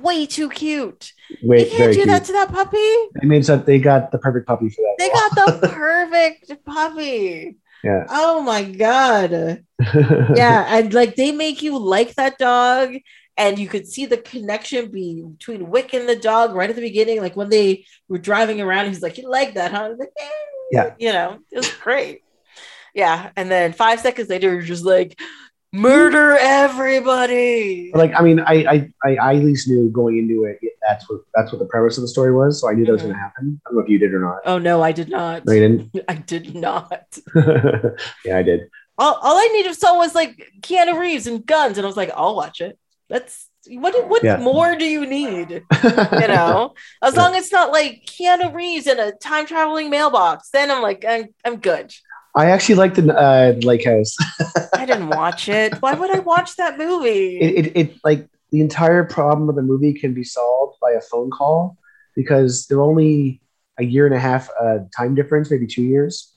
way 0.00 0.24
too 0.26 0.48
cute. 0.48 1.12
Wait, 1.42 1.70
you 1.70 1.76
can't 1.76 1.92
do 1.92 1.98
cute. 1.98 2.08
that 2.08 2.24
to 2.24 2.32
that 2.32 2.50
puppy. 2.50 2.78
I 3.22 3.24
mean, 3.24 3.42
so 3.42 3.56
they 3.56 3.78
got 3.78 4.10
the 4.10 4.18
perfect 4.18 4.46
puppy 4.46 4.70
for 4.70 4.80
that. 4.82 4.96
They 4.98 5.08
got 5.10 5.60
the 5.60 5.68
perfect 5.74 6.64
puppy. 6.64 7.56
Yeah. 7.84 8.06
Oh 8.08 8.42
my 8.42 8.62
god. 8.62 9.64
Yeah, 10.36 10.64
and 10.68 10.94
like 10.94 11.16
they 11.16 11.32
make 11.32 11.62
you 11.62 11.76
like 11.78 12.14
that 12.14 12.38
dog, 12.38 12.94
and 13.36 13.58
you 13.58 13.68
could 13.68 13.86
see 13.88 14.06
the 14.06 14.16
connection 14.18 14.90
between 14.90 15.68
Wick 15.68 15.92
and 15.92 16.08
the 16.08 16.16
dog 16.16 16.54
right 16.54 16.70
at 16.70 16.76
the 16.76 16.82
beginning. 16.82 17.20
Like 17.20 17.36
when 17.36 17.48
they 17.50 17.84
were 18.08 18.18
driving 18.18 18.60
around, 18.60 18.86
he's 18.88 19.02
like, 19.02 19.18
"You 19.18 19.28
like 19.28 19.54
that, 19.54 19.72
huh?" 19.72 19.94
Like, 19.98 20.08
"Eh." 20.18 20.28
Yeah. 20.70 20.94
you 20.98 21.12
know, 21.12 21.38
it 21.50 21.56
was 21.58 21.70
great. 21.82 22.20
Yeah, 22.94 23.30
and 23.36 23.50
then 23.50 23.72
five 23.72 24.00
seconds 24.00 24.28
later, 24.30 24.52
you're 24.52 24.62
just 24.62 24.84
like, 24.86 25.18
"Murder 25.72 26.36
everybody." 26.40 27.90
Like, 27.94 28.12
I 28.16 28.22
mean, 28.22 28.40
I, 28.40 28.52
I, 28.64 28.90
I, 29.04 29.16
I 29.16 29.34
at 29.36 29.44
least 29.44 29.68
knew 29.68 29.90
going 29.90 30.18
into 30.18 30.44
it 30.44 30.58
that's 30.88 31.08
what 31.08 31.20
that's 31.34 31.52
what 31.52 31.58
the 31.60 31.64
premise 31.66 31.96
of 31.96 32.02
the 32.02 32.08
story 32.08 32.34
was. 32.34 32.60
So 32.60 32.68
I 32.68 32.74
knew 32.74 32.84
that 32.84 32.92
was 32.92 33.02
Mhm. 33.02 33.04
going 33.04 33.14
to 33.14 33.20
happen. 33.20 33.60
I 33.64 33.70
don't 33.70 33.78
know 33.78 33.84
if 33.84 33.88
you 33.88 33.98
did 33.98 34.12
or 34.12 34.18
not. 34.20 34.38
Oh 34.44 34.58
no, 34.58 34.82
I 34.82 34.92
did 34.92 35.08
not. 35.08 35.46
No, 35.46 35.52
you 35.52 35.60
didn't. 35.60 35.98
I 36.08 36.14
did 36.14 36.54
not. 36.54 37.18
yeah, 38.24 38.36
I 38.38 38.42
did. 38.42 38.68
All, 38.98 39.14
all 39.14 39.36
I 39.38 39.48
needed 39.52 39.74
saw 39.74 39.96
was 39.96 40.14
like 40.14 40.50
Keanu 40.60 40.98
Reeves 40.98 41.26
and 41.26 41.44
guns, 41.46 41.78
and 41.78 41.84
I 41.84 41.88
was 41.88 41.96
like, 41.96 42.10
I'll 42.14 42.36
watch 42.36 42.60
it. 42.60 42.78
That's 43.08 43.48
what. 43.68 44.08
What 44.08 44.24
Yeah. 44.24 44.36
more 44.38 44.74
do 44.76 44.84
you 44.84 45.06
need? 45.06 45.50
You 45.50 45.60
know, 46.28 46.74
as 47.00 47.14
Yeah. 47.14 47.22
long 47.22 47.34
as 47.36 47.44
it's 47.44 47.52
not 47.52 47.70
like 47.72 48.02
Keanu 48.06 48.52
Reeves 48.52 48.86
in 48.86 48.98
a 48.98 49.12
time 49.12 49.46
traveling 49.46 49.88
mailbox, 49.88 50.50
then 50.50 50.70
I'm 50.70 50.82
like, 50.82 51.04
I'm, 51.08 51.26
I'm 51.44 51.56
good. 51.56 51.92
I 52.34 52.46
actually 52.46 52.76
liked 52.76 52.96
the 52.96 53.14
uh, 53.16 53.54
Lake 53.62 53.84
House. 53.84 54.16
I 54.74 54.86
didn't 54.86 55.08
watch 55.10 55.48
it. 55.48 55.74
Why 55.82 55.94
would 55.94 56.10
I 56.14 56.20
watch 56.20 56.56
that 56.56 56.78
movie? 56.78 57.38
it, 57.40 57.66
it, 57.66 57.76
it 57.76 57.96
like 58.04 58.26
the 58.50 58.60
entire 58.60 59.04
problem 59.04 59.48
of 59.48 59.54
the 59.56 59.62
movie 59.62 59.92
can 59.92 60.14
be 60.14 60.24
solved 60.24 60.78
by 60.80 60.92
a 60.92 61.00
phone 61.00 61.30
call 61.30 61.76
because 62.16 62.66
they're 62.66 62.82
only 62.82 63.40
a 63.78 63.84
year 63.84 64.06
and 64.06 64.14
a 64.14 64.18
half 64.18 64.48
uh, 64.60 64.78
time 64.96 65.14
difference, 65.14 65.50
maybe 65.50 65.66
two 65.66 65.82
years. 65.82 66.34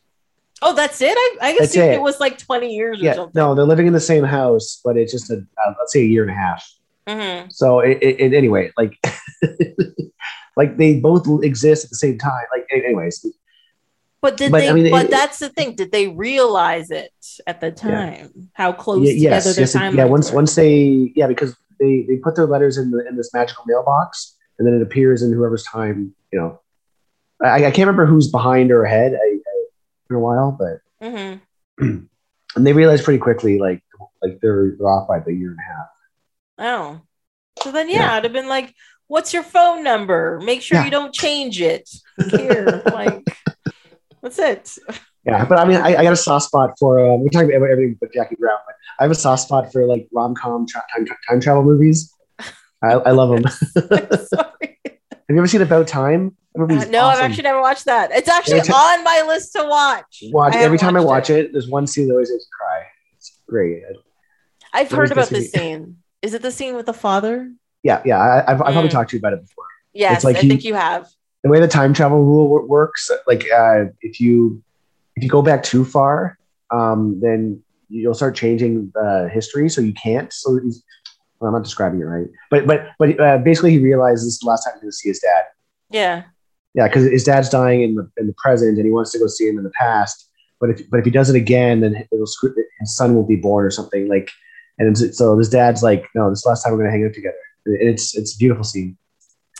oh, 0.61 0.73
that's 0.73 1.01
it. 1.01 1.15
I, 1.17 1.37
I 1.41 1.49
assumed 1.61 1.89
it. 1.91 1.93
it. 1.95 2.01
was 2.01 2.19
like 2.19 2.37
20 2.37 2.73
years 2.73 3.01
or 3.01 3.03
Yeah, 3.05 3.13
something. 3.15 3.31
no, 3.35 3.55
they're 3.55 3.65
living 3.65 3.87
in 3.87 3.93
the 3.93 3.99
same 3.99 4.23
house, 4.23 4.79
but 4.83 4.97
it's 4.97 5.11
just 5.11 5.29
a 5.29 5.35
uh, 5.35 5.73
let's 5.79 5.91
say 5.93 6.01
a 6.01 6.05
year 6.05 6.23
and 6.23 6.31
a 6.31 6.35
half. 6.35 6.65
Mhm. 7.07 7.51
So 7.53 7.79
it, 7.81 7.99
it- 8.01 8.33
anyway, 8.33 8.71
like 8.77 8.97
like 10.57 10.77
they 10.77 10.99
both 10.99 11.27
exist 11.43 11.83
at 11.85 11.89
the 11.89 11.95
same 11.97 12.17
time. 12.17 12.43
Like 12.53 12.65
anyways, 12.71 13.25
But 14.25 14.37
did 14.37 14.51
But, 14.51 14.61
they? 14.61 14.69
I 14.69 14.73
mean, 14.73 14.89
but 14.89 15.05
it- 15.05 15.11
that's 15.11 15.37
the 15.37 15.49
thing. 15.49 15.75
Did 15.75 15.91
they 15.91 16.07
realize 16.07 16.89
it 16.89 17.11
at 17.45 17.61
the 17.61 17.71
time? 17.71 18.49
How 18.53 18.71
close 18.71 19.07
yeah, 19.07 19.13
together 19.13 19.35
yes, 19.35 19.55
their 19.55 19.61
yes, 19.61 19.75
timelines 19.75 19.97
yeah. 19.97 20.05
Once 20.05 20.31
were? 20.31 20.35
once 20.37 20.55
they 20.55 21.11
yeah 21.15 21.27
because 21.27 21.55
they 21.79 22.05
they 22.07 22.15
put 22.17 22.35
their 22.35 22.47
letters 22.47 22.79
in 22.79 22.89
the 22.89 23.07
in 23.07 23.17
this 23.17 23.31
magical 23.35 23.63
mailbox 23.67 24.35
and 24.57 24.67
then 24.67 24.73
it 24.73 24.81
appears 24.81 25.21
in 25.21 25.31
whoever's 25.31 25.63
time 25.63 26.15
you 26.33 26.39
know. 26.39 26.59
I, 27.43 27.65
I 27.65 27.71
can't 27.71 27.85
remember 27.85 28.07
who's 28.07 28.31
behind 28.31 28.71
or 28.71 28.83
ahead. 28.83 29.13
I, 29.13 29.37
a 30.11 30.19
while, 30.19 30.51
but 30.51 31.05
mm-hmm. 31.05 31.37
and 32.55 32.67
they 32.67 32.73
realized 32.73 33.03
pretty 33.03 33.19
quickly 33.19 33.59
like 33.59 33.83
like 34.23 34.39
they're, 34.41 34.75
they're 34.77 34.87
off 34.87 35.07
by 35.07 35.19
the 35.19 35.33
year 35.33 35.51
and 35.51 35.59
a 35.59 35.63
half. 35.63 35.87
Oh, 36.57 37.01
so 37.61 37.71
then 37.71 37.89
yeah, 37.89 37.97
Yeah. 37.97 38.11
it'd 38.13 38.23
have 38.23 38.33
been 38.33 38.49
like, 38.49 38.73
"What's 39.07 39.33
your 39.33 39.43
phone 39.43 39.83
number? 39.83 40.39
Make 40.43 40.61
sure 40.63 40.79
Yeah. 40.79 40.85
you 40.85 40.91
don't 40.91 41.13
change 41.13 41.61
it." 41.61 41.89
Here, 42.31 42.81
like, 42.93 43.23
that's 44.25 44.39
it. 44.39 44.99
Yeah, 45.25 45.45
but 45.45 45.57
I 45.59 45.65
mean, 45.65 45.77
I, 45.77 45.95
I 45.95 46.03
got 46.03 46.13
a 46.13 46.17
soft 46.17 46.45
spot 46.45 46.75
for. 46.79 46.99
Um, 46.99 47.21
we're 47.21 47.29
talking 47.29 47.53
about 47.55 47.69
everything 47.69 47.97
but 47.99 48.11
Jackie 48.13 48.35
Brown, 48.39 48.57
but 48.65 48.75
I 48.99 49.03
have 49.03 49.11
a 49.11 49.15
soft 49.15 49.43
spot 49.43 49.71
for 49.71 49.85
like 49.85 50.07
rom 50.13 50.35
com 50.35 50.67
tra- 50.67 50.83
time, 50.95 51.05
time 51.27 51.39
travel 51.39 51.63
movies. 51.63 52.11
I, 52.83 52.91
I 52.93 53.11
love 53.11 53.29
them. 53.29 53.43
Sorry. 54.27 54.77
have 54.83 55.29
you 55.29 55.37
ever 55.37 55.47
seen 55.47 55.61
About 55.61 55.87
Time? 55.87 56.35
Uh, 56.57 56.65
no, 56.85 57.05
I've 57.05 57.19
actually 57.19 57.43
never 57.43 57.59
watched 57.61 57.85
that. 57.85 58.11
It's 58.11 58.29
actually 58.29 58.61
ti- 58.61 58.71
on 58.71 59.03
my 59.03 59.23
list 59.27 59.53
to 59.53 59.63
watch. 59.65 60.23
watch 60.31 60.53
I 60.55 60.59
every 60.61 60.77
time 60.77 60.95
I 60.95 61.01
watch 61.01 61.29
it. 61.29 61.51
There's 61.51 61.67
one 61.67 61.85
scene 61.87 62.07
that 62.07 62.13
always 62.13 62.29
makes 62.31 62.43
me 62.43 62.49
cry. 62.57 62.83
It's 63.17 63.39
great. 63.47 63.83
I've 64.73 64.91
heard 64.91 65.11
about 65.11 65.29
this 65.29 65.51
scene. 65.51 65.97
Is 66.21 66.33
it 66.33 66.41
the 66.41 66.51
scene 66.51 66.75
with 66.75 66.85
the 66.85 66.93
father? 66.93 67.51
Yeah, 67.83 68.01
yeah. 68.05 68.17
I, 68.19 68.51
I've, 68.51 68.61
I've 68.61 68.73
probably 68.73 68.89
Mm. 68.89 68.93
talked 68.93 69.09
to 69.11 69.15
you 69.17 69.19
about 69.19 69.33
it 69.33 69.41
before. 69.41 69.65
Yes, 69.93 70.23
like 70.23 70.37
I 70.37 70.41
he- 70.41 70.47
think 70.49 70.63
you 70.63 70.73
have. 70.75 71.07
The 71.45 71.51
way 71.51 71.59
the 71.59 71.67
time 71.67 71.93
travel 71.93 72.23
rule 72.23 72.67
works, 72.67 73.11
like 73.27 73.45
uh, 73.51 73.85
if 74.01 74.19
you 74.19 74.63
if 75.15 75.21
you 75.21 75.29
go 75.29 75.43
back 75.43 75.61
too 75.61 75.85
far, 75.85 76.39
um, 76.71 77.19
then 77.21 77.61
you'll 77.87 78.15
start 78.15 78.35
changing 78.35 78.91
uh, 78.99 79.27
history. 79.27 79.69
So 79.69 79.79
you 79.79 79.93
can't. 79.93 80.33
So 80.33 80.59
he's, 80.59 80.83
well, 81.39 81.49
I'm 81.49 81.53
not 81.53 81.63
describing 81.63 82.01
it 82.01 82.05
right, 82.05 82.25
but 82.49 82.65
but 82.65 82.87
but 82.97 83.19
uh, 83.19 83.37
basically 83.37 83.73
he 83.73 83.77
realizes 83.77 84.25
this 84.25 84.33
is 84.33 84.39
the 84.39 84.47
last 84.47 84.63
time 84.63 84.73
he's 84.73 84.81
going 84.81 84.89
to 84.89 84.95
see 84.95 85.09
his 85.09 85.19
dad. 85.19 85.43
Yeah. 85.91 86.23
Yeah, 86.73 86.87
because 86.87 87.05
his 87.11 87.23
dad's 87.23 87.49
dying 87.49 87.83
in 87.83 87.93
the 87.93 88.09
in 88.17 88.25
the 88.25 88.33
present, 88.43 88.77
and 88.77 88.85
he 88.85 88.91
wants 88.91 89.11
to 89.11 89.19
go 89.19 89.27
see 89.27 89.47
him 89.47 89.59
in 89.59 89.63
the 89.63 89.71
past. 89.79 90.27
But 90.59 90.71
if 90.71 90.89
but 90.89 90.97
if 90.97 91.05
he 91.05 91.11
does 91.11 91.29
it 91.29 91.35
again, 91.35 91.81
then 91.81 92.07
it'll 92.11 92.25
screw, 92.25 92.55
his 92.79 92.95
son 92.95 93.13
will 93.13 93.23
be 93.23 93.35
born 93.35 93.67
or 93.67 93.71
something 93.71 94.07
like. 94.07 94.31
And 94.79 94.97
so 94.97 95.37
his 95.37 95.47
dad's 95.47 95.83
like, 95.83 96.07
no, 96.15 96.31
this 96.31 96.39
is 96.39 96.43
the 96.43 96.49
last 96.49 96.63
time 96.63 96.73
we're 96.73 96.79
gonna 96.79 96.91
hang 96.91 97.05
out 97.05 97.13
together. 97.13 97.37
And 97.67 97.87
it's 97.87 98.17
it's 98.17 98.33
a 98.33 98.37
beautiful 98.39 98.63
scene. 98.63 98.97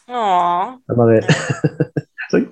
Aw. 0.08 0.78
I 0.90 0.94
love 0.94 1.10
it. 1.10 1.26
it's 1.98 2.34
like. 2.34 2.52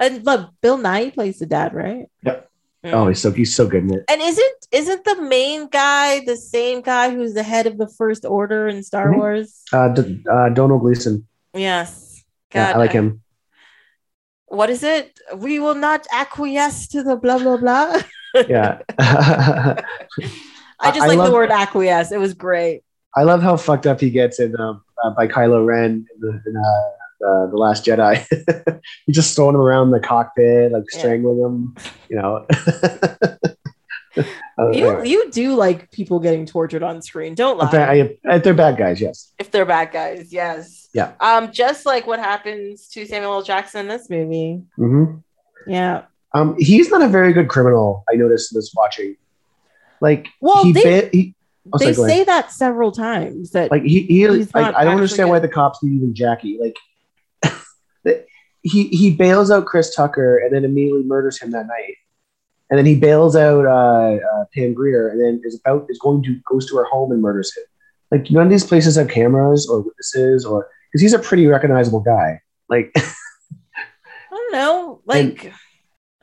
And 0.00 0.24
but 0.24 0.50
Bill 0.62 0.78
Nighy 0.78 1.12
plays 1.12 1.38
the 1.38 1.46
dad, 1.46 1.74
right? 1.74 2.06
Yep. 2.24 2.48
Mm. 2.84 2.92
oh, 2.94 3.06
he's 3.08 3.20
so 3.20 3.30
he's 3.30 3.54
so 3.54 3.68
good 3.68 3.84
in 3.84 3.94
it. 3.94 4.04
And 4.08 4.20
isn't 4.20 4.66
isn't 4.72 5.04
the 5.04 5.20
main 5.22 5.68
guy 5.68 6.24
the 6.24 6.36
same 6.36 6.80
guy 6.80 7.10
who's 7.14 7.34
the 7.34 7.44
head 7.44 7.66
of 7.68 7.78
the 7.78 7.86
First 7.86 8.24
Order 8.24 8.66
in 8.66 8.82
Star 8.82 9.08
Mhm. 9.12 9.16
Wars? 9.18 9.62
Uh, 9.72 9.88
D- 9.88 10.24
uh, 10.28 10.48
Donald 10.48 10.80
Gleeson. 10.80 11.28
Yes. 11.54 12.24
Yeah, 12.54 12.72
I 12.74 12.78
like 12.78 12.90
him. 12.92 13.22
What 14.46 14.68
is 14.68 14.82
it? 14.82 15.18
We 15.36 15.60
will 15.60 15.76
not 15.76 16.06
acquiesce 16.12 16.88
to 16.88 17.02
the 17.04 17.16
blah 17.16 17.38
blah 17.38 17.56
blah. 17.58 18.02
Yeah. 18.48 18.80
I 18.98 20.90
just 20.90 21.02
I 21.02 21.06
like 21.06 21.18
love- 21.18 21.28
the 21.28 21.34
word 21.34 21.50
acquiesce. 21.50 22.10
It 22.12 22.18
was 22.18 22.32
great. 22.34 22.82
I 23.16 23.22
love 23.24 23.42
how 23.42 23.56
fucked 23.56 23.86
up 23.86 24.00
he 24.00 24.10
gets 24.10 24.40
in 24.40 24.58
um, 24.58 24.82
uh, 25.04 25.10
by 25.10 25.26
Kylo 25.26 25.64
Ren 25.66 26.06
in, 26.14 26.20
the, 26.20 26.42
in 26.46 26.56
uh, 26.56 27.26
uh, 27.28 27.46
the 27.50 27.56
Last 27.56 27.84
Jedi. 27.84 28.80
He's 29.06 29.16
just 29.16 29.36
throwing 29.36 29.54
him 29.54 29.60
around 29.60 29.90
the 29.90 30.00
cockpit, 30.00 30.72
like 30.72 30.84
Yeah. 30.92 30.98
strangling 30.98 31.38
him. 31.40 31.74
You 32.08 32.16
know. 32.16 32.46
Uh, 34.58 34.68
You 34.72 35.02
you 35.04 35.30
do 35.30 35.54
like 35.54 35.90
people 35.90 36.20
getting 36.20 36.44
tortured 36.44 36.82
on 36.82 37.00
screen, 37.00 37.34
don't 37.34 37.56
lie. 37.56 37.70
I- 37.72 38.18
I- 38.28 38.38
they're 38.38 38.52
bad 38.52 38.76
guys, 38.76 39.00
yes. 39.00 39.32
if 39.38 39.50
they're 39.50 39.64
bad 39.64 39.90
guys, 39.90 40.30
yes. 40.30 40.90
Yeah. 40.92 41.12
Um, 41.18 41.50
just 41.50 41.86
like 41.86 42.06
what 42.06 42.18
happens 42.18 42.88
to 42.88 43.06
Samuel 43.06 43.32
L. 43.32 43.42
Jackson 43.42 43.80
in 43.80 43.88
this 43.88 44.10
movie. 44.10 44.60
hmm 44.76 45.04
Yeah. 45.66 46.02
Um, 46.34 46.56
he's 46.58 46.90
not 46.90 47.00
a 47.00 47.08
very 47.08 47.32
good 47.32 47.48
criminal. 47.48 48.04
I 48.12 48.16
noticed 48.16 48.52
in 48.52 48.58
this 48.58 48.74
watching. 48.76 49.16
Like, 50.02 50.28
Well, 50.42 50.62
he, 50.64 50.72
they- 50.72 51.08
he 51.10 51.34
they 51.78 51.94
go 51.94 52.04
ahead. 52.04 52.18
say 52.18 52.24
that 52.24 52.50
several 52.50 52.92
times. 52.92 53.52
That 53.52 53.70
like 53.70 53.84
he, 53.84 54.02
he 54.02 54.28
like 54.28 54.48
I 54.54 54.60
don't 54.60 54.74
actually 54.74 54.90
understand 54.90 55.28
why 55.30 55.38
the 55.38 55.48
cops 55.48 55.82
need 55.82 55.96
even 55.96 56.14
Jackie. 56.14 56.58
Like, 56.60 57.56
he 58.62 58.88
he 58.88 59.12
bails 59.12 59.50
out 59.50 59.66
Chris 59.66 59.94
Tucker 59.94 60.38
and 60.38 60.54
then 60.54 60.64
immediately 60.64 61.04
murders 61.04 61.40
him 61.40 61.52
that 61.52 61.66
night. 61.66 61.96
And 62.70 62.78
then 62.78 62.86
he 62.86 62.98
bails 62.98 63.36
out 63.36 63.66
uh, 63.66 64.16
uh, 64.16 64.44
Pam 64.54 64.72
Grier 64.72 65.08
and 65.08 65.20
then 65.20 65.42
is 65.44 65.60
about 65.60 65.86
is 65.88 65.98
going 65.98 66.22
to 66.24 66.40
goes 66.50 66.68
to 66.70 66.76
her 66.76 66.84
home 66.84 67.12
and 67.12 67.22
murders 67.22 67.54
him. 67.56 67.64
Like 68.10 68.30
none 68.30 68.44
of 68.44 68.50
these 68.50 68.64
places 68.64 68.96
have 68.96 69.08
cameras 69.08 69.68
or 69.68 69.80
witnesses 69.80 70.44
or 70.44 70.68
because 70.90 71.02
he's 71.02 71.12
a 71.12 71.18
pretty 71.18 71.46
recognizable 71.46 72.00
guy. 72.00 72.40
Like 72.68 72.90
I 72.96 73.10
don't 74.30 74.52
know. 74.52 75.00
Like, 75.04 75.52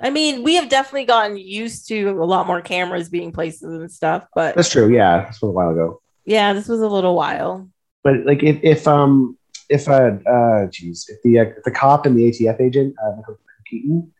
I 0.01 0.09
mean, 0.09 0.43
we 0.43 0.55
have 0.55 0.69
definitely 0.69 1.05
gotten 1.05 1.37
used 1.37 1.87
to 1.89 2.09
a 2.09 2.23
lot 2.25 2.47
more 2.47 2.61
cameras 2.61 3.09
being 3.09 3.31
placed 3.31 3.63
and 3.63 3.91
stuff, 3.91 4.25
but 4.33 4.55
that's 4.55 4.69
true. 4.69 4.87
Yeah, 4.93 5.25
this 5.27 5.41
was 5.41 5.49
a 5.49 5.51
while 5.51 5.71
ago. 5.71 6.01
yeah, 6.25 6.53
this 6.53 6.67
was 6.67 6.79
a 6.81 6.87
little 6.87 7.15
while. 7.15 7.69
But 8.03 8.25
like 8.25 8.41
if, 8.43 8.59
if 8.63 8.87
um 8.87 9.37
if 9.69 9.89
uh 9.89 10.11
uh 10.25 10.67
geez 10.67 11.05
if 11.09 11.21
the 11.23 11.39
uh, 11.39 11.43
if 11.57 11.63
the 11.63 11.71
cop 11.71 12.05
and 12.05 12.17
the 12.17 12.29
ATF 12.31 12.61
agent 12.61 12.95
uh, 13.05 13.33
Keaton 13.67 14.11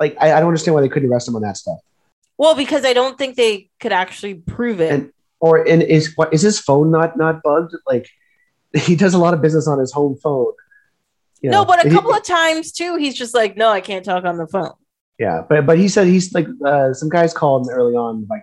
like 0.00 0.16
I, 0.20 0.32
I 0.32 0.40
don't 0.40 0.48
understand 0.48 0.74
why 0.74 0.80
they 0.80 0.88
couldn't 0.88 1.10
arrest 1.10 1.28
him 1.28 1.36
on 1.36 1.42
that 1.42 1.56
stuff. 1.58 1.78
Well, 2.38 2.54
because 2.54 2.84
I 2.84 2.92
don't 2.92 3.16
think 3.18 3.36
they 3.36 3.70
could 3.80 3.92
actually 3.92 4.34
prove 4.34 4.80
it. 4.80 4.92
And- 4.92 5.12
or 5.38 5.68
and 5.68 5.82
is 5.82 6.14
what 6.16 6.32
is 6.32 6.40
his 6.40 6.58
phone 6.58 6.90
not 6.90 7.18
not 7.18 7.42
bugged? 7.42 7.74
Like 7.86 8.08
he 8.74 8.96
does 8.96 9.12
a 9.12 9.18
lot 9.18 9.34
of 9.34 9.42
business 9.42 9.68
on 9.68 9.78
his 9.78 9.92
home 9.92 10.16
phone. 10.22 10.52
You 11.42 11.50
no, 11.50 11.66
but 11.66 11.78
a 11.78 11.82
and 11.82 11.90
he- 11.90 11.94
couple 11.94 12.14
of 12.14 12.24
times 12.24 12.72
too, 12.72 12.96
he's 12.96 13.14
just 13.14 13.34
like, 13.34 13.54
no, 13.54 13.68
I 13.68 13.82
can't 13.82 14.02
talk 14.02 14.24
on 14.24 14.38
the 14.38 14.46
phone. 14.46 14.72
Yeah, 15.18 15.42
but 15.48 15.66
but 15.66 15.78
he 15.78 15.88
said 15.88 16.06
he's 16.06 16.32
like 16.34 16.46
uh, 16.64 16.92
some 16.92 17.08
guys 17.08 17.32
called 17.34 17.66
him 17.66 17.74
early 17.74 17.94
on 17.94 18.26
like 18.28 18.42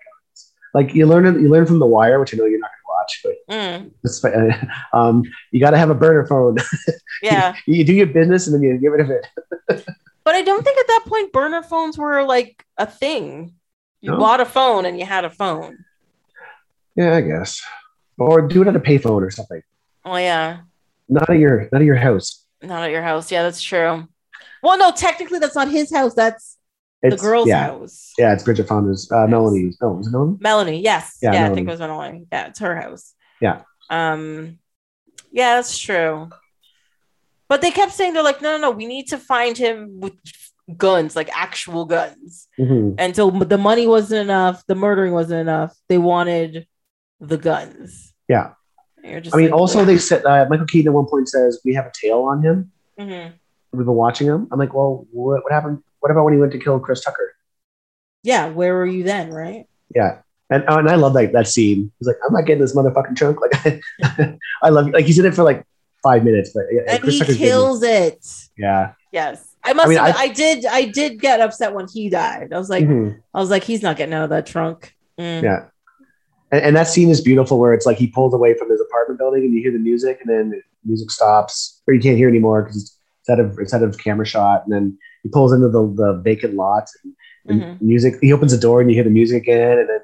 like 0.74 0.94
you 0.96 1.06
learn 1.06 1.26
you 1.42 1.50
learn 1.50 1.66
from 1.66 1.80
The 1.80 1.86
Wire, 1.86 2.20
which 2.20 2.34
I 2.34 2.38
know 2.38 2.46
you're 2.46 2.60
not 2.60 2.70
going 2.72 2.80
to 2.80 2.90
watch, 2.90 3.22
but 3.24 3.34
Mm, 3.50 4.70
um, 4.94 5.24
you 5.52 5.60
got 5.60 5.72
to 5.72 5.78
have 5.78 5.90
a 5.90 5.96
burner 5.96 6.26
phone. 6.26 6.58
yeah. 7.22 7.54
you 7.68 7.84
do 7.84 7.94
your 7.94 8.08
business 8.08 8.48
and 8.48 8.56
then 8.56 8.64
you 8.64 8.78
get 8.78 8.88
rid 8.92 9.02
of 9.02 9.10
it. 9.12 9.86
But 10.26 10.36
I 10.36 10.42
don't 10.42 10.64
think 10.64 10.78
at 10.80 10.88
that 10.88 11.04
point 11.06 11.34
burner 11.34 11.62
phones 11.62 11.98
were 11.98 12.24
like 12.24 12.66
a 12.78 12.86
thing. 12.88 13.56
You 14.00 14.12
No? 14.12 14.18
bought 14.20 14.40
a 14.40 14.46
phone 14.46 14.86
and 14.86 14.98
you 14.98 15.06
had 15.06 15.26
a 15.26 15.30
phone. 15.30 15.84
Yeah, 16.96 17.18
I 17.18 17.22
guess. 17.22 17.62
Or 18.18 18.48
do 18.48 18.62
it 18.62 18.68
at 18.70 18.76
a 18.76 18.80
payphone 18.80 19.22
or 19.22 19.32
something. 19.32 19.62
Oh 20.06 20.16
yeah, 20.16 20.60
Not 21.10 21.30
at 21.30 21.40
your 21.40 21.68
not 21.74 21.82
at 21.82 21.86
your 21.86 21.98
house. 21.98 22.46
not 22.62 22.84
at 22.84 22.92
your 22.92 23.02
house. 23.02 23.32
Yeah, 23.34 23.44
that's 23.44 23.62
true. 23.62 24.08
Well, 24.62 24.78
no, 24.78 24.92
technically 24.92 25.40
that's 25.40 25.56
not 25.56 25.70
his 25.70 25.94
house. 25.94 26.14
That's 26.14 26.58
It's 27.04 27.22
the 27.22 27.28
girl's 27.28 27.48
yeah, 27.48 27.66
house. 27.66 28.14
yeah. 28.18 28.34
It's 28.34 28.44
Bridget 28.44 28.68
Fonda's, 28.68 29.12
uh, 29.12 29.28
Melanie's. 29.28 29.78
No, 29.82 29.90
was 29.92 30.08
it 30.08 30.12
Melanie? 30.12 30.38
Melanie, 30.40 30.80
yes. 30.82 31.18
Yeah, 31.22 31.34
Yeah, 31.34 31.46
I 31.50 31.54
think 31.54 31.68
it 31.68 31.72
was 31.72 31.80
Melanie. 31.80 32.26
Yeah, 32.32 32.48
it's 32.48 32.60
her 32.60 32.80
house. 32.80 33.14
Yeah. 33.42 33.62
Um, 33.90 34.60
yeah, 35.32 35.56
that's 35.58 35.78
true. 35.78 36.30
But 37.50 37.62
they 37.62 37.72
kept 37.72 37.92
saying 37.92 38.14
they're 38.14 38.24
like, 38.24 38.42
no, 38.42 38.56
no, 38.56 38.70
no, 38.70 38.72
we 38.72 38.86
need 38.86 39.10
to 39.10 39.18
find 39.18 39.58
him 39.58 40.00
with 40.00 40.14
guns, 40.78 41.16
like 41.16 41.30
actual 41.38 41.86
guns. 41.86 42.48
Mhm. 42.58 42.96
And 42.98 43.16
so 43.16 43.30
the 43.30 43.58
money 43.58 43.86
wasn't 43.86 44.22
enough, 44.22 44.64
the 44.68 44.76
murdering 44.76 45.12
wasn't 45.14 45.42
enough. 45.42 45.76
They 45.90 45.98
wanted 45.98 46.68
the 47.20 47.38
guns. 47.38 48.14
Yeah. 48.30 48.52
I 49.04 49.08
mean, 49.20 49.24
like, 49.32 49.52
also 49.52 49.80
"Wow." 49.80 49.86
they 49.86 49.98
said 49.98 50.24
uh, 50.26 50.46
Michael 50.50 50.66
Keaton 50.66 50.88
at 50.88 50.94
one 50.94 51.06
point 51.08 51.28
says 51.28 51.60
we 51.66 51.74
have 51.74 51.86
a 51.86 51.92
tail 51.94 52.22
on 52.22 52.42
him. 52.42 52.72
Mhm. 52.98 53.34
We've 53.74 53.86
been 53.86 53.96
watching 53.96 54.28
him. 54.28 54.48
I'm 54.52 54.60
like, 54.60 54.74
well, 54.74 55.06
what, 55.12 55.44
what 55.44 55.52
happened? 55.52 55.84
What 56.04 56.12
about 56.12 56.26
when 56.26 56.34
he 56.34 56.40
went 56.40 56.52
to 56.52 56.60
kill 56.60 56.82
Chris 56.82 57.02
Tucker? 57.02 57.34
yeah, 58.24 58.48
where 58.50 58.74
were 58.74 58.86
you 58.86 59.04
then, 59.04 59.32
right? 59.32 59.66
Yeah. 59.96 60.20
And, 60.50 60.66
oh, 60.68 60.78
and 60.80 60.90
I 60.90 60.96
love 60.96 61.14
that 61.14 61.32
that 61.32 61.48
scene. 61.48 61.92
He's 61.98 62.08
like, 62.08 62.18
I'm 62.28 62.34
not 62.34 62.46
getting 62.46 62.62
this 62.62 62.76
motherfucking 62.76 63.16
trunk. 63.16 63.38
Like, 63.64 64.38
I 64.62 64.68
love 64.70 64.90
like 64.90 65.06
he's 65.06 65.18
in 65.18 65.26
it 65.26 65.34
for 65.34 65.44
like 65.44 65.66
five 66.04 66.26
minutes, 66.26 66.52
but 66.54 66.64
yeah, 66.72 66.82
And 66.88 67.02
Chris 67.02 67.14
he 67.16 67.20
Tucker's 67.22 67.38
kills 67.38 67.84
it. 67.84 68.26
Yeah. 68.58 68.92
Yes. 69.14 69.56
I 69.64 69.72
must 69.72 69.86
I 69.88 69.90
mean, 69.90 69.98
I- 70.00 70.12
I, 70.12 70.28
did 70.28 70.66
I 70.66 70.86
did 70.86 71.22
get 71.22 71.40
upset 71.40 71.74
when 71.74 71.88
he 71.88 72.10
died. 72.10 72.52
I 72.52 72.58
was 72.58 72.70
like, 72.70 72.86
Mhm. 72.86 73.18
I 73.34 73.40
was 73.40 73.50
like, 73.50 73.64
he's 73.64 73.82
not 73.82 73.96
getting 73.96 74.14
out 74.14 74.26
of 74.26 74.30
that 74.32 74.46
trunk. 74.46 74.94
Mm. 75.18 75.42
Yeah. 75.44 75.66
And, 76.52 76.62
and 76.66 76.76
that 76.76 76.88
scene 76.90 77.10
is 77.10 77.22
beautiful 77.22 77.60
where 77.60 77.74
it's 77.74 77.86
like 77.86 77.98
he 77.98 78.08
pulls 78.08 78.34
away 78.34 78.56
from 78.58 78.70
his 78.70 78.82
apartment 78.82 79.20
building 79.20 79.44
and 79.46 79.54
you 79.54 79.62
hear 79.62 79.72
the 79.72 79.80
music 79.80 80.20
and 80.20 80.30
then 80.30 80.50
the 80.50 80.62
music 80.86 81.12
stops 81.12 81.82
or 81.88 81.94
you 81.94 82.02
can't 82.02 82.18
hear 82.18 82.28
anymore 82.28 82.64
because 82.64 82.98
it's 83.22 83.30
out 83.30 83.40
of 83.40 83.58
it's 83.60 83.74
out 83.74 83.84
of 83.84 83.98
camera 83.98 84.26
shot 84.26 84.64
and 84.66 84.74
then 84.74 84.98
he 85.24 85.30
pulls 85.30 85.54
into 85.54 85.70
the, 85.70 85.82
the 85.96 86.22
vacant 86.24 86.54
lot 86.56 86.88
and, 87.04 87.14
and 87.62 87.80
Mhm. 87.80 87.82
music 87.82 88.16
he 88.22 88.32
opens 88.34 88.52
the 88.52 88.58
door 88.58 88.82
and 88.82 88.90
you 88.90 88.96
hear 88.96 89.04
the 89.04 89.10
music 89.10 89.44
again 89.44 89.80
and 89.80 89.90
then 89.90 90.00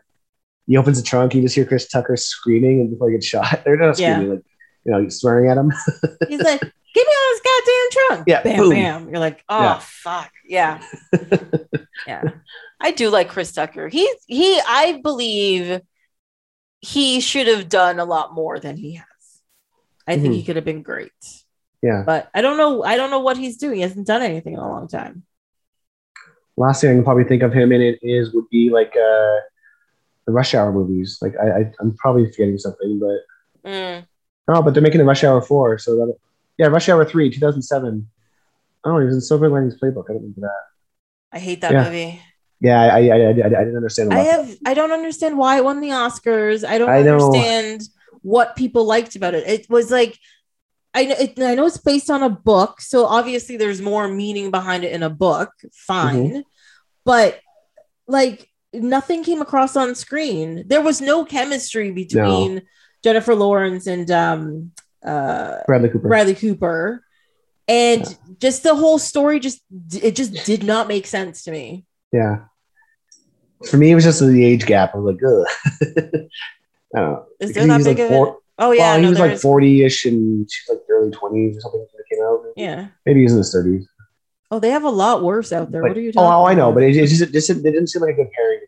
he 0.67 0.77
opens 0.77 0.97
the 1.01 1.05
trunk 1.07 1.33
you 1.35 1.41
just 1.41 1.55
hear 1.55 1.65
Chris 1.65 1.87
Tucker 1.87 2.15
screaming 2.17 2.79
and 2.81 2.89
before 2.89 3.09
he 3.09 3.15
gets 3.15 3.25
shot 3.25 3.61
they're 3.65 3.77
not 3.77 3.97
Yeah. 3.99 4.19
like 4.19 4.43
you 4.85 4.91
know 4.91 5.07
swearing 5.09 5.49
at 5.49 5.57
him 5.57 5.71
He's 6.29 6.41
like, 6.41 6.59
give 6.61 7.05
me 7.07 7.13
of 7.13 7.29
this 7.31 7.41
goddamn 7.41 7.89
trunk. 7.91 8.23
Yeah, 8.27 8.41
Bam, 8.43 8.57
boom. 8.57 8.69
bam. 8.71 9.09
You're 9.09 9.19
like, 9.19 9.43
oh 9.49 9.61
Yeah. 9.61 9.79
fuck. 9.79 10.31
Yeah. 10.47 10.81
yeah. 12.07 12.23
I 12.81 12.91
do 12.91 13.09
like 13.09 13.29
Chris 13.29 13.51
Tucker. 13.51 13.87
He 13.89 14.09
he 14.27 14.59
I 14.65 14.99
believe 15.03 15.81
he 16.81 17.19
should 17.19 17.47
have 17.47 17.67
done 17.69 17.99
a 17.99 18.05
lot 18.05 18.33
more 18.33 18.57
than 18.59 18.77
he 18.77 18.93
has. 18.95 19.05
I 20.07 20.15
think 20.17 20.33
Mhm. 20.33 20.37
he 20.37 20.43
could 20.43 20.55
have 20.55 20.65
been 20.65 20.81
great. 20.81 21.11
Yeah 21.81 22.03
But 22.05 22.29
I 22.33 22.41
don't 22.41 22.57
know. 22.57 22.83
I 22.83 22.97
don't 22.97 23.09
know 23.11 23.19
what 23.19 23.37
he's 23.37 23.57
doing. 23.57 23.75
He 23.75 23.81
hasn't 23.81 24.07
done 24.07 24.21
anything 24.21 24.53
in 24.53 24.59
a 24.59 24.67
long 24.69 24.87
time. 24.87 25.23
last 26.57 26.81
thing 26.81 26.91
I 26.91 26.93
can 26.95 27.03
probably 27.03 27.23
think 27.23 27.43
of 27.43 27.53
him 27.53 27.71
in 27.71 27.81
it 27.81 27.99
is 28.01 28.33
would 28.33 28.49
be 28.49 28.69
like 28.69 28.93
uh 28.95 29.37
the 30.25 30.33
Rush 30.33 30.53
Hour 30.53 30.71
movies 30.71 31.17
like 31.21 31.33
I, 31.41 31.47
I 31.59 31.71
I'm 31.79 31.95
probably 31.95 32.25
forgetting 32.31 32.57
something 32.57 32.99
but 32.99 33.19
Mm. 33.69 34.05
Oh, 34.47 34.61
but 34.61 34.73
they're 34.73 34.81
making 34.81 35.01
a 35.01 35.05
Rush 35.05 35.23
Hour 35.23 35.41
4. 35.41 35.77
So 35.79 35.95
that, 35.97 36.15
yeah, 36.57 36.67
Rush 36.67 36.87
Hour 36.89 37.03
3, 37.05 37.29
2007. 37.29 38.07
Oh, 38.85 38.99
he 38.99 39.05
was 39.05 39.13
in 39.13 39.21
Silver 39.21 39.49
Linings 39.49 39.75
Playbook. 39.75 40.05
I 40.09 40.13
don't 40.13 40.21
remember 40.23 40.41
that. 40.41 40.61
I 41.33 41.39
hate 41.39 41.61
that 41.61 41.73
Yeah. 41.73 41.83
movie. 41.83 42.21
Yeah, 42.61 42.81
I, 42.81 42.85
I, 42.87 42.99
I, 42.99 43.29
I, 43.29 43.31
didn't 43.31 43.75
understand. 43.75 44.13
I 44.13 44.19
have 44.19 44.55
I 44.65 44.73
don't 44.73 44.91
understand 44.91 45.37
why 45.37 45.57
it 45.57 45.63
won 45.63 45.81
the 45.81 45.89
Oscars. 45.89 46.67
I 46.67 46.77
don't 46.77 46.89
I 46.89 46.99
understand 46.99 47.83
what 48.21 48.55
people 48.55 48.85
liked 48.85 49.15
about 49.15 49.33
it. 49.33 49.47
It 49.47 49.69
was 49.69 49.91
like 49.91 50.17
I 50.93 51.05
know 51.05 51.15
it, 51.19 51.39
I 51.39 51.55
know 51.55 51.65
it's 51.67 51.77
based 51.77 52.09
on 52.09 52.23
a 52.23 52.29
book, 52.29 52.81
so 52.81 53.05
obviously 53.05 53.57
there's 53.57 53.81
more 53.81 54.07
meaning 54.07 54.49
behind 54.51 54.83
it 54.83 54.91
in 54.91 55.03
a 55.03 55.09
book. 55.09 55.51
Fine, 55.73 56.15
Mm-hmm. 56.29 56.39
but 57.05 57.39
like 58.07 58.49
nothing 58.73 59.23
came 59.23 59.41
across 59.41 59.75
on 59.75 59.93
screen. 59.95 60.63
There 60.67 60.81
was 60.81 60.99
no 61.01 61.25
chemistry 61.25 61.91
between 61.91 62.63
Jennifer 63.03 63.35
Lawrence 63.35 63.85
and 63.87 64.09
um 64.09 64.71
uh 65.05 65.57
Bradley 65.67 65.89
Cooper. 65.89 66.07
Bradley 66.07 66.35
Cooper, 66.35 67.03
and 67.67 68.17
just 68.39 68.63
the 68.63 68.73
whole 68.75 68.97
story 68.99 69.39
just 69.39 69.61
it 69.93 70.15
just 70.15 70.43
did 70.45 70.63
not 70.63 70.87
make 70.87 71.05
sense 71.05 71.43
to 71.43 71.51
me. 71.51 71.85
Yeah. 72.11 72.45
For 73.69 73.77
me, 73.77 73.91
it 73.91 73.95
was 73.95 74.05
just 74.05 74.21
the 74.21 74.43
age 74.45 74.65
gap. 74.65 74.95
I 74.95 74.97
was 74.97 75.13
like, 75.13 75.23
ugh. 75.23 75.45
I 76.95 76.99
don't 76.99 77.11
know. 77.11 77.25
Is 77.39 77.53
there 77.53 77.67
that 77.67 77.83
big 77.83 77.99
like 77.99 77.99
of 77.99 78.09
four-? 78.09 78.37
Oh 78.59 78.71
yeah, 78.71 78.91
well, 78.91 78.97
he 78.97 79.03
no, 79.03 79.09
was 79.09 79.19
like 79.19 79.37
40 79.39 79.85
ish 79.85 80.05
and 80.05 80.51
she's 80.51 80.67
like 80.69 80.81
early 80.89 81.09
20s 81.09 81.57
or 81.57 81.61
something 81.61 81.79
when 81.79 81.87
it 81.97 82.13
came 82.13 82.23
out. 82.23 82.43
yeah. 82.57 82.87
Maybe 83.05 83.21
he's 83.21 83.31
in 83.31 83.37
his 83.37 83.55
30s. 83.55 83.85
Oh, 84.51 84.59
they 84.59 84.69
have 84.71 84.83
a 84.83 84.89
lot 84.89 85.23
worse 85.23 85.53
out 85.53 85.71
there. 85.71 85.81
What 85.81 85.95
are 85.95 86.01
you 86.01 86.09
oh, 86.09 86.11
talking? 86.11 86.33
oh, 86.33 86.45
I 86.45 86.53
know, 86.55 86.73
but 86.73 86.83
it, 86.83 86.95
it 86.95 87.07
just, 87.07 87.21
it 87.21 87.31
just 87.31 87.49
it 87.49 87.63
didn't 87.63 87.87
seem 87.87 88.01
like 88.01 88.15
a 88.15 88.17
good 88.17 88.31
pairing. 88.31 88.59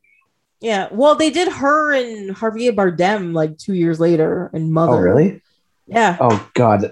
yeah. 0.61 0.87
Well, 0.91 1.15
they 1.15 1.29
did 1.29 1.51
her 1.51 1.93
and 1.93 2.35
Javier 2.35 2.73
Bardem 2.73 3.33
like 3.33 3.57
two 3.57 3.73
years 3.73 3.99
later 3.99 4.49
and 4.53 4.71
Mother. 4.71 4.93
Oh, 4.93 4.99
really? 4.99 5.41
Yeah. 5.87 6.17
Oh, 6.21 6.49
God. 6.53 6.89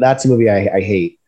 That's 0.00 0.24
a 0.24 0.28
movie 0.28 0.50
I, 0.50 0.68
I 0.74 0.80
hate. 0.80 1.20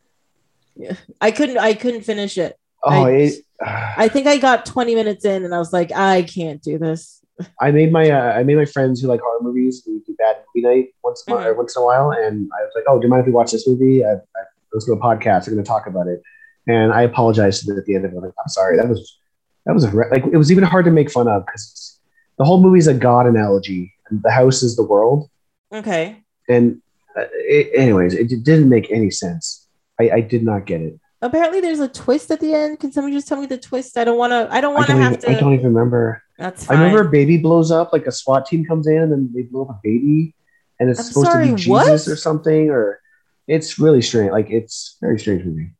I 1.20 1.30
couldn't. 1.30 1.58
I 1.58 1.74
couldn't 1.74 2.02
finish 2.02 2.36
it. 2.36 2.58
Oh, 2.82 3.04
I- 3.04 3.10
it, 3.10 3.34
I 3.64 4.08
think 4.08 4.26
I 4.26 4.38
got 4.38 4.66
20 4.66 4.94
minutes 4.94 5.24
in 5.24 5.44
and 5.44 5.54
I 5.54 5.58
was 5.58 5.72
like, 5.72 5.92
I 5.92 6.22
can't 6.22 6.62
do 6.62 6.78
this. 6.78 7.22
I 7.60 7.70
made 7.70 7.92
my 7.92 8.10
uh, 8.10 8.32
I 8.32 8.42
made 8.44 8.56
my 8.56 8.64
friends 8.64 9.00
who 9.00 9.08
like 9.08 9.20
horror 9.20 9.40
movies 9.42 9.82
we 9.86 10.00
do 10.06 10.14
bad 10.18 10.36
movie 10.54 10.66
night 10.66 10.86
once 11.04 11.22
in 11.26 11.32
a 11.32 11.36
while- 11.36 11.52
Mhm. 11.52 11.56
once 11.58 11.76
in 11.76 11.82
a 11.82 11.84
while, 11.84 12.10
and 12.10 12.48
I 12.58 12.62
was 12.64 12.72
like, 12.74 12.84
oh, 12.88 12.98
do 12.98 13.04
you 13.06 13.10
mind 13.10 13.20
if 13.20 13.26
we 13.26 13.32
watch 13.32 13.52
this 13.52 13.66
movie? 13.68 14.04
I, 14.04 14.12
I 14.14 14.42
listen 14.72 14.94
to 14.94 15.00
a 15.00 15.04
podcast. 15.04 15.46
We're 15.46 15.54
going 15.54 15.64
to 15.64 15.68
talk 15.68 15.86
about 15.86 16.06
it, 16.06 16.22
and 16.66 16.92
I 16.92 17.02
apologized 17.02 17.60
to 17.60 17.66
them 17.66 17.78
at 17.78 17.84
the 17.84 17.94
end 17.94 18.04
of 18.06 18.12
it. 18.12 18.16
Like, 18.16 18.32
I'm 18.40 18.48
sorry, 18.48 18.76
that 18.78 18.88
was 18.88 19.18
that 19.66 19.74
was 19.74 19.84
a, 19.84 19.90
re- 19.90 20.08
like 20.10 20.24
it 20.26 20.36
was 20.36 20.50
even 20.50 20.64
hard 20.64 20.84
to 20.86 20.90
make 20.90 21.10
fun 21.10 21.28
of 21.28 21.44
because 21.44 21.98
the 22.38 22.44
whole 22.44 22.60
movie's 22.62 22.86
a 22.86 22.94
god 22.94 23.26
analogy, 23.26 23.92
and 24.08 24.22
the 24.22 24.30
house 24.30 24.62
is 24.62 24.76
the 24.76 24.84
world, 24.84 25.28
Okay. 25.74 26.22
and 26.48 26.80
uh, 27.18 27.24
it, 27.32 27.70
anyways, 27.74 28.14
it 28.14 28.28
didn't 28.44 28.68
make 28.68 28.90
any 28.90 29.10
sense. 29.10 29.66
I, 30.00 30.10
I 30.10 30.20
did 30.20 30.42
not 30.42 30.64
get 30.66 30.80
it. 30.82 30.98
Apparently, 31.22 31.60
there's 31.60 31.80
a 31.80 31.88
twist 31.88 32.30
at 32.30 32.40
the 32.40 32.52
end. 32.54 32.78
Can 32.78 32.92
somebody 32.92 33.14
just 33.16 33.26
tell 33.26 33.40
me 33.40 33.46
the 33.46 33.56
twist? 33.58 33.96
I 33.96 34.04
don't 34.04 34.18
want 34.18 34.32
to. 34.32 34.48
I 34.54 34.60
don't 34.60 34.74
want 34.74 34.86
to 34.88 34.96
have 34.96 35.18
to. 35.20 35.30
I 35.30 35.34
don't 35.40 35.54
even 35.54 35.72
remember. 35.74 36.22
That's 36.38 36.68
I 36.68 36.74
remember 36.74 37.00
a 37.00 37.10
baby 37.10 37.38
blows 37.38 37.70
up, 37.70 37.92
like 37.92 38.06
a 38.06 38.12
SWAT 38.12 38.46
team 38.46 38.64
comes 38.64 38.86
in 38.86 39.12
and 39.12 39.32
they 39.34 39.42
blow 39.42 39.62
up 39.62 39.70
a 39.70 39.80
baby, 39.82 40.34
and 40.78 40.90
it's 40.90 41.00
I'm 41.00 41.06
supposed 41.06 41.30
sorry, 41.30 41.48
to 41.50 41.56
be 41.56 41.70
what? 41.70 41.86
Jesus 41.86 42.08
or 42.08 42.16
something, 42.16 42.68
or 42.70 43.00
it's 43.48 43.78
really 43.78 44.02
strange. 44.02 44.32
Like 44.32 44.50
it's 44.50 44.98
very 45.00 45.18
strange 45.18 45.44
movie. 45.44 45.70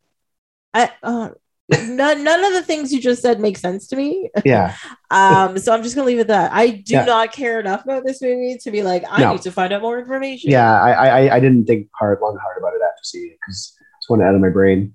I, 0.73 0.91
uh, 1.03 1.31
none, 1.69 2.23
none 2.25 2.45
of 2.45 2.53
the 2.53 2.63
things 2.63 2.93
you 2.93 3.01
just 3.01 3.21
said 3.23 3.41
make 3.41 3.57
sense 3.59 3.87
to 3.89 3.97
me. 3.97 4.31
Yeah, 4.45 4.75
Um, 5.11 5.59
so 5.59 5.73
I'm 5.75 5.83
just 5.83 5.95
gonna 5.95 6.07
leave 6.07 6.19
it 6.19 6.23
at 6.23 6.29
that. 6.29 6.53
I 6.53 6.69
do 6.71 6.95
Yeah. 6.95 7.05
not 7.05 7.33
care 7.33 7.61
enough 7.61 7.85
about 7.85 8.05
this 8.05 8.23
movie 8.23 8.57
to 8.63 8.71
be 8.71 8.83
like, 8.83 9.05
I 9.11 9.21
No. 9.21 9.33
need 9.33 9.43
to 9.43 9.53
find 9.53 9.73
out 9.73 9.83
more 9.83 9.99
information. 9.99 10.51
yeah. 10.51 10.73
I 10.81 10.93
I, 11.27 11.37
I 11.37 11.41
didn't 11.41 11.67
think 11.67 11.89
hard 11.99 12.19
long 12.23 12.39
hard 12.43 12.57
about 12.59 12.73
it 12.75 12.81
after 12.83 13.03
seeing 13.03 13.31
it 13.33 13.39
because 13.41 13.77
it's 13.99 14.09
one 14.09 14.23
out 14.23 14.35
of 14.35 14.41
my 14.41 14.49
brain. 14.51 14.95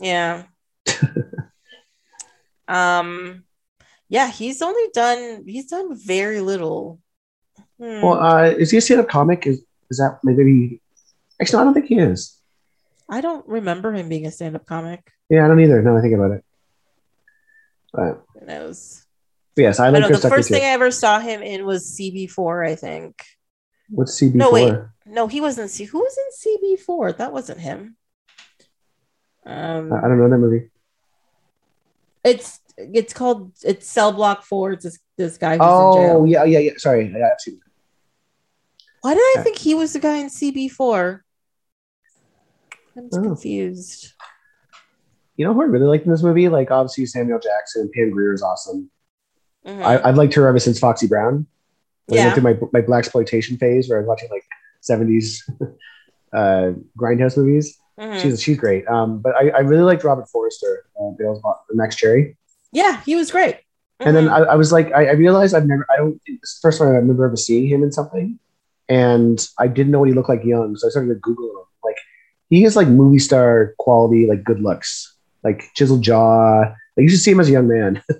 Yeah. 0.00 0.44
um 2.68 3.44
yeah, 4.12 4.30
he's 4.30 4.60
only 4.60 4.88
done 4.92 5.44
he's 5.46 5.68
done 5.70 5.96
very 5.96 6.40
little. 6.40 7.00
Hmm. 7.80 8.02
Well, 8.02 8.20
uh, 8.20 8.44
is 8.44 8.70
he 8.70 8.76
a 8.76 8.80
stand-up 8.82 9.08
comic? 9.08 9.46
Is 9.46 9.64
is 9.90 9.96
that 9.96 10.20
maybe? 10.22 10.82
Actually, 11.40 11.56
no, 11.56 11.60
I 11.60 11.64
don't 11.64 11.74
think 11.74 11.86
he 11.86 11.98
is. 11.98 12.38
I 13.08 13.22
don't 13.22 13.46
remember 13.48 13.90
him 13.92 14.10
being 14.10 14.26
a 14.26 14.30
stand-up 14.30 14.66
comic. 14.66 15.00
Yeah, 15.30 15.44
I 15.44 15.48
don't 15.48 15.60
either. 15.60 15.80
Now 15.80 15.94
that 15.94 16.00
I 16.00 16.02
think 16.02 16.14
about 16.14 16.32
it. 16.32 16.44
But, 17.94 18.22
Who 18.38 18.46
knows? 18.46 19.04
but 19.56 19.62
yes, 19.62 19.80
I 19.80 19.86
I 19.86 19.90
like 19.90 20.02
know 20.02 20.08
the 20.16 20.28
first 20.28 20.48
too. 20.48 20.54
thing 20.54 20.62
I 20.64 20.76
ever 20.76 20.90
saw 20.90 21.18
him 21.18 21.42
in 21.42 21.64
was 21.64 21.98
CB4, 21.98 22.68
I 22.68 22.74
think. 22.74 23.22
What's 23.88 24.20
CB4? 24.20 24.34
No, 24.34 24.50
wait. 24.50 24.74
No, 25.06 25.26
he 25.26 25.40
wasn't 25.40 25.70
C 25.70 25.84
who 25.84 26.00
was 26.00 26.16
in 26.22 26.76
CB4? 26.76 27.16
That 27.16 27.32
wasn't 27.32 27.60
him. 27.60 27.96
Um 29.46 29.92
I 29.92 29.98
I 29.98 30.08
don't 30.08 30.18
know 30.18 30.28
that 30.28 30.38
movie. 30.38 30.70
it's 32.24 32.60
it's 32.76 33.12
called 33.12 33.52
it's 33.62 33.86
Cell 33.86 34.12
Block 34.12 34.42
4. 34.44 34.72
It's 34.72 34.84
this, 34.84 34.98
this 35.16 35.38
guy 35.38 35.52
who's 35.52 35.60
in 35.60 35.60
Oh 35.62 36.24
yeah, 36.24 36.44
yeah, 36.44 36.58
yeah. 36.58 36.72
Sorry, 36.76 37.06
I've 37.06 37.40
seen. 37.40 37.60
Why 39.02 39.14
did 39.14 39.20
I 39.38 39.42
think 39.42 39.58
he 39.58 39.74
was 39.74 39.92
the 39.92 39.98
guy 39.98 40.16
in 40.18 40.28
CB4? 40.28 41.20
I'm 42.96 43.04
just 43.10 43.18
Oh. 43.18 43.22
confused. 43.22 44.12
You 45.36 45.46
know 45.46 45.54
who 45.54 45.62
I 45.62 45.66
really 45.66 45.86
liked 45.86 46.04
in 46.04 46.12
this 46.12 46.22
movie? 46.22 46.48
Like 46.48 46.70
obviously 46.70 47.06
Samuel 47.06 47.38
Jackson, 47.40 47.90
Pam 47.94 48.10
Grier 48.10 48.32
is 48.34 48.42
awesome. 48.42 48.90
Mhm. 49.66 49.82
I, 49.82 50.08
I've 50.08 50.16
liked 50.16 50.34
her 50.34 50.46
ever 50.46 50.58
since 50.58 50.78
Foxy 50.78 51.06
Brown. 51.06 51.46
When 52.06 52.18
I 52.18 52.22
yeah. 52.22 52.28
went 52.34 52.34
through 52.60 52.70
my 52.72 52.80
my 52.80 52.86
blaxploitation 52.86 53.58
phase 53.58 53.88
where 53.88 53.98
I 53.98 54.00
was 54.02 54.08
watching 54.08 54.28
like 54.30 54.44
seventies 54.80 55.48
uh, 56.32 56.72
grindhouse 56.98 57.36
movies. 57.36 57.78
Mhm. 57.98 58.20
She's 58.20 58.42
she's 58.42 58.56
great. 58.58 58.86
Um, 58.88 59.20
but 59.20 59.34
I, 59.36 59.50
I 59.50 59.60
really 59.60 59.82
liked 59.84 60.04
Robert 60.04 60.28
Forster, 60.28 60.84
uh, 61.00 61.10
Bale's 61.18 61.40
Bo- 61.40 61.58
Max 61.72 61.96
Cherry. 61.96 62.36
Yeah, 62.72 63.00
he 63.02 63.14
was 63.16 63.30
great. 63.30 63.56
And 64.00 64.16
then. 64.16 64.28
I, 64.28 64.38
I 64.38 64.54
was 64.56 64.72
like, 64.72 64.90
I, 64.92 65.06
I 65.06 65.12
realized 65.12 65.54
I've 65.54 65.66
never, 65.66 65.86
I 65.92 65.96
don't, 65.98 66.18
think 66.24 66.40
this 66.40 66.50
is 66.50 66.60
the 66.60 66.66
first 66.66 66.78
time 66.78 66.88
I 66.88 66.92
remember 66.92 67.24
ever 67.26 67.36
seeing 67.36 67.68
him 67.68 67.82
in 67.84 67.92
something. 67.92 68.38
and 68.88 69.46
I 69.58 69.68
didn't 69.68 69.92
know 69.92 70.00
what 70.00 70.08
he 70.08 70.14
looked 70.14 70.28
like 70.28 70.44
young, 70.44 70.74
so 70.76 70.88
I 70.88 70.90
started 70.90 71.08
to 71.08 71.14
Google 71.20 71.48
him. 71.50 71.64
Like 71.84 71.96
he 72.50 72.62
has 72.64 72.74
like 72.74 72.88
movie 72.88 73.20
star 73.20 73.74
quality, 73.78 74.26
like 74.26 74.42
good 74.42 74.60
looks, 74.60 75.14
like 75.44 75.70
chiseled 75.74 76.02
jaw. 76.02 76.60
Like 76.96 77.04
you 77.04 77.08
should 77.08 77.20
see 77.20 77.30
him 77.30 77.40
as 77.40 77.48
a 77.48 77.52
young 77.52 77.68
man. 77.68 78.02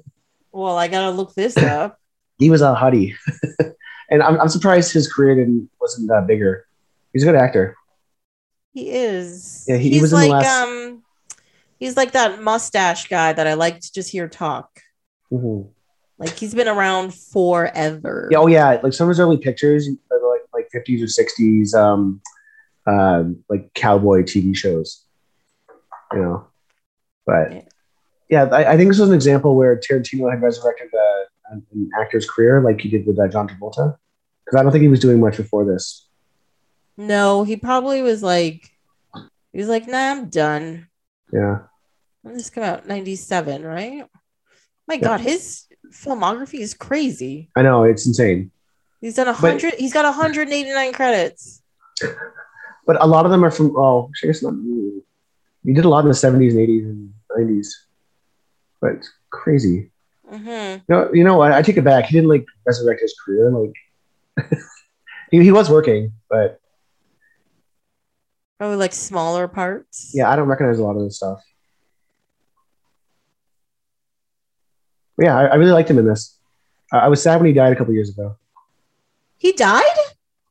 Well, 0.54 0.76
I 0.76 0.86
gotta 0.86 1.10
look 1.10 1.34
this 1.34 1.56
up. 1.56 1.98
he 2.38 2.50
was 2.50 2.60
a 2.60 2.74
hottie. 2.74 3.14
and 4.10 4.22
I'm, 4.22 4.38
I'm 4.38 4.50
surprised 4.50 4.92
his 4.92 5.10
career 5.10 5.34
didn't 5.34 5.70
wasn't 5.80 6.10
uh, 6.10 6.20
bigger. 6.20 6.66
He's 7.14 7.22
a 7.22 7.26
good 7.26 7.34
actor. 7.36 7.74
He 8.74 8.90
is. 8.90 9.64
Yeah, 9.66 9.78
he- 9.78 9.90
he 9.90 10.00
was 10.02 10.12
in 10.12 10.20
the 10.20 10.28
like 10.28 10.44
last- 10.44 10.62
um, 10.68 11.01
he's 11.82 11.96
like 11.96 12.12
that 12.12 12.40
mustache 12.40 13.08
guy 13.08 13.32
that 13.32 13.48
I 13.48 13.54
like 13.54 13.80
to 13.80 13.92
just 13.92 14.08
hear 14.08 14.28
talk. 14.28 14.80
Mhm. 15.32 15.68
Like 16.16 16.38
he's 16.38 16.54
been 16.54 16.68
around 16.68 17.12
forever. 17.12 18.28
Yeah, 18.30 18.38
oh 18.38 18.46
yeah, 18.46 18.78
like 18.82 18.92
some 18.92 19.06
of 19.06 19.08
his 19.08 19.18
early 19.18 19.36
pictures, 19.36 19.88
like 20.10 20.42
like 20.54 20.68
50s 20.72 21.02
or 21.02 21.06
60s, 21.06 21.74
um, 21.74 22.20
uh, 22.86 23.24
like 23.50 23.74
cowboy 23.74 24.22
TV 24.22 24.54
shows. 24.54 25.04
You 26.12 26.20
know, 26.20 26.46
but 27.26 27.66
yeah, 28.28 28.44
I, 28.44 28.74
I 28.74 28.76
think 28.76 28.90
this 28.90 29.00
was 29.00 29.08
an 29.08 29.14
example 29.14 29.56
where 29.56 29.76
Tarantino 29.76 30.30
had 30.30 30.40
resurrected 30.40 30.90
uh, 30.94 31.24
an, 31.50 31.90
actor's 32.00 32.30
career, 32.30 32.60
like 32.60 32.80
he 32.80 32.90
did 32.90 33.06
with 33.06 33.18
uh, 33.18 33.26
John 33.26 33.48
Travolta, 33.48 33.96
because 34.44 34.60
I 34.60 34.62
don't 34.62 34.70
think 34.70 34.82
he 34.82 34.88
was 34.88 35.00
doing 35.00 35.18
much 35.18 35.36
before 35.36 35.64
this. 35.64 36.06
No, 36.96 37.42
he 37.42 37.56
probably 37.56 38.02
was 38.02 38.22
like, 38.22 38.70
he 39.52 39.58
was 39.58 39.68
like, 39.68 39.88
nah, 39.88 40.12
I'm 40.12 40.28
done. 40.28 40.86
Yeah, 41.32 41.60
this 42.24 42.50
came 42.50 42.64
out, 42.64 42.86
97, 42.86 43.64
right? 43.64 44.04
My 44.86 44.96
God, 44.96 45.20
his 45.20 45.66
filmography 45.92 46.60
is 46.60 46.74
crazy. 46.74 47.50
I 47.56 47.62
know 47.62 47.84
it's 47.84 48.06
insane, 48.06 48.50
He's 49.00 49.14
done 49.16 49.28
a 49.28 49.32
hundred, 49.32 49.74
he's 49.74 49.92
got 49.92 50.04
189 50.04 50.92
credits. 50.92 51.62
but 52.86 53.02
a 53.02 53.06
lot 53.06 53.24
of 53.24 53.30
them 53.30 53.44
are 53.44 53.50
from. 53.50 53.76
Oh, 53.76 54.10
I 54.22 54.26
guess 54.26 54.42
not. 54.42 54.54
He 55.64 55.72
did 55.72 55.84
a 55.84 55.88
lot 55.88 56.00
in 56.04 56.08
the 56.08 56.14
70s 56.14 56.50
and 56.52 56.60
80s 56.68 56.84
and 56.84 57.14
90s, 57.36 57.68
but 58.80 58.92
it's 58.92 59.10
crazy. 59.30 59.90
hmm 60.28 60.76
No, 60.88 61.10
you 61.12 61.22
know 61.24 61.36
what? 61.36 61.52
I 61.52 61.62
take 61.62 61.76
it 61.76 61.84
back. 61.84 62.06
He 62.06 62.14
didn't 62.14 62.28
like 62.30 62.44
resurrect 62.66 63.00
his 63.00 63.14
career. 63.24 63.50
Like 63.50 64.48
he, 65.30 65.42
he 65.42 65.52
was 65.52 65.70
working, 65.70 66.12
but 66.28 66.58
Probably 68.58 68.76
like 68.76 68.92
smaller 68.92 69.48
parts. 69.48 70.12
yeah, 70.14 70.30
I 70.30 70.36
don't 70.36 70.46
recognize 70.48 70.78
a 70.78 70.84
lot 70.84 70.96
of 70.96 71.02
this 71.02 71.16
stuff. 71.16 71.40
Yeah, 75.18 75.36
I, 75.36 75.44
I 75.46 75.54
really 75.56 75.72
liked 75.72 75.90
him 75.90 75.98
in 75.98 76.06
this. 76.06 76.38
I, 76.92 76.98
I 77.00 77.08
was 77.08 77.22
sad 77.22 77.36
when 77.36 77.46
he 77.46 77.52
died 77.52 77.72
a 77.72 77.76
couple 77.76 77.94
years 77.94 78.10
ago. 78.10 78.36
He 79.38 79.52
died? 79.52 79.82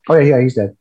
Oh 0.08 0.16
yeah, 0.16 0.36
yeah, 0.36 0.40
he's 0.42 0.54
dead. 0.54 0.76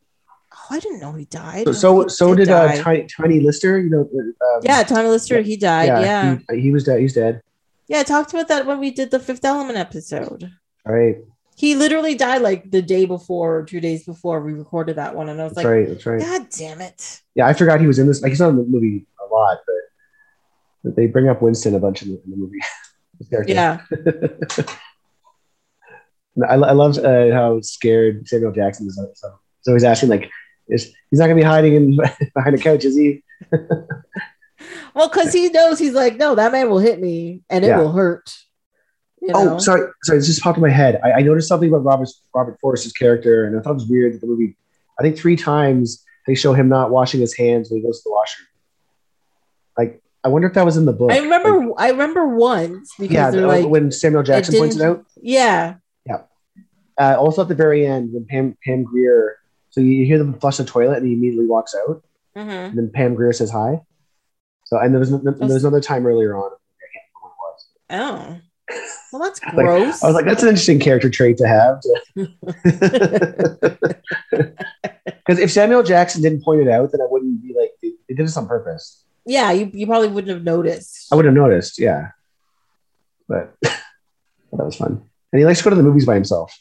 Oh, 0.54 0.66
I 0.70 0.80
didn't 0.80 1.00
know 1.00 1.14
he 1.14 1.26
died. 1.26 1.66
So 1.66 1.72
so, 1.72 2.08
so 2.08 2.36
did 2.36 2.50
uh. 2.50 2.76
Tiny, 2.82 3.08
Tiny 3.08 3.40
Lister. 3.40 3.80
You 3.80 3.90
know, 3.90 4.02
um, 4.02 4.62
yeah, 4.64 4.84
Tommy 4.84 5.10
Lister, 5.10 5.42
he 5.42 5.56
died. 5.56 5.86
Yeah. 5.86 6.00
Yeah. 6.02 6.38
He, 6.52 6.62
he 6.62 6.72
was 6.72 6.84
dead. 6.84 7.00
He's 7.00 7.14
dead. 7.14 7.42
Yeah, 7.88 8.00
I 8.00 8.04
talked 8.04 8.34
about 8.34 8.48
that 8.48 8.66
when 8.66 8.80
we 8.80 8.92
did 8.92 9.12
the 9.12 9.20
Fifth 9.20 9.44
Element 9.44 9.78
episode. 9.78 10.50
All 10.88 10.94
right, 10.94 11.18
He 11.58 11.76
literally 11.76 12.16
died 12.16 12.42
like 12.42 12.72
the 12.72 12.82
day 12.82 13.06
before 13.06 13.58
or 13.58 13.64
two 13.64 13.80
days 13.80 14.06
before 14.06 14.42
we 14.42 14.54
recorded 14.54 14.96
that 14.96 15.14
one. 15.14 15.30
And 15.30 15.40
I 15.40 15.44
was 15.44 15.54
that's 15.54 15.66
like, 15.66 15.72
right. 15.74 15.88
That's 15.88 16.06
right. 16.06 16.22
God 16.22 16.48
damn 16.58 16.82
it. 16.82 17.22
Yeah, 17.36 17.48
I 17.48 17.54
forgot 17.54 17.80
he 17.82 17.88
was 17.88 18.00
in 18.00 18.08
this. 18.08 18.22
Like 18.22 18.32
he's 18.32 18.40
not 18.40 18.50
in 18.50 18.58
the 18.58 18.64
movie 18.64 19.06
a 19.20 19.34
lot, 19.34 19.60
but, 19.66 19.76
but 20.84 20.96
they 20.96 21.08
bring 21.08 21.28
up 21.28 21.42
Winston 21.42 21.76
a 21.76 21.80
bunch 21.80 22.02
in 22.02 22.14
the, 22.14 22.22
in 22.24 22.32
the 22.32 22.38
movie. 22.38 22.60
Character. 23.30 23.54
Yeah. 23.54 23.82
I, 26.50 26.54
I 26.56 26.72
love 26.72 26.98
uh, 26.98 27.32
how 27.34 27.60
scared 27.62 28.28
Samuel 28.28 28.52
Jackson 28.54 28.88
is. 28.88 29.00
So, 29.16 29.40
so 29.62 29.74
he's 29.74 29.84
asking 29.84 30.10
like, 30.10 30.30
is 30.70 30.94
he's 31.10 31.20
not 31.20 31.26
gonna 31.26 31.36
be 31.36 31.42
hiding 31.44 31.74
in 31.74 31.98
behind 32.36 32.56
a 32.56 32.58
couch, 32.58 32.86
is 32.86 32.96
he? 32.96 33.24
Well, 34.94 35.08
because 35.10 35.34
he 35.34 35.50
knows 35.50 35.80
he's 35.80 35.94
like, 35.94 36.18
no, 36.18 36.36
that 36.36 36.52
man 36.52 36.70
will 36.70 36.78
hit 36.78 37.00
me 37.02 37.42
and 37.50 37.64
it 37.66 37.70
Yeah. 37.70 37.80
will 37.80 37.94
hurt. 37.94 38.38
You 39.22 39.30
Oh, 39.34 39.58
sorry, 39.58 39.90
sorry. 40.04 40.20
this 40.20 40.28
just 40.28 40.42
popped 40.44 40.58
in 40.58 40.62
my 40.62 40.70
head. 40.70 41.00
I, 41.04 41.14
I 41.14 41.22
noticed 41.22 41.48
something 41.48 41.70
about 41.70 41.84
Robert 41.86 42.10
Robert 42.36 42.60
Forster's 42.60 42.92
character, 42.92 43.46
and 43.46 43.58
I 43.58 43.62
thought 43.62 43.72
it 43.72 43.76
was 43.76 43.88
weird 43.88 44.14
that 44.14 44.22
the 44.22 44.28
movie. 44.28 44.56
I 45.00 45.04
think 45.04 45.18
three 45.18 45.36
times 45.36 46.04
they 46.28 46.36
show 46.36 46.54
him 46.54 46.68
not 46.70 46.92
washing 46.92 47.22
his 47.22 47.36
hands 47.36 47.72
when 47.72 47.80
he 47.80 47.86
goes 47.86 48.00
to 48.04 48.10
the 48.10 48.12
washroom. 48.12 48.48
Like, 49.78 50.04
I 50.24 50.28
wonder 50.30 50.48
if 50.48 50.54
that 50.54 50.66
was 50.66 50.78
in 50.78 50.86
the 50.86 50.94
book. 50.94 51.12
I 51.12 51.18
remember, 51.20 51.66
Like, 51.68 51.76
I 51.78 51.90
remember 51.90 52.28
once 52.28 52.94
because 53.00 53.14
yeah, 53.14 53.32
they're 53.32 53.48
like, 53.48 53.66
when 53.68 53.92
Samuel 53.92 54.22
Jackson 54.24 54.58
points 54.60 54.76
it 54.76 54.82
out. 54.84 55.04
yeah, 55.22 55.76
Uh, 57.00 57.16
also 57.18 57.42
at 57.42 57.48
the 57.48 57.56
very 57.56 57.88
end, 57.88 58.14
when 58.14 58.26
Pam 58.26 58.56
Pam 58.64 58.84
Grier, 58.84 59.38
so 59.72 59.82
you 59.82 60.06
hear 60.06 60.20
them 60.20 60.38
flush 60.40 60.58
the 60.58 60.66
toilet, 60.66 60.98
and 60.98 61.08
he 61.08 61.14
immediately 61.14 61.48
walks 61.48 61.74
out. 61.76 62.04
mhm. 62.38 62.70
And 62.70 62.78
then 62.78 62.92
Pam 62.94 63.16
Grier 63.16 63.34
says 63.34 63.50
hi. 63.50 63.82
So 64.66 64.78
and 64.78 64.94
there 64.94 65.00
was 65.00 65.10
there 65.10 65.34
was 65.40 65.64
another 65.64 65.82
time 65.82 66.06
earlier 66.06 66.36
on. 66.36 66.52
I 66.52 66.88
can't 66.94 67.06
remember 67.16 67.36
what 67.40 67.50
it 67.50 67.54
was. 67.54 67.66
oh, 68.00 68.40
well, 69.12 69.22
that's 69.24 69.40
Like, 69.46 69.56
gross. 69.66 70.04
I 70.04 70.08
was 70.08 70.16
like, 70.16 70.26
that's 70.26 70.44
an 70.44 70.50
interesting 70.50 70.80
character 70.80 71.10
trait 71.10 71.38
to 71.38 71.48
have. 71.48 71.82
Because 72.16 72.70
if 75.40 75.52
Samuel 75.52 75.84
Jackson 75.84 76.22
didn't 76.22 76.44
point 76.44 76.62
it 76.62 76.68
out, 76.68 76.92
then 76.92 77.02
I 77.02 77.08
wouldn't 77.10 77.42
be 77.42 77.56
like, 77.60 77.72
they 77.82 77.92
did 78.14 78.26
this 78.28 78.38
on 78.38 78.48
purpose. 78.48 79.04
Yeah, 79.26 79.52
you, 79.52 79.70
you 79.74 79.86
probably 79.88 80.08
wouldn't 80.10 80.34
have 80.34 80.44
noticed. 80.44 81.08
I 81.12 81.16
would 81.16 81.26
have 81.26 81.34
noticed, 81.34 81.80
yeah. 81.80 82.10
But 83.28 83.56
that 83.62 84.66
was 84.66 84.76
fun. 84.76 85.02
And 85.32 85.40
he 85.40 85.46
likes 85.46 85.60
to 85.60 85.64
go 85.64 85.70
to 85.70 85.76
the 85.78 85.84
movies 85.84 86.06
by 86.06 86.16
himself. 86.16 86.54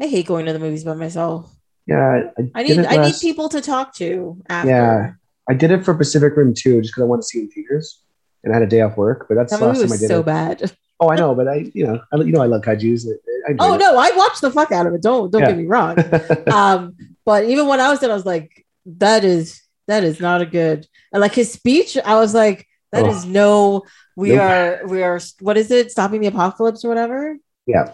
I 0.00 0.06
hate 0.06 0.26
going 0.26 0.44
to 0.46 0.52
the 0.52 0.58
movies 0.58 0.84
by 0.84 0.94
myself. 0.94 1.50
Yeah, 1.86 2.22
I, 2.38 2.50
I 2.54 2.62
need, 2.62 2.78
I 2.78 3.06
need 3.06 3.14
people 3.20 3.48
to 3.50 3.60
talk 3.60 3.94
to 3.96 4.42
after. 4.48 4.68
Yeah, 4.70 5.12
I 5.48 5.54
did 5.54 5.70
it 5.70 5.84
for 5.84 5.94
Pacific 5.94 6.36
Rim 6.36 6.52
2 6.54 6.80
just 6.82 6.92
because 6.92 7.02
I 7.02 7.06
wanted 7.06 7.22
to 7.22 7.28
see 7.28 7.38
in 7.40 7.50
theaters, 7.50 8.02
and 8.42 8.52
I 8.52 8.56
had 8.58 8.62
a 8.62 8.66
day 8.68 8.80
off 8.82 8.96
work. 8.96 9.26
But 9.28 9.36
that's 9.36 9.52
That 9.52 9.60
the 9.60 9.66
last 9.66 9.76
movie 9.76 9.88
time 9.88 9.96
I 9.96 10.00
did 10.00 10.08
so 10.08 10.20
it. 10.20 10.26
bad. 10.26 10.72
Oh, 11.00 11.10
I 11.10 11.16
know, 11.16 11.34
but 11.34 11.48
I, 11.48 11.70
you 11.74 11.84
know, 11.84 12.00
I, 12.12 12.16
you 12.18 12.30
know, 12.30 12.40
I 12.40 12.46
love 12.46 12.62
kaiju's. 12.62 13.04
I, 13.10 13.50
I 13.50 13.56
Oh 13.58 13.74
it. 13.74 13.78
no, 13.78 13.98
I 13.98 14.12
watched 14.16 14.40
the 14.40 14.50
fuck 14.52 14.70
out 14.70 14.86
of 14.86 14.94
it. 14.94 15.02
Don't 15.02 15.28
don't 15.30 15.42
Yeah. 15.42 15.48
get 15.48 15.58
me 15.58 15.66
wrong. 15.66 15.96
um, 16.52 16.96
but 17.24 17.44
even 17.46 17.66
when 17.66 17.80
I 17.80 17.90
was 17.90 18.00
in, 18.04 18.12
I 18.12 18.14
was 18.14 18.24
like, 18.24 18.64
that 18.86 19.24
is 19.24 19.60
that 19.88 20.04
is 20.04 20.20
not 20.20 20.40
a 20.40 20.46
good. 20.46 20.86
Like 21.12 21.34
his 21.34 21.52
speech, 21.52 21.96
I 22.04 22.14
was 22.16 22.34
like, 22.34 22.66
that 22.92 23.04
Oh. 23.04 23.10
is 23.10 23.24
no. 23.24 23.82
We 24.16 24.30
Nope. 24.30 24.40
are 24.40 24.86
we 24.86 25.02
are 25.02 25.20
what 25.40 25.56
is 25.56 25.70
it? 25.70 25.90
Stopping 25.90 26.20
the 26.20 26.28
apocalypse 26.28 26.84
or 26.84 26.88
whatever. 26.88 27.36
Yeah. 27.66 27.92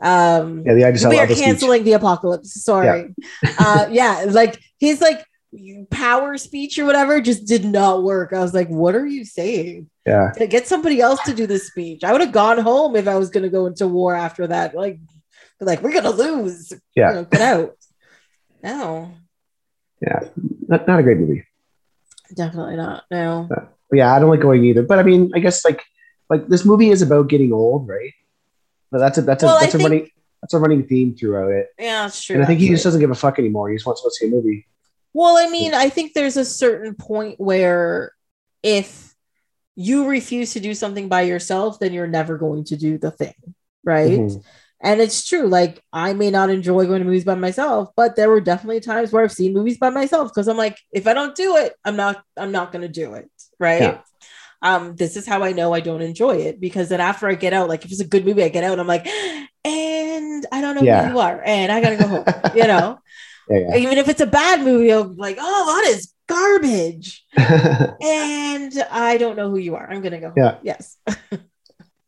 yeah, 0.00 0.36
Um, 0.38 0.64
the 0.64 0.84
I 0.86 0.92
just 0.92 1.06
we 1.08 1.18
are 1.18 1.26
the 1.26 1.34
speech. 1.34 1.44
canceling 1.44 1.84
the 1.84 1.92
apocalypse. 1.92 2.62
Sorry. 2.64 3.14
uh, 3.58 3.86
yeah, 3.90 4.24
like 4.28 4.58
his 4.78 5.00
like 5.00 5.24
power 5.90 6.38
speech 6.38 6.78
or 6.78 6.86
whatever 6.86 7.20
just 7.20 7.44
did 7.46 7.64
not 7.64 8.02
work. 8.04 8.32
I 8.32 8.38
was 8.40 8.54
like, 8.54 8.68
what 8.68 8.94
are 8.94 9.06
you 9.06 9.24
saying? 9.24 9.90
Yeah, 10.06 10.32
Get 10.48 10.66
somebody 10.66 11.00
else 11.00 11.20
to 11.24 11.34
do 11.34 11.46
the 11.46 11.58
speech. 11.58 12.02
I 12.04 12.12
would 12.12 12.20
have 12.22 12.32
gone 12.32 12.58
home 12.58 12.96
if 12.96 13.06
I 13.06 13.16
was 13.16 13.30
going 13.30 13.42
to 13.42 13.48
go 13.50 13.66
into 13.66 13.86
war 13.86 14.14
after 14.14 14.46
that. 14.46 14.74
Like, 14.74 14.98
like 15.60 15.82
we're 15.82 15.92
going 15.92 16.04
to 16.04 16.10
lose. 16.10 16.72
Yeah. 16.94 17.08
You 17.10 17.14
know, 17.16 17.24
get 17.24 17.40
out. 17.42 17.76
No, 18.62 19.12
not, 20.68 20.86
not 20.86 21.00
a 21.00 21.02
great 21.02 21.18
movie. 21.18 21.44
definitely 22.34 22.76
not. 22.76 23.04
No. 23.10 23.46
But 23.48 23.68
yeah, 23.92 24.14
I 24.14 24.18
don't 24.18 24.30
like 24.30 24.40
going 24.40 24.64
either. 24.64 24.82
But 24.82 24.98
I 24.98 25.02
mean, 25.02 25.32
I 25.34 25.40
guess 25.40 25.64
like 25.64 25.82
like 26.28 26.46
this 26.48 26.64
movie 26.64 26.90
is 26.90 27.02
about 27.02 27.28
getting 27.28 27.52
old, 27.52 27.88
right? 27.88 28.12
But 28.90 28.98
that's 28.98 29.18
a 29.18 29.22
that's 29.22 29.42
a 29.42 29.46
Well, 29.46 29.60
that's 29.60 29.74
a 29.74 29.78
think- 29.78 29.88
running 29.90 30.10
that's 30.42 30.54
a 30.54 30.58
running 30.58 30.86
theme 30.86 31.14
throughout 31.14 31.50
it. 31.52 31.68
Yeah, 31.78 32.02
that's 32.04 32.22
true. 32.24 32.34
And 32.36 32.42
I 32.42 32.46
think 32.46 32.60
he 32.60 32.68
just 32.68 32.82
doesn't 32.84 33.00
give 33.00 33.10
a 33.10 33.14
fuck 33.14 33.38
anymore. 33.38 33.68
He 33.68 33.76
just 33.76 33.84
wants 33.86 34.00
to 34.00 34.06
go 34.06 34.10
see 34.10 34.26
a 34.26 34.30
movie. 34.30 34.66
Well, 35.12 35.36
I 35.36 35.50
mean, 35.50 35.74
I 35.74 35.88
think 35.90 36.14
there's 36.14 36.36
a 36.38 36.44
certain 36.46 36.94
point 36.94 37.38
where 37.38 38.12
if 38.62 39.14
you 39.76 40.06
refuse 40.06 40.52
to 40.54 40.60
do 40.60 40.72
something 40.72 41.08
by 41.08 41.22
yourself, 41.22 41.78
then 41.78 41.92
you're 41.92 42.06
never 42.06 42.38
going 42.38 42.64
to 42.64 42.76
do 42.76 42.96
the 42.96 43.10
thing, 43.10 43.34
right? 43.84 44.12
Mhm. 44.18 44.42
And 44.82 45.00
it's 45.00 45.26
true. 45.26 45.46
Like 45.46 45.82
I 45.92 46.12
may 46.14 46.30
not 46.30 46.50
enjoy 46.50 46.86
going 46.86 47.00
to 47.00 47.04
movies 47.04 47.24
by 47.24 47.34
myself, 47.34 47.90
but 47.96 48.16
there 48.16 48.30
were 48.30 48.40
definitely 48.40 48.80
times 48.80 49.12
where 49.12 49.22
I've 49.22 49.32
seen 49.32 49.52
movies 49.52 49.78
by 49.78 49.90
myself 49.90 50.30
because 50.30 50.48
I'm 50.48 50.56
like, 50.56 50.78
if 50.92 51.06
I 51.06 51.12
don't 51.12 51.36
do 51.36 51.56
it, 51.56 51.74
I'm 51.84 51.96
not, 51.96 52.22
I'm 52.36 52.52
not 52.52 52.72
going 52.72 52.82
to 52.82 52.88
do 52.88 53.14
it, 53.14 53.30
right? 53.58 53.80
Yeah. 53.82 53.98
Um, 54.62 54.94
this 54.96 55.16
is 55.16 55.26
how 55.26 55.42
I 55.42 55.52
know 55.52 55.72
I 55.72 55.80
don't 55.80 56.02
enjoy 56.02 56.36
it 56.36 56.60
because 56.60 56.88
then 56.90 57.00
after 57.00 57.28
I 57.28 57.34
get 57.34 57.52
out, 57.52 57.68
like 57.68 57.84
if 57.84 57.90
it's 57.92 58.00
a 58.00 58.06
good 58.06 58.24
movie, 58.26 58.42
I 58.42 58.48
get 58.48 58.64
out 58.64 58.72
and 58.72 58.80
I'm 58.80 58.86
like, 58.86 59.06
and 59.64 60.46
I 60.52 60.60
don't 60.60 60.74
know 60.74 60.82
Yeah. 60.82 61.04
who 61.06 61.12
you 61.12 61.18
are, 61.18 61.42
and 61.44 61.70
I 61.72 61.80
gotta 61.80 61.96
go 61.96 62.06
home, 62.06 62.24
you 62.56 62.66
know. 62.66 62.98
Yeah, 63.50 63.76
Even 63.78 63.98
if 63.98 64.08
it's 64.08 64.20
a 64.20 64.26
bad 64.26 64.60
movie, 64.60 64.92
I'm 64.92 65.16
like, 65.16 65.36
oh, 65.40 65.82
that 65.82 65.90
is 65.90 66.14
garbage, 66.28 67.24
and 67.36 68.72
I 68.92 69.16
don't 69.18 69.34
know 69.34 69.50
who 69.50 69.56
you 69.56 69.74
are. 69.74 69.90
I'm 69.90 70.02
gonna 70.02 70.20
go. 70.20 70.28
Home. 70.28 70.36
Yeah. 70.36 70.58
Yes. 70.62 70.96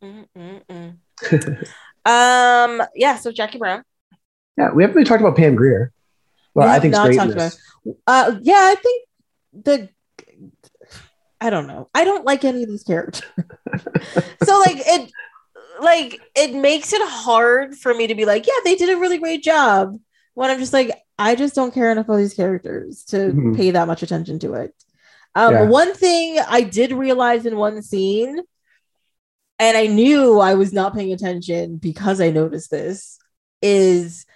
Um. 2.04 2.82
Yeah. 2.94 3.16
So 3.16 3.30
Jackie 3.32 3.58
Brown. 3.58 3.84
yeah, 4.58 4.70
we 4.72 4.82
haven't 4.82 4.96
really 4.96 5.06
talked 5.08 5.20
about 5.20 5.36
Pam 5.36 5.54
Grier. 5.54 5.92
Well, 6.54 6.68
We 6.68 6.74
I 6.74 6.80
think 6.80 6.92
not 6.92 7.06
great 7.06 7.18
in 7.18 7.26
talked 7.28 7.38
this. 7.38 7.58
Uh. 8.06 8.36
Yeah. 8.42 8.54
I 8.58 8.74
think 8.74 9.04
the. 9.64 9.88
I 11.40 11.50
don't 11.50 11.66
know. 11.66 11.88
I 11.94 12.04
don't 12.04 12.24
like 12.24 12.44
any 12.44 12.62
of 12.62 12.68
these 12.68 12.84
characters. 12.84 13.22
so 14.44 14.58
like 14.60 14.76
it, 14.78 15.10
like 15.80 16.20
it 16.36 16.54
makes 16.54 16.92
it 16.92 17.02
hard 17.04 17.74
for 17.76 17.92
me 17.92 18.06
to 18.06 18.14
be 18.14 18.24
like, 18.24 18.46
yeah, 18.46 18.52
they 18.64 18.76
did 18.76 18.90
a 18.90 18.96
really 19.00 19.18
great 19.18 19.42
job. 19.42 19.98
when 20.34 20.50
I'm 20.50 20.58
just 20.60 20.72
like, 20.72 20.90
I 21.18 21.34
just 21.34 21.54
don't 21.54 21.74
care 21.74 21.90
enough 21.92 22.06
about 22.06 22.16
these 22.18 22.32
characters 22.34 23.04
to 23.06 23.16
Mhm. 23.32 23.54
pay 23.56 23.72
that 23.72 23.86
much 23.88 24.02
attention 24.02 24.38
to 24.38 24.54
it. 24.54 24.72
Um, 25.34 25.52
Yeah. 25.52 25.62
One 25.64 25.92
thing 25.94 26.38
I 26.48 26.62
did 26.62 26.90
realize 26.92 27.44
in 27.44 27.56
one 27.56 27.82
scene, 27.82 28.38
and 29.62 29.76
I 29.76 29.86
knew 29.86 30.40
I 30.40 30.54
was 30.54 30.72
not 30.72 30.94
paying 30.94 31.12
attention 31.12 31.76
because 31.76 32.20
I 32.20 32.30
noticed 32.30 32.70
this, 32.70 33.18
is 33.62 34.26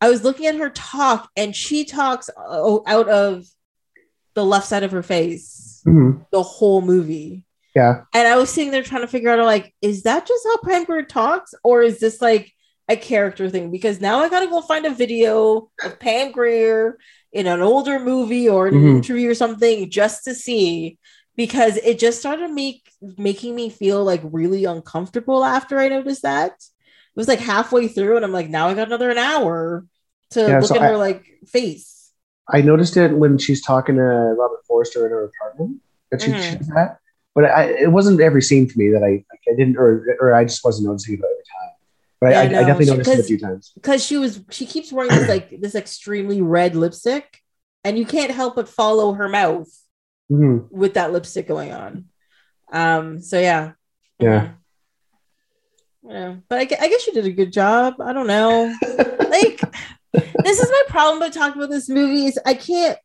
I 0.00 0.08
was 0.10 0.24
looking 0.24 0.46
at 0.46 0.56
her 0.56 0.70
talk, 0.70 1.30
and 1.36 1.54
she 1.54 1.84
talks 1.84 2.28
uh, 2.36 2.78
out 2.86 3.08
of 3.08 3.46
the 4.34 4.44
left 4.44 4.66
side 4.66 4.82
of 4.82 4.90
her 4.90 5.02
face 5.04 5.82
Mhm. 5.86 6.26
the 6.32 6.42
whole 6.42 6.80
movie. 6.82 7.44
Yeah. 7.76 8.02
And 8.12 8.26
I 8.26 8.36
was 8.36 8.50
sitting 8.50 8.72
there 8.72 8.82
trying 8.82 9.02
to 9.02 9.08
figure 9.08 9.30
out, 9.30 9.38
like, 9.44 9.72
is 9.80 10.02
that 10.02 10.26
just 10.26 10.44
how 10.44 10.56
Pam 10.68 10.84
Grier 10.84 11.02
talks, 11.04 11.54
or 11.62 11.82
is 11.82 12.00
this 12.00 12.20
like 12.20 12.50
a 12.88 12.96
character 12.96 13.48
thing? 13.48 13.70
Because 13.70 14.00
now 14.00 14.18
I 14.18 14.28
gotta 14.28 14.48
go 14.48 14.60
find 14.62 14.84
a 14.84 14.90
video 14.90 15.70
of 15.84 15.98
Pam 16.00 16.32
Grier 16.32 16.98
in 17.32 17.46
an 17.46 17.60
older 17.62 18.00
movie 18.00 18.48
or 18.48 18.66
an 18.66 18.74
Mhm. 18.74 18.96
interview 18.96 19.30
or 19.30 19.34
something 19.34 19.88
just 19.90 20.24
to 20.24 20.34
see, 20.34 20.98
because 21.36 21.76
it 21.78 21.98
just 21.98 22.20
started 22.20 22.50
make 22.50 22.90
making 23.18 23.54
me 23.54 23.70
feel 23.70 24.04
like 24.04 24.20
really 24.24 24.64
uncomfortable 24.64 25.44
after 25.44 25.78
I 25.78 25.88
noticed 25.88 26.22
that. 26.22 26.52
It 26.52 27.16
was 27.16 27.28
like 27.28 27.40
halfway 27.40 27.88
through, 27.88 28.16
and 28.16 28.24
I'm 28.24 28.32
like, 28.32 28.48
now 28.48 28.68
I 28.68 28.74
got 28.74 28.86
another 28.86 29.10
an 29.10 29.18
hour 29.18 29.86
to 30.30 30.40
Yeah, 30.40 30.58
look 30.60 30.68
so 30.68 30.76
at 30.76 30.82
I- 30.82 30.88
her 30.88 30.96
like 30.96 31.24
face. 31.46 32.10
I 32.48 32.60
noticed 32.60 32.96
it 32.96 33.12
when 33.16 33.38
she's 33.38 33.62
talking 33.62 33.94
to 33.96 34.02
Robert 34.02 34.64
Forster 34.66 35.06
in 35.06 35.12
her 35.12 35.24
apartment 35.24 35.80
that 36.10 36.20
she, 36.22 36.30
Mhm. 36.32 36.58
does 36.58 36.66
that. 36.68 36.98
But 37.34 37.44
I, 37.46 37.64
it 37.64 37.92
wasn't 37.92 38.20
every 38.20 38.42
scene 38.42 38.68
for 38.68 38.78
me 38.78 38.90
that 38.90 39.02
I 39.02 39.10
like, 39.30 39.40
I 39.48 39.54
didn't 39.56 39.76
or 39.78 40.16
or 40.20 40.34
I 40.34 40.44
just 40.44 40.64
wasn't 40.64 40.88
noticing 40.88 41.14
it 41.14 41.20
every 41.20 41.36
time. 41.36 41.70
But 42.20 42.30
Yeah, 42.32 42.40
I, 42.40 42.42
I, 42.42 42.48
no, 42.48 42.58
I 42.58 42.60
definitely 42.62 42.84
she- 42.86 42.90
noticed 42.92 43.10
it 43.10 43.18
a 43.20 43.22
few 43.24 43.38
times. 43.38 43.72
because 43.74 44.04
she 44.04 44.16
was 44.18 44.40
she 44.50 44.66
keeps 44.66 44.92
wearing 44.92 45.10
this 45.10 45.28
like 45.28 45.60
this 45.60 45.74
extremely 45.74 46.42
red 46.42 46.74
lipstick 46.76 47.38
and 47.84 47.98
you 47.98 48.04
can't 48.06 48.30
help 48.30 48.56
but 48.56 48.68
follow 48.68 49.12
her 49.14 49.28
mouth 49.28 49.68
Mhm. 50.32 50.70
with 50.70 50.94
that 50.94 51.12
lipstick 51.12 51.46
going 51.46 51.72
on 51.72 52.06
um 52.72 53.20
so 53.20 53.38
yeah 53.38 53.72
Yeah. 54.18 54.40
Mhm. 54.40 54.56
yeah 56.10 56.36
but 56.48 56.58
I, 56.58 56.62
I 56.62 56.88
guess 56.88 57.06
you 57.06 57.12
did 57.12 57.26
a 57.26 57.30
good 57.32 57.52
job 57.52 58.00
i 58.00 58.12
don't 58.12 58.26
know 58.26 58.74
like 59.28 59.60
this 60.44 60.58
is 60.60 60.70
my 60.70 60.82
problem 60.88 61.20
with 61.20 61.34
talking 61.34 61.60
about 61.60 61.70
this 61.70 61.88
movie 61.88 62.26
is 62.26 62.38
i 62.46 62.54
can't 62.54 62.98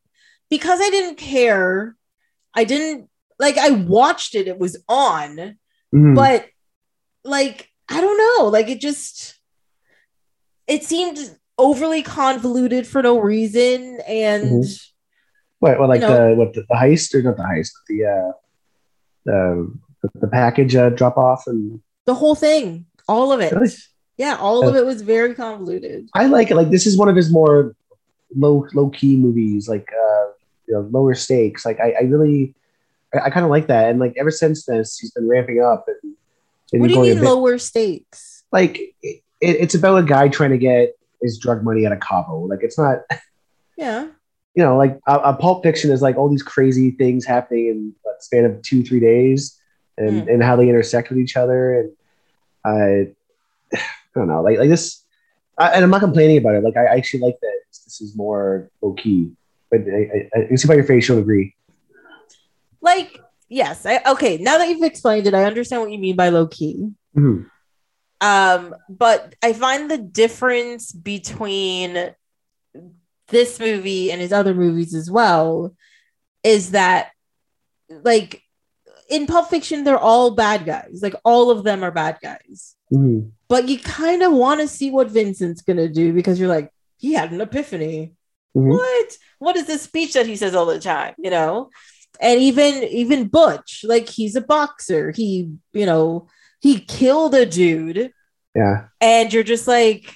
because 0.49 0.79
i 0.81 0.89
didn't 0.89 1.17
care 1.17 1.95
i 2.53 2.63
didn't 2.63 3.09
like 3.39 3.57
i 3.57 3.69
watched 3.71 4.33
it 4.35 4.47
it 4.47 4.57
was 4.59 4.77
on 4.87 5.57
Mhm. 5.93 6.15
but 6.15 6.45
like 7.23 7.69
i 7.89 8.01
don't 8.01 8.17
know 8.17 8.47
like 8.49 8.67
it 8.69 8.79
just 8.81 9.39
it 10.67 10.83
seemed 10.83 11.17
overly 11.57 12.01
convoluted 12.03 12.85
for 12.85 13.01
no 13.01 13.19
reason 13.19 13.99
and 14.07 14.63
what, 15.59 15.79
what 15.79 15.89
like 15.89 16.01
you 16.01 16.07
know- 16.07 16.29
the 16.29 16.35
what 16.35 16.53
the, 16.53 16.61
the 16.69 16.75
heist 16.75 17.13
or 17.13 17.21
not 17.21 17.37
the 17.37 17.43
heist, 17.43 17.71
the 17.87 18.05
uh 18.05 18.31
the 19.25 19.73
the, 20.03 20.09
the 20.21 20.27
package 20.27 20.75
uh, 20.75 20.89
drop 20.89 21.17
off 21.17 21.43
and 21.47 21.79
the 22.05 22.13
whole 22.13 22.35
thing 22.35 22.85
all 23.07 23.31
of 23.31 23.39
it 23.39 23.51
Really? 23.51 23.69
yeah 24.17 24.37
all 24.39 24.67
of 24.67 24.75
it 24.75 24.85
was 24.85 25.01
very 25.01 25.33
convoluted 25.33 26.07
I 26.13 26.27
like 26.27 26.51
it. 26.51 26.55
Like 26.55 26.69
this 26.69 26.85
is 26.85 26.97
one 26.97 27.09
of 27.09 27.15
his 27.15 27.31
more 27.31 27.75
low 28.35 28.65
low 28.73 28.89
key 28.89 29.17
movies, 29.17 29.67
like 29.67 29.89
uh 29.91 30.25
you 30.67 30.73
know 30.73 30.81
lower 30.91 31.15
stakes. 31.15 31.65
Like 31.65 31.79
I, 31.79 31.93
I 31.99 32.01
really 32.03 32.53
I, 33.13 33.25
I 33.25 33.29
kind 33.29 33.43
of 33.45 33.49
like 33.49 33.67
that. 33.67 33.89
And 33.89 33.99
like 33.99 34.13
ever 34.17 34.31
since 34.31 34.65
this, 34.65 34.99
he's 34.99 35.11
been 35.11 35.27
ramping 35.27 35.61
up 35.61 35.85
and, 35.87 36.13
and 36.73 36.81
what 36.81 36.89
do 36.89 36.95
you 36.95 37.15
mean 37.15 37.23
lower 37.23 37.57
stakes 37.57 38.43
like 38.51 38.77
it, 39.01 39.21
it's 39.41 39.75
about 39.75 39.97
a 39.97 40.03
guy 40.03 40.27
trying 40.29 40.51
to 40.51 40.57
get 40.57 40.93
his 41.21 41.37
drug 41.37 41.63
money 41.63 41.85
out 41.85 41.91
of 41.91 41.99
Cabo. 41.99 42.41
Like 42.45 42.59
it's 42.61 42.77
not, 42.77 42.99
yeah 43.77 44.07
you 44.57 44.63
know, 44.63 44.75
like 44.75 44.99
a, 45.05 45.15
a 45.19 45.33
Pulp 45.35 45.61
Fiction 45.63 45.91
is 45.91 46.01
like 46.01 46.17
all 46.17 46.29
these 46.29 46.41
crazy 46.41 46.89
things 46.91 47.25
happening 47.25 47.67
in 47.67 47.95
a 48.07 48.21
span 48.21 48.43
of 48.43 48.59
two 48.63 48.83
three 48.83 48.99
days, 48.99 49.55
and 49.97 50.25
Mm. 50.27 50.33
and 50.33 50.43
how 50.43 50.55
they 50.55 50.67
intersect 50.67 51.09
with 51.09 51.19
each 51.19 51.37
other. 51.37 51.79
And 51.79 51.91
I, 52.65 53.77
I 53.77 53.79
don't 54.15 54.27
know, 54.27 54.41
like 54.41 54.57
like 54.57 54.69
this, 54.69 55.03
I, 55.59 55.69
and 55.69 55.83
I'm 55.83 55.91
not 55.91 56.01
complaining 56.01 56.37
about 56.37 56.55
it. 56.55 56.63
Like 56.63 56.75
I 56.75 56.85
actually 56.85 57.21
like 57.21 57.37
that 57.41 57.59
this 57.85 58.01
is 58.01 58.15
more 58.15 58.69
low 58.81 58.93
key. 58.93 59.31
But 59.69 59.81
I, 59.81 60.27
I, 60.35 60.47
I 60.51 60.55
see 60.55 60.67
by 60.67 60.73
your 60.75 60.85
face 60.85 61.07
you'll 61.07 61.19
agree. 61.19 61.53
like 62.81 63.19
yes 63.49 63.85
I, 63.85 64.01
okay 64.13 64.37
now 64.37 64.57
that 64.57 64.67
you've 64.69 64.83
explained 64.83 65.25
it 65.27 65.33
i 65.33 65.43
understand 65.45 65.81
what 65.81 65.91
you 65.91 65.99
mean 65.99 66.15
by 66.15 66.29
low 66.29 66.47
key 66.47 66.89
Mhm. 67.15 67.49
um 68.21 68.75
but 68.89 69.35
i 69.43 69.53
find 69.53 69.89
the 69.89 69.97
difference 69.97 70.91
between 70.91 72.13
this 73.29 73.59
movie 73.59 74.11
and 74.11 74.21
his 74.21 74.31
other 74.33 74.53
movies 74.53 74.93
as 74.93 75.09
well 75.11 75.75
is 76.43 76.71
that 76.71 77.11
like 77.89 78.41
in 79.09 79.25
pulp 79.27 79.49
fiction 79.49 79.83
they're 79.83 79.97
all 79.99 80.31
bad 80.31 80.65
guys. 80.65 80.99
Like 81.01 81.15
all 81.23 81.49
of 81.51 81.63
them 81.63 81.83
are 81.83 81.91
bad 81.91 82.17
guys. 82.21 82.75
Mhm. 82.93 83.31
but 83.49 83.67
you 83.67 83.77
kind 83.79 84.23
of 84.23 84.31
want 84.31 84.61
to 84.61 84.67
see 84.67 84.89
what 84.91 85.09
vincent's 85.09 85.61
gonna 85.61 85.89
do 85.89 86.13
because 86.13 86.39
you're 86.39 86.47
like 86.47 86.71
he 86.97 87.13
had 87.13 87.31
an 87.33 87.41
epiphany. 87.41 88.13
Mhm. 88.55 88.69
what? 88.69 89.17
What 89.39 89.55
is 89.57 89.65
this 89.67 89.81
speech 89.81 90.13
that 90.13 90.25
he 90.25 90.35
says 90.37 90.55
all 90.55 90.65
the 90.65 90.79
time 90.79 91.13
you 91.17 91.29
know? 91.29 91.69
And 92.21 92.39
even 92.39 92.83
even 92.83 93.27
butch 93.27 93.83
like 93.83 94.07
he's 94.09 94.35
a 94.35 94.41
boxer. 94.41 95.11
He 95.11 95.51
you 95.73 95.85
know 95.85 96.27
he 96.61 96.79
killed 96.79 97.35
a 97.35 97.45
dude. 97.45 98.11
Yeah, 98.55 98.87
and 98.99 99.31
you're 99.31 99.43
just 99.43 99.67
like 99.67 100.11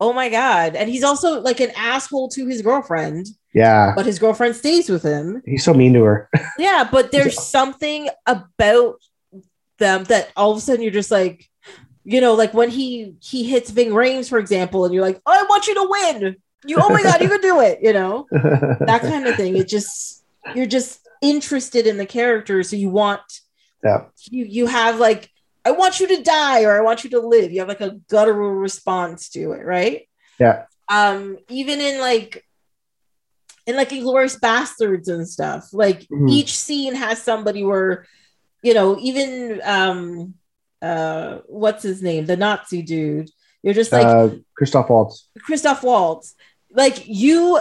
oh 0.00 0.12
my 0.12 0.28
god 0.28 0.76
and 0.76 0.90
he's 0.90 1.04
also 1.04 1.40
like 1.40 1.60
an 1.60 1.70
asshole 1.76 2.28
to 2.28 2.46
his 2.46 2.62
girlfriend 2.62 3.28
yeah. 3.54 3.92
but 3.96 4.04
his 4.04 4.18
girlfriend 4.18 4.54
stays 4.54 4.90
with 4.90 5.02
him 5.02 5.42
He's 5.46 5.64
so 5.64 5.72
mean 5.72 5.94
to 5.94 6.02
her. 6.02 6.28
yeah 6.58 6.86
but 6.90 7.10
there's 7.12 7.42
something 7.42 8.08
about 8.26 8.96
them 9.78 10.04
that 10.04 10.30
all 10.36 10.52
of 10.52 10.58
a 10.58 10.60
sudden 10.60 10.82
you're 10.82 10.92
just 10.92 11.10
like 11.10 11.48
you 12.04 12.20
know 12.20 12.34
like 12.34 12.54
when 12.54 12.70
he 12.70 13.14
he 13.20 13.44
hits 13.44 13.70
Ving 13.70 13.90
Rhames 13.90 14.28
for 14.28 14.38
example 14.38 14.84
and 14.84 14.94
you're 14.94 15.02
like 15.02 15.20
i 15.26 15.42
want 15.48 15.66
you 15.66 15.74
to 15.74 15.86
win 15.88 16.36
you 16.66 16.76
oh 16.78 16.88
my 16.88 17.02
god 17.02 17.20
you 17.20 17.28
can 17.28 17.40
do 17.40 17.60
it 17.60 17.78
you 17.82 17.92
know 17.92 18.26
that 18.30 19.00
kind 19.02 19.26
of 19.26 19.36
thing 19.36 19.56
it 19.56 19.68
just 19.68 20.24
you're 20.54 20.66
just 20.66 21.00
interested 21.22 21.86
in 21.86 21.96
the 21.96 22.06
character 22.06 22.62
so 22.62 22.76
you 22.76 22.90
want 22.90 23.40
yeah. 23.84 24.04
you 24.30 24.44
you 24.44 24.66
have 24.66 24.98
like 24.98 25.30
i 25.66 25.70
want 25.80 25.94
you 26.00 26.06
to 26.08 26.22
die 26.22 26.60
or 26.64 26.72
i 26.78 26.80
want 26.88 27.00
you 27.04 27.10
to 27.10 27.20
live 27.34 27.48
you 27.52 27.60
have 27.60 27.68
like 27.74 27.80
a 27.88 27.98
guttural 28.12 28.52
response 28.68 29.20
to 29.34 29.42
it 29.56 29.64
right 29.76 29.98
Yeah. 30.38 30.56
um 30.98 31.36
even 31.60 31.78
in 31.88 31.96
like 32.00 32.32
in 33.66 33.74
like 33.80 33.90
inglourious 33.90 34.36
basterds 34.46 35.08
and 35.14 35.26
stuff 35.36 35.62
like 35.72 36.00
Mhm. 36.08 36.30
each 36.38 36.52
scene 36.64 36.94
has 36.94 37.16
somebody 37.22 37.62
where 37.70 38.06
you 38.62 38.74
know 38.74 38.88
even 39.10 39.60
um 39.64 40.34
uh 40.82 41.30
what's 41.62 41.82
his 41.90 42.00
name 42.08 42.22
the 42.26 42.36
nazi 42.36 42.82
dude 42.82 43.30
you're 43.62 43.74
just 43.82 43.90
like 43.90 44.06
uh, 44.06 44.28
Christoph 44.56 44.88
Waltz. 44.90 45.28
Christoph 45.46 45.82
Waltz, 45.82 46.36
like 46.70 46.96
you, 47.24 47.58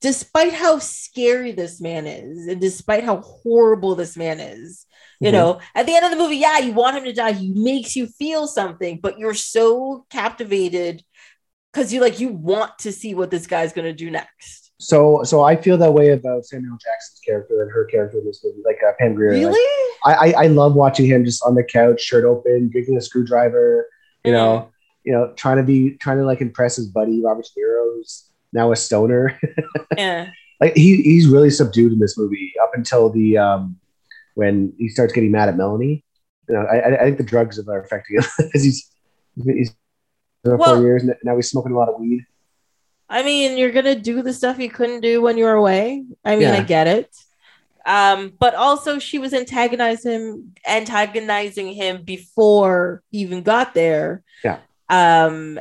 despite 0.00 0.52
how 0.52 0.80
scary 0.80 1.52
this 1.52 1.80
man 1.80 2.08
is, 2.08 2.48
and 2.48 2.60
despite 2.60 3.04
how 3.04 3.18
horrible 3.18 3.94
this 3.94 4.16
man 4.16 4.40
is, 4.40 4.84
you 5.20 5.30
Mhm. 5.30 5.32
know, 5.32 5.60
at 5.74 5.86
the 5.86 5.94
end 5.94 6.04
of 6.04 6.10
the 6.10 6.16
movie, 6.16 6.36
yeah, 6.36 6.58
you 6.58 6.72
want 6.72 6.96
him 6.96 7.04
to 7.04 7.12
die. 7.12 7.32
He 7.32 7.50
makes 7.52 7.96
you 7.96 8.06
feel 8.06 8.46
something, 8.46 8.98
but 9.02 9.18
you're 9.18 9.34
so 9.34 10.06
captivated 10.10 11.02
because 11.72 11.92
you 11.92 12.00
like 12.00 12.20
you 12.20 12.28
want 12.28 12.78
to 12.80 12.92
see 12.92 13.14
what 13.14 13.30
this 13.30 13.46
guy's 13.46 13.72
gonna 13.72 13.92
do 13.92 14.10
next. 14.10 14.70
So, 14.80 15.24
so 15.24 15.42
I 15.42 15.56
feel 15.56 15.76
that 15.78 15.92
way 15.92 16.10
about 16.10 16.44
Samuel 16.46 16.76
Jackson's 16.80 17.20
character 17.26 17.62
and 17.62 17.70
her 17.72 17.84
character 17.86 18.18
in 18.18 18.24
this 18.24 18.40
movie, 18.44 18.62
like 18.64 18.78
uh, 18.86 18.92
Pam 18.98 19.14
Grier. 19.14 19.32
Like, 19.32 19.46
Really? 19.46 19.94
I, 20.04 20.14
I, 20.14 20.44
I 20.44 20.46
love 20.46 20.74
watching 20.76 21.06
him 21.06 21.24
just 21.24 21.42
on 21.44 21.56
the 21.56 21.64
couch, 21.64 22.00
shirt 22.00 22.24
open, 22.24 22.68
drinking 22.70 22.96
a 22.96 23.00
screwdriver. 23.00 23.88
You 24.24 24.30
know, 24.32 24.68
you 25.04 25.12
know, 25.12 25.32
trying 25.36 25.56
to 25.56 25.62
be 25.64 25.92
trying 25.96 26.18
to 26.18 26.24
like 26.24 26.40
impress 26.40 26.76
his 26.76 26.86
buddy 26.86 27.20
Robert 27.24 27.46
De 27.54 27.60
Niro, 27.60 27.94
who's 27.96 28.30
now 28.52 28.70
a 28.72 28.76
stoner. 28.76 29.38
Yeah. 29.96 30.30
like 30.60 30.76
he 30.76 31.02
he's 31.02 31.26
really 31.26 31.50
subdued 31.50 31.92
in 31.92 31.98
this 31.98 32.16
movie 32.16 32.52
up 32.62 32.70
until 32.74 33.10
the 33.10 33.36
um 33.38 33.76
when 34.38 34.72
he 34.78 34.88
starts 34.88 35.12
getting 35.12 35.32
mad 35.32 35.48
at 35.48 35.56
Melanie. 35.56 36.04
You 36.48 36.54
know, 36.54 36.60
I, 36.62 36.76
I- 36.78 37.00
I 37.00 37.04
think 37.06 37.18
the 37.18 37.24
drugs 37.24 37.58
are 37.58 37.80
affecting 37.80 38.16
him 38.18 38.24
because 38.38 38.62
he's 38.62 38.88
he's 39.44 39.74
been 40.44 40.56
Well- 40.58 40.76
four 40.76 40.82
years 40.82 41.02
and 41.02 41.12
now 41.24 41.34
he's 41.34 41.50
smoking 41.50 41.72
a 41.72 41.76
lot 41.76 41.88
of 41.88 41.98
weed. 42.00 42.24
I 43.10 43.22
mean, 43.24 43.58
you're 43.58 43.72
gonna 43.72 43.96
do 43.98 44.22
the 44.22 44.32
stuff 44.32 44.58
you 44.60 44.70
couldn't 44.70 45.00
do 45.00 45.20
when 45.20 45.36
you 45.38 45.44
were 45.44 45.54
away. 45.64 46.04
I 46.24 46.36
mean, 46.36 46.48
I 46.48 46.58
Yeah. 46.58 46.62
get 46.62 46.86
it. 46.86 47.10
Um, 47.84 48.32
but 48.38 48.54
also 48.54 48.98
she 48.98 49.18
was 49.18 49.32
antagonizing 49.34 50.12
him, 50.12 50.54
antagonizing 50.66 51.72
him 51.72 52.02
before 52.02 53.02
he 53.10 53.18
even 53.20 53.42
got 53.42 53.72
there. 53.74 54.22
Yeah. 54.44 54.58
Um, 54.90 55.58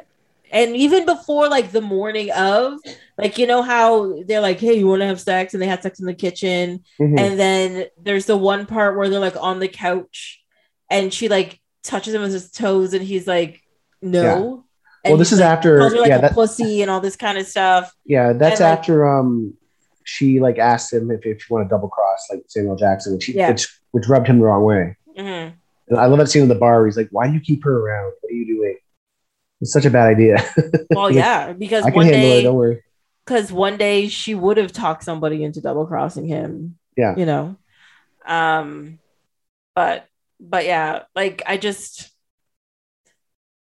and 0.52 0.76
even 0.76 1.06
before 1.06 1.50
like 1.50 1.72
the 1.72 1.82
morning 1.82 2.32
of, 2.32 2.80
like 3.18 3.38
you 3.38 3.48
know 3.48 3.62
how 3.62 4.22
they're 4.24 4.42
like, 4.42 4.60
"Hey, 4.60 4.74
you 4.78 4.88
want 4.88 5.02
to 5.02 5.06
have 5.08 5.20
sex?" 5.20 5.54
and 5.54 5.62
they 5.62 5.68
had 5.68 5.84
sex 5.84 6.00
in 6.00 6.06
the 6.06 6.14
kitchen, 6.14 6.84
Mhm. 7.00 7.20
and 7.20 7.40
then 7.40 7.86
there's 8.02 8.26
the 8.26 8.38
one 8.38 8.66
part 8.66 8.98
where 8.98 9.10
they're 9.10 9.20
like 9.20 9.36
on 9.40 9.60
the 9.60 9.68
couch, 9.68 10.42
and 10.90 11.14
she 11.14 11.28
like 11.30 11.60
touches 11.84 12.14
him 12.14 12.22
with 12.22 12.32
his 12.34 12.52
toes, 12.52 12.94
and 12.94 13.04
he's 13.04 13.28
like, 13.28 13.62
"No." 14.02 14.64
And 15.04 15.14
well, 15.14 15.18
this 15.20 15.32
is 15.32 15.40
like, 15.40 15.50
after. 15.50 15.78
her 15.90 15.90
like 16.02 16.10
yeah, 16.10 16.18
that, 16.20 16.34
pussy 16.34 16.82
and 16.82 16.92
all 16.92 17.00
this 17.00 17.16
kind 17.16 17.38
of 17.38 17.46
stuff. 17.48 17.94
yeah, 18.06 18.34
that's 18.34 18.60
and, 18.60 18.70
like- 18.70 18.80
after 18.80 19.08
um 19.08 19.54
she 20.04 20.40
like 20.40 20.58
asked 20.58 20.92
him 20.94 21.12
if 21.12 21.26
if 21.26 21.50
you 21.50 21.56
want 21.56 21.66
to 21.66 21.70
double 21.70 21.88
cross 21.90 22.28
like 22.32 22.42
Samuel 22.48 22.76
Jackson, 22.78 23.14
which, 23.14 23.26
he, 23.26 23.34
Yeah. 23.34 23.50
which 23.50 23.68
which 23.92 24.08
rubbed 24.08 24.28
him 24.28 24.40
the 24.40 24.46
wrong 24.46 24.64
way. 24.64 24.96
Mhm. 25.18 25.54
And 25.90 25.98
I 26.00 26.06
love 26.08 26.20
that 26.20 26.28
scene 26.28 26.44
in 26.44 26.50
the 26.50 26.56
bar. 26.56 26.78
Where 26.80 26.88
he's 26.88 26.98
like, 26.98 27.08
"Why 27.12 27.28
do 27.28 27.34
you 27.34 27.40
keep 27.40 27.64
her 27.64 27.78
around? 27.78 28.12
What 28.22 28.32
are 28.32 28.36
you 28.36 28.46
doing?" 28.46 28.76
It's 29.62 29.72
such 29.74 29.86
a 29.86 29.90
bad 29.90 30.08
idea. 30.08 30.38
Well, 30.92 31.12
yeah, 31.12 31.54
because 31.54 31.84
I 31.84 31.90
can 31.90 31.96
one 31.98 32.06
handle 32.06 32.22
it. 32.22 32.34
day, 32.36 32.44
Don't 32.44 32.56
worry. 32.56 32.84
because 33.26 33.52
one 33.52 33.78
day 33.78 34.08
she 34.08 34.36
would 34.36 34.58
have 34.58 34.72
talked 34.72 35.04
somebody 35.04 35.44
into 35.44 35.62
double 35.62 35.86
crossing 35.86 36.26
him. 36.28 36.78
Yeah. 36.96 37.16
you 37.18 37.26
know. 37.26 37.56
Um, 38.26 39.00
but 39.76 40.06
but 40.40 40.66
yeah, 40.66 41.04
like 41.16 41.42
I 41.46 41.58
just, 41.58 42.10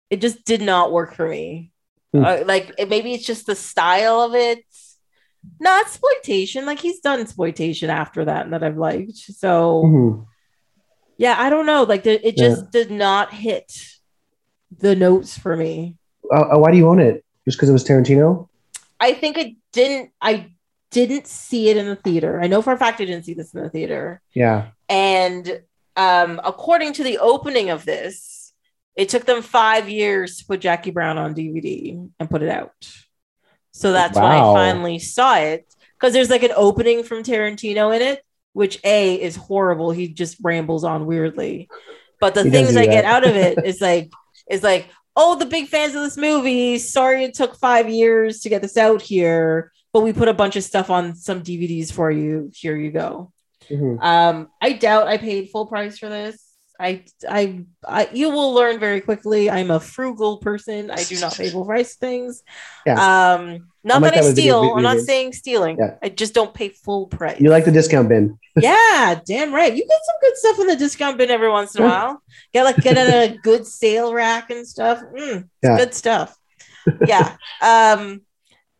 it 0.09 0.21
just 0.21 0.43
did 0.45 0.61
not 0.61 0.91
work 0.91 1.15
for 1.15 1.27
me. 1.27 1.71
Hmm. 2.13 2.23
Uh, 2.25 2.39
like 2.45 2.71
it, 2.77 2.89
maybe 2.89 3.13
it's 3.13 3.25
just 3.25 3.45
the 3.45 3.55
style 3.55 4.21
of 4.21 4.35
it. 4.35 4.63
Not 5.59 5.81
exploitation. 5.85 6.65
Like 6.65 6.79
he's 6.79 6.99
done 7.01 7.19
exploitation 7.19 7.89
after 7.89 8.25
that, 8.25 8.43
and 8.45 8.53
that 8.53 8.63
I've 8.63 8.77
liked. 8.77 9.17
So 9.17 9.83
Mhm. 9.85 10.25
yeah, 11.17 11.35
I 11.37 11.49
don't 11.49 11.65
know. 11.65 11.83
Like 11.83 12.03
the, 12.03 12.25
it 12.25 12.37
just 12.37 12.71
did 12.71 12.91
not 12.91 13.33
hit 13.33 13.71
the 14.79 14.95
notes 14.95 15.37
for 15.37 15.55
me. 15.55 15.95
Uh, 16.31 16.55
uh, 16.55 16.59
why 16.59 16.71
do 16.71 16.77
you 16.77 16.87
own 16.89 16.99
it? 16.99 17.23
Just 17.45 17.57
because 17.57 17.69
it 17.69 17.73
was 17.73 17.83
Tarantino? 17.83 18.47
I 18.99 19.13
think 19.13 19.37
it 19.37 19.55
didn't. 19.71 20.11
I 20.21 20.53
didn't 20.91 21.27
see 21.27 21.69
it 21.69 21.77
in 21.77 21.87
the 21.87 21.95
theater. 21.95 22.39
I 22.41 22.47
know 22.47 22.61
for 22.61 22.73
a 22.73 22.77
fact 22.77 23.01
I 23.01 23.05
didn't 23.05 23.25
see 23.25 23.33
this 23.33 23.53
in 23.53 23.61
the 23.61 23.69
theater. 23.69 24.21
Yeah. 24.33 24.67
And 24.87 25.61
um, 25.95 26.39
according 26.43 26.93
to 26.93 27.03
the 27.03 27.17
opening 27.17 27.69
of 27.69 27.83
this, 27.83 28.53
it 28.95 29.09
took 29.09 29.25
them 29.25 29.41
five 29.41 29.89
years 29.89 30.37
to 30.37 30.45
put 30.45 30.61
Jackie 30.61 30.91
Brown 30.91 31.17
on 31.17 31.33
DVD 31.33 32.09
and 32.19 32.29
put 32.29 32.43
it 32.43 32.49
out. 32.49 32.71
So 33.71 33.91
that's 33.91 34.15
when 34.15 34.25
I 34.25 34.39
finally 34.39 34.99
saw 34.99 35.37
it 35.37 35.65
because 35.99 36.13
there's 36.13 36.29
like 36.29 36.43
an 36.43 36.51
opening 36.55 37.03
from 37.03 37.23
Tarantino 37.23 37.95
in 37.95 38.03
it, 38.03 38.23
which 38.53 38.79
A 38.83 39.19
is 39.19 39.35
horrible. 39.35 39.91
He 39.91 40.07
just 40.07 40.37
rambles 40.43 40.83
on 40.83 41.07
weirdly. 41.07 41.69
But 42.19 42.35
the 42.35 42.43
He 42.43 42.51
things 42.51 42.77
I 42.77 42.85
get 42.85 43.03
out 43.03 43.27
of 43.27 43.35
it 43.35 43.57
is 43.65 43.81
like, 43.81 44.11
is 44.49 44.63
like, 44.63 44.89
oh, 45.15 45.35
the 45.35 45.45
big 45.45 45.67
fans 45.67 45.95
of 45.95 46.01
this 46.01 46.17
movie. 46.17 46.77
Sorry 46.77 47.23
it 47.23 47.33
took 47.33 47.55
five 47.57 47.89
years 47.89 48.39
to 48.41 48.49
get 48.49 48.61
this 48.61 48.77
out 48.77 49.01
here, 49.01 49.71
but 49.91 50.01
we 50.01 50.13
put 50.13 50.27
a 50.27 50.33
bunch 50.33 50.55
of 50.55 50.63
stuff 50.63 50.89
on 50.89 51.15
some 51.15 51.43
DVDs 51.43 51.91
for 51.91 52.09
you. 52.11 52.51
Here 52.53 52.75
you 52.75 52.91
go. 52.91 53.31
Mhm. 53.69 54.01
Um, 54.01 54.49
I 54.61 54.73
doubt 54.73 55.07
I 55.07 55.17
paid 55.17 55.49
full 55.49 55.67
price 55.67 55.97
for 55.97 56.09
this. 56.09 56.41
I, 56.79 57.05
I, 57.29 57.63
I, 57.87 58.09
you 58.11 58.29
will 58.29 58.53
learn 58.53 58.79
very 58.79 58.99
quickly. 58.99 59.49
I'm 59.49 59.71
a 59.71 59.79
frugal 59.79 60.37
person. 60.37 60.89
I 60.91 61.03
do 61.03 61.19
not 61.19 61.35
pay 61.35 61.49
full 61.49 61.65
price 61.65 61.95
things. 61.95 62.41
Yeah. 62.85 62.93
Um, 63.35 63.69
not 63.83 64.01
that 64.01 64.13
I 64.13 64.17
video- 64.17 64.31
steal. 64.33 64.61
video 64.61 64.75
I'm 64.77 64.83
not 64.83 64.99
saying 64.99 65.33
stealing. 65.33 65.77
Yeah. 65.79 65.95
I 66.01 66.09
just 66.09 66.33
don't 66.33 66.53
pay 66.53 66.69
full 66.69 67.07
price. 67.07 67.39
You 67.39 67.49
like 67.49 67.65
the 67.65 67.71
discount 67.71 68.09
bin? 68.09 68.37
yeah, 68.59 69.19
damn 69.25 69.53
right. 69.53 69.73
You 69.73 69.85
get 69.87 69.99
some 70.05 70.15
good 70.21 70.37
stuff 70.37 70.59
in 70.59 70.67
the 70.67 70.75
discount 70.75 71.17
bin 71.17 71.29
every 71.29 71.49
once 71.49 71.75
in 71.75 71.83
a 71.83 71.87
while. 71.87 72.21
Get 72.53 72.63
like 72.63 72.77
get 72.77 72.97
in 72.97 73.07
a 73.31 73.37
good 73.43 73.65
sale 73.67 74.13
rack 74.13 74.49
and 74.49 74.67
stuff. 74.67 74.99
Mm, 74.99 75.37
it's 75.43 75.47
Yeah. 75.61 75.77
good 75.77 75.93
stuff. 75.93 76.35
Yeah. 77.07 77.35
um. 77.61 78.21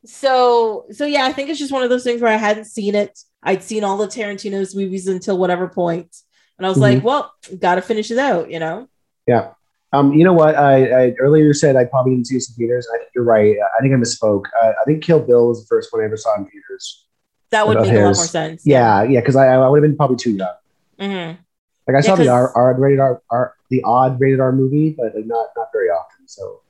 So 0.05 0.85
so 0.91 1.05
yeah, 1.05 1.25
I 1.25 1.31
think 1.33 1.49
it's 1.49 1.59
just 1.59 1.71
one 1.71 1.83
of 1.83 1.89
those 1.89 2.03
things 2.03 2.21
where 2.21 2.31
I 2.31 2.35
hadn't 2.37 2.65
seen 2.65 2.95
it. 2.95 3.17
I'd 3.41 3.63
seen 3.63 3.83
all 3.83 3.97
the 3.97 4.07
Tarantino's 4.07 4.75
movies 4.75 5.07
until 5.07 5.37
whatever 5.37 5.67
point, 5.67 6.15
and 6.63 6.67
I 6.67 6.69
was 6.69 6.77
Mhm. 6.77 6.81
like, 6.95 7.03
well, 7.03 7.33
got 7.59 7.75
to 7.75 7.81
finish 7.81 8.09
it 8.09 8.17
out, 8.17 8.49
you 8.49 8.57
know. 8.57 8.87
Yeah. 9.27 9.49
Um, 9.91 10.13
you 10.13 10.23
know 10.23 10.31
what? 10.31 10.55
I, 10.55 11.07
I 11.07 11.11
earlier 11.19 11.53
said 11.53 11.75
I 11.75 11.83
probably 11.83 12.13
didn't 12.13 12.27
see 12.27 12.35
this 12.35 12.49
in 12.49 12.55
theaters. 12.55 12.87
I 12.93 12.99
think 12.99 13.09
you're 13.13 13.25
right. 13.25 13.55
I 13.77 13.81
think 13.81 13.93
I 13.93 13.97
misspoke. 13.97 14.45
Uh, 14.61 14.71
I 14.81 14.83
think 14.85 15.03
Kill 15.03 15.19
Bill 15.19 15.49
was 15.49 15.59
the 15.61 15.67
first 15.67 15.91
one 15.91 16.01
I 16.01 16.05
ever 16.05 16.15
saw 16.15 16.35
in 16.37 16.45
theaters. 16.45 17.05
That 17.51 17.67
would 17.67 17.79
make 17.81 17.91
a 17.91 17.95
lot 17.97 18.03
more 18.03 18.13
sense. 18.15 18.63
Yeah, 18.65 19.03
yeah, 19.03 19.19
because 19.19 19.35
I, 19.35 19.47
I 19.47 19.67
would 19.69 19.83
have 19.83 19.87
been 19.89 19.97
probably 19.97 20.15
too 20.15 20.31
young. 20.31 20.55
Mhm. 20.99 21.37
Like 21.85 21.97
I 21.97 22.01
saw 22.01 22.11
Yeah, 22.11 22.15
the 22.15 22.23
'cause- 22.23 22.51
R, 22.55 22.55
R 22.55 22.73
rated 22.79 22.99
R, 23.01 23.21
R 23.29 23.53
the 23.69 23.83
odd 23.83 24.19
rated 24.21 24.39
R 24.39 24.53
movie, 24.53 24.95
but 24.97 25.13
like 25.13 25.25
not 25.25 25.47
not 25.57 25.67
very 25.73 25.89
often. 25.89 26.27
So 26.27 26.61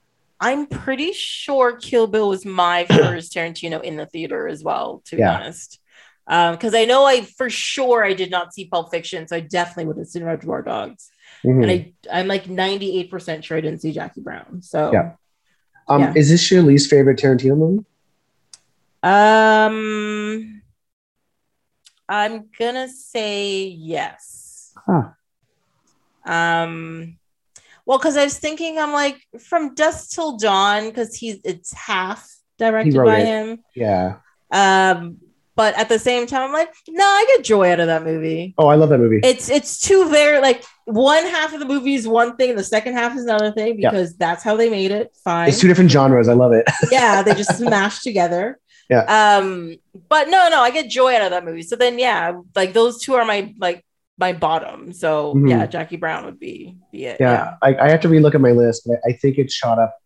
I'm 0.41 0.65
pretty 0.65 1.13
sure 1.13 1.77
Kill 1.77 2.07
Bill 2.07 2.27
was 2.29 2.43
my 2.45 2.85
first 2.89 3.31
Tarantino 3.33 3.81
in 3.83 3.95
the 3.95 4.05
theater 4.07 4.47
as 4.49 4.63
well, 4.63 5.01
to 5.05 5.15
be 5.17 5.23
honest. 5.23 5.79
Because 6.25 6.73
I 6.73 6.85
know 6.85 7.05
I 7.05 7.21
for 7.21 7.49
sure 7.49 8.03
I 8.05 8.13
did 8.13 8.31
not 8.31 8.53
see 8.53 8.65
Pulp 8.65 8.91
Fiction, 8.91 9.27
so 9.27 9.35
I 9.35 9.41
definitely 9.41 9.85
would 9.85 9.97
have 9.97 10.07
seen 10.07 10.23
Reservoir 10.23 10.61
Dogs. 10.61 11.09
mhm. 11.43 11.61
And 11.63 11.71
I, 11.71 11.93
I'm 12.11 12.27
like 12.27 12.45
98% 12.45 13.43
sure 13.43 13.57
I 13.57 13.61
didn't 13.61 13.81
see 13.81 13.91
Jackie 13.91 14.21
Brown. 14.21 14.61
So, 14.61 14.91
Yeah. 14.93 15.13
um, 15.89 16.01
yeah. 16.01 16.13
is 16.15 16.29
this 16.29 16.49
your 16.49 16.61
least 16.63 16.89
favorite 16.89 17.17
Tarantino 17.19 17.57
movie? 17.57 17.85
um, 19.03 20.61
I'm 22.07 22.49
gonna 22.57 22.87
say 22.87 23.65
yes. 23.65 24.73
Huh. 24.85 25.09
Um, 26.25 27.17
well, 27.85 27.97
because 27.97 28.15
I 28.15 28.23
was 28.23 28.37
thinking, 28.39 28.79
I'm 28.79 28.93
like 28.93 29.19
from 29.39 29.75
Dusk 29.75 30.11
Till 30.11 30.37
Dawn, 30.37 30.87
because 30.87 31.15
he's 31.15 31.39
it's 31.43 31.73
half 31.73 32.29
directed 32.57 32.95
by 32.95 33.19
it. 33.19 33.25
him. 33.25 33.59
Yeah. 33.75 34.17
Um, 34.51 35.17
but 35.55 35.77
at 35.77 35.87
the 35.89 35.99
same 35.99 36.25
time, 36.27 36.41
I'm 36.43 36.53
like, 36.53 36.73
no, 36.89 37.03
I 37.05 37.25
get 37.27 37.43
joy 37.43 37.71
out 37.71 37.79
of 37.79 37.87
that 37.87 38.03
movie. 38.03 38.53
Oh, 38.57 38.67
I 38.67 38.75
love 38.75 38.89
that 38.89 38.97
movie. 38.99 39.19
It's 39.23 39.49
it's 39.49 39.79
two 39.79 40.09
very 40.09 40.39
like 40.41 40.63
one 40.85 41.23
half 41.25 41.53
of 41.53 41.59
the 41.59 41.65
movie 41.65 41.93
is 41.93 42.07
one 42.07 42.35
thing, 42.35 42.55
the 42.55 42.63
second 42.63 42.93
half 42.93 43.15
is 43.15 43.23
another 43.23 43.51
thing 43.51 43.79
Yeah. 43.79 43.89
because 43.91 44.15
that's 44.15 44.43
how 44.43 44.55
they 44.55 44.69
made 44.69 44.91
it. 44.91 45.15
Fine. 45.23 45.49
it's 45.49 45.59
two 45.59 45.67
different 45.67 45.91
genres. 45.91 46.27
I 46.27 46.33
love 46.33 46.51
it. 46.53 46.65
yeah, 46.91 47.21
they 47.23 47.33
just 47.35 47.57
smashed 47.57 48.03
together. 48.03 48.59
Yeah. 48.89 49.37
Um, 49.37 49.75
but 50.09 50.27
no, 50.29 50.49
no, 50.49 50.59
I 50.61 50.69
get 50.71 50.89
joy 50.89 51.15
out 51.15 51.21
of 51.21 51.31
that 51.31 51.45
movie. 51.45 51.61
So 51.63 51.75
then, 51.75 51.97
yeah, 51.99 52.33
like 52.55 52.73
those 52.73 53.01
two 53.01 53.13
are 53.15 53.23
my 53.25 53.53
like 53.59 53.85
my 54.17 54.33
bottom. 54.33 54.91
So 54.93 55.33
Mhm. 55.35 55.49
yeah, 55.49 55.65
Jackie 55.65 55.95
Brown 55.97 56.25
would 56.25 56.39
be 56.39 56.75
be 56.91 57.05
it. 57.05 57.17
yeah, 57.19 57.55
I, 57.61 57.75
I 57.75 57.89
have 57.89 58.01
to 58.01 58.09
relook 58.09 58.35
at 58.35 58.41
my 58.41 58.51
list, 58.51 58.83
but 58.85 58.99
I 59.07 59.13
think 59.13 59.37
it's 59.37 59.53
shot 59.53 59.79
up 59.79 59.97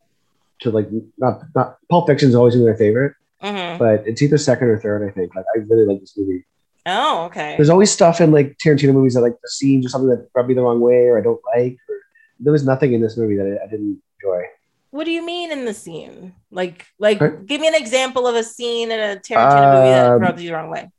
to 0.62 0.72
like 0.72 0.88
not 1.18 1.42
not 1.56 1.78
Pulp 1.90 2.08
Fiction's 2.08 2.36
always 2.36 2.56
been 2.56 2.66
my 2.70 2.76
favorite, 2.76 3.14
Mhm. 3.44 3.78
but 3.78 4.08
it's 4.08 4.22
either 4.22 4.38
second 4.38 4.68
or 4.70 4.80
third. 4.80 5.08
I 5.08 5.12
think. 5.12 5.36
Like 5.36 5.46
I 5.56 5.60
really 5.70 5.86
like 5.86 6.00
this 6.02 6.18
movie. 6.18 6.46
Oh, 6.86 7.26
okay. 7.26 7.56
There's 7.58 7.70
always 7.70 7.92
stuff 7.92 8.22
in 8.22 8.32
like 8.32 8.58
Tarantino 8.64 8.94
movies 8.94 9.14
that 9.16 9.22
like 9.22 9.36
the 9.42 9.50
scenes 9.50 9.86
or 9.86 9.90
something 9.90 10.10
that 10.10 10.30
rubbed 10.34 10.48
me 10.50 10.56
the 10.56 10.62
wrong 10.62 10.80
way 10.80 11.08
or 11.08 11.18
I 11.18 11.22
don't 11.22 11.42
like. 11.56 11.78
Or 11.90 11.96
there 12.40 12.54
was 12.54 12.66
nothing 12.66 12.94
in 12.94 13.02
this 13.02 13.18
movie 13.18 13.36
that 13.36 13.46
I, 13.62 13.66
I 13.66 13.68
didn't 13.68 14.02
enjoy. 14.24 14.44
What 14.92 15.04
do 15.04 15.12
you 15.12 15.24
mean 15.26 15.52
in 15.52 15.66
the 15.66 15.74
scene? 15.74 16.34
Like, 16.50 16.86
like, 16.98 17.20
Right. 17.20 17.46
give 17.46 17.60
me 17.60 17.68
an 17.68 17.76
example 17.76 18.26
of 18.26 18.36
a 18.36 18.44
scene 18.44 18.90
in 18.90 19.00
a 19.00 19.18
Tarantino 19.20 19.74
movie 19.76 19.90
that 19.90 20.12
Um, 20.14 20.22
rubs 20.22 20.42
you 20.42 20.50
the 20.50 20.56
wrong 20.56 20.70
way. 20.70 20.90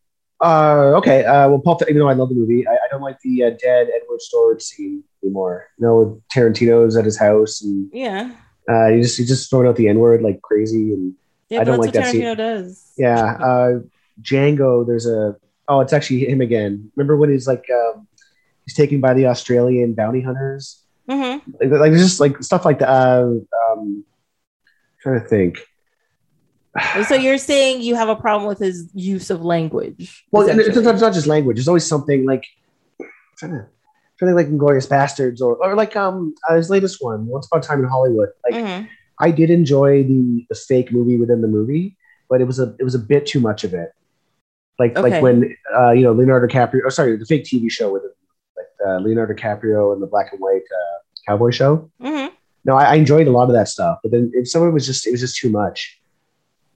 Uh, 0.45 0.93
okay. 0.99 1.25
Uh, 1.25 1.49
well, 1.49 1.59
Pulp. 1.59 1.83
Even 1.89 1.99
though 2.01 2.09
I 2.09 2.13
love 2.13 2.29
the 2.29 2.35
movie, 2.35 2.69
I, 2.69 2.73
I 2.73 2.89
don't 2.91 3.01
like 3.01 3.19
the 3.21 3.45
uh, 3.45 3.51
dead 3.51 3.89
Edward 3.97 4.21
storage 4.21 4.63
scene 4.63 5.03
anymore. 5.25 5.67
You 5.79 5.87
know, 5.87 6.23
Tarantino's 6.33 6.97
at 6.97 7.07
his 7.07 7.19
house 7.19 7.63
and 7.63 7.89
Yeah, 7.95 8.31
uh, 8.71 8.89
he 8.91 9.01
just 9.01 9.17
he 9.19 9.25
just 9.25 9.49
throwing 9.51 9.67
out 9.67 9.77
the 9.77 9.89
N 9.89 9.99
word 9.99 10.21
like 10.23 10.43
crazy 10.43 10.93
and 10.93 11.15
yeah, 11.49 11.61
I 11.61 11.65
don't 11.65 11.79
like 11.79 11.93
that 11.93 12.13
scene. 12.13 12.37
Does. 12.37 12.93
yeah. 12.97 13.37
Uh, 13.37 13.81
Django. 14.21 14.87
There's 14.87 15.07
a 15.07 15.37
oh, 15.69 15.81
it's 15.81 15.93
actually 15.93 16.27
him 16.27 16.41
again. 16.41 16.91
Remember 16.97 17.17
when 17.17 17.31
he's 17.31 17.47
like 17.47 17.65
um, 17.71 18.07
he's 18.65 18.75
taken 18.75 19.01
by 19.01 19.15
the 19.15 19.27
Australian 19.27 19.95
bounty 19.95 20.21
hunters? 20.21 20.83
Mm-hmm. 21.09 21.51
Like, 21.61 21.81
like 21.81 21.91
there's 21.93 22.03
just 22.03 22.21
like 22.21 22.43
stuff 22.43 22.65
like 22.65 22.81
that. 22.81 22.89
Uh, 22.89 23.35
um, 23.71 24.05
trying 25.01 25.21
to 25.21 25.27
think. 25.27 25.59
So 27.09 27.15
you're 27.15 27.39
saying 27.39 27.81
you 27.81 27.97
have 27.97 28.09
a 28.09 28.15
problem 28.15 28.47
with 28.47 28.59
his 28.59 28.89
use 28.95 29.31
of 29.31 29.43
language? 29.43 30.25
Well, 30.31 30.47
it's, 30.49 30.77
it's 30.77 31.01
not 31.01 31.13
just 31.13 31.27
language. 31.27 31.57
There's 31.57 31.67
always 31.67 31.87
something 31.87 32.25
like 32.25 32.45
trying 33.39 33.53
to 33.53 33.67
trying 34.19 34.35
like 34.35 34.49
Inglourious 34.49 34.89
Basterds 34.89 35.41
or 35.41 35.57
or 35.57 35.75
like 35.75 35.97
um 35.97 36.35
uh, 36.49 36.55
his 36.55 36.71
latest 36.71 36.99
one, 37.01 37.27
Once 37.27 37.47
Upon 37.47 37.61
a 37.61 37.63
Time 37.63 37.81
in 37.81 37.89
Hollywood. 37.89 38.29
Like 38.45 38.63
Mhm. 38.63 38.89
I 39.21 39.31
did 39.31 39.51
enjoy 39.51 40.05
the 40.05 40.47
the 40.49 40.55
fake 40.55 40.93
movie 40.93 41.17
within 41.19 41.41
the 41.43 41.49
movie, 41.49 41.97
but 42.31 42.41
it 42.41 42.45
was 42.45 42.59
a 42.59 42.75
it 42.79 42.85
was 42.85 42.95
a 42.95 42.99
bit 42.99 43.27
too 43.27 43.41
much 43.41 43.65
of 43.65 43.75
it. 43.75 43.91
Like 44.79 44.97
Okay. 44.97 45.11
like 45.11 45.23
when 45.23 45.55
uh, 45.77 45.91
you 45.91 46.03
know 46.03 46.13
Leonardo 46.13 46.47
DiCaprio. 46.47 46.81
Oh, 46.87 46.89
sorry, 46.91 47.17
the 47.17 47.25
fake 47.27 47.45
TV 47.45 47.71
show 47.71 47.93
with 47.93 48.03
like 48.57 48.67
uh, 48.87 48.99
Leonardo 48.99 49.35
DiCaprio 49.35 49.93
and 49.93 50.03
the 50.03 50.07
black 50.07 50.33
and 50.33 50.41
white 50.41 50.63
uh, 50.63 50.99
cowboy 51.27 51.51
show. 51.51 51.91
Mhm. 52.01 52.31
No, 52.65 52.77
I, 52.77 52.93
I 52.93 52.95
enjoyed 52.97 53.27
a 53.27 53.31
lot 53.31 53.45
of 53.49 53.55
that 53.55 53.69
stuff, 53.69 53.99
but 54.03 54.13
then 54.13 54.31
if 54.35 54.49
some 54.49 54.63
of 54.63 54.69
it 54.69 54.73
was 54.73 54.87
just 54.87 55.07
it 55.07 55.11
was 55.11 55.21
just 55.21 55.37
too 55.37 55.51
much. 55.51 56.01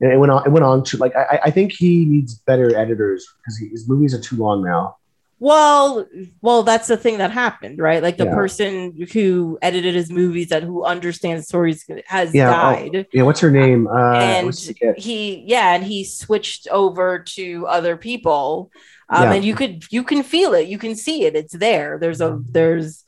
And 0.01 0.13
it 0.13 0.17
went 0.19 0.33
on. 0.33 0.45
It 0.45 0.51
went 0.51 0.65
on 0.65 0.83
to 0.85 0.97
like 0.97 1.15
I, 1.15 1.41
I 1.45 1.51
think 1.53 1.71
he 1.73 2.05
needs 2.05 2.35
better 2.35 2.75
editors 2.77 3.25
because 3.39 3.59
his 3.71 3.89
movies 3.89 4.13
are 4.15 4.21
too 4.21 4.37
long 4.37 4.65
now. 4.65 4.97
Well, 5.43 6.07
well, 6.41 6.63
that's 6.63 6.87
the 6.87 6.97
thing 6.97 7.19
that 7.19 7.33
happened, 7.33 7.81
right? 7.81 8.01
Like 8.01 8.17
the 8.17 8.27
Yeah. 8.27 8.35
person 8.43 8.95
who 9.13 9.59
edited 9.61 9.93
his 9.97 10.09
movies 10.09 10.51
that 10.51 10.63
who 10.63 10.85
understands 10.85 11.49
stories 11.49 11.85
has 12.07 12.33
Yeah, 12.33 12.49
oh, 12.51 12.53
died. 12.53 13.07
Yeah, 13.13 13.25
what's 13.25 13.41
her 13.41 13.51
name? 13.51 13.89
Uh, 13.89 14.19
and 14.29 14.47
what's 14.47 14.67
the 14.69 14.75
kid? 14.75 14.95
he 14.99 15.43
yeah 15.55 15.75
and 15.75 15.83
he 15.83 16.05
switched 16.05 16.69
over 16.71 17.19
to 17.37 17.67
other 17.67 17.97
people 17.97 18.71
um 19.09 19.25
Yeah. 19.25 19.33
and 19.35 19.45
you 19.45 19.55
could 19.57 19.83
you 19.91 20.05
can 20.05 20.23
feel 20.23 20.55
it 20.55 20.69
you 20.69 20.79
can 20.79 20.95
see 20.95 21.25
it 21.25 21.35
it's 21.35 21.57
there 21.67 21.99
there's 21.99 22.21
a 22.21 22.39
there's 22.57 23.03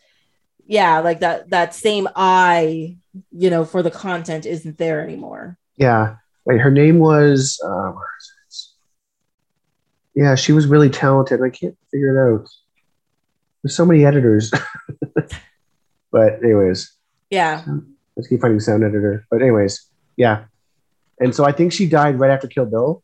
yeah, 0.66 1.00
like 1.00 1.20
that 1.20 1.50
that 1.50 1.74
same 1.74 2.08
eye, 2.16 2.96
you 3.30 3.50
know, 3.50 3.64
for 3.64 3.82
the 3.82 3.90
content 3.90 4.46
isn't 4.46 4.78
there 4.78 5.00
anymore. 5.06 5.58
Yeah. 5.76 6.16
Wait, 6.46 6.60
her 6.60 6.70
name 6.70 6.98
was. 6.98 7.60
Uh, 7.62 7.90
where 7.96 8.10
is 8.20 8.26
it? 8.32 8.33
Yeah, 10.14 10.34
she 10.36 10.52
was 10.52 10.66
really 10.66 10.90
talented. 10.90 11.40
I 11.42 11.50
can't 11.50 11.76
figure 11.90 12.14
it 12.14 12.32
out. 12.34 12.48
There's 13.62 13.74
so 13.76 13.84
many 13.84 14.04
editors. 14.04 14.52
but 16.12 16.34
anyways, 16.42 16.92
Yeah. 17.30 17.64
let's 18.16 18.28
keep 18.28 18.40
finding 18.40 18.60
sound 18.60 18.84
editor. 18.84 19.26
But 19.30 19.42
anyways, 19.42 19.88
yeah. 20.16 20.44
And 21.18 21.34
so 21.34 21.44
I 21.44 21.52
think 21.52 21.72
she 21.72 21.88
died 21.88 22.18
right 22.18 22.30
after 22.30 22.46
Kill 22.46 22.66
Bill. 22.66 23.02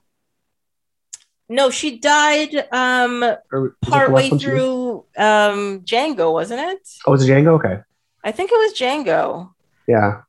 No, 1.48 1.70
she 1.70 1.98
died 1.98 2.54
um 2.72 3.24
Or 3.50 3.60
was 3.62 3.70
it 3.72 3.74
the 3.82 3.90
partway 3.90 4.22
last 4.22 4.30
one 4.30 4.38
she 4.38 4.46
did? 4.46 4.52
through 4.52 5.04
um 5.16 5.80
Django, 5.80 6.32
wasn't 6.32 6.60
it? 6.60 6.88
Oh, 7.06 7.10
was 7.12 7.28
it 7.28 7.32
Django? 7.32 7.58
Okay. 7.58 7.80
I 8.22 8.30
think 8.32 8.50
it 8.52 8.56
was 8.56 8.72
Django. 8.78 9.50
Yeah. 9.88 10.20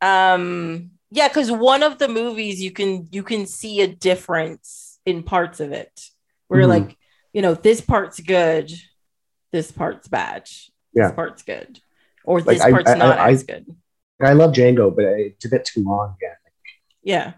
Um 0.00 0.90
yeah, 1.12 1.28
because 1.28 1.52
one 1.52 1.84
of 1.84 1.98
the 1.98 2.08
movies 2.08 2.60
you 2.60 2.72
can 2.72 3.06
you 3.12 3.22
can 3.22 3.46
see 3.46 3.80
a 3.80 3.86
difference 3.86 4.98
in 5.06 5.22
parts 5.22 5.60
of 5.60 5.70
it. 5.70 6.10
Where 6.48 6.62
Mhm. 6.62 6.68
like, 6.68 6.96
you 7.32 7.42
know, 7.42 7.54
this 7.54 7.80
part's 7.80 8.20
good, 8.20 8.70
this 9.52 9.70
part's 9.72 10.08
bad. 10.08 10.48
Yeah. 10.94 11.08
This 11.08 11.14
part's 11.16 11.42
good. 11.42 11.80
Or 12.24 12.40
Like, 12.40 12.56
this 12.56 12.60
I- 12.62 12.70
part's 12.70 12.90
I- 12.90 12.96
not 12.98 13.18
I- 13.18 13.30
as 13.30 13.42
good. 13.44 13.66
I 14.20 14.32
love 14.32 14.52
Django, 14.52 14.94
but 14.94 15.04
it's 15.04 15.44
a 15.44 15.48
bit 15.48 15.64
too 15.64 15.82
long 15.84 16.14
again. 16.16 16.36
Yeah. 17.02 17.32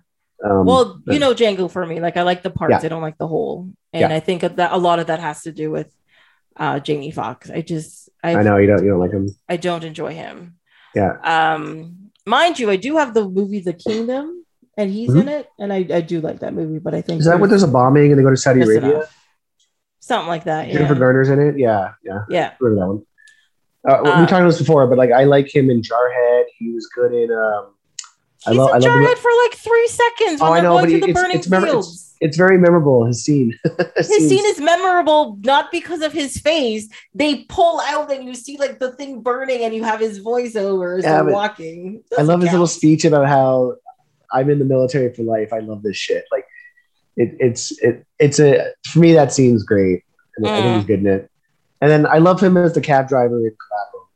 Um, 0.44 0.64
well, 0.66 1.00
but- 1.04 1.12
you 1.12 1.18
know 1.20 1.34
Django 1.34 1.70
for 1.70 1.84
me. 1.84 1.98
Like 2.00 2.16
I 2.16 2.22
like 2.22 2.42
the 2.42 2.50
parts, 2.50 2.70
Yeah. 2.70 2.80
I 2.84 2.88
don't 2.88 3.02
like 3.02 3.18
the 3.18 3.26
whole. 3.26 3.70
And 3.92 4.00
Yeah. 4.10 4.14
I 4.14 4.20
think 4.20 4.42
that 4.42 4.72
a 4.72 4.78
lot 4.78 4.98
of 5.00 5.08
that 5.08 5.18
has 5.20 5.42
to 5.42 5.52
do 5.52 5.70
with 5.70 5.92
uh 6.56 6.78
Jamie 6.80 7.10
Foxx. 7.10 7.50
I 7.50 7.60
just 7.60 8.08
I 8.22 8.36
I 8.36 8.42
know 8.42 8.56
you 8.56 8.66
don't 8.68 8.82
you 8.84 8.90
don't 8.90 9.00
like 9.00 9.12
him. 9.12 9.28
I 9.48 9.56
don't 9.56 9.84
enjoy 9.84 10.14
him. 10.14 10.58
Yeah. 10.94 11.12
Um, 11.22 12.10
mind 12.26 12.58
you, 12.58 12.70
I 12.70 12.76
do 12.76 12.96
have 12.96 13.14
the 13.14 13.28
movie 13.28 13.60
The 13.60 13.72
Kingdom, 13.74 14.37
and 14.78 14.90
he's 14.90 15.10
Mhm. 15.10 15.20
in 15.22 15.28
it, 15.28 15.48
and 15.58 15.72
I, 15.72 15.86
I 15.92 16.00
do 16.00 16.22
like 16.22 16.40
that 16.40 16.54
movie. 16.54 16.78
But 16.78 16.94
I 16.94 17.02
think 17.02 17.20
Is 17.20 17.26
that 17.26 17.38
when 17.40 17.50
there's 17.50 17.62
a 17.62 17.68
bombing 17.68 18.10
and 18.10 18.18
they 18.18 18.22
go 18.22 18.30
to 18.30 18.36
Saudi 18.36 18.62
Arabia? 18.62 19.06
something 20.00 20.28
like 20.28 20.44
that. 20.44 20.70
Jennifer 20.70 20.94
Yeah, 20.94 20.98
Garner's 20.98 21.28
in 21.28 21.38
it. 21.40 21.58
Yeah, 21.58 21.90
yeah. 22.02 22.20
yeah. 22.30 22.52
remember 22.60 22.80
that 22.80 22.88
one. 22.88 23.02
Uh, 23.88 24.00
we 24.04 24.10
Uh, 24.10 24.14
talked 24.26 24.32
about 24.32 24.44
this 24.46 24.58
before, 24.58 24.86
but 24.86 24.96
like 24.98 25.12
I 25.12 25.24
like 25.24 25.54
him 25.54 25.68
in 25.70 25.82
Jarhead. 25.82 26.44
He 26.58 26.72
was 26.72 26.86
good 26.94 27.12
in. 27.12 27.30
Um, 27.30 27.74
I 28.46 28.50
He's 28.50 28.58
love. 28.58 28.68
in 28.70 28.74
I 28.74 28.78
love. 28.78 28.82
the- 28.82 28.88
Jarhead 28.88 29.18
for 29.18 29.30
like 29.44 29.54
three 29.54 29.88
seconds 29.88 30.40
when 30.40 30.50
Oh, 30.50 30.52
I 30.52 30.60
they're 30.60 30.62
know, 30.70 30.70
going 30.76 30.84
but 30.84 30.90
through 30.90 31.00
the 31.00 31.08
it's- 31.10 31.46
burning 31.46 31.78
it's. 31.78 32.04
It's 32.20 32.36
very 32.36 32.58
memorable. 32.58 33.04
His 33.06 33.22
scene. 33.22 33.54
His 33.96 34.08
scene 34.28 34.44
is 34.46 34.58
memorable 34.60 35.38
not 35.44 35.70
because 35.70 36.02
of 36.02 36.12
his 36.12 36.36
face. 36.36 36.88
They 37.14 37.44
pull 37.44 37.80
out 37.80 38.10
and 38.10 38.24
you 38.26 38.34
see 38.34 38.56
like 38.58 38.80
the 38.80 38.90
thing 38.90 39.20
burning, 39.22 39.62
and 39.62 39.72
you 39.72 39.84
have 39.84 40.00
his 40.00 40.18
voiceover 40.20 40.98
as 40.98 41.04
Yeah, 41.04 41.22
but 41.22 41.32
walking. 41.32 42.02
I 42.18 42.22
love 42.22 42.40
his 42.42 42.50
little 42.50 42.66
speech 42.66 43.04
about 43.04 43.28
how 43.28 43.74
I'm 44.32 44.50
in 44.50 44.58
the 44.58 44.64
military 44.64 45.12
for 45.14 45.22
life. 45.22 45.52
I 45.52 45.58
love 45.60 45.82
this 45.82 45.96
shit. 45.96 46.24
Like 46.32 46.44
it, 47.16 47.36
it's 47.40 47.76
it, 47.82 48.06
it's 48.18 48.38
a 48.38 48.72
for 48.86 48.98
me 49.00 49.12
that 49.12 49.32
seems 49.32 49.62
great. 49.62 50.02
And 50.36 50.46
I 50.48 50.54
think 50.54 50.66
Mm. 50.66 50.74
he's 50.76 50.84
good 50.84 51.00
in 51.00 51.06
it. 51.06 51.30
And 51.80 51.90
then 51.90 52.06
I 52.06 52.18
love 52.18 52.40
him 52.40 52.56
as 52.56 52.74
the 52.74 52.80
cab 52.80 53.08
driver 53.08 53.36
in 53.38 53.54
Collateral. 53.68 54.08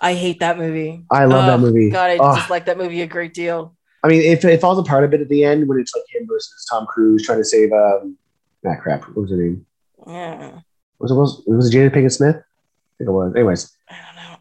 I 0.00 0.14
hate 0.14 0.40
that 0.40 0.58
movie. 0.58 1.04
I 1.10 1.24
love 1.26 1.46
that 1.46 1.54
Oh, 1.54 1.58
movie. 1.58 1.90
God, 1.90 2.10
I 2.10 2.16
Oh. 2.18 2.34
just 2.34 2.50
like 2.50 2.66
that 2.66 2.76
movie 2.78 3.00
a 3.02 3.06
great 3.06 3.32
deal. 3.34 3.74
I 4.02 4.08
mean, 4.08 4.20
if 4.20 4.44
it 4.44 4.60
falls 4.60 4.78
apart 4.78 5.04
a 5.04 5.08
bit 5.08 5.20
at 5.22 5.28
the 5.30 5.44
end 5.44 5.66
when 5.68 5.78
it's 5.78 5.94
like 5.94 6.04
him 6.10 6.26
versus 6.28 6.66
Tom 6.70 6.84
Cruise 6.86 7.24
trying 7.24 7.38
to 7.38 7.44
save 7.44 7.72
um, 7.72 8.18
ah 8.66 8.74
crap. 8.82 9.04
What 9.08 9.16
was 9.16 9.30
her 9.30 9.36
name? 9.36 9.64
Yeah, 10.06 10.58
Was 10.98 11.10
it 11.10 11.14
was, 11.14 11.42
was 11.46 11.72
it 11.74 11.78
Jada 11.78 11.90
Pinkett 11.94 12.12
Smith? 12.12 12.36
I 12.36 12.94
think 12.98 13.08
it 13.08 13.12
was. 13.12 13.34
Anyways, 13.34 13.72
I 13.88 13.94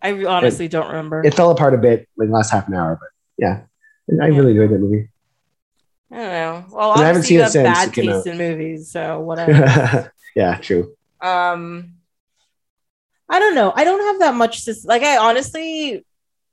don't 0.03 0.19
know. 0.19 0.27
I 0.27 0.34
honestly 0.35 0.68
don't 0.68 0.88
remember. 0.88 1.22
it 1.26 1.34
fell 1.34 1.52
apart 1.52 1.73
a 1.73 1.77
bit 1.77 2.10
like 2.18 2.27
the 2.27 2.34
last 2.34 2.49
half 2.49 2.68
an 2.68 2.73
hour, 2.73 2.98
but 2.99 3.10
yeah, 3.38 3.61
I 4.10 4.28
Yeah. 4.28 4.38
really 4.38 4.52
enjoyed 4.52 4.70
that 4.72 4.80
movie. 4.80 5.10
I 6.12 6.16
don't 6.18 6.28
know. 6.28 6.66
Well, 6.72 6.92
And 6.94 7.02
I 7.04 7.08
haven't 7.08 7.24
seen 7.24 7.36
you 7.36 7.40
it 7.42 7.44
have 7.44 7.52
since 7.54 7.64
bad 7.68 7.94
taste 7.94 8.28
in 8.28 8.38
movies, 8.38 8.92
so 8.92 9.20
whatever. 9.22 10.12
yeah, 10.36 10.58
true. 10.58 10.96
um, 11.22 11.96
I 13.30 13.40
don't 13.40 13.56
know. 13.56 13.72
I 13.76 13.84
don't 13.84 14.02
have 14.02 14.20
that 14.20 14.36
much 14.36 14.66
to 14.66 14.76
like. 14.86 15.02
I 15.02 15.18
honestly 15.18 16.06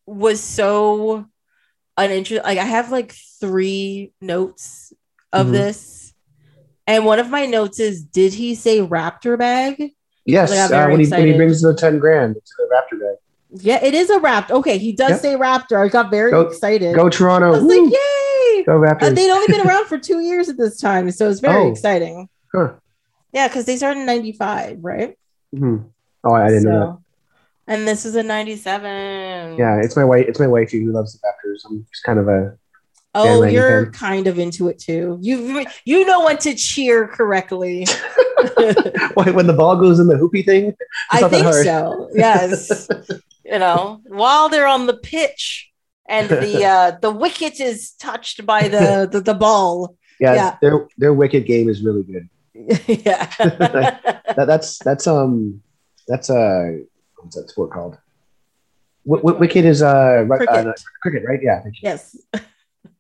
was 0.07 0.41
so 0.41 1.27
uninterested. 1.97 2.45
Like, 2.45 2.59
I 2.59 2.65
have 2.65 2.91
like 2.91 3.13
three 3.41 4.13
notes 4.21 4.93
of 5.33 5.49
Mhm. 5.49 5.53
this, 5.53 6.15
and 6.87 7.05
one 7.05 7.19
of 7.19 7.29
my 7.29 7.45
notes 7.47 7.81
is: 7.81 8.03
Did 8.03 8.33
he 8.33 8.55
say 8.55 8.79
raptor 8.81 9.37
bag? 9.39 9.93
Yes, 10.25 10.51
Like, 10.51 10.71
uh, 10.71 10.89
when, 10.91 11.01
he, 11.01 11.11
when 11.11 11.27
he 11.27 11.37
brings 11.37 11.61
the 11.61 11.75
ten 11.75 11.99
grand 11.99 12.37
to 12.37 12.53
the 12.59 12.69
Raptor 12.73 13.01
bag. 13.01 13.17
Yeah, 13.53 13.83
it 13.83 13.95
is 13.95 14.11
a 14.11 14.19
raptor. 14.19 14.53
Okay, 14.53 14.79
he 14.79 14.93
does 14.93 15.11
Yep. 15.11 15.21
say 15.21 15.35
raptor. 15.35 15.85
I 15.85 15.89
got 15.89 16.11
very 16.11 16.31
Go- 16.31 16.43
excited. 16.43 16.95
Go 16.95 17.09
Toronto! 17.09 17.49
I 17.49 17.51
was 17.51 17.63
Woo! 17.65 17.85
like, 17.85 17.93
yay! 17.93 18.63
Go 18.65 18.77
Uh, 18.83 18.87
Raptors! 18.95 19.15
they'd 19.15 19.31
only 19.31 19.47
been 19.49 19.67
around 19.67 19.87
for 19.89 19.99
two 19.99 20.21
years 20.21 20.49
at 20.49 20.57
this 20.57 20.81
time, 20.81 21.11
so 21.11 21.29
it's 21.29 21.41
very 21.41 21.65
Oh. 21.65 21.71
exciting. 21.71 22.29
Huh. 22.55 22.73
Yeah, 23.33 23.49
because 23.49 23.65
they 23.65 23.77
started 23.77 24.01
in 24.01 24.07
'95, 24.07 24.79
right? 24.83 25.17
Mhm. 25.55 25.85
Oh, 26.25 26.33
I 26.35 26.49
didn't 26.49 26.65
know 26.65 27.01
that. 27.67 27.73
And 27.73 27.87
this 27.89 28.05
is 28.05 28.17
a 28.17 28.23
'97. 28.23 29.57
Yeah, 29.57 29.81
it's 29.83 29.97
my 29.97 30.05
wife. 30.05 30.27
It's 30.29 30.41
my 30.41 30.47
wifey 30.47 30.83
who 30.85 30.93
loves 30.93 31.13
the 31.13 31.19
Raptors. 31.27 31.61
I'm 31.69 31.87
just 31.93 32.03
kind 32.05 32.19
of 32.19 32.29
a 32.29 32.57
Oh, 33.15 33.43
you're 33.43 33.91
kind 33.91 34.27
of 34.29 34.39
into 34.39 34.69
it 34.69 34.79
too. 34.79 35.19
You 35.21 35.67
you 35.85 36.07
know 36.07 36.25
when 36.25 36.39
to 36.39 36.55
cheer 36.55 37.09
correctly. 37.09 37.87
Wait, 38.57 39.35
when 39.35 39.47
the 39.47 39.55
ball 39.57 39.77
goes 39.77 39.99
in 39.99 40.07
the 40.07 40.15
hoopy 40.15 40.45
thing. 40.45 40.75
I 41.11 41.29
think 41.29 41.47
so. 41.53 42.09
Yes. 42.15 42.89
you 43.45 43.59
know, 43.59 44.01
while 44.07 44.49
they're 44.49 44.67
on 44.69 44.87
the 44.87 44.97
pitch 44.97 45.71
and 46.09 46.29
the 46.29 46.65
uh 46.75 46.93
the 47.03 47.11
wicket 47.11 47.59
is 47.61 47.93
touched 47.93 48.47
by 48.47 48.69
the 48.69 49.09
the, 49.11 49.21
the 49.21 49.35
ball. 49.35 49.97
Yeah, 50.21 50.35
Yeah. 50.35 50.57
their 50.63 50.89
their 50.97 51.13
wicked 51.15 51.47
game 51.47 51.69
is 51.69 51.83
really 51.83 52.05
good. 52.05 52.29
yeah. 52.87 53.27
That, 53.39 54.45
that's 54.47 54.79
that's 54.79 55.07
um 55.07 55.63
that's 56.07 56.31
uh 56.31 56.79
what's 57.19 57.37
that 57.37 57.51
sport 57.51 57.73
called? 57.73 57.99
W- 59.07 59.23
w- 59.23 59.39
wicked 59.41 59.65
is 59.65 59.83
uh, 59.83 60.25
ri- 60.29 60.37
Cricket. 60.39 60.67
uh 60.67 60.73
cricket, 61.03 61.25
right? 61.27 61.41
Yeah, 61.43 61.63
yes. 61.83 62.17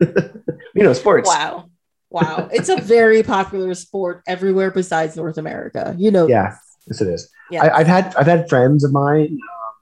you. 0.74 0.82
know 0.82 0.93
sports. 0.93 1.28
Wow. 1.28 1.70
Wow. 2.10 2.48
It's 2.52 2.68
a 2.68 2.77
very 2.77 3.22
popular 3.22 3.74
sport 3.74 4.22
everywhere 4.27 4.70
besides 4.70 5.16
North 5.16 5.39
America. 5.39 5.94
You 5.98 6.10
know. 6.10 6.27
Yeah. 6.28 6.51
this. 6.86 6.98
Yes, 6.98 7.01
it 7.02 7.09
is. 7.09 7.31
Yeah. 7.51 7.64
I, 7.64 7.78
I've 7.78 7.86
had 7.86 8.14
I've 8.16 8.27
had 8.27 8.48
friends 8.48 8.82
of 8.85 8.93
mine, 8.93 9.32
um, 9.32 9.72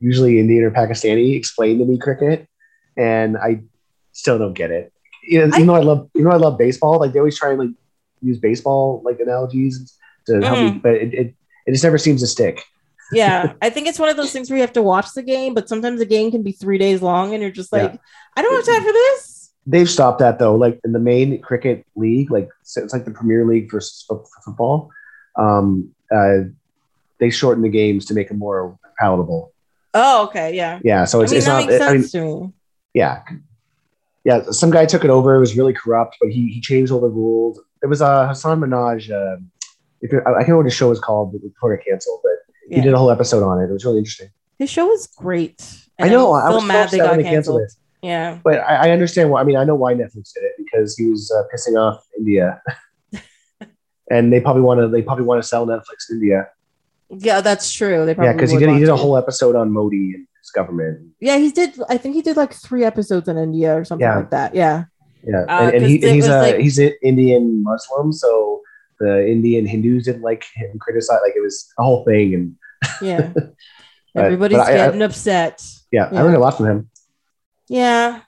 usually 0.00 0.38
Indian 0.40 0.64
or 0.64 0.70
Pakistani, 0.70 1.36
explain 1.36 1.78
to 1.78 1.84
me 1.84 1.98
cricket, 1.98 2.48
and 2.96 3.36
I 3.36 3.62
still 4.12 4.38
don't 4.38 4.54
get 4.54 4.70
it. 4.70 4.92
You 5.22 5.40
know, 5.40 5.44
I- 5.54 5.56
even 5.56 5.66
though 5.66 5.74
I 5.74 5.80
love, 5.82 6.10
you 6.14 6.24
know, 6.24 6.30
I 6.30 6.36
love 6.36 6.58
baseball. 6.58 6.98
Like 6.98 7.12
they 7.12 7.18
always 7.18 7.38
try 7.38 7.50
and 7.50 7.58
like 7.58 7.70
use 8.22 8.38
baseball 8.38 9.02
like 9.04 9.20
analogies 9.20 9.96
to 10.26 10.40
help 10.40 10.58
Mm. 10.58 10.72
me, 10.74 10.80
but 10.82 10.94
it, 10.94 11.14
it 11.14 11.34
it 11.66 11.72
just 11.72 11.84
never 11.84 11.98
seems 11.98 12.20
to 12.22 12.26
stick. 12.26 12.62
yeah. 13.12 13.52
I 13.62 13.70
think 13.70 13.86
it's 13.86 13.98
one 13.98 14.08
of 14.08 14.16
those 14.16 14.32
things 14.32 14.48
where 14.50 14.56
you 14.56 14.62
have 14.62 14.72
to 14.72 14.82
watch 14.82 15.12
the 15.14 15.22
game, 15.22 15.54
but 15.54 15.68
sometimes 15.68 16.00
the 16.00 16.06
game 16.06 16.30
can 16.30 16.42
be 16.42 16.52
three 16.52 16.78
days 16.78 17.02
long 17.02 17.34
and 17.34 17.42
you're 17.42 17.52
just 17.52 17.72
like, 17.72 17.92
Yeah. 17.92 17.98
I 18.36 18.42
don't 18.42 18.54
have 18.56 18.64
time 18.74 18.82
for 18.84 18.92
this. 18.92 19.34
They've 19.70 19.88
stopped 19.88 20.18
that 20.20 20.38
though. 20.38 20.54
Like 20.54 20.80
in 20.84 20.92
the 20.92 20.98
main 20.98 21.40
cricket 21.42 21.84
league, 21.94 22.30
like 22.30 22.48
so 22.62 22.82
it's 22.82 22.92
like 22.92 23.04
the 23.04 23.10
Premier 23.10 23.44
League 23.44 23.70
for, 23.70 23.80
for 24.06 24.24
football. 24.44 24.90
Um, 25.36 25.90
uh, 26.10 26.48
they 27.20 27.30
shorten 27.30 27.62
the 27.62 27.68
games 27.68 28.06
to 28.06 28.14
make 28.14 28.28
them 28.28 28.38
more 28.38 28.78
palatable. 28.98 29.52
Oh, 29.92 30.24
okay. 30.26 30.54
Yeah. 30.54 30.80
Yeah, 30.82 31.04
so 31.04 31.20
I 31.20 31.24
it's, 31.24 31.32
mean, 31.32 31.38
it's 31.38 31.46
that 31.46 31.60
not. 31.60 31.66
makes 31.68 31.82
I 31.84 31.92
mean, 31.92 32.08
to 32.08 32.46
me. 32.46 32.52
yeah 32.94 33.22
yeah 34.24 34.42
some 34.50 34.70
guy 34.70 34.84
took 34.86 35.04
it 35.04 35.10
over 35.10 35.34
it 35.36 35.40
was 35.40 35.56
really 35.56 35.72
corrupt 35.72 36.16
but 36.20 36.30
he, 36.30 36.48
he 36.54 36.60
changed 36.60 36.90
all 36.92 37.00
the 37.00 37.08
rules 37.08 37.60
it 37.82 37.86
was 37.86 38.00
uh 38.02 38.26
hasan 38.28 38.60
minhaj 38.60 39.02
um 39.10 39.50
if 40.00 40.10
you're, 40.12 40.26
i 40.28 40.32
I 40.32 40.34
can't 40.38 40.48
remember 40.48 40.64
what 40.64 40.70
the 40.70 40.70
show 40.80 40.88
was 40.88 41.00
called 41.00 41.32
but 41.32 41.40
before 41.42 41.74
it 41.74 41.84
canceled 41.86 42.20
but 42.22 42.36
he 42.74 42.80
did 42.80 42.92
a 42.92 42.98
whole 42.98 43.10
episode 43.10 43.42
on 43.44 43.60
it 43.62 43.66
it 43.70 43.72
was 43.72 43.84
really 43.84 43.98
interesting 43.98 44.30
His 44.58 44.70
show 44.70 44.86
was 44.86 45.06
great. 45.06 45.58
i 46.00 46.08
know 46.08 46.34
I'm 46.34 46.50
so 46.50 46.54
was 46.54 46.62
so 46.62 46.66
mad 46.66 46.90
they 46.90 46.98
got 46.98 47.14
canceled 47.20 47.24
canceled. 47.24 47.70
Yeah. 48.02 48.38
but 48.44 48.60
I, 48.60 48.88
I 48.88 48.90
understand 48.90 49.30
why 49.30 49.40
i 49.40 49.44
mean 49.44 49.56
i 49.56 49.64
know 49.64 49.74
why 49.74 49.92
netflix 49.94 50.32
did 50.34 50.44
it 50.44 50.52
because 50.58 50.96
he 50.96 51.06
was 51.10 51.32
uh, 51.36 51.42
pissing 51.52 51.76
off 51.80 52.04
india 52.18 52.60
and 54.10 54.32
they 54.32 54.40
probably 54.40 54.62
want 54.62 54.80
to 54.80 54.88
they 54.88 55.02
probably 55.02 55.24
want 55.24 55.42
to 55.42 55.48
sell 55.48 55.66
netflix 55.66 56.08
in 56.10 56.16
india 56.16 56.46
Yeah, 57.10 57.40
that's 57.40 57.72
true. 57.72 58.04
They 58.06 58.14
yeah 58.14 58.32
because 58.34 58.50
he 58.52 58.58
did 58.58 58.68
he 58.70 58.80
did 58.80 58.90
a 58.90 58.96
whole 58.96 59.16
episode 59.16 59.56
on 59.56 59.72
modi 59.72 60.12
and 60.14 60.24
his 60.42 60.50
government 60.58 60.96
Yeah, 61.20 61.38
he 61.44 61.50
did. 61.50 61.70
I 61.88 61.96
think 61.96 62.12
he 62.18 62.22
did 62.28 62.36
like 62.36 62.52
three 62.66 62.84
episodes 62.84 63.26
in 63.32 63.36
India 63.48 63.70
or 63.78 63.82
something 63.88 64.04
Yeah. 64.08 64.18
like 64.20 64.30
that. 64.36 64.50
Yeah. 64.54 64.76
Yeah, 65.24 65.42
Uh, 65.48 65.72
and, 65.72 65.74
and 65.74 65.80
'cause 65.82 65.90
he, 65.90 65.96
and 66.04 66.14
he's 66.16 66.28
a 66.28 66.38
like- 66.44 66.60
he's 66.64 66.78
an 66.78 66.92
Indian 67.02 67.44
Muslim, 67.70 68.12
so 68.12 68.60
the 69.00 69.12
Indian 69.34 69.64
Hindus 69.72 70.04
didn't 70.08 70.22
like 70.30 70.44
him 70.58 70.70
criticize. 70.84 71.20
Like 71.26 71.34
it 71.40 71.44
was 71.48 71.56
a 71.80 71.82
whole 71.82 72.04
thing, 72.04 72.28
and 72.36 72.46
Yeah. 73.00 73.32
But- 74.14 74.24
Everybody's 74.28 74.58
but 74.60 74.68
I- 74.68 74.72
I- 74.76 74.86
getting 74.86 75.02
upset. 75.08 75.56
yeah, 75.96 76.06
Yeah. 76.12 76.18
I 76.18 76.22
learned 76.24 76.36
a 76.36 76.44
lot 76.46 76.54
from 76.60 76.66
him. 76.72 76.80
Yeah. 77.68 78.20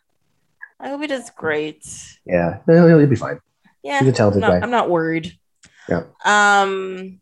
I 0.79 0.89
hope 0.89 1.01
he 1.03 1.07
does 1.07 1.31
great. 1.31 1.85
Yeah, 2.25 2.59
he'll, 2.67 2.87
he'll 2.87 3.07
be 3.07 3.17
fine. 3.17 3.41
Yeah. 3.83 4.01
He's 4.01 4.09
a 4.09 4.13
talented 4.13 4.43
I'm 4.43 4.51
not, 4.51 4.61
guy. 4.61 4.65
I'm 4.65 4.71
not 4.71 4.91
worried. 4.91 5.39
Yeah. 5.89 6.05
Um 6.25 7.21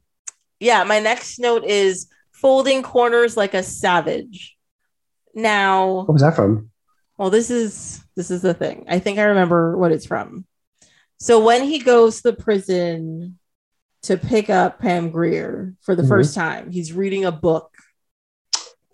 yeah, 0.61 0.85
my 0.85 0.99
next 1.01 1.39
note 1.39 1.65
is 1.65 2.09
folding 2.33 2.83
corners 2.83 3.37
like 3.37 3.55
a 3.55 3.63
savage. 3.63 4.57
Now, 5.35 5.89
What 6.05 6.13
was 6.13 6.23
that 6.23 6.35
from? 6.37 6.71
well, 7.17 7.31
this 7.31 7.51
is 7.51 8.01
this 8.17 8.31
is 8.31 8.43
the 8.43 8.55
thing. 8.55 8.85
I 8.89 8.99
think 8.99 9.19
I 9.19 9.25
remember 9.25 9.77
what 9.77 9.93
it's 9.93 10.07
from. 10.07 10.45
So 11.21 11.43
when 11.45 11.65
he 11.65 11.79
goes 11.81 12.23
to 12.23 12.31
the 12.31 12.37
prison 12.37 13.39
to 14.03 14.17
pick 14.17 14.49
up 14.51 14.79
Pam 14.81 15.11
Grier 15.11 15.75
for 15.83 15.95
the 15.97 16.03
Mhm. 16.05 16.09
first 16.09 16.35
time, 16.35 16.71
he's 16.71 16.93
reading 16.93 17.25
a 17.25 17.33
book. 17.33 17.73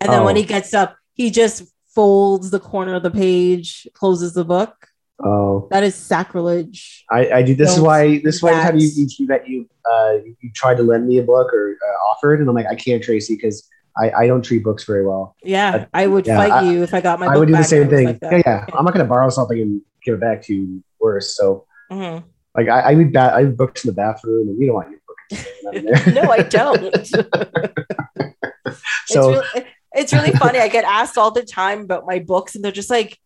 And 0.01 0.11
then 0.11 0.23
when 0.23 0.35
Oh. 0.35 0.39
he 0.39 0.45
gets 0.45 0.73
up, 0.73 0.95
he 1.13 1.29
just 1.31 1.63
folds 1.95 2.51
the 2.51 2.59
corner 2.59 2.93
of 2.95 3.03
the 3.03 3.09
page, 3.11 3.87
closes 3.93 4.33
the 4.33 4.43
book. 4.45 4.87
Oh, 5.23 5.67
That 5.71 5.83
is 5.83 5.95
sacrilege. 5.95 7.05
I, 7.09 7.31
I 7.31 7.41
do. 7.41 7.55
This 7.55 7.69
is 7.69 7.75
Don't 7.77 7.85
why. 7.85 8.19
This 8.19 8.35
is 8.35 8.43
why 8.43 8.51
every 8.51 8.63
time 8.63 8.77
you 8.79 8.89
that. 8.89 9.15
you 9.17 9.27
that 9.27 9.47
you 9.47 9.69
uh 9.89 10.13
you, 10.25 10.35
you 10.41 10.51
tried 10.53 10.75
to 10.77 10.83
lend 10.83 11.07
me 11.07 11.19
a 11.19 11.23
book 11.23 11.53
or 11.53 11.77
uh, 11.87 12.09
offered, 12.11 12.41
and 12.41 12.49
I'm 12.49 12.55
like, 12.55 12.67
I 12.67 12.75
can't, 12.75 13.01
Tracy, 13.01 13.35
because 13.35 13.67
I 13.97 14.11
I 14.11 14.27
don't 14.27 14.41
treat 14.43 14.61
books 14.61 14.83
very 14.83 15.05
well. 15.07 15.35
Yeah, 15.41 15.85
I 15.93 16.07
would 16.07 16.27
Yeah, 16.27 16.35
fight 16.37 16.51
I- 16.51 16.69
you 16.69 16.83
if 16.83 16.93
I 16.93 16.99
got 16.99 17.19
my 17.21 17.27
I 17.27 17.29
book 17.29 17.39
would 17.39 17.47
do 17.47 17.55
the 17.55 17.63
same 17.63 17.83
and 17.83 17.91
it 17.91 17.95
was 17.95 17.99
thing. 17.99 18.07
like 18.07 18.19
that. 18.19 18.31
yeah, 18.45 18.65
yeah. 18.67 18.75
I'm 18.77 18.83
not 18.83 18.93
gonna 18.93 19.05
borrow 19.05 19.29
something 19.29 19.57
and 19.59 19.81
give 20.03 20.15
it 20.15 20.19
back 20.19 20.41
to 20.47 20.53
you 20.53 20.83
worse. 20.99 21.37
So 21.37 21.65
Mhm. 21.89 22.23
like 22.57 22.67
I 22.67 22.79
I 22.81 22.93
leave 22.95 23.13
ba- 23.13 23.33
I 23.37 23.43
leave 23.43 23.55
books 23.55 23.85
in 23.85 23.87
the 23.91 23.95
bathroom, 23.95 24.49
and 24.49 24.59
you 24.59 24.65
don't 24.67 24.75
want 24.75 24.89
your 24.89 24.99
book. 25.07 26.13
no, 26.13 26.29
I 26.29 26.41
don't. 26.41 27.07
so 29.07 29.39
it's, 29.39 29.53
really, 29.55 29.67
it's 29.95 30.13
really 30.13 30.31
funny. 30.31 30.59
I 30.59 30.67
get 30.67 30.83
asked 30.85 31.17
all 31.17 31.31
the 31.31 31.43
time 31.43 31.81
about 31.81 32.05
my 32.05 32.19
books, 32.19 32.55
and 32.55 32.63
they're 32.63 32.71
just 32.71 32.89
like, 32.89 33.17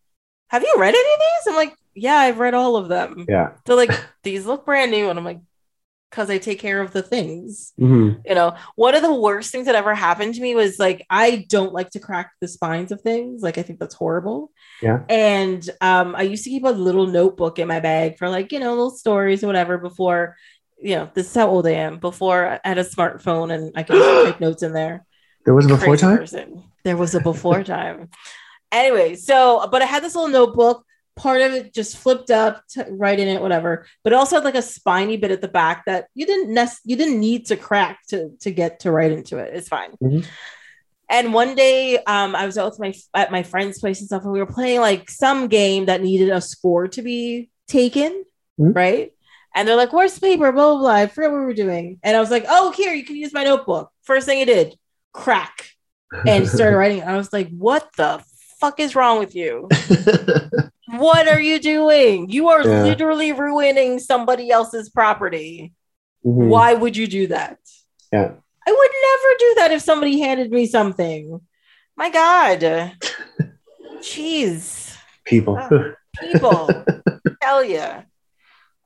"Have 0.50 0.64
you 0.64 0.74
read 0.78 0.94
any 0.96 1.14
of 1.14 1.20
these?" 1.20 1.48
I'm 1.52 1.56
like, 1.56 1.74
"Yeah, 1.96 2.16
I've 2.18 2.40
read 2.40 2.54
all 2.54 2.76
of 2.76 2.88
them." 2.88 3.26
yeah. 3.28 3.52
They're 3.66 3.76
like, 3.76 3.92
"These 4.24 4.46
look 4.46 4.66
brand 4.66 4.92
new," 4.92 5.10
and 5.10 5.18
I'm 5.20 5.26
like, 5.26 5.40
"Cause 6.12 6.30
I 6.30 6.38
take 6.40 6.60
care 6.60 6.82
of 6.82 6.92
the 6.92 7.02
things." 7.04 7.74
Mhm. 7.80 8.22
You 8.26 8.36
know, 8.36 8.56
one 8.76 8.96
of 8.96 9.02
the 9.02 9.14
worst 9.14 9.52
things 9.52 9.66
that 9.68 9.76
ever 9.76 9.94
happened 9.96 10.36
to 10.36 10.42
me 10.42 10.56
was 10.56 10.80
like, 10.80 11.06
I 11.10 11.46
don't 11.50 11.74
like 11.74 11.90
to 11.92 12.00
crack 12.00 12.32
the 12.42 12.48
spines 12.48 12.92
of 12.92 13.02
things. 13.02 13.42
Like, 13.42 13.58
I 13.58 13.62
think 13.64 13.80
that's 13.80 13.96
horrible. 13.96 14.52
Yeah. 14.82 15.00
And 15.10 15.68
um, 15.82 16.16
I 16.16 16.24
used 16.24 16.44
to 16.46 16.50
keep 16.50 16.64
a 16.66 16.70
little 16.70 17.08
notebook 17.08 17.60
in 17.60 17.68
my 17.68 17.80
bag 17.80 18.18
for 18.18 18.30
like, 18.30 18.52
you 18.52 18.60
know, 18.60 18.70
little 18.70 18.92
stories 18.92 19.44
or 19.44 19.48
whatever 19.48 19.78
before, 19.78 20.36
you 20.82 20.96
know, 20.96 21.10
this 21.14 21.28
is 21.28 21.36
how 21.36 21.50
old 21.50 21.68
I 21.68 21.72
am 21.72 22.00
before 22.00 22.60
I 22.64 22.68
had 22.68 22.78
a 22.78 22.84
smartphone 22.84 23.54
and 23.54 23.72
I 23.76 23.84
could 23.84 23.98
just 23.98 24.26
type 24.32 24.40
notes 24.40 24.64
in 24.64 24.74
there. 24.74 25.06
There 25.50 25.56
was 25.56 25.66
a 25.66 25.70
before 25.70 25.98
time. 25.98 26.18
person. 26.20 26.64
There 26.84 26.96
was 26.96 27.16
a 27.16 27.20
before 27.22 27.64
time. 27.76 28.10
Anyway, 28.72 29.16
so 29.16 29.68
but 29.72 29.82
I 29.82 29.86
had 29.86 30.04
this 30.04 30.14
little 30.14 30.30
notebook. 30.30 30.86
Part 31.16 31.42
of 31.42 31.54
it 31.54 31.74
just 31.74 31.98
flipped 31.98 32.30
up, 32.30 32.62
to 32.74 32.86
write 32.92 33.20
in 33.20 33.28
it, 33.28 33.42
whatever. 33.42 33.88
But 34.04 34.14
it 34.14 34.16
also 34.18 34.36
had 34.36 34.44
like 34.46 34.54
a 34.54 34.62
spiny 34.62 35.18
bit 35.18 35.32
at 35.32 35.42
the 35.42 35.48
back 35.48 35.86
that 35.88 36.06
you 36.14 36.28
didn't 36.28 36.54
nec- 36.54 36.78
you 36.86 36.96
didn't 36.96 37.20
need 37.20 37.48
to 37.48 37.56
crack 37.58 37.98
to 38.10 38.30
to 38.42 38.52
get 38.52 38.82
to 38.82 38.92
write 38.92 39.12
into 39.12 39.40
it. 39.40 39.56
It's 39.56 39.68
fine. 39.68 39.90
Mhm. 40.04 40.24
And 41.10 41.34
one 41.34 41.56
day, 41.56 41.98
um, 42.04 42.36
I 42.36 42.46
was 42.46 42.60
out 42.60 42.70
with 42.70 42.80
my 42.80 42.94
at 43.16 43.32
my 43.32 43.42
friend's 43.42 43.80
place 43.80 44.02
and 44.02 44.08
stuff, 44.08 44.22
and 44.22 44.32
we 44.32 44.38
were 44.40 44.46
playing 44.46 44.82
like 44.82 45.10
some 45.10 45.48
game 45.48 45.86
that 45.88 46.04
needed 46.04 46.30
a 46.30 46.42
score 46.42 46.88
to 46.90 47.02
be 47.02 47.50
taken, 47.68 48.24
Mhm. 48.62 48.76
right? 48.76 49.12
And 49.56 49.68
they're 49.68 49.76
like, 49.76 49.94
"Where's 49.94 50.14
the 50.14 50.22
paper?" 50.22 50.52
Blah 50.52 50.74
blah 50.74 50.80
blah. 50.80 50.90
I 50.92 51.08
forget 51.08 51.32
what 51.32 51.40
we 51.40 51.46
were 51.48 51.54
doing, 51.66 51.98
and 52.04 52.16
I 52.16 52.20
was 52.20 52.30
like, 52.30 52.46
"Oh, 52.48 52.70
here, 52.70 52.94
you 52.94 53.04
can 53.04 53.16
use 53.16 53.34
my 53.34 53.44
notebook." 53.44 53.90
First 54.04 54.28
thing 54.28 54.40
I 54.42 54.46
did, 54.46 54.78
crack 55.14 55.70
and 56.28 56.48
started 56.48 56.78
writing. 56.82 57.04
I 57.04 57.18
was 57.18 57.32
like, 57.34 57.50
what 57.50 57.90
the 57.98 58.24
fuck 58.60 58.80
is 58.80 58.96
wrong 58.96 59.20
with 59.20 59.36
you? 59.36 59.68
What 60.92 61.28
are 61.28 61.40
you 61.40 61.60
doing? 61.60 62.32
You 62.32 62.50
are 62.50 62.66
Yeah. 62.68 62.82
literally 62.82 63.32
ruining 63.32 64.00
somebody 64.00 64.50
else's 64.50 64.90
property. 64.90 65.72
Mhm. 66.26 66.48
Why 66.50 66.74
would 66.74 66.98
you 66.98 67.06
do 67.06 67.28
that? 67.28 67.60
Yeah. 68.12 68.32
I 68.68 68.72
would 68.72 68.92
never 69.10 69.30
do 69.38 69.54
that 69.58 69.72
if 69.72 69.84
somebody 69.84 70.20
handed 70.20 70.50
me 70.52 70.66
something. 70.66 71.40
My 71.96 72.10
God. 72.10 72.94
Jeez. 74.02 74.96
People. 75.26 75.58
Ah. 75.60 75.70
People. 76.20 76.70
Tell 77.42 77.64
ya. 77.64 78.02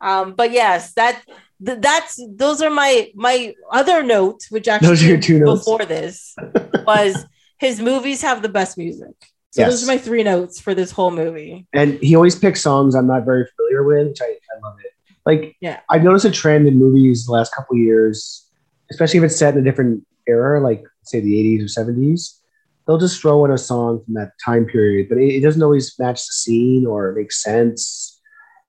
Um, 0.01 0.33
but 0.35 0.51
yes, 0.51 0.93
that 0.95 1.23
th- 1.65 1.79
that's 1.81 2.19
those 2.35 2.61
are 2.61 2.69
my 2.69 3.09
my 3.15 3.53
other 3.71 4.03
notes, 4.03 4.49
which 4.51 4.67
actually 4.67 4.87
Those 4.89 5.03
are 5.03 5.07
your 5.07 5.19
two 5.21 5.39
notes. 5.39 5.61
before 5.61 5.85
this 5.85 6.35
was 6.85 7.25
his 7.59 7.79
movies 7.81 8.21
have 8.21 8.41
the 8.41 8.49
best 8.49 8.77
music. 8.77 9.15
So 9.51 9.61
Yes. 9.61 9.69
those 9.71 9.83
are 9.83 9.87
my 9.93 9.97
three 9.99 10.23
notes 10.23 10.59
for 10.59 10.73
this 10.73 10.91
whole 10.91 11.11
movie. 11.11 11.67
and 11.73 11.93
he 12.01 12.15
always 12.15 12.35
picks 12.35 12.61
songs 12.61 12.95
I'm 12.95 13.07
not 13.07 13.23
very 13.25 13.45
familiar 13.55 13.83
with, 13.83 14.07
which 14.09 14.21
I, 14.21 14.25
I 14.25 14.59
love 14.67 14.77
it. 14.83 14.91
Like, 15.25 15.55
Yeah. 15.61 15.79
I've 15.89 16.03
noticed 16.03 16.25
a 16.25 16.31
trend 16.31 16.67
in 16.67 16.77
movies 16.77 17.25
the 17.25 17.31
last 17.31 17.53
couple 17.55 17.75
of 17.75 17.81
years, 17.81 18.45
especially 18.91 19.19
if 19.19 19.23
it's 19.25 19.35
set 19.37 19.53
in 19.53 19.59
a 19.61 19.63
different 19.63 20.03
era, 20.27 20.59
like 20.59 20.83
say 21.03 21.19
the 21.19 21.33
80s 21.33 21.61
or 21.77 21.83
70s. 21.85 22.39
They'll 22.87 22.97
just 22.97 23.21
throw 23.21 23.45
in 23.45 23.51
a 23.51 23.57
song 23.57 24.01
from 24.03 24.15
that 24.15 24.31
time 24.43 24.65
period, 24.65 25.07
but 25.07 25.17
it, 25.17 25.35
it 25.35 25.41
doesn't 25.41 25.61
always 25.63 25.93
match 25.99 26.17
the 26.25 26.33
scene 26.33 26.85
or 26.85 27.13
make 27.13 27.31
sense. 27.31 28.12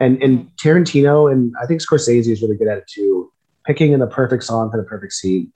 And 0.01 0.23
and 0.23 0.39
mm-hmm. 0.41 0.69
Tarantino 0.69 1.31
and 1.31 1.55
I 1.63 1.67
think 1.67 1.81
Scorsese 1.81 2.31
is 2.31 2.43
really 2.43 2.57
good 2.57 2.69
at 2.69 2.79
it 2.79 2.87
too, 2.89 3.33
picking 3.65 3.93
in 3.93 4.01
the 4.01 4.07
perfect 4.07 4.45
song 4.45 4.71
for 4.71 4.77
the 4.77 4.83
perfect 4.85 5.13
scene. 5.13 5.53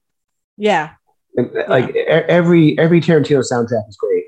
Yeah. 0.56 0.90
And, 1.36 1.56
uh, 1.56 1.65
Like 1.69 1.94
e- 1.94 2.01
every 2.01 2.78
every 2.78 3.01
Tarantino 3.01 3.43
soundtrack 3.51 3.89
is 3.89 3.97
great. 3.97 4.24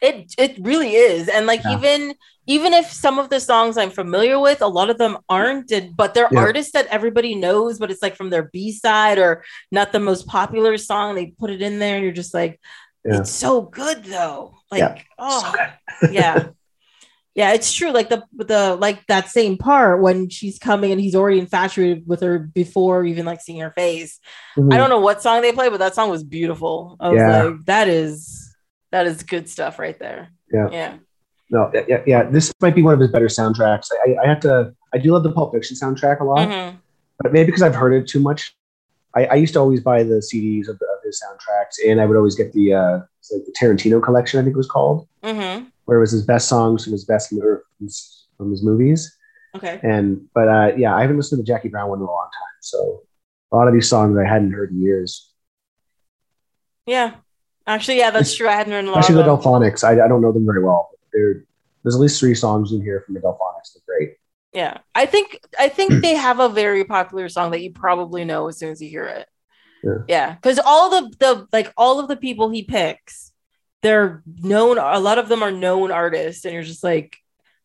It 0.00 0.32
it 0.38 0.58
really 0.60 0.94
is. 0.94 1.28
And 1.28 1.46
like 1.46 1.62
Yeah. 1.64 1.76
even 1.76 2.14
even 2.46 2.72
if 2.72 2.90
some 2.90 3.18
of 3.18 3.28
the 3.28 3.40
songs 3.40 3.76
I'm 3.76 3.90
familiar 3.90 4.38
with, 4.38 4.62
a 4.62 4.68
lot 4.68 4.88
of 4.88 4.96
them 4.96 5.18
aren't, 5.28 5.70
and, 5.70 5.94
but 5.94 6.14
they're 6.14 6.28
Yeah. 6.32 6.40
artists 6.40 6.72
that 6.72 6.86
everybody 6.86 7.34
knows, 7.34 7.78
but 7.78 7.90
it's 7.90 8.00
like 8.00 8.16
from 8.16 8.30
their 8.30 8.44
B-side 8.44 9.18
or 9.18 9.44
not 9.70 9.92
the 9.92 10.00
most 10.00 10.26
popular 10.26 10.78
song. 10.78 11.14
They 11.14 11.26
put 11.26 11.50
it 11.50 11.60
in 11.60 11.78
there 11.78 11.96
and 11.96 12.04
you're 12.04 12.12
just 12.12 12.32
like, 12.32 12.58
Yeah. 13.04 13.18
it's 13.18 13.30
so 13.30 13.60
good 13.62 14.04
though. 14.04 14.54
Like, 14.70 15.04
oh 15.18 15.52
So 16.00 16.10
yeah 16.10 16.48
yeah 17.38 17.52
it's 17.56 17.72
true 17.72 17.90
like 17.98 18.08
the 18.10 18.20
the 18.52 18.76
like 18.76 18.98
that 19.06 19.28
same 19.28 19.56
part 19.56 20.02
when 20.02 20.28
she's 20.28 20.58
coming 20.58 20.90
and 20.92 21.00
he's 21.00 21.14
already 21.14 21.38
infatuated 21.38 22.02
with 22.10 22.20
her 22.20 22.38
before 22.38 23.04
even 23.04 23.24
like 23.30 23.40
seeing 23.40 23.60
her 23.60 23.72
face 23.82 24.18
Mhm. 24.56 24.72
i 24.72 24.76
don't 24.76 24.90
know 24.90 24.98
what 25.08 25.22
song 25.22 25.40
they 25.42 25.52
played 25.52 25.70
but 25.70 25.78
that 25.84 25.94
song 25.94 26.10
was 26.10 26.22
beautiful 26.24 26.96
i 27.00 27.08
was 27.08 27.18
Yeah. 27.18 27.42
like 27.44 27.64
that 27.66 27.86
is 27.88 28.14
that 28.90 29.06
is 29.06 29.22
good 29.22 29.48
stuff 29.48 29.78
right 29.78 29.98
there 30.04 30.28
Yeah. 30.52 30.68
yeah 30.78 30.92
No, 31.50 31.70
yeah, 31.72 32.02
yeah. 32.12 32.22
This 32.36 32.52
might 32.60 32.74
be 32.74 32.82
one 32.82 32.92
of 32.92 33.00
his 33.00 33.10
better 33.10 33.30
soundtracks. 33.38 33.86
I, 34.06 34.08
I 34.22 34.26
have 34.28 34.40
to. 34.40 34.74
I 34.94 34.98
do 34.98 35.08
love 35.14 35.22
the 35.22 35.32
Pulp 35.32 35.48
Fiction 35.54 35.74
soundtrack 35.82 36.20
a 36.20 36.24
lot, 36.32 36.46
Mhm. 36.46 36.76
but 37.22 37.32
maybe 37.32 37.46
because 37.46 37.62
I've 37.66 37.74
heard 37.82 37.94
it 37.98 38.06
too 38.06 38.20
much. 38.28 38.40
I, 39.16 39.20
I 39.32 39.36
used 39.44 39.54
to 39.54 39.60
always 39.60 39.80
buy 39.80 40.02
the 40.02 40.20
CDs 40.28 40.68
of, 40.68 40.76
the, 40.78 40.84
of 40.94 41.00
his 41.06 41.16
soundtracks, 41.24 41.76
and 41.88 42.02
I 42.02 42.04
would 42.06 42.18
always 42.20 42.34
get 42.40 42.52
the 42.52 42.66
uh, 42.74 42.96
like 43.32 43.44
the 43.48 43.54
Tarantino 43.58 43.98
collection. 44.02 44.38
I 44.38 44.42
think 44.44 44.52
it 44.58 44.62
was 44.64 44.68
called, 44.76 45.08
Mhm. 45.24 45.72
Where 45.88 45.96
it 45.96 46.00
was 46.00 46.10
his 46.12 46.26
best 46.26 46.48
songs 46.48 46.84
from 46.84 46.92
his 46.92 47.06
best 47.06 47.30
from 47.30 48.50
his, 48.50 48.62
movies. 48.62 49.16
okay 49.56 49.80
And 49.82 50.28
but 50.34 50.46
uh, 50.48 50.72
yeah, 50.76 50.94
I 50.94 51.00
haven't 51.00 51.16
listened 51.16 51.38
to 51.38 51.42
the 51.42 51.46
Jackie 51.46 51.68
Brown 51.70 51.88
one 51.88 51.98
in 51.98 52.02
a 52.02 52.06
long 52.06 52.28
time, 52.40 52.56
so 52.60 53.02
a 53.52 53.56
lot 53.56 53.68
of 53.68 53.72
these 53.72 53.88
songs 53.88 54.18
I 54.18 54.28
hadn't 54.28 54.52
heard 54.52 54.70
in 54.70 54.82
years. 54.82 55.32
yeah 56.86 57.14
actually 57.66 57.98
yeah 57.98 58.10
that's 58.10 58.34
true 58.36 58.48
i 58.48 58.52
hadn't 58.52 58.72
heard 58.72 58.84
a 58.84 58.90
lot 58.90 58.98
Actually, 58.98 59.22
the. 59.22 59.28
Delfonics. 59.36 59.82
I, 59.84 59.92
I 60.04 60.08
don't 60.08 60.22
know 60.22 60.32
them 60.32 60.46
very 60.46 60.62
well. 60.62 60.90
They're, 61.12 61.44
there's 61.82 61.94
at 61.94 62.00
least 62.00 62.18
three 62.20 62.34
songs 62.34 62.72
in 62.72 62.80
here 62.82 63.02
from 63.04 63.14
the 63.14 63.20
Delfonics. 63.20 63.68
They're 63.74 63.96
great. 63.98 64.10
yeah 64.52 64.78
i 64.94 65.04
think 65.06 65.40
i 65.58 65.68
think 65.68 66.02
they 66.02 66.14
have 66.14 66.38
a 66.40 66.48
very 66.48 66.84
popular 66.84 67.28
song 67.28 67.50
that 67.52 67.60
you 67.62 67.72
probably 67.72 68.24
know 68.24 68.48
as 68.48 68.58
soon 68.58 68.70
as 68.70 68.80
you 68.82 68.88
hear 68.88 69.04
it 69.06 69.26
Yeah. 69.82 69.98
yeah 70.08 70.34
because 70.34 70.58
all 70.58 70.88
the 70.90 71.02
the 71.18 71.46
like 71.52 71.72
all 71.76 72.00
of 72.00 72.08
the 72.08 72.16
people 72.16 72.48
he 72.50 72.62
picks 72.62 73.27
they're 73.82 74.22
known 74.40 74.78
a 74.78 74.98
lot 74.98 75.18
of 75.18 75.28
them 75.28 75.42
are 75.42 75.50
known 75.52 75.90
artists 75.90 76.44
and 76.44 76.52
you're 76.54 76.62
just 76.62 76.82
like 76.84 77.16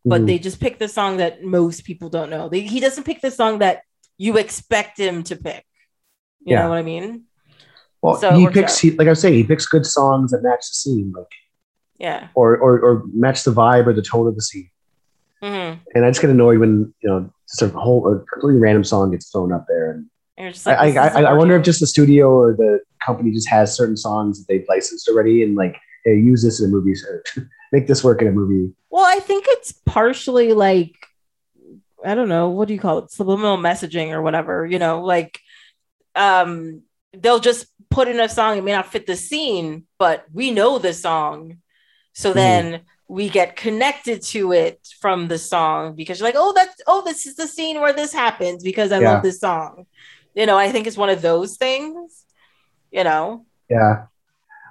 but 0.06 0.22
Mhm. 0.22 0.28
they 0.28 0.38
just 0.40 0.60
pick 0.60 0.80
the 0.80 0.88
song 0.90 1.18
that 1.18 1.44
most 1.44 1.86
people 1.86 2.10
don't 2.10 2.30
know 2.30 2.50
they, 2.50 2.62
he 2.62 2.80
doesn't 2.80 3.04
pick 3.06 3.22
the 3.22 3.32
song 3.32 3.60
that 3.60 3.82
you 4.18 4.38
expect 4.38 4.98
him 5.00 5.24
to 5.24 5.36
pick 5.36 5.66
you 6.46 6.54
Yeah. 6.54 6.64
know 6.64 6.70
what 6.70 6.78
i 6.78 6.84
mean 6.84 7.24
Well, 8.02 8.16
So 8.16 8.36
he 8.38 8.48
picks, 8.50 8.78
he, 8.80 8.92
like 8.92 9.08
I 9.08 9.12
was 9.12 9.22
saying, 9.22 9.34
he 9.36 9.44
picks 9.46 9.66
good 9.66 9.86
songs 9.86 10.32
that 10.32 10.44
match 10.44 10.60
the 10.70 10.76
scene, 10.76 11.14
like 11.16 11.32
yeah 11.98 12.28
or, 12.36 12.58
or 12.58 12.80
or 12.86 13.04
match 13.14 13.44
the 13.44 13.52
vibe 13.52 13.88
or 13.88 13.94
the 13.94 14.02
tone 14.02 14.28
of 14.28 14.36
the 14.36 14.42
scene. 14.42 14.70
Mhm. 15.42 15.80
And 15.96 16.06
I 16.06 16.10
just 16.10 16.20
get 16.22 16.30
annoyed 16.30 16.60
when 16.60 16.94
you 17.02 17.10
know 17.10 17.30
just 17.50 17.62
a 17.62 17.70
whole 17.70 18.02
a 18.12 18.20
completely 18.32 18.60
random 18.60 18.84
song 18.84 19.12
gets 19.12 19.30
thrown 19.32 19.52
up 19.54 19.66
there. 19.70 19.92
And 19.92 20.10
And 20.38 20.54
I, 20.66 20.90
I, 20.98 21.08
I, 21.08 21.22
I 21.32 21.34
wonder 21.34 21.56
if 21.56 21.64
just 21.64 21.80
the 21.80 21.88
studio 21.88 22.30
or 22.32 22.54
the 22.58 22.80
company 23.06 23.32
just 23.32 23.48
has 23.50 23.74
certain 23.76 23.96
songs 23.96 24.40
that 24.40 24.46
they've 24.50 24.66
licensed 24.68 25.08
already, 25.08 25.44
and 25.44 25.56
like, 25.56 25.76
hey, 26.06 26.16
use 26.16 26.44
this 26.44 26.60
in 26.62 26.70
a 26.70 26.70
movie, 26.70 26.94
or 27.10 27.24
make 27.72 27.88
this 27.88 28.04
work 28.04 28.22
in 28.22 28.28
a 28.28 28.32
movie. 28.32 28.74
Well, 28.90 29.06
I 29.06 29.20
think 29.20 29.46
it's 29.48 29.72
partially 29.86 30.54
like 30.54 30.94
I 32.06 32.16
don't 32.16 32.30
know, 32.30 32.50
what 32.50 32.68
do 32.68 32.74
you 32.74 32.80
call 32.80 32.98
it? 33.00 33.12
Subliminal 33.12 33.58
messaging 33.58 34.12
or 34.12 34.22
whatever, 34.22 34.66
you 34.66 34.80
know, 34.80 35.02
like 35.04 35.40
um 36.16 36.82
they'll 37.14 37.40
just 37.40 37.68
put 37.90 38.08
in 38.08 38.20
a 38.20 38.28
song, 38.28 38.58
it 38.58 38.64
may 38.64 38.72
not 38.72 38.92
fit 38.92 39.06
the 39.08 39.16
scene, 39.16 39.86
but 40.00 40.26
we 40.34 40.52
know 40.52 40.80
the 40.80 40.94
song. 40.94 41.60
So 42.14 42.32
Mhm. 42.32 42.36
then 42.36 42.82
we 43.08 43.30
get 43.30 43.56
connected 43.56 44.22
to 44.24 44.52
it 44.54 44.80
from 45.00 45.28
the 45.28 45.38
song 45.38 45.96
because 45.96 46.20
you're 46.20 46.28
like, 46.28 46.36
oh, 46.38 46.54
that's 46.54 46.82
oh, 46.88 47.04
this 47.06 47.26
is 47.26 47.36
the 47.36 47.48
scene 47.48 47.80
where 47.80 47.94
this 47.94 48.14
happens 48.14 48.64
because 48.64 48.92
I 48.92 49.00
Yeah. 49.00 49.14
love 49.14 49.24
this 49.24 49.40
song. 49.40 49.86
You 50.36 50.46
know, 50.46 50.58
I 50.58 50.72
think 50.72 50.88
it's 50.88 50.98
one 50.98 51.10
of 51.10 51.22
those 51.22 51.58
things, 51.58 52.26
you 52.92 53.04
know. 53.04 53.46
Yeah. 53.70 54.08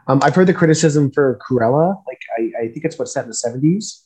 Um, 0.09 0.20
I've 0.23 0.35
heard 0.35 0.47
the 0.49 0.55
criticism 0.55 1.11
for 1.12 1.39
Cruella. 1.49 2.03
Like, 2.07 2.20
I, 2.39 2.65
I 2.65 2.69
think 2.69 2.85
it's 2.85 2.99
what's 2.99 3.12
set 3.12 3.24
in 3.24 3.29
the 3.31 3.35
seventies, 3.35 4.05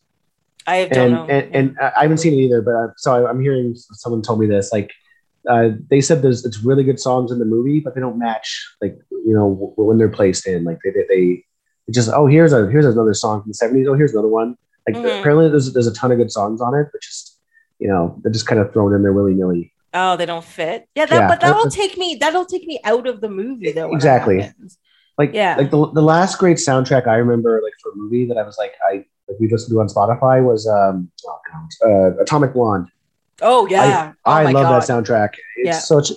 I 0.67 0.77
and, 0.93 1.13
know. 1.13 1.27
and 1.27 1.55
and 1.57 1.79
I 1.81 2.03
haven't 2.03 2.19
seen 2.19 2.35
it 2.35 2.37
either. 2.43 2.61
But 2.63 2.75
uh, 2.75 2.89
so 2.97 3.15
I, 3.27 3.31
I'm 3.31 3.41
hearing 3.41 3.75
someone 3.93 4.23
told 4.23 4.41
me 4.41 4.47
this. 4.47 4.73
Like, 4.73 4.93
uh, 5.49 5.71
they 5.91 6.01
said 6.01 6.23
there's 6.23 6.45
it's 6.45 6.59
really 6.63 6.85
good 6.85 7.01
songs 7.01 7.31
in 7.33 7.39
the 7.39 7.45
movie, 7.45 7.81
but 7.81 7.95
they 7.95 8.01
don't 8.01 8.19
match 8.19 8.49
like 8.83 8.99
you 9.11 9.33
know 9.35 9.55
w- 9.55 9.73
when 9.77 9.97
they're 9.99 10.09
placed 10.09 10.47
in. 10.47 10.65
Like 10.65 10.79
they 10.85 10.91
they, 10.91 11.05
they 11.09 11.45
just 11.93 12.11
oh 12.13 12.27
here's 12.27 12.53
a 12.53 12.69
here's 12.69 12.85
another 12.87 13.15
song 13.15 13.43
from 13.43 13.51
the 13.51 13.55
seventies. 13.55 13.87
Oh 13.89 13.95
here's 13.95 14.13
another 14.13 14.29
one. 14.29 14.57
Like 14.89 14.97
Mhm. 14.97 15.21
apparently 15.21 15.49
there's 15.49 15.73
there's 15.73 15.87
a 15.87 15.95
ton 15.95 16.13
of 16.13 16.19
good 16.19 16.31
songs 16.31 16.61
on 16.61 16.75
it, 16.75 16.89
but 16.93 17.01
just 17.01 17.39
you 17.79 17.89
know 17.89 18.19
they're 18.23 18.33
just 18.33 18.47
kind 18.47 18.61
of 18.61 18.73
thrown 18.73 18.95
in 18.95 19.03
there 19.03 19.13
willy 19.13 19.35
nilly. 19.35 19.73
oh, 19.95 20.17
they 20.17 20.27
don't 20.27 20.45
fit. 20.45 20.89
Yeah, 20.95 21.07
that 21.07 21.15
Yeah, 21.15 21.29
but 21.29 21.41
that'll 21.41 21.65
that- 21.65 21.73
take 21.73 21.97
me 21.97 22.17
that'll 22.21 22.45
take 22.45 22.67
me 22.67 22.81
out 22.85 23.07
of 23.07 23.21
the 23.23 23.29
movie 23.31 23.73
though. 23.73 23.93
Exactly. 23.95 24.53
Like 25.19 25.33
Yeah. 25.33 25.57
like 25.57 25.71
the, 25.71 25.91
the 25.93 26.03
last 26.03 26.39
great 26.39 26.59
soundtrack 26.59 27.07
I 27.07 27.17
remember 27.17 27.61
like 27.65 27.73
for 27.83 27.93
a 27.93 27.97
movie 27.97 28.27
that 28.27 28.37
I 28.37 28.43
was 28.43 28.57
like 28.59 28.75
I 28.91 29.05
like 29.29 29.39
we 29.41 29.49
listened 29.49 29.75
to 29.75 29.81
on 29.81 29.89
Spotify 29.89 30.45
was 30.45 30.67
um 30.69 31.11
oh 31.27 31.39
God, 31.51 31.91
uh, 32.19 32.23
Atomic 32.23 32.53
Blonde. 32.53 32.89
Oh 33.43 33.67
yeah. 33.69 34.13
oh 34.25 34.31
I 34.31 34.45
love 34.45 34.65
God. 34.65 34.83
that 34.83 34.89
soundtrack. 34.89 35.31
It's 35.57 35.67
Yeah. 35.67 35.79
such 35.79 36.13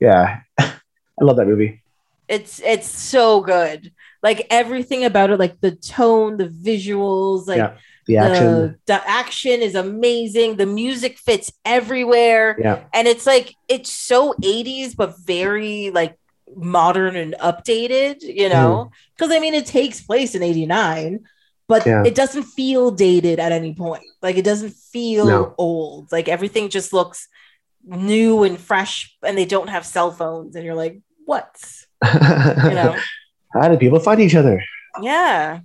yeah. 0.00 0.40
I 0.58 0.72
love 1.20 1.36
that 1.36 1.46
movie. 1.46 1.82
It's 2.28 2.60
it's 2.60 2.88
so 2.88 3.40
good. 3.40 3.92
Like 4.22 4.46
everything 4.50 5.04
about 5.04 5.30
it, 5.30 5.38
like 5.38 5.60
the 5.60 5.72
tone, 5.72 6.36
the 6.36 6.48
visuals, 6.48 7.46
like 7.48 7.58
Yeah, 7.58 7.74
The 8.06 8.16
action. 8.16 8.46
The, 8.46 8.76
the 8.86 9.08
action 9.08 9.60
is 9.60 9.74
amazing. 9.74 10.56
The 10.56 10.66
music 10.66 11.18
fits 11.18 11.52
everywhere. 11.64 12.56
yeah. 12.58 12.84
And 12.92 13.06
it's 13.08 13.26
like 13.26 13.54
it's 13.68 13.90
so 13.90 14.32
80s, 14.42 14.96
but 14.96 15.14
very 15.24 15.90
like 15.90 16.16
modern 16.56 17.16
and 17.16 17.34
updated, 17.40 18.22
you 18.22 18.48
know? 18.48 18.90
Because 19.16 19.32
I 19.34 19.38
mean 19.38 19.54
it 19.54 19.66
takes 19.66 20.00
place 20.00 20.34
in 20.34 20.42
89, 20.42 21.20
but 21.68 21.86
Yeah. 21.86 22.04
it 22.04 22.14
doesn't 22.14 22.44
feel 22.44 22.90
dated 22.90 23.38
at 23.38 23.52
any 23.52 23.74
point. 23.74 24.04
Like 24.20 24.36
it 24.36 24.44
doesn't 24.44 24.74
feel 24.74 25.26
No. 25.26 25.54
old. 25.58 26.12
Like 26.12 26.28
everything 26.28 26.68
just 26.68 26.92
looks 26.92 27.28
new 27.84 28.42
and 28.44 28.58
fresh, 28.58 29.16
and 29.24 29.36
they 29.36 29.44
don't 29.46 29.68
have 29.68 29.84
cell 29.84 30.12
phones, 30.12 30.54
and 30.56 30.64
you're 30.64 30.74
like, 30.74 31.00
what? 31.24 31.54
You 32.04 32.74
know? 32.74 32.96
How 33.54 33.68
do 33.68 33.76
people 33.76 34.00
find 34.00 34.20
each 34.20 34.34
other? 34.34 34.62
Yeah. 35.02 35.60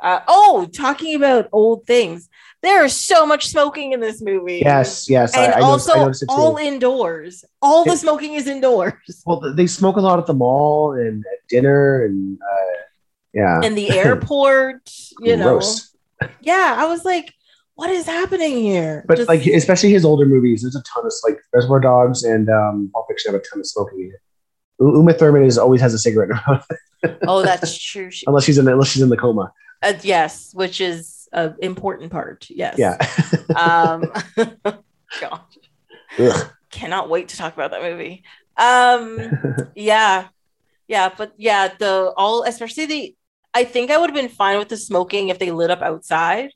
Uh, 0.00 0.20
oh, 0.28 0.68
talking 0.72 1.14
about 1.16 1.48
old 1.52 1.86
things. 1.86 2.28
There 2.66 2.84
is 2.84 2.98
so 2.98 3.24
much 3.24 3.46
smoking 3.46 3.92
in 3.92 4.00
this 4.00 4.20
movie. 4.20 4.58
Yes, 4.64 5.08
yes. 5.08 5.36
And 5.36 5.52
I, 5.52 5.56
I 5.58 5.60
noticed, 5.60 5.88
also 5.88 5.92
I 5.92 5.98
noticed 6.02 6.22
it 6.24 6.26
too. 6.26 6.34
all 6.34 6.56
indoors. 6.56 7.44
All 7.62 7.84
the 7.84 7.96
smoking 7.96 8.34
is 8.34 8.48
indoors. 8.48 9.22
well, 9.24 9.40
they 9.54 9.68
smoke 9.68 9.96
a 9.96 10.00
lot 10.00 10.18
at 10.18 10.26
the 10.26 10.34
mall 10.34 10.92
and 10.92 11.24
at 11.32 11.46
dinner 11.48 12.04
and 12.04 12.36
uh, 12.42 12.78
yeah. 13.32 13.60
In 13.62 13.76
the 13.76 13.90
airport, 13.98 14.90
you 15.20 15.36
know. 15.36 15.62
Yeah, 16.40 16.74
I 16.78 16.86
was 16.86 17.04
like, 17.04 17.32
what 17.76 17.88
is 17.90 18.04
happening 18.06 18.56
here? 18.56 19.04
But 19.06 19.18
Just- 19.18 19.28
like 19.28 19.46
especially 19.46 19.90
his 19.92 20.04
older 20.04 20.26
movies, 20.26 20.62
there's 20.62 20.74
a 20.74 20.82
ton 20.82 21.06
of 21.06 21.12
like 21.22 21.38
Reservoir 21.52 21.78
Dogs 21.78 22.24
and 22.24 22.48
um, 22.50 22.90
Pulp 22.92 23.06
Fiction 23.08 23.32
have 23.32 23.40
a 23.40 23.44
ton 23.44 23.60
of 23.60 23.66
smoking 23.66 24.00
in 24.00 24.06
it. 24.08 24.20
Uma 24.80 25.12
Thurman 25.12 25.44
is 25.44 25.56
always 25.56 25.80
has 25.80 25.94
a 25.94 25.98
cigarette 25.98 26.30
in 26.30 26.36
her 26.36 26.52
mouth, 26.52 26.66
oh, 27.28 27.42
that's 27.42 27.78
true. 27.90 28.10
She- 28.10 28.24
unless 28.26 28.44
she's 28.44 28.58
in 28.58 28.66
unless 28.66 28.88
she's 28.88 29.02
in 29.02 29.08
the 29.08 29.16
coma. 29.16 29.52
uh, 29.82 29.92
yes, 30.02 30.52
which 30.52 30.80
is 30.80 31.15
an 31.36 31.54
important 31.62 32.10
part. 32.10 32.46
Yes. 32.50 32.76
Yeah. 32.78 32.96
Um, 33.56 34.12
God, 35.20 35.40
Ugh. 36.18 36.50
cannot 36.70 37.08
wait 37.08 37.28
to 37.28 37.36
talk 37.36 37.54
about 37.54 37.70
that 37.70 37.82
movie. 37.82 38.24
Um, 38.56 39.18
yeah 39.74 40.28
yeah 40.88 41.10
but 41.16 41.32
yeah 41.36 41.68
the 41.78 42.12
all 42.16 42.44
especially 42.44 42.86
the 42.86 43.16
i 43.54 43.64
think 43.64 43.90
i 43.90 43.98
would 43.98 44.08
have 44.08 44.14
been 44.14 44.28
fine 44.28 44.56
with 44.58 44.68
the 44.68 44.76
smoking 44.76 45.28
if 45.28 45.38
they 45.38 45.50
lit 45.50 45.70
up 45.70 45.82
outside 45.82 46.50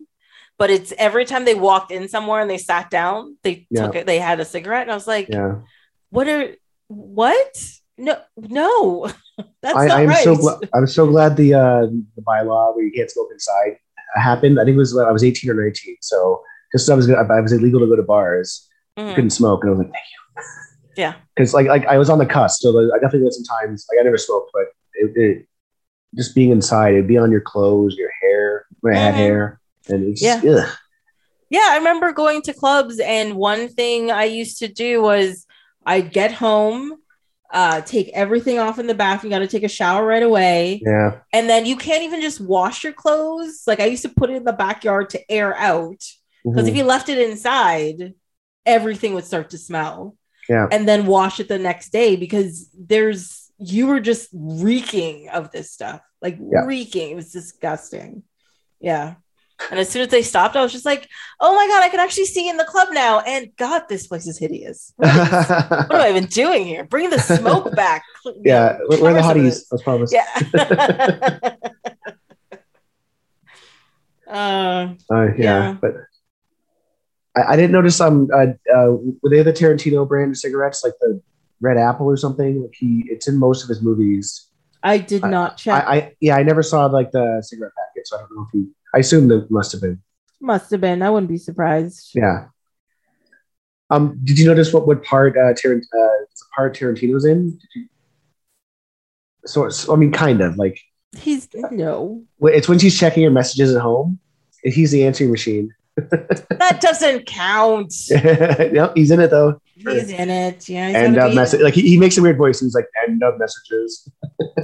but 0.56 0.70
it's 0.70 0.92
every 0.98 1.24
time 1.24 1.44
they 1.44 1.54
walked 1.54 1.90
in 1.90 2.08
somewhere 2.08 2.40
and 2.40 2.48
they 2.48 2.58
sat 2.58 2.90
down 2.90 3.36
they 3.42 3.66
Yeah. 3.70 3.86
took 3.86 3.96
it 3.96 4.06
they 4.06 4.20
had 4.20 4.38
a 4.40 4.44
cigarette 4.44 4.82
and 4.82 4.92
i 4.92 4.94
was 4.94 5.08
like 5.08 5.28
yeah. 5.28 5.56
what 6.10 6.28
are 6.28 6.54
what 6.86 7.60
no 7.98 8.16
no 8.36 9.10
that's 9.62 9.76
I, 9.76 9.86
not 9.86 9.98
I'm 9.98 10.08
right 10.08 10.24
so 10.24 10.36
glad. 10.36 10.68
I'm 10.74 10.86
so 10.86 11.06
glad 11.06 11.36
the 11.36 11.54
uh, 11.54 11.86
the 12.16 12.22
bylaw 12.22 12.74
where 12.76 12.84
you 12.84 12.92
can't 12.92 13.10
smoke 13.10 13.30
inside 13.32 13.78
happened. 14.14 14.58
I 14.60 14.64
think 14.64 14.74
it 14.74 14.78
was 14.78 14.94
when 14.94 15.06
I 15.06 15.12
was 15.12 15.22
18 15.24 15.50
or 15.50 15.54
19. 15.54 15.96
So 16.00 16.42
just 16.72 16.88
I 16.90 16.94
was 16.94 17.10
I 17.10 17.40
was 17.40 17.52
illegal 17.52 17.80
to 17.80 17.86
go 17.86 17.96
to 17.96 18.02
bars. 18.02 18.66
Mhm. 18.98 19.14
couldn't 19.14 19.30
smoke, 19.30 19.62
and 19.62 19.70
I 19.70 19.72
was 19.72 19.78
like, 19.78 19.92
thank 19.92 20.04
you. 20.36 20.42
Yeah. 20.96 21.14
Because 21.36 21.54
like 21.54 21.66
like 21.68 21.86
I 21.86 21.96
was 21.98 22.10
on 22.10 22.18
the 22.18 22.26
cusp, 22.26 22.60
so 22.60 22.76
I 22.92 22.98
definitely 22.98 23.20
did 23.28 23.34
some 23.34 23.44
times. 23.44 23.86
Like 23.90 24.00
I 24.00 24.04
never 24.04 24.18
smoked, 24.18 24.50
but 24.52 24.64
it, 24.94 25.12
it 25.16 25.46
just 26.16 26.34
being 26.34 26.50
inside, 26.50 26.94
it'd 26.94 27.06
be 27.06 27.16
on 27.16 27.30
your 27.30 27.40
clothes, 27.40 27.96
your 27.96 28.10
hair. 28.20 28.66
When 28.80 28.94
I 28.94 28.98
had 28.98 29.14
Mhm. 29.14 29.18
hair, 29.18 29.60
and 29.88 30.04
it's 30.10 30.22
Yeah. 30.22 30.40
ugh. 30.44 30.68
Yeah, 31.50 31.66
I 31.70 31.76
remember 31.78 32.12
going 32.12 32.42
to 32.42 32.52
clubs, 32.52 32.98
and 33.00 33.34
one 33.36 33.68
thing 33.68 34.10
I 34.10 34.24
used 34.24 34.58
to 34.58 34.68
do 34.68 35.02
was 35.02 35.46
I'd 35.86 36.12
get 36.12 36.32
home, 36.32 36.94
uh, 37.52 37.80
take 37.80 38.08
everything 38.14 38.58
off 38.58 38.78
in 38.78 38.86
the 38.86 38.94
bath. 38.94 39.24
You 39.24 39.30
got 39.30 39.40
to 39.40 39.46
take 39.48 39.62
a 39.64 39.68
shower 39.68 40.04
right 40.06 40.22
away. 40.22 40.80
yeah, 40.84 41.20
And 41.32 41.48
then 41.48 41.66
you 41.66 41.76
can't 41.76 42.02
even 42.04 42.20
just 42.20 42.40
wash 42.40 42.84
your 42.84 42.92
clothes. 42.92 43.62
Like 43.66 43.80
I 43.80 43.86
used 43.86 44.02
to 44.02 44.08
put 44.08 44.30
it 44.30 44.36
in 44.36 44.44
the 44.44 44.52
backyard 44.52 45.10
to 45.10 45.30
air 45.30 45.54
out 45.56 46.02
because 46.44 46.66
Mhm. 46.66 46.68
if 46.68 46.76
you 46.76 46.84
left 46.84 47.08
it 47.08 47.18
inside, 47.18 48.14
everything 48.64 49.14
would 49.14 49.24
start 49.24 49.50
to 49.50 49.58
smell. 49.58 50.16
Yeah. 50.48 50.66
And 50.70 50.86
then 50.88 51.06
wash 51.06 51.40
it 51.40 51.48
the 51.48 51.58
next 51.58 51.90
day 51.90 52.16
because 52.16 52.68
there's, 52.78 53.50
you 53.58 53.86
were 53.88 54.00
just 54.00 54.28
reeking 54.32 55.28
of 55.28 55.50
this 55.50 55.70
stuff, 55.72 56.00
like 56.22 56.38
Yeah. 56.38 56.64
reeking. 56.66 57.10
It 57.10 57.16
was 57.16 57.30
disgusting. 57.32 58.22
Yeah. 58.80 59.14
And 59.70 59.78
as 59.78 59.88
soon 59.88 60.02
as 60.02 60.08
they 60.08 60.22
stopped, 60.22 60.56
I 60.56 60.62
was 60.62 60.72
just 60.72 60.86
like, 60.86 61.08
oh 61.40 61.54
my 61.54 61.66
God, 61.68 61.82
I 61.82 61.88
can 61.88 62.00
actually 62.00 62.24
see 62.26 62.48
in 62.48 62.56
the 62.56 62.64
club 62.64 62.88
now. 62.92 63.20
And 63.20 63.50
God, 63.56 63.82
this 63.88 64.06
place 64.06 64.26
is 64.26 64.38
hideous. 64.38 64.92
What, 64.96 65.08
is- 65.08 65.30
what 65.48 65.92
am 65.94 66.00
I 66.00 66.08
even 66.10 66.26
doing 66.26 66.64
here? 66.64 66.84
Bring 66.84 67.10
the 67.10 67.18
smoke 67.18 67.74
back. 67.76 68.02
yeah, 68.44 68.78
we're, 68.88 69.02
we're 69.02 69.12
the 69.14 69.20
Cover 69.20 69.34
some 69.34 69.46
of 69.46 69.52
hotties. 69.52 69.64
Let's 69.70 69.82
promise. 69.82 70.12
Yeah. 70.12 71.50
uh, 74.30 74.94
Uh, 75.10 75.26
yeah, 75.34 75.34
Yeah. 75.38 75.76
but 75.80 75.94
I, 77.36 77.52
I 77.52 77.56
didn't 77.56 77.72
notice. 77.72 78.00
Um, 78.00 78.28
uh, 78.32 78.46
uh, 78.74 78.92
were 79.22 79.30
they 79.30 79.42
the 79.42 79.52
Tarantino 79.52 80.06
brand 80.08 80.30
of 80.32 80.36
cigarettes, 80.38 80.82
like 80.84 80.94
the 81.00 81.20
Red 81.60 81.76
Apple 81.76 82.06
or 82.06 82.16
something? 82.16 82.62
Like 82.62 82.74
he, 82.74 83.04
it's 83.08 83.28
in 83.28 83.38
most 83.38 83.62
of 83.62 83.68
his 83.68 83.82
movies. 83.82 84.46
I 84.82 84.98
did 84.98 85.22
not 85.22 85.52
I, 85.52 85.54
check. 85.56 85.84
I 85.86 86.14
yeah, 86.20 86.36
I 86.36 86.42
never 86.42 86.62
saw 86.62 86.86
like 86.86 87.12
the 87.12 87.42
cigarette 87.44 87.72
packet, 87.76 88.08
so 88.08 88.16
I 88.16 88.20
don't 88.20 88.34
know 88.34 88.42
if 88.42 88.48
he. 88.52 88.66
I 88.94 88.98
assume 88.98 89.28
there 89.28 89.46
must 89.50 89.72
have 89.72 89.80
been. 89.80 90.00
Must 90.40 90.70
have 90.70 90.80
been. 90.80 91.02
I 91.02 91.10
wouldn't 91.10 91.30
be 91.30 91.38
surprised. 91.38 92.10
Yeah. 92.14 92.46
Um, 93.90 94.20
did 94.22 94.38
you 94.38 94.46
notice 94.46 94.72
what 94.72 94.86
what 94.86 95.02
part 95.02 95.36
uh, 95.36 95.52
Tarant- 95.52 95.86
uh 95.92 96.24
part 96.54 96.76
Tarantino's 96.76 97.24
in? 97.24 97.58
You... 97.74 97.86
So, 99.46 99.68
so 99.68 99.92
I 99.92 99.96
mean, 99.96 100.12
kind 100.12 100.40
of 100.40 100.56
like 100.56 100.80
He's 101.16 101.48
no. 101.72 102.22
it's 102.42 102.68
when 102.68 102.78
she's 102.78 102.98
checking 102.98 103.24
her 103.24 103.30
messages 103.30 103.74
at 103.74 103.82
home. 103.82 104.20
and 104.64 104.72
He's 104.72 104.92
the 104.92 105.04
answering 105.04 105.30
machine. 105.30 105.74
That 106.60 106.80
doesn't 106.80 107.26
count. 107.26 107.92
no, 108.72 108.92
he's 108.94 109.10
in 109.10 109.18
it 109.18 109.30
though. 109.30 109.60
He's 109.74 110.10
in 110.10 110.30
it. 110.30 110.68
Yeah. 110.68 110.88
he's 110.88 110.96
End 110.96 111.14
gotta 111.16 111.30
of 111.30 111.34
message. 111.34 111.62
Like 111.62 111.74
he, 111.74 111.82
he 111.82 111.98
makes 111.98 112.16
a 112.18 112.22
weird 112.22 112.36
voice. 112.36 112.60
He's 112.60 112.74
like 112.74 112.86
end 113.08 113.22
of 113.22 113.38
messages. 113.38 114.08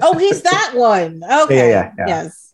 Oh, 0.03 0.17
he's 0.19 0.43
that 0.51 0.73
one. 0.75 1.23
Okay. 1.25 1.71
yeah, 1.71 1.93
yeah. 1.99 2.07
Yes. 2.07 2.53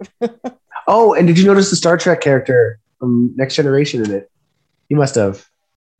Oh, 0.86 1.14
and 1.14 1.26
did 1.26 1.38
you 1.38 1.44
notice 1.46 1.70
the 1.70 1.76
Star 1.76 1.96
Trek 1.96 2.20
character 2.20 2.78
from 2.98 3.32
Next 3.36 3.54
Generation 3.56 4.04
in 4.04 4.10
it? 4.12 4.30
He 4.88 4.94
must 4.94 5.14
have. 5.14 5.46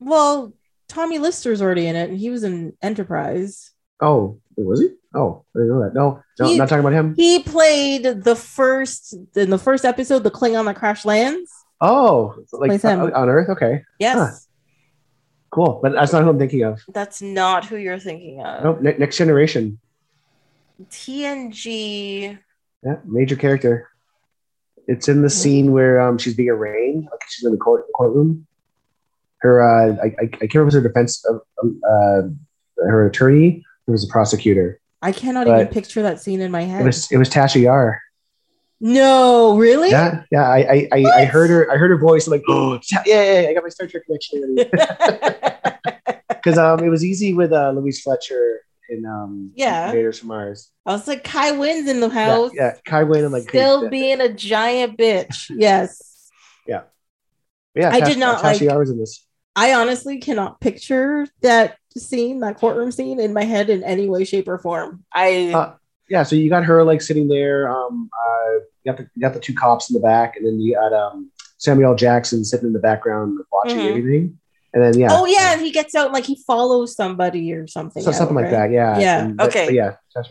Well, 0.00 0.52
Tommy 0.88 1.18
Lister's 1.18 1.62
already 1.62 1.86
in 1.86 1.96
it, 1.96 2.10
and 2.10 2.18
he 2.18 2.30
was 2.30 2.44
in 2.44 2.74
Enterprise. 2.82 3.70
Oh, 4.00 4.38
was 4.56 4.80
he? 4.80 4.88
Oh, 5.14 5.44
I 5.54 5.60
didn't 5.60 5.68
know 5.68 5.82
that. 5.84 5.94
No, 5.94 6.22
no, 6.40 6.46
He- 6.46 6.58
not 6.58 6.68
talking 6.68 6.80
about 6.80 6.92
him. 6.92 7.14
He 7.16 7.42
played 7.42 8.02
the 8.24 8.34
first 8.36 9.14
in 9.36 9.50
the 9.50 9.58
first 9.58 9.84
episode, 9.84 10.24
the 10.24 10.30
Klingon 10.30 10.64
that 10.66 10.76
crash 10.76 11.04
lands. 11.04 11.50
Oh, 11.80 12.34
like 12.52 12.84
uh, 12.84 13.10
on 13.14 13.28
Earth. 13.28 13.48
Okay, 13.50 13.82
Yes. 13.98 14.16
Huh. 14.16 14.30
cool. 15.50 15.80
But 15.82 15.92
that's 15.92 16.12
not 16.12 16.22
who 16.24 16.30
I'm 16.30 16.38
thinking 16.38 16.62
of. 16.64 16.80
That's 16.88 17.20
not 17.22 17.64
who 17.64 17.76
you're 17.76 17.98
thinking 17.98 18.40
of. 18.42 18.62
No, 18.64 18.72
ne- 18.80 18.98
Next 18.98 19.16
Generation. 19.16 19.78
TNG. 20.90 22.38
Yeah, 22.84 22.96
major 23.04 23.36
character. 23.36 23.88
It's 24.88 25.08
in 25.08 25.22
the 25.22 25.30
scene 25.30 25.72
where 25.72 26.00
um, 26.00 26.18
she's 26.18 26.34
being 26.34 26.50
arraigned, 26.50 27.04
like 27.04 27.20
she's 27.28 27.44
in 27.44 27.52
the 27.52 27.58
court 27.58 27.84
courtroom. 27.94 28.46
Her, 29.38 29.62
uh, 29.62 29.96
I, 30.02 30.06
I, 30.06 30.10
I 30.22 30.26
can't 30.26 30.54
remember 30.54 30.62
it 30.62 30.64
was 30.66 30.74
her 30.74 30.80
defense, 30.80 31.24
of, 31.24 31.40
um, 31.62 31.80
uh, 31.88 32.22
her 32.84 33.06
attorney. 33.06 33.64
It 33.86 33.90
was 33.90 34.04
a 34.04 34.08
prosecutor. 34.08 34.80
I 35.00 35.12
cannot 35.12 35.48
even 35.48 35.66
picture 35.68 36.02
that 36.02 36.20
scene 36.20 36.40
in 36.40 36.52
my 36.52 36.62
head. 36.62 36.82
It 36.82 36.84
was 36.84 37.10
it 37.10 37.16
was 37.16 37.28
Tasha 37.28 37.60
Yar. 37.60 38.00
no, 38.80 39.56
really? 39.56 39.90
Yeah, 39.90 40.22
yeah. 40.30 40.48
I 40.48 40.58
I, 40.58 40.88
I, 40.92 41.04
I 41.22 41.24
heard 41.24 41.50
her. 41.50 41.70
I 41.70 41.76
heard 41.76 41.90
her 41.90 41.98
voice. 41.98 42.26
I'm 42.26 42.32
like, 42.32 42.44
oh, 42.48 42.74
yeah, 42.92 43.02
yeah, 43.06 43.40
yeah, 43.40 43.48
I 43.48 43.54
got 43.54 43.64
my 43.64 43.68
Star 43.68 43.86
Trek 43.86 44.04
connection. 44.06 44.58
Because 46.42 46.58
um, 46.58 46.84
it 46.84 46.88
was 46.88 47.04
easy 47.04 47.34
with 47.34 47.52
uh, 47.52 47.70
Louise 47.70 48.02
Fletcher 48.02 48.62
in 48.92 49.04
um 49.06 49.50
Yeah. 49.54 49.86
Invaders 49.88 50.18
from 50.18 50.28
Mars. 50.28 50.70
I 50.86 50.92
was 50.92 51.06
like, 51.08 51.24
Kai 51.24 51.52
Winn's 51.52 51.88
in 51.88 52.00
the 52.00 52.08
house. 52.08 52.52
yeah, 52.54 52.74
Kai 52.84 53.02
Winn 53.04 53.24
and 53.24 53.32
like 53.32 53.48
Still 53.48 53.84
yeah, 53.84 53.88
being 53.88 54.20
a 54.20 54.32
giant 54.32 54.98
bitch. 54.98 55.50
Yes. 55.56 56.30
yeah. 56.66 56.82
Yeah. 57.74 57.90
I 57.92 58.00
Tash- 58.00 58.08
did 58.10 58.18
not 58.18 58.38
Tasha 58.40 58.42
like- 58.44 58.60
Yar's 58.60 58.90
in 58.90 58.98
this. 58.98 59.26
I 59.54 59.74
honestly 59.74 60.18
cannot 60.18 60.60
picture 60.60 61.26
that 61.42 61.76
scene, 61.96 62.40
that 62.40 62.56
courtroom 62.56 62.90
scene 62.90 63.20
in 63.20 63.34
my 63.34 63.44
head 63.44 63.68
in 63.68 63.84
any 63.84 64.08
way, 64.08 64.24
shape, 64.24 64.48
or 64.48 64.56
form. 64.58 65.04
I 65.12 65.52
Uh, 65.54 65.74
yeah, 66.08 66.22
so 66.22 66.36
you 66.36 66.48
got 66.48 66.64
her 66.64 66.82
like 66.84 67.02
sitting 67.02 67.28
there. 67.28 67.68
Um, 67.68 68.08
uh, 68.18 68.52
you 68.82 68.92
got 68.92 68.96
the 68.96 69.08
you 69.14 69.20
got 69.20 69.34
the 69.34 69.40
two 69.40 69.54
cops 69.54 69.90
in 69.90 69.94
the 69.94 70.00
back, 70.00 70.36
and 70.36 70.46
then 70.46 70.58
you 70.60 70.74
got 70.74 70.92
um 70.94 71.30
Samuel 71.58 71.94
Jackson 71.94 72.44
sitting 72.44 72.66
in 72.68 72.72
the 72.72 72.78
background 72.78 73.38
watching 73.52 73.78
Mhm. 73.78 73.88
everything. 73.90 74.38
And 74.74 74.82
then 74.82 74.98
yeah, 74.98 75.08
Oh 75.10 75.26
yeah, 75.26 75.52
and 75.52 75.60
he 75.60 75.70
gets 75.70 75.94
out 75.94 76.06
and, 76.06 76.14
like 76.14 76.24
he 76.24 76.36
follows 76.46 76.94
somebody 76.96 77.52
or 77.52 77.66
something. 77.66 78.02
so 78.02 78.08
out, 78.10 78.14
something 78.14 78.36
like 78.36 78.50
that. 78.50 78.70
Yeah, 78.70 78.98
Yeah, 78.98 79.24
And 79.24 79.40
okay. 79.40 79.66
but 79.66 79.74
yeah, 79.74 79.96
Tasha. 80.16 80.30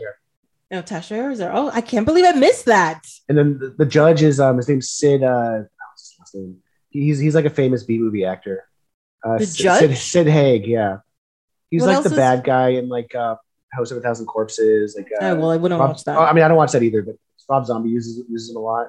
No, 0.71 0.81
Tasha 0.81 1.37
there. 1.37 1.51
Oh, 1.53 1.69
I 1.73 1.81
can't 1.81 2.05
believe 2.05 2.25
I 2.25 2.31
missed 2.31 2.65
that. 2.65 3.05
And 3.29 3.37
then 3.37 3.59
the, 3.59 3.75
the 3.77 3.85
judge 3.85 4.23
is 4.23 4.39
um 4.39 4.57
his 4.57 4.67
name's 4.69 4.89
Sid. 4.89 5.21
Uh, 5.23 5.63
his 5.95 6.15
last 6.19 6.33
name? 6.35 6.57
He's 6.89 7.19
he's 7.19 7.35
like 7.35 7.45
a 7.45 7.49
famous 7.49 7.83
B 7.83 7.97
movie 7.99 8.25
actor. 8.25 8.65
Uh, 9.23 9.37
The 9.37 9.45
Sid, 9.45 9.63
judge? 9.63 9.79
Sid, 9.89 9.97
Sid 9.97 10.27
Haig. 10.27 10.65
Yeah, 10.65 10.97
he's 11.69 11.81
What 11.81 11.93
like 11.95 12.03
the 12.03 12.09
was- 12.09 12.17
bad 12.17 12.43
guy 12.43 12.69
in 12.69 12.89
like 12.89 13.13
uh, 13.13 13.35
House 13.73 13.91
of 13.91 13.97
a 13.97 14.01
Thousand 14.01 14.25
Corpses. 14.25 14.95
Like 14.97 15.09
uh, 15.21 15.25
oh 15.25 15.35
well, 15.35 15.51
I 15.51 15.57
wouldn't 15.57 15.79
Rob- 15.79 15.91
watch 15.91 16.03
that. 16.05 16.17
oh, 16.17 16.21
I 16.23 16.33
mean, 16.33 16.43
I 16.43 16.47
don't 16.47 16.57
watch 16.57 16.71
that 16.71 16.81
either, 16.83 17.01
but 17.03 17.15
Rob 17.49 17.65
Zombie 17.67 17.89
uses 17.89 18.23
uses 18.29 18.49
him 18.49 18.55
a 18.55 18.59
lot 18.59 18.87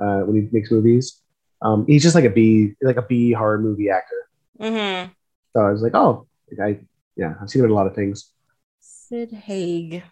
uh, 0.00 0.20
when 0.20 0.36
he 0.40 0.48
makes 0.52 0.70
movies. 0.70 1.20
Um, 1.60 1.84
he's 1.86 2.02
just 2.02 2.14
like 2.14 2.24
a 2.24 2.30
B, 2.30 2.72
like 2.82 2.96
a 2.98 3.02
B 3.02 3.32
horror 3.32 3.58
movie 3.58 3.90
actor. 3.90 4.25
Mm-hmm. 4.60 5.12
So 5.52 5.60
I 5.60 5.70
was 5.70 5.82
like, 5.82 5.94
oh, 5.94 6.26
I, 6.62 6.80
yeah, 7.16 7.34
I've 7.40 7.48
seen 7.48 7.60
him 7.60 7.66
in 7.66 7.72
a 7.72 7.74
lot 7.74 7.86
of 7.86 7.94
things. 7.94 8.32
Sid 8.80 9.32
Haig. 9.32 10.02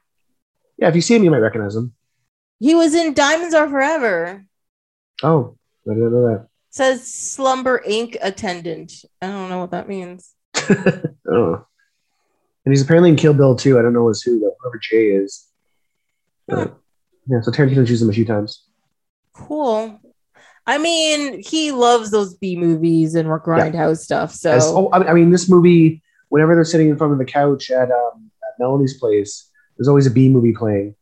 Yeah, 0.78 0.88
if 0.88 0.94
you 0.94 1.00
see 1.00 1.14
him, 1.14 1.24
you 1.24 1.30
might 1.30 1.38
recognize 1.38 1.76
him. 1.76 1.92
He 2.60 2.74
was 2.74 2.94
in 2.94 3.14
Diamonds 3.14 3.54
Are 3.54 3.68
Forever. 3.68 4.44
Oh, 5.22 5.56
I 5.88 5.94
didn't 5.94 6.12
know 6.12 6.28
that. 6.28 6.48
says 6.70 7.06
Slumber 7.06 7.82
Inc. 7.86 8.16
attendant. 8.22 9.04
I 9.20 9.26
don't 9.26 9.50
know 9.50 9.58
what 9.58 9.72
that 9.72 9.88
means. 9.88 10.34
oh, 11.30 11.66
and 12.64 12.72
he's 12.72 12.82
apparently 12.82 13.10
in 13.10 13.16
Kill 13.16 13.34
Bill 13.34 13.54
too. 13.54 13.78
I 13.78 13.82
don't 13.82 13.92
know 13.92 14.06
who's 14.06 14.22
who, 14.22 14.40
though, 14.40 14.54
whoever 14.60 14.78
Jay 14.80 15.08
is. 15.08 15.46
Uh, 16.50 16.68
yeah, 17.28 17.40
so 17.42 17.50
Tarantino's 17.50 17.90
used 17.90 18.02
him 18.02 18.10
a 18.10 18.12
few 18.12 18.24
times. 18.24 18.64
Cool. 19.32 20.00
I 20.66 20.78
mean, 20.78 21.42
he 21.42 21.72
loves 21.72 22.10
those 22.10 22.34
B 22.34 22.56
movies 22.56 23.14
and 23.14 23.28
grindhouse 23.28 23.98
stuff. 23.98 24.32
So 24.32 24.50
As- 24.50 24.64
oh, 24.66 24.88
I 24.88 25.10
I 25.10 25.12
mean, 25.12 25.30
this 25.30 25.48
movie, 25.48 26.02
whenever 26.28 26.54
they're 26.54 26.64
sitting 26.64 26.88
in 26.88 26.96
front 26.96 27.12
of 27.12 27.18
the 27.18 27.24
couch 27.24 27.70
at, 27.70 27.90
um, 27.90 28.30
at 28.42 28.58
Melanie's 28.58 28.98
place, 28.98 29.50
there's 29.76 29.88
always 29.88 30.06
a 30.06 30.10
B 30.10 30.28
movie 30.28 30.52
playing, 30.52 30.94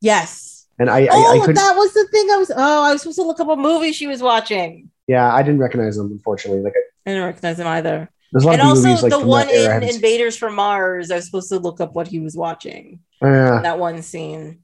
yes. 0.00 0.66
and 0.78 0.90
I, 0.90 1.04
I, 1.04 1.08
oh, 1.10 1.42
I 1.42 1.46
could, 1.46 1.56
that 1.56 1.74
was 1.76 1.92
the 1.94 2.06
thing. 2.12 2.30
I 2.30 2.36
was. 2.36 2.50
Oh, 2.54 2.82
I 2.82 2.92
was 2.92 3.02
supposed 3.02 3.18
to 3.18 3.24
look 3.24 3.40
up 3.40 3.48
a 3.48 3.56
movie 3.56 3.92
she 3.92 4.06
was 4.06 4.22
watching. 4.22 4.90
yeah, 5.06 5.32
I 5.32 5.42
didn't 5.42 5.60
recognize 5.60 5.96
them 5.96 6.08
unfortunately. 6.12 6.62
Like, 6.62 6.74
I 7.06 7.10
didn't 7.10 7.24
recognize 7.24 7.58
him 7.58 7.66
either. 7.66 8.10
there's 8.32 8.44
a 8.44 8.46
lot 8.46 8.52
And 8.54 8.62
also 8.62 8.88
movies 8.88 9.02
like 9.02 9.10
the 9.10 9.18
one. 9.18 9.48
I 9.48 9.76
in. 9.76 9.82
Invaders 9.82 10.36
from 10.36 10.54
Mars. 10.54 11.10
I 11.10 11.16
was 11.16 11.24
supposed 11.24 11.48
to 11.48 11.58
look 11.58 11.80
up 11.80 11.94
what 11.94 12.06
he 12.08 12.20
was 12.20 12.36
watching. 12.36 13.00
Yeah. 13.22 13.60
That 13.62 13.78
one 13.78 14.02
scene. 14.02 14.60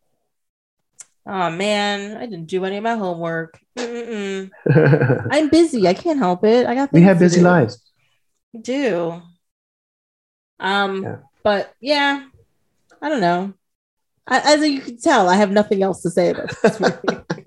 Oh 1.28 1.50
man, 1.50 2.16
I 2.16 2.26
didn't 2.26 2.46
do 2.46 2.64
any 2.64 2.76
of 2.76 2.84
my 2.84 2.94
homework. 2.94 3.58
I'm 3.76 5.48
busy. 5.50 5.86
I 5.88 5.94
can't 5.94 6.18
help 6.18 6.44
it. 6.44 6.66
I 6.66 6.74
got. 6.74 6.92
we 6.92 7.02
have 7.02 7.18
busy 7.18 7.40
do. 7.40 7.44
lives. 7.44 7.80
We 8.52 8.60
do. 8.60 9.22
Um, 10.60 11.02
Yeah. 11.02 11.16
but 11.42 11.74
yeah, 11.80 12.24
I 13.02 13.08
don't 13.08 13.20
know. 13.20 13.54
I, 14.28 14.54
as 14.54 14.66
you 14.66 14.80
can 14.80 14.98
tell, 14.98 15.28
I 15.28 15.36
have 15.36 15.50
nothing 15.50 15.82
else 15.82 16.02
to 16.02 16.10
say 16.10 16.30
about 16.30 16.54
this 16.62 16.80
movie. 16.80 16.96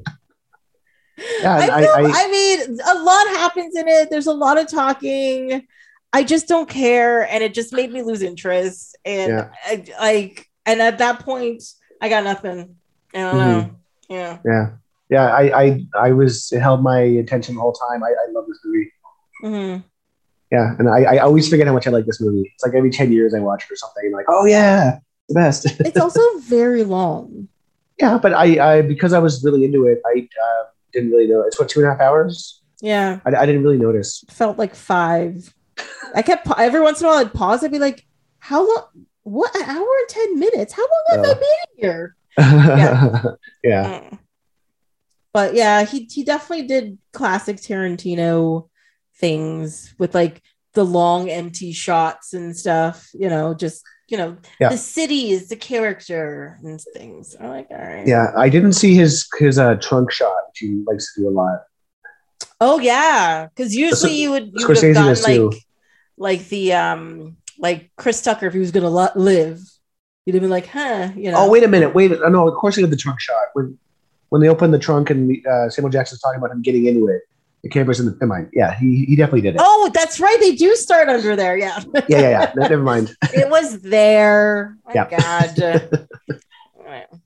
Yeah, 1.42 1.54
I, 1.58 1.70
I- 1.70 1.82
know, 1.82 1.94
I- 1.98 2.12
I 2.26 2.32
mean, 2.32 2.80
a 2.80 2.96
lot 3.04 3.28
happens 3.28 3.76
in 3.76 3.88
it. 3.90 4.10
There's 4.10 4.28
a 4.28 4.34
lot 4.34 4.58
of 4.58 4.68
talking. 4.70 5.68
I 6.14 6.24
just 6.24 6.48
don't 6.48 6.70
care, 6.70 7.24
and 7.30 7.44
it 7.44 7.54
just 7.54 7.74
made 7.74 7.92
me 7.92 8.02
lose 8.04 8.22
interest. 8.22 8.98
And 9.04 9.30
Yeah. 9.34 9.50
I, 9.66 9.84
like, 10.00 10.50
and 10.66 10.82
at 10.82 11.00
that 11.00 11.20
point, 11.20 11.62
I 12.02 12.08
got 12.08 12.24
nothing. 12.24 12.78
I 13.14 13.18
don't 13.20 13.36
Mm-hmm. 13.36 13.60
know. 13.70 13.76
Yeah. 14.10 14.38
Yeah, 14.46 14.70
yeah. 15.10 15.28
I, 15.28 15.62
I, 15.64 15.86
I 15.96 16.12
was 16.14 16.52
it 16.52 16.60
held 16.62 16.82
my 16.84 17.00
attention 17.00 17.56
the 17.56 17.62
whole 17.62 17.74
time. 17.74 18.04
I, 18.04 18.08
I 18.10 18.32
love 18.32 18.46
this 18.48 18.60
movie. 18.66 18.92
Mhm. 19.44 19.84
Yeah, 20.52 20.76
and 20.80 20.90
I, 20.90 21.04
I 21.04 21.18
always 21.20 21.48
forget 21.48 21.68
how 21.68 21.74
much 21.74 21.86
I 21.86 21.92
like 21.92 22.06
this 22.08 22.20
movie. 22.20 22.52
It's 22.56 22.66
like 22.66 22.74
every 22.74 22.90
ten 22.90 23.12
years 23.12 23.36
I 23.36 23.40
watch 23.40 23.66
it 23.66 23.72
or 23.72 23.76
something. 23.76 24.04
And 24.06 24.14
like, 24.14 24.26
oh 24.30 24.46
yeah, 24.46 24.98
the 25.28 25.36
best. 25.36 25.66
It's 25.82 26.00
also 26.00 26.22
very 26.40 26.84
long. 26.84 27.48
yeah, 28.00 28.18
but 28.18 28.34
I, 28.34 28.78
I 28.78 28.82
because 28.82 29.14
I 29.14 29.20
was 29.20 29.44
really 29.44 29.64
into 29.64 29.86
it, 29.86 30.02
I 30.08 30.22
uh, 30.22 30.64
didn't 30.92 31.12
really 31.12 31.28
know. 31.28 31.42
It's 31.44 31.60
what 31.60 31.70
two 31.70 31.82
and 31.82 31.88
a 31.88 31.92
half 31.92 32.02
hours. 32.02 32.62
Yeah. 32.82 33.20
I, 33.26 33.36
I 33.36 33.46
didn't 33.46 33.62
really 33.64 33.78
notice. 33.78 34.24
felt 34.30 34.58
like 34.58 34.74
five. 34.74 35.54
I 36.16 36.24
kept 36.24 36.46
pa- 36.46 36.56
every 36.58 36.82
once 36.82 37.00
in 37.02 37.06
a 37.06 37.10
while 37.10 37.20
I'd 37.20 37.34
pause. 37.34 37.64
I'd 37.64 37.72
be 37.72 37.78
like, 37.78 38.06
"How 38.40 38.66
long? 38.68 38.86
What? 39.24 39.56
An 39.56 39.64
hour 39.70 39.86
and 40.00 40.10
ten 40.10 40.40
minutes? 40.40 40.74
How 40.74 40.82
long 40.82 41.04
have 41.12 41.26
I 41.26 41.30
Oh. 41.30 41.36
been 41.36 41.78
here?" 41.78 42.16
yeah, 43.64 44.02
Mm. 44.02 44.20
But 45.34 45.54
yeah, 45.54 45.86
he 45.86 46.06
he 46.12 46.24
definitely 46.24 46.66
did 46.68 46.98
classic 47.14 47.58
Tarantino 47.58 48.68
things 49.18 49.94
with 50.00 50.16
like 50.16 50.42
the 50.74 50.84
long 50.86 51.30
empty 51.30 51.72
shots 51.72 52.34
and 52.34 52.56
stuff. 52.58 53.10
You 53.14 53.30
know, 53.30 53.54
just 53.54 53.84
you 54.08 54.18
know, 54.18 54.38
Yeah. 54.60 54.70
the 54.70 54.78
city 54.78 55.30
is 55.30 55.50
the 55.50 55.56
character 55.56 56.58
and 56.64 56.82
things. 56.96 57.36
I'm 57.40 57.50
like, 57.50 57.68
all 57.70 57.78
right. 57.78 58.08
yeah. 58.08 58.32
I 58.36 58.50
didn't 58.50 58.74
see 58.74 58.96
his 58.96 59.28
his 59.38 59.60
uh, 59.60 59.76
trunk 59.76 60.12
shot, 60.12 60.34
which 60.48 60.60
he 60.60 60.84
likes 60.88 61.14
to 61.14 61.22
do 61.22 61.30
a 61.30 61.32
lot. 61.32 61.60
Oh 62.60 62.80
yeah, 62.80 63.48
because 63.48 63.76
usually 63.76 64.16
you 64.16 64.32
would 64.32 64.48
you 64.54 64.68
would 64.68 64.78
Scorsese 64.78 64.88
have 64.88 64.96
gotten 64.96 65.10
does 65.10 65.26
too. 65.26 65.50
like 65.50 65.60
like 66.18 66.48
the 66.50 66.74
um 66.74 67.38
like 67.60 67.92
Chris 67.98 68.22
Tucker 68.22 68.48
if 68.48 68.54
he 68.54 68.60
was 68.60 68.72
gonna 68.72 68.90
live, 69.16 69.60
he'd 70.26 70.34
have 70.36 70.42
been 70.42 70.50
like, 70.52 70.68
huh, 70.68 71.10
you 71.16 71.32
know. 71.32 71.38
Oh 71.40 71.50
wait 71.50 71.64
a 71.64 71.68
minute, 71.68 71.94
wait. 71.94 72.12
a- 72.12 72.30
No, 72.30 72.48
of 72.48 72.56
course 72.56 72.76
he 72.76 72.82
did 72.82 72.92
the 72.92 72.98
trunk 72.98 73.20
shot 73.20 73.44
when 73.54 73.78
when 74.30 74.42
they 74.42 74.48
opened 74.50 74.74
the 74.74 74.80
trunk 74.80 75.10
and 75.10 75.46
uh, 75.48 75.70
Samuel 75.70 75.90
Jackson's 75.92 76.22
talking 76.22 76.38
about 76.40 76.52
him 76.52 76.62
getting 76.62 76.86
into 76.86 77.08
it. 77.08 77.22
The 77.64 77.70
camera's 77.70 78.00
in 78.00 78.06
the. 78.06 78.12
Never 78.14 78.28
mind. 78.28 78.50
Yeah, 78.54 78.74
he 78.80 79.04
he 79.06 79.16
definitely 79.18 79.42
did 79.42 79.56
it. 79.56 79.62
Oh, 79.64 79.92
that's 79.94 80.20
right. 80.20 80.38
They 80.40 80.56
do 80.56 80.76
start 80.76 81.10
under 81.10 81.36
there. 81.36 81.58
Yeah, 81.58 81.82
Yeah, 81.94 82.04
yeah, 82.08 82.30
yeah. 82.30 82.54
Never 82.56 82.78
mind. 82.84 83.14
it 83.34 83.50
was 83.50 83.82
there. 83.82 84.78
My 84.86 84.94
Yeah. 84.94 85.10
God. 85.10 86.08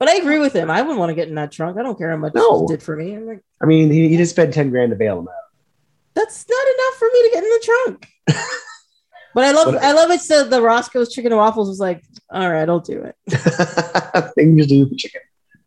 But 0.00 0.08
I 0.08 0.14
agree 0.14 0.38
with 0.38 0.52
him. 0.52 0.70
I 0.70 0.80
wouldn't 0.80 1.00
want 1.00 1.10
to 1.10 1.14
get 1.14 1.26
in 1.28 1.34
that 1.34 1.50
trunk. 1.50 1.76
I 1.76 1.82
don't 1.82 1.98
care 1.98 2.08
how 2.10 2.16
much 2.16 2.32
No. 2.32 2.60
he 2.68 2.72
did 2.74 2.82
for 2.84 2.94
me. 2.94 3.18
Like, 3.18 3.42
I 3.60 3.66
mean, 3.66 3.90
he, 3.90 4.08
he 4.08 4.16
just 4.16 4.30
spent 4.30 4.54
ten 4.54 4.70
grand 4.70 4.90
to 4.90 4.96
bail 4.96 5.18
him 5.18 5.26
out. 5.26 5.34
that's 6.14 6.46
not 6.48 6.66
enough 6.68 6.94
for 7.00 7.08
me 7.12 7.22
to 7.22 7.30
get 7.34 7.42
in 7.42 7.50
the 7.50 7.62
trunk. 7.64 8.08
but 9.34 9.44
I 9.44 9.52
love, 9.52 9.74
What- 9.74 9.82
I 9.82 9.92
love 9.92 10.10
it. 10.10 10.20
So 10.20 10.44
the 10.44 10.60
Roscoe's 10.62 11.12
chicken 11.12 11.32
and 11.32 11.38
waffles 11.38 11.68
was 11.68 11.80
like, 11.80 12.04
all 12.30 12.50
right, 12.50 12.68
I'll 12.68 12.80
do 12.80 13.02
it. 13.02 13.14
Things 14.34 14.66
to 14.66 14.86
do 14.86 14.96
chicken. 14.96 15.20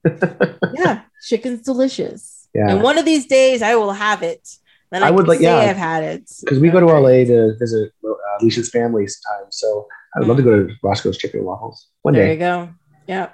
yeah, 0.75 1.01
chicken's 1.25 1.61
delicious. 1.61 2.47
Yeah. 2.53 2.69
And 2.71 2.83
one 2.83 2.97
of 2.97 3.05
these 3.05 3.25
days 3.27 3.61
I 3.61 3.75
will 3.75 3.93
have 3.93 4.23
it. 4.23 4.47
Then 4.91 5.03
I, 5.03 5.07
I 5.07 5.11
would 5.11 5.27
like- 5.27 5.39
say 5.39 5.45
yeah. 5.45 5.57
I've 5.57 5.77
had 5.77 6.03
it. 6.03 6.29
Because 6.41 6.59
we 6.59 6.69
go 6.69 6.79
to 6.81 6.85
LA 6.87 7.23
to 7.25 7.55
visit 7.59 7.91
uh, 8.05 8.09
Alicia's 8.41 8.69
family 8.69 9.07
sometimes, 9.07 9.55
so 9.57 9.87
I 10.15 10.19
would 10.19 10.27
love 10.27 10.37
to 10.37 10.43
go 10.43 10.67
to 10.67 10.73
Roscoe's 10.83 11.17
Chicken 11.17 11.39
and 11.39 11.47
Waffles 11.47 11.87
one 12.01 12.13
There 12.13 12.23
you 12.27 12.33
day. 12.33 12.37
go. 12.39 12.69
Yeah. 13.07 13.29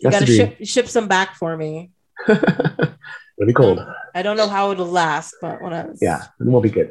You 0.00 0.10
That's 0.10 0.20
gotta 0.20 0.32
ship 0.32 0.56
ship 0.64 0.88
some 0.88 1.06
back 1.08 1.34
for 1.36 1.56
me. 1.56 1.90
It'll 2.28 3.46
be 3.46 3.52
cold. 3.52 3.80
I 4.14 4.22
don't 4.22 4.36
know 4.36 4.48
how 4.48 4.70
it'll 4.72 4.86
last, 4.86 5.34
but 5.40 5.60
when 5.62 5.72
I 5.72 5.84
was 5.86 5.98
Yeah, 6.02 6.22
it 6.40 6.46
won't 6.46 6.62
be 6.62 6.70
good. 6.70 6.90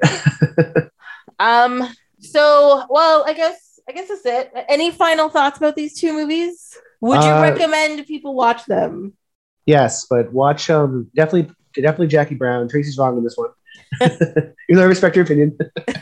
Um. 1.40 1.88
So, 2.22 2.86
well, 2.90 3.24
I 3.28 3.34
guess 3.34 3.80
I 3.90 3.94
guess 3.94 4.08
that's 4.10 4.26
it. 4.26 4.52
Any 4.70 4.92
final 4.92 5.30
thoughts 5.30 5.58
about 5.58 5.76
these 5.76 6.00
two 6.00 6.14
movies? 6.14 6.78
Would 7.02 7.24
you 7.24 7.32
Uh, 7.32 7.42
recommend 7.42 8.06
people 8.08 8.36
watch 8.36 8.66
them? 8.66 9.14
yes, 9.66 10.06
but 10.10 10.32
watch 10.32 10.70
um 10.70 11.10
definitely 11.16 11.54
definitely 11.76 12.08
Jackie 12.08 12.36
Brown. 12.36 12.68
Tracy's 12.70 12.98
wrong 12.98 13.18
in 13.18 13.24
this 13.24 13.36
one. 13.38 13.50
Even 14.02 14.54
though 14.70 14.82
I 14.84 14.86
respect 14.86 15.16
your 15.16 15.26
opinion. 15.26 15.58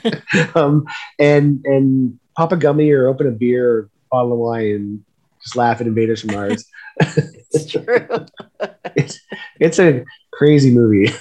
um 0.55 0.85
and 1.19 1.61
and 1.65 2.19
pop 2.35 2.51
a 2.51 2.57
gummy 2.57 2.91
or 2.91 3.07
open 3.07 3.27
a 3.27 3.31
beer 3.31 3.69
or 3.71 3.89
bottle 4.11 4.33
of 4.33 4.39
wine 4.39 4.65
and 4.71 5.03
just 5.41 5.55
laugh 5.55 5.79
at 5.79 5.87
Invaders 5.87 6.21
from 6.21 6.35
Mars. 6.35 6.65
It's 7.51 7.65
true. 7.71 8.07
it's 8.95 9.19
it's 9.59 9.79
a 9.79 10.03
crazy 10.33 10.71
movie. 10.73 11.11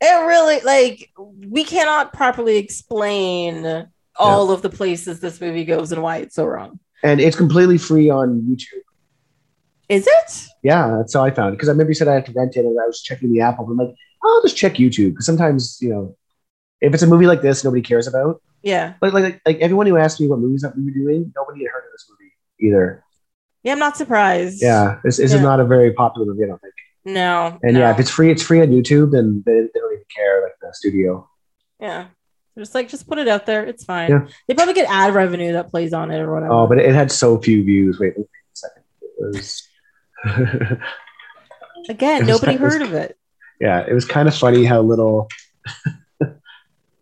it 0.00 0.26
really 0.26 0.60
like 0.60 1.10
we 1.48 1.64
cannot 1.64 2.12
properly 2.12 2.56
explain 2.56 3.88
all 4.18 4.50
of 4.50 4.62
the 4.62 4.70
places 4.70 5.20
this 5.20 5.40
movie 5.40 5.64
goes 5.64 5.92
and 5.92 6.02
why 6.02 6.18
it's 6.18 6.34
so 6.34 6.44
wrong. 6.46 6.78
And 7.02 7.20
it's 7.20 7.36
completely 7.36 7.78
free 7.78 8.10
on 8.10 8.40
YouTube. 8.42 8.82
Is 9.88 10.06
it? 10.06 10.46
Yeah, 10.62 10.96
that's 10.98 11.14
how 11.14 11.24
I 11.24 11.30
found 11.30 11.50
it. 11.54 11.56
Because 11.56 11.68
I 11.68 11.72
remember 11.72 11.90
you 11.90 11.94
said 11.94 12.08
I 12.08 12.14
had 12.14 12.26
to 12.26 12.32
rent 12.32 12.56
it, 12.56 12.64
and 12.64 12.78
I 12.78 12.86
was 12.86 13.00
checking 13.00 13.32
the 13.32 13.40
app. 13.40 13.58
I'm 13.58 13.76
like, 13.76 13.94
oh, 14.24 14.34
I'll 14.36 14.42
just 14.42 14.56
check 14.56 14.74
YouTube. 14.74 15.10
Because 15.12 15.24
sometimes, 15.26 15.78
you 15.80 15.88
know, 15.88 16.16
if 16.80 16.92
it's 16.92 17.02
a 17.02 17.06
movie 17.06 17.26
like 17.26 17.40
this, 17.42 17.64
nobody 17.64 17.80
cares 17.82 18.06
about. 18.06 18.42
Yeah. 18.62 18.94
Like, 19.00 19.12
like, 19.12 19.40
like 19.46 19.58
everyone 19.60 19.86
who 19.86 19.96
asked 19.96 20.20
me 20.20 20.26
what 20.26 20.40
movies 20.40 20.62
that 20.62 20.76
we 20.76 20.84
were 20.84 20.90
doing, 20.90 21.32
nobody 21.34 21.60
had 21.64 21.70
heard 21.72 21.84
of 21.86 21.92
this 21.92 22.06
movie 22.10 22.32
either. 22.60 23.04
Yeah, 23.62 23.72
I'm 23.72 23.78
not 23.78 23.96
surprised. 23.96 24.60
Yeah, 24.60 24.98
this, 25.04 25.16
this 25.16 25.30
Yeah. 25.30 25.38
is 25.38 25.42
not 25.42 25.60
a 25.60 25.64
very 25.64 25.92
popular 25.92 26.26
movie, 26.26 26.44
I 26.44 26.48
don't 26.48 26.60
think. 26.60 26.74
No. 27.04 27.58
And 27.62 27.74
no. 27.74 27.80
yeah, 27.80 27.90
if 27.92 27.98
it's 27.98 28.10
free, 28.10 28.30
it's 28.30 28.42
free 28.42 28.60
on 28.60 28.68
YouTube, 28.68 29.12
then 29.12 29.42
they, 29.46 29.52
they 29.52 29.80
don't 29.80 29.92
even 29.92 30.04
care, 30.14 30.42
like 30.42 30.52
the 30.60 30.72
studio. 30.74 31.28
yeah. 31.80 32.06
Just 32.58 32.74
like 32.74 32.88
just 32.88 33.06
put 33.08 33.18
it 33.18 33.28
out 33.28 33.46
there. 33.46 33.64
It's 33.64 33.84
fine. 33.84 34.10
Yeah. 34.10 34.26
They 34.46 34.54
probably 34.54 34.74
get 34.74 34.90
ad 34.90 35.14
revenue 35.14 35.52
that 35.52 35.70
plays 35.70 35.92
on 35.92 36.10
it 36.10 36.18
or 36.20 36.32
whatever. 36.34 36.52
Oh, 36.52 36.66
but 36.66 36.78
it, 36.78 36.92
had 36.94 37.10
so 37.12 37.38
few 37.40 37.62
views. 37.64 37.98
Wait, 37.98 38.14
wait 38.16 38.26
a 38.26 38.56
second. 38.56 38.82
It 39.02 39.36
was. 39.36 39.68
again, 41.88 42.22
it 42.22 42.26
was 42.26 42.28
nobody 42.28 42.46
kind- 42.52 42.60
it 42.60 42.62
was- 42.64 42.72
heard 42.74 42.82
of 42.82 42.92
it. 42.94 43.16
yeah, 43.60 43.84
it 43.86 43.92
was 43.92 44.04
kind 44.04 44.28
of 44.28 44.34
funny 44.34 44.64
how 44.64 44.80
little. 44.82 45.28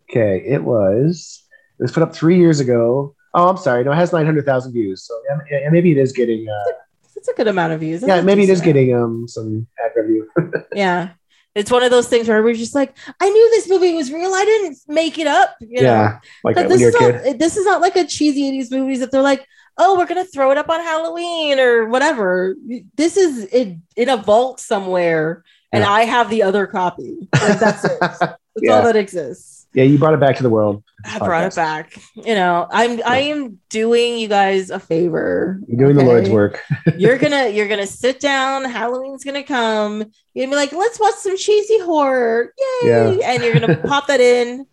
okay, 0.09 0.43
it 0.45 0.63
was. 0.63 1.43
It 1.79 1.83
was 1.83 1.91
put 1.91 2.03
up 2.03 2.13
three 2.15 2.37
years 2.37 2.59
ago. 2.59 3.15
Oh, 3.33 3.49
I'm 3.49 3.57
sorry. 3.57 3.83
No, 3.83 3.91
it 3.91 3.95
has 3.95 4.13
900,000 4.13 4.71
views. 4.73 5.03
So 5.03 5.13
yeah, 5.29 5.59
yeah, 5.61 5.69
maybe 5.69 5.91
it 5.91 5.97
is 5.97 6.11
getting. 6.11 6.47
Uh, 6.49 6.71
It's 7.15 7.27
a 7.27 7.33
good 7.33 7.47
amount 7.47 7.73
of 7.73 7.79
views. 7.81 8.01
That's 8.01 8.09
yeah, 8.09 8.21
maybe 8.21 8.43
it 8.43 8.49
is 8.49 8.61
getting 8.61 8.95
um 8.95 9.27
some 9.27 9.67
ad 9.83 9.91
revenue. 9.95 10.25
Yeah. 10.73 11.09
It's 11.57 11.71
one 11.71 11.83
of 11.83 11.91
those 11.91 12.07
things 12.07 12.27
where 12.27 12.41
we're 12.43 12.53
just 12.53 12.75
like, 12.75 12.95
I 13.19 13.29
knew 13.29 13.49
this 13.51 13.67
movie 13.67 13.93
was 13.95 14.11
real. 14.11 14.31
I 14.33 14.45
didn't 14.45 14.77
make 14.87 15.17
it 15.17 15.27
up. 15.27 15.55
You 15.59 15.81
know? 15.81 15.89
yeah, 15.89 16.19
like 16.43 16.55
'Cause 16.55 16.67
when 16.67 16.77
this 16.79 16.81
is 16.81 17.01
not 17.01 17.39
this 17.39 17.57
is 17.57 17.65
not 17.65 17.81
like 17.81 17.95
a 17.95 18.05
cheesy 18.05 18.43
80s 18.61 18.71
movies 18.71 18.99
that 18.99 19.11
they're 19.11 19.21
like, 19.21 19.45
oh, 19.77 19.97
we're 19.97 20.05
gonna 20.05 20.25
throw 20.25 20.51
it 20.51 20.57
up 20.57 20.69
on 20.69 20.79
Halloween 20.81 21.59
or 21.59 21.87
whatever. 21.87 22.55
This 22.95 23.17
is 23.17 23.45
in, 23.45 23.81
in 23.95 24.09
a 24.09 24.17
vault 24.17 24.59
somewhere, 24.59 25.43
and 25.71 25.81
Yeah. 25.83 25.91
I 25.91 26.01
have 26.05 26.29
the 26.29 26.43
other 26.43 26.67
copy. 26.67 27.27
Like, 27.33 27.59
that's 27.59 27.83
it. 27.85 27.99
That's 27.99 28.65
Yeah. 28.69 28.73
all 28.77 28.83
that 28.83 28.95
exists. 28.95 29.56
Yeah, 29.73 29.83
you 29.83 29.97
brought 29.99 30.13
it 30.13 30.19
back 30.19 30.37
to 30.37 30.43
the 30.43 30.49
world. 30.49 30.83
I 31.05 31.19
brought 31.19 31.43
it 31.45 31.55
back. 31.55 31.93
You 32.15 32.33
know, 32.35 32.67
I'm 32.71 32.99
I 33.05 33.19
am 33.19 33.59
doing 33.69 34.17
you 34.17 34.27
guys 34.27 34.69
a 34.71 34.79
favor. 34.79 35.59
You're 35.67 35.77
doing 35.77 35.95
the? 35.95 36.03
Lord's 36.03 36.29
work. 36.29 36.61
you're 36.97 37.17
gonna 37.17 37.49
you're 37.49 37.67
gonna 37.67 37.85
sit 37.85 38.19
down 38.19 38.65
halloween's 38.65 39.23
gonna 39.23 39.43
come 39.43 40.05
you're 40.33 40.45
gonna 40.45 40.51
be 40.51 40.55
like 40.55 40.71
let's 40.71 40.99
watch 40.99 41.15
some 41.15 41.37
cheesy 41.37 41.79
horror 41.79 42.53
yay 42.83 42.89
Yeah. 42.89 43.09
and 43.33 43.43
you're 43.43 43.53
gonna 43.59 43.77
pop 43.87 44.07
that 44.07 44.19
in 44.21 44.65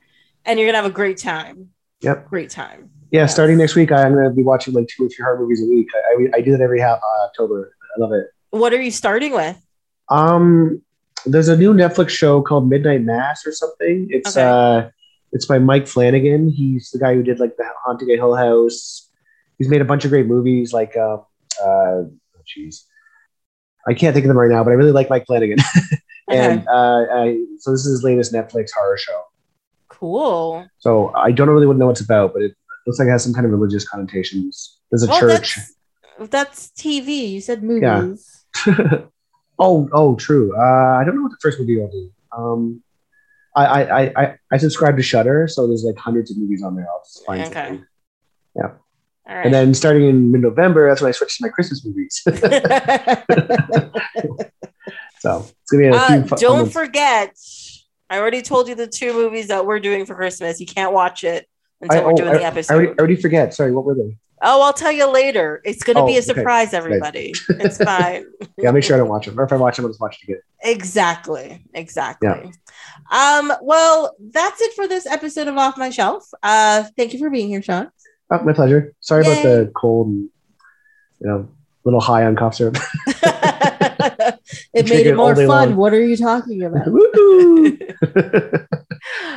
and 0.47 0.59
you're 0.59 0.67
gonna 0.69 0.79
have 0.83 0.91
a 0.91 0.95
great 0.95 1.19
time 1.19 1.69
Yep. 2.01 2.29
great 2.29 2.51
time 2.51 2.91
Yeah, 3.11 3.23
Yes. 3.23 3.33
starting 3.33 3.59
next 3.59 3.75
week, 3.75 3.93
I'm 3.93 4.13
going 4.15 4.25
to 4.25 4.31
be 4.31 4.43
watching 4.43 4.75
like 4.75 4.89
two 4.89 5.05
or 5.07 5.09
three 5.09 5.23
horror 5.25 5.39
movies 5.41 5.63
a 5.63 5.67
week. 5.67 5.89
I, 5.95 5.99
I, 6.37 6.39
I 6.39 6.41
do 6.43 6.51
that 6.53 6.61
every 6.61 6.81
half 6.81 6.99
uh, 6.99 7.25
October. 7.27 7.75
I 7.97 8.01
love 8.01 8.13
it. 8.13 8.27
what 8.51 8.73
are 8.73 8.81
you 8.83 8.91
starting 8.91 9.33
with 9.33 9.57
Um, 10.11 10.83
there's 11.27 11.49
a 11.49 11.57
new 11.57 11.73
Netflix 11.75 12.11
show 12.11 12.43
called 12.43 12.69
Midnight 12.69 13.03
Mass 13.03 13.47
or 13.47 13.53
something. 13.53 14.09
It's 14.11 14.37
Okay. 14.37 14.47
uh, 14.47 14.91
it's 15.33 15.47
by 15.47 15.59
Mike 15.59 15.87
Flanagan. 15.87 16.49
He's 16.49 16.91
the 16.91 16.99
guy 16.99 17.15
who 17.15 17.23
did 17.23 17.41
like 17.41 17.57
the 17.57 17.65
Haunting 17.85 18.11
at 18.11 18.17
Hill 18.17 18.35
House. 18.35 19.11
He's 19.59 19.69
made 19.69 19.81
a 19.81 19.85
bunch 19.85 20.05
of 20.05 20.11
great 20.11 20.27
movies. 20.27 20.73
Like, 20.73 20.97
uh, 20.97 21.19
uh, 21.63 22.05
oh, 22.07 22.11
jeez, 22.47 22.85
I 23.87 23.95
can't 23.95 24.15
think 24.15 24.25
of 24.25 24.29
them 24.29 24.39
right 24.39 24.51
now, 24.51 24.63
but 24.65 24.71
I 24.71 24.75
really 24.75 24.93
like 24.93 25.11
Mike 25.11 25.27
Flanagan. 25.27 25.59
okay 26.31 26.39
and 26.39 26.67
uh, 26.69 27.05
I, 27.13 27.45
so 27.59 27.71
this 27.71 27.81
is 27.85 27.93
his 27.93 28.03
latest 28.03 28.33
Netflix 28.33 28.71
horror 28.75 28.97
show. 28.97 29.23
cool 29.89 30.67
So 30.79 31.13
I 31.15 31.33
don't 31.33 31.49
really 31.49 31.67
know 31.67 31.87
what 31.87 31.93
it's 31.93 32.01
about, 32.01 32.33
but 32.33 32.43
it 32.43 32.55
looks 32.87 32.99
like 32.99 33.09
it 33.09 33.11
has 33.11 33.23
some 33.25 33.35
kind 33.35 33.45
of 33.47 33.53
religious 33.53 33.87
connotations. 33.89 34.79
There's 34.91 35.03
a 35.03 35.09
well 35.09 35.21
church. 35.21 35.57
that's 35.57 36.31
that's 36.31 36.69
tv 36.79 37.29
you 37.31 37.41
said 37.41 37.65
movies 37.65 38.45
oh, 39.59 39.89
oh, 39.93 40.17
true. 40.17 40.55
Uh, 40.57 40.99
I 41.01 41.05
don't 41.05 41.17
know 41.17 41.23
what 41.23 41.31
the 41.31 41.39
first 41.41 41.59
movie 41.61 41.81
I'll 41.81 41.91
do. 41.91 42.11
Um, 42.37 42.83
I, 43.57 43.65
I, 43.67 43.83
I, 43.83 44.13
I, 44.23 44.39
I 44.53 44.57
subscribe 44.59 44.97
to 44.97 45.03
Shudder, 45.03 45.47
so 45.49 45.67
there's 45.69 45.85
like 45.85 45.97
hundreds 45.97 46.31
of 46.31 46.37
movies 46.39 46.63
on 46.63 46.75
there. 46.75 46.87
I'll 46.91 47.03
just 47.05 47.25
find 47.25 47.41
Okay. 47.43 47.53
something. 47.69 47.87
all 48.57 48.73
right 49.29 49.45
And 49.47 49.55
then 49.55 49.73
starting 49.75 50.09
in 50.09 50.33
mid-November, 50.33 50.89
that's 50.89 51.01
when 51.01 51.09
I 51.09 51.13
switch 51.13 51.39
to 51.39 51.45
my 51.45 51.49
Christmas 51.51 51.85
movies. 51.85 52.21
so 55.21 55.47
it's 55.63 55.71
gonna 55.71 55.83
be 55.83 55.89
a 55.89 55.95
Uh, 55.95 56.23
few. 56.27 56.37
don't 56.37 56.71
forget 56.73 57.37
i 58.11 58.19
already 58.19 58.43
told 58.43 58.69
you 58.69 58.75
the 58.75 58.87
two 58.87 59.13
movies 59.15 59.49
that 59.49 59.65
we're 59.65 59.81
doing 59.81 60.05
for 60.05 60.15
christmas 60.15 60.61
you 60.61 60.67
can't 60.67 60.93
watch 60.93 61.25
it 61.25 61.49
until 61.81 62.01
I, 62.01 62.05
we're 62.05 62.13
oh, 62.13 62.17
doing 62.17 62.29
I, 62.29 62.39
the 62.39 62.45
I 62.45 62.49
episode 62.49 62.75
already, 62.75 62.89
I 62.91 62.95
already 62.99 63.17
forget. 63.17 63.55
Sorry, 63.55 63.73
what 63.73 63.85
were 63.85 63.95
they? 63.95 64.17
Oh, 64.45 64.63
I'll 64.63 64.73
tell 64.73 64.93
you 64.93 65.11
later. 65.11 65.61
It's 65.65 65.83
going 65.83 65.97
to 65.97 66.03
Oh, 66.03 66.07
be 66.07 66.15
a 66.15 66.19
okay. 66.19 66.27
surprise, 66.27 66.73
everybody. 66.75 67.33
It's 67.49 67.79
fine. 67.85 68.27
Yeah, 68.59 68.71
make 68.71 68.85
sure 68.85 68.95
I 68.95 68.99
don't 68.99 69.09
watch 69.09 69.27
them. 69.27 69.39
Or 69.41 69.45
if 69.45 69.53
I 69.53 69.57
watch 69.57 69.77
them, 69.77 69.87
I'll 69.87 69.91
just 69.91 70.01
watch 70.01 70.19
it 70.23 70.25
again. 70.25 70.41
exactly. 70.63 71.65
Exactly. 71.75 72.29
Yeah. 72.29 72.51
Um, 73.11 73.53
well, 73.63 74.15
that's 74.33 74.61
it 74.61 74.75
for 74.75 74.87
this 74.87 75.07
episode 75.07 75.49
of 75.49 75.57
Off 75.57 75.77
My 75.79 75.91
Shelf. 75.91 76.29
Uh, 76.43 76.85
thank 76.97 77.13
you 77.13 77.19
for 77.19 77.31
being 77.31 77.49
here, 77.49 77.63
Sean. 77.63 77.91
Oh, 78.31 78.43
my 78.43 78.53
pleasure. 78.53 78.95
Sorry 79.01 79.23
about 79.23 79.43
the 79.43 79.73
cold 79.75 80.07
and 80.09 80.29
you 81.21 81.27
know, 81.29 81.49
little 81.85 82.01
high 82.01 82.25
on 82.25 82.37
cough 82.37 82.55
syrup. 82.55 82.77
it 84.75 84.89
made 84.89 85.07
it 85.07 85.11
it 85.11 85.17
more 85.17 85.35
fun. 85.35 85.47
long. 85.47 85.77
What 85.77 85.95
are 85.95 86.05
you 86.05 86.17
talking 86.17 86.63
about? 86.69 86.89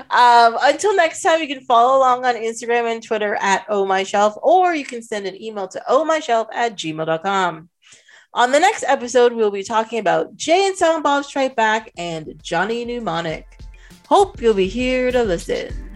Um, 0.10 0.58
until 0.62 0.96
next 0.96 1.22
time, 1.22 1.42
you 1.42 1.48
can 1.48 1.62
follow 1.66 1.98
along 1.98 2.26
on 2.26 2.36
Instagram 2.36 2.90
and 2.90 3.04
Twitter 3.04 3.36
at 3.42 3.66
Oh 3.68 3.86
My 3.86 4.04
Shelf, 4.04 4.36
or 4.42 4.74
you 4.74 4.86
can 4.86 5.02
send 5.02 5.28
an 5.28 5.42
email 5.42 5.68
to 5.68 5.84
ohmyshelf 5.90 6.48
at 6.54 6.78
gmail.com. 6.78 7.70
On 8.34 8.52
the 8.52 8.60
next 8.60 8.84
episode, 8.88 9.34
we'll 9.34 9.52
be 9.52 9.64
talking 9.64 10.00
about 10.00 10.36
Jay 10.36 10.68
and 10.68 10.78
Silent 10.78 11.04
Bob 11.04 11.26
Strike 11.26 11.56
Back 11.56 11.92
and 11.98 12.40
Johnny 12.42 12.86
Mnemonic. 12.86 13.60
Hope 14.08 14.42
you'll 14.42 14.54
be 14.54 14.68
here 14.68 15.12
to 15.12 15.24
listen. 15.24 15.87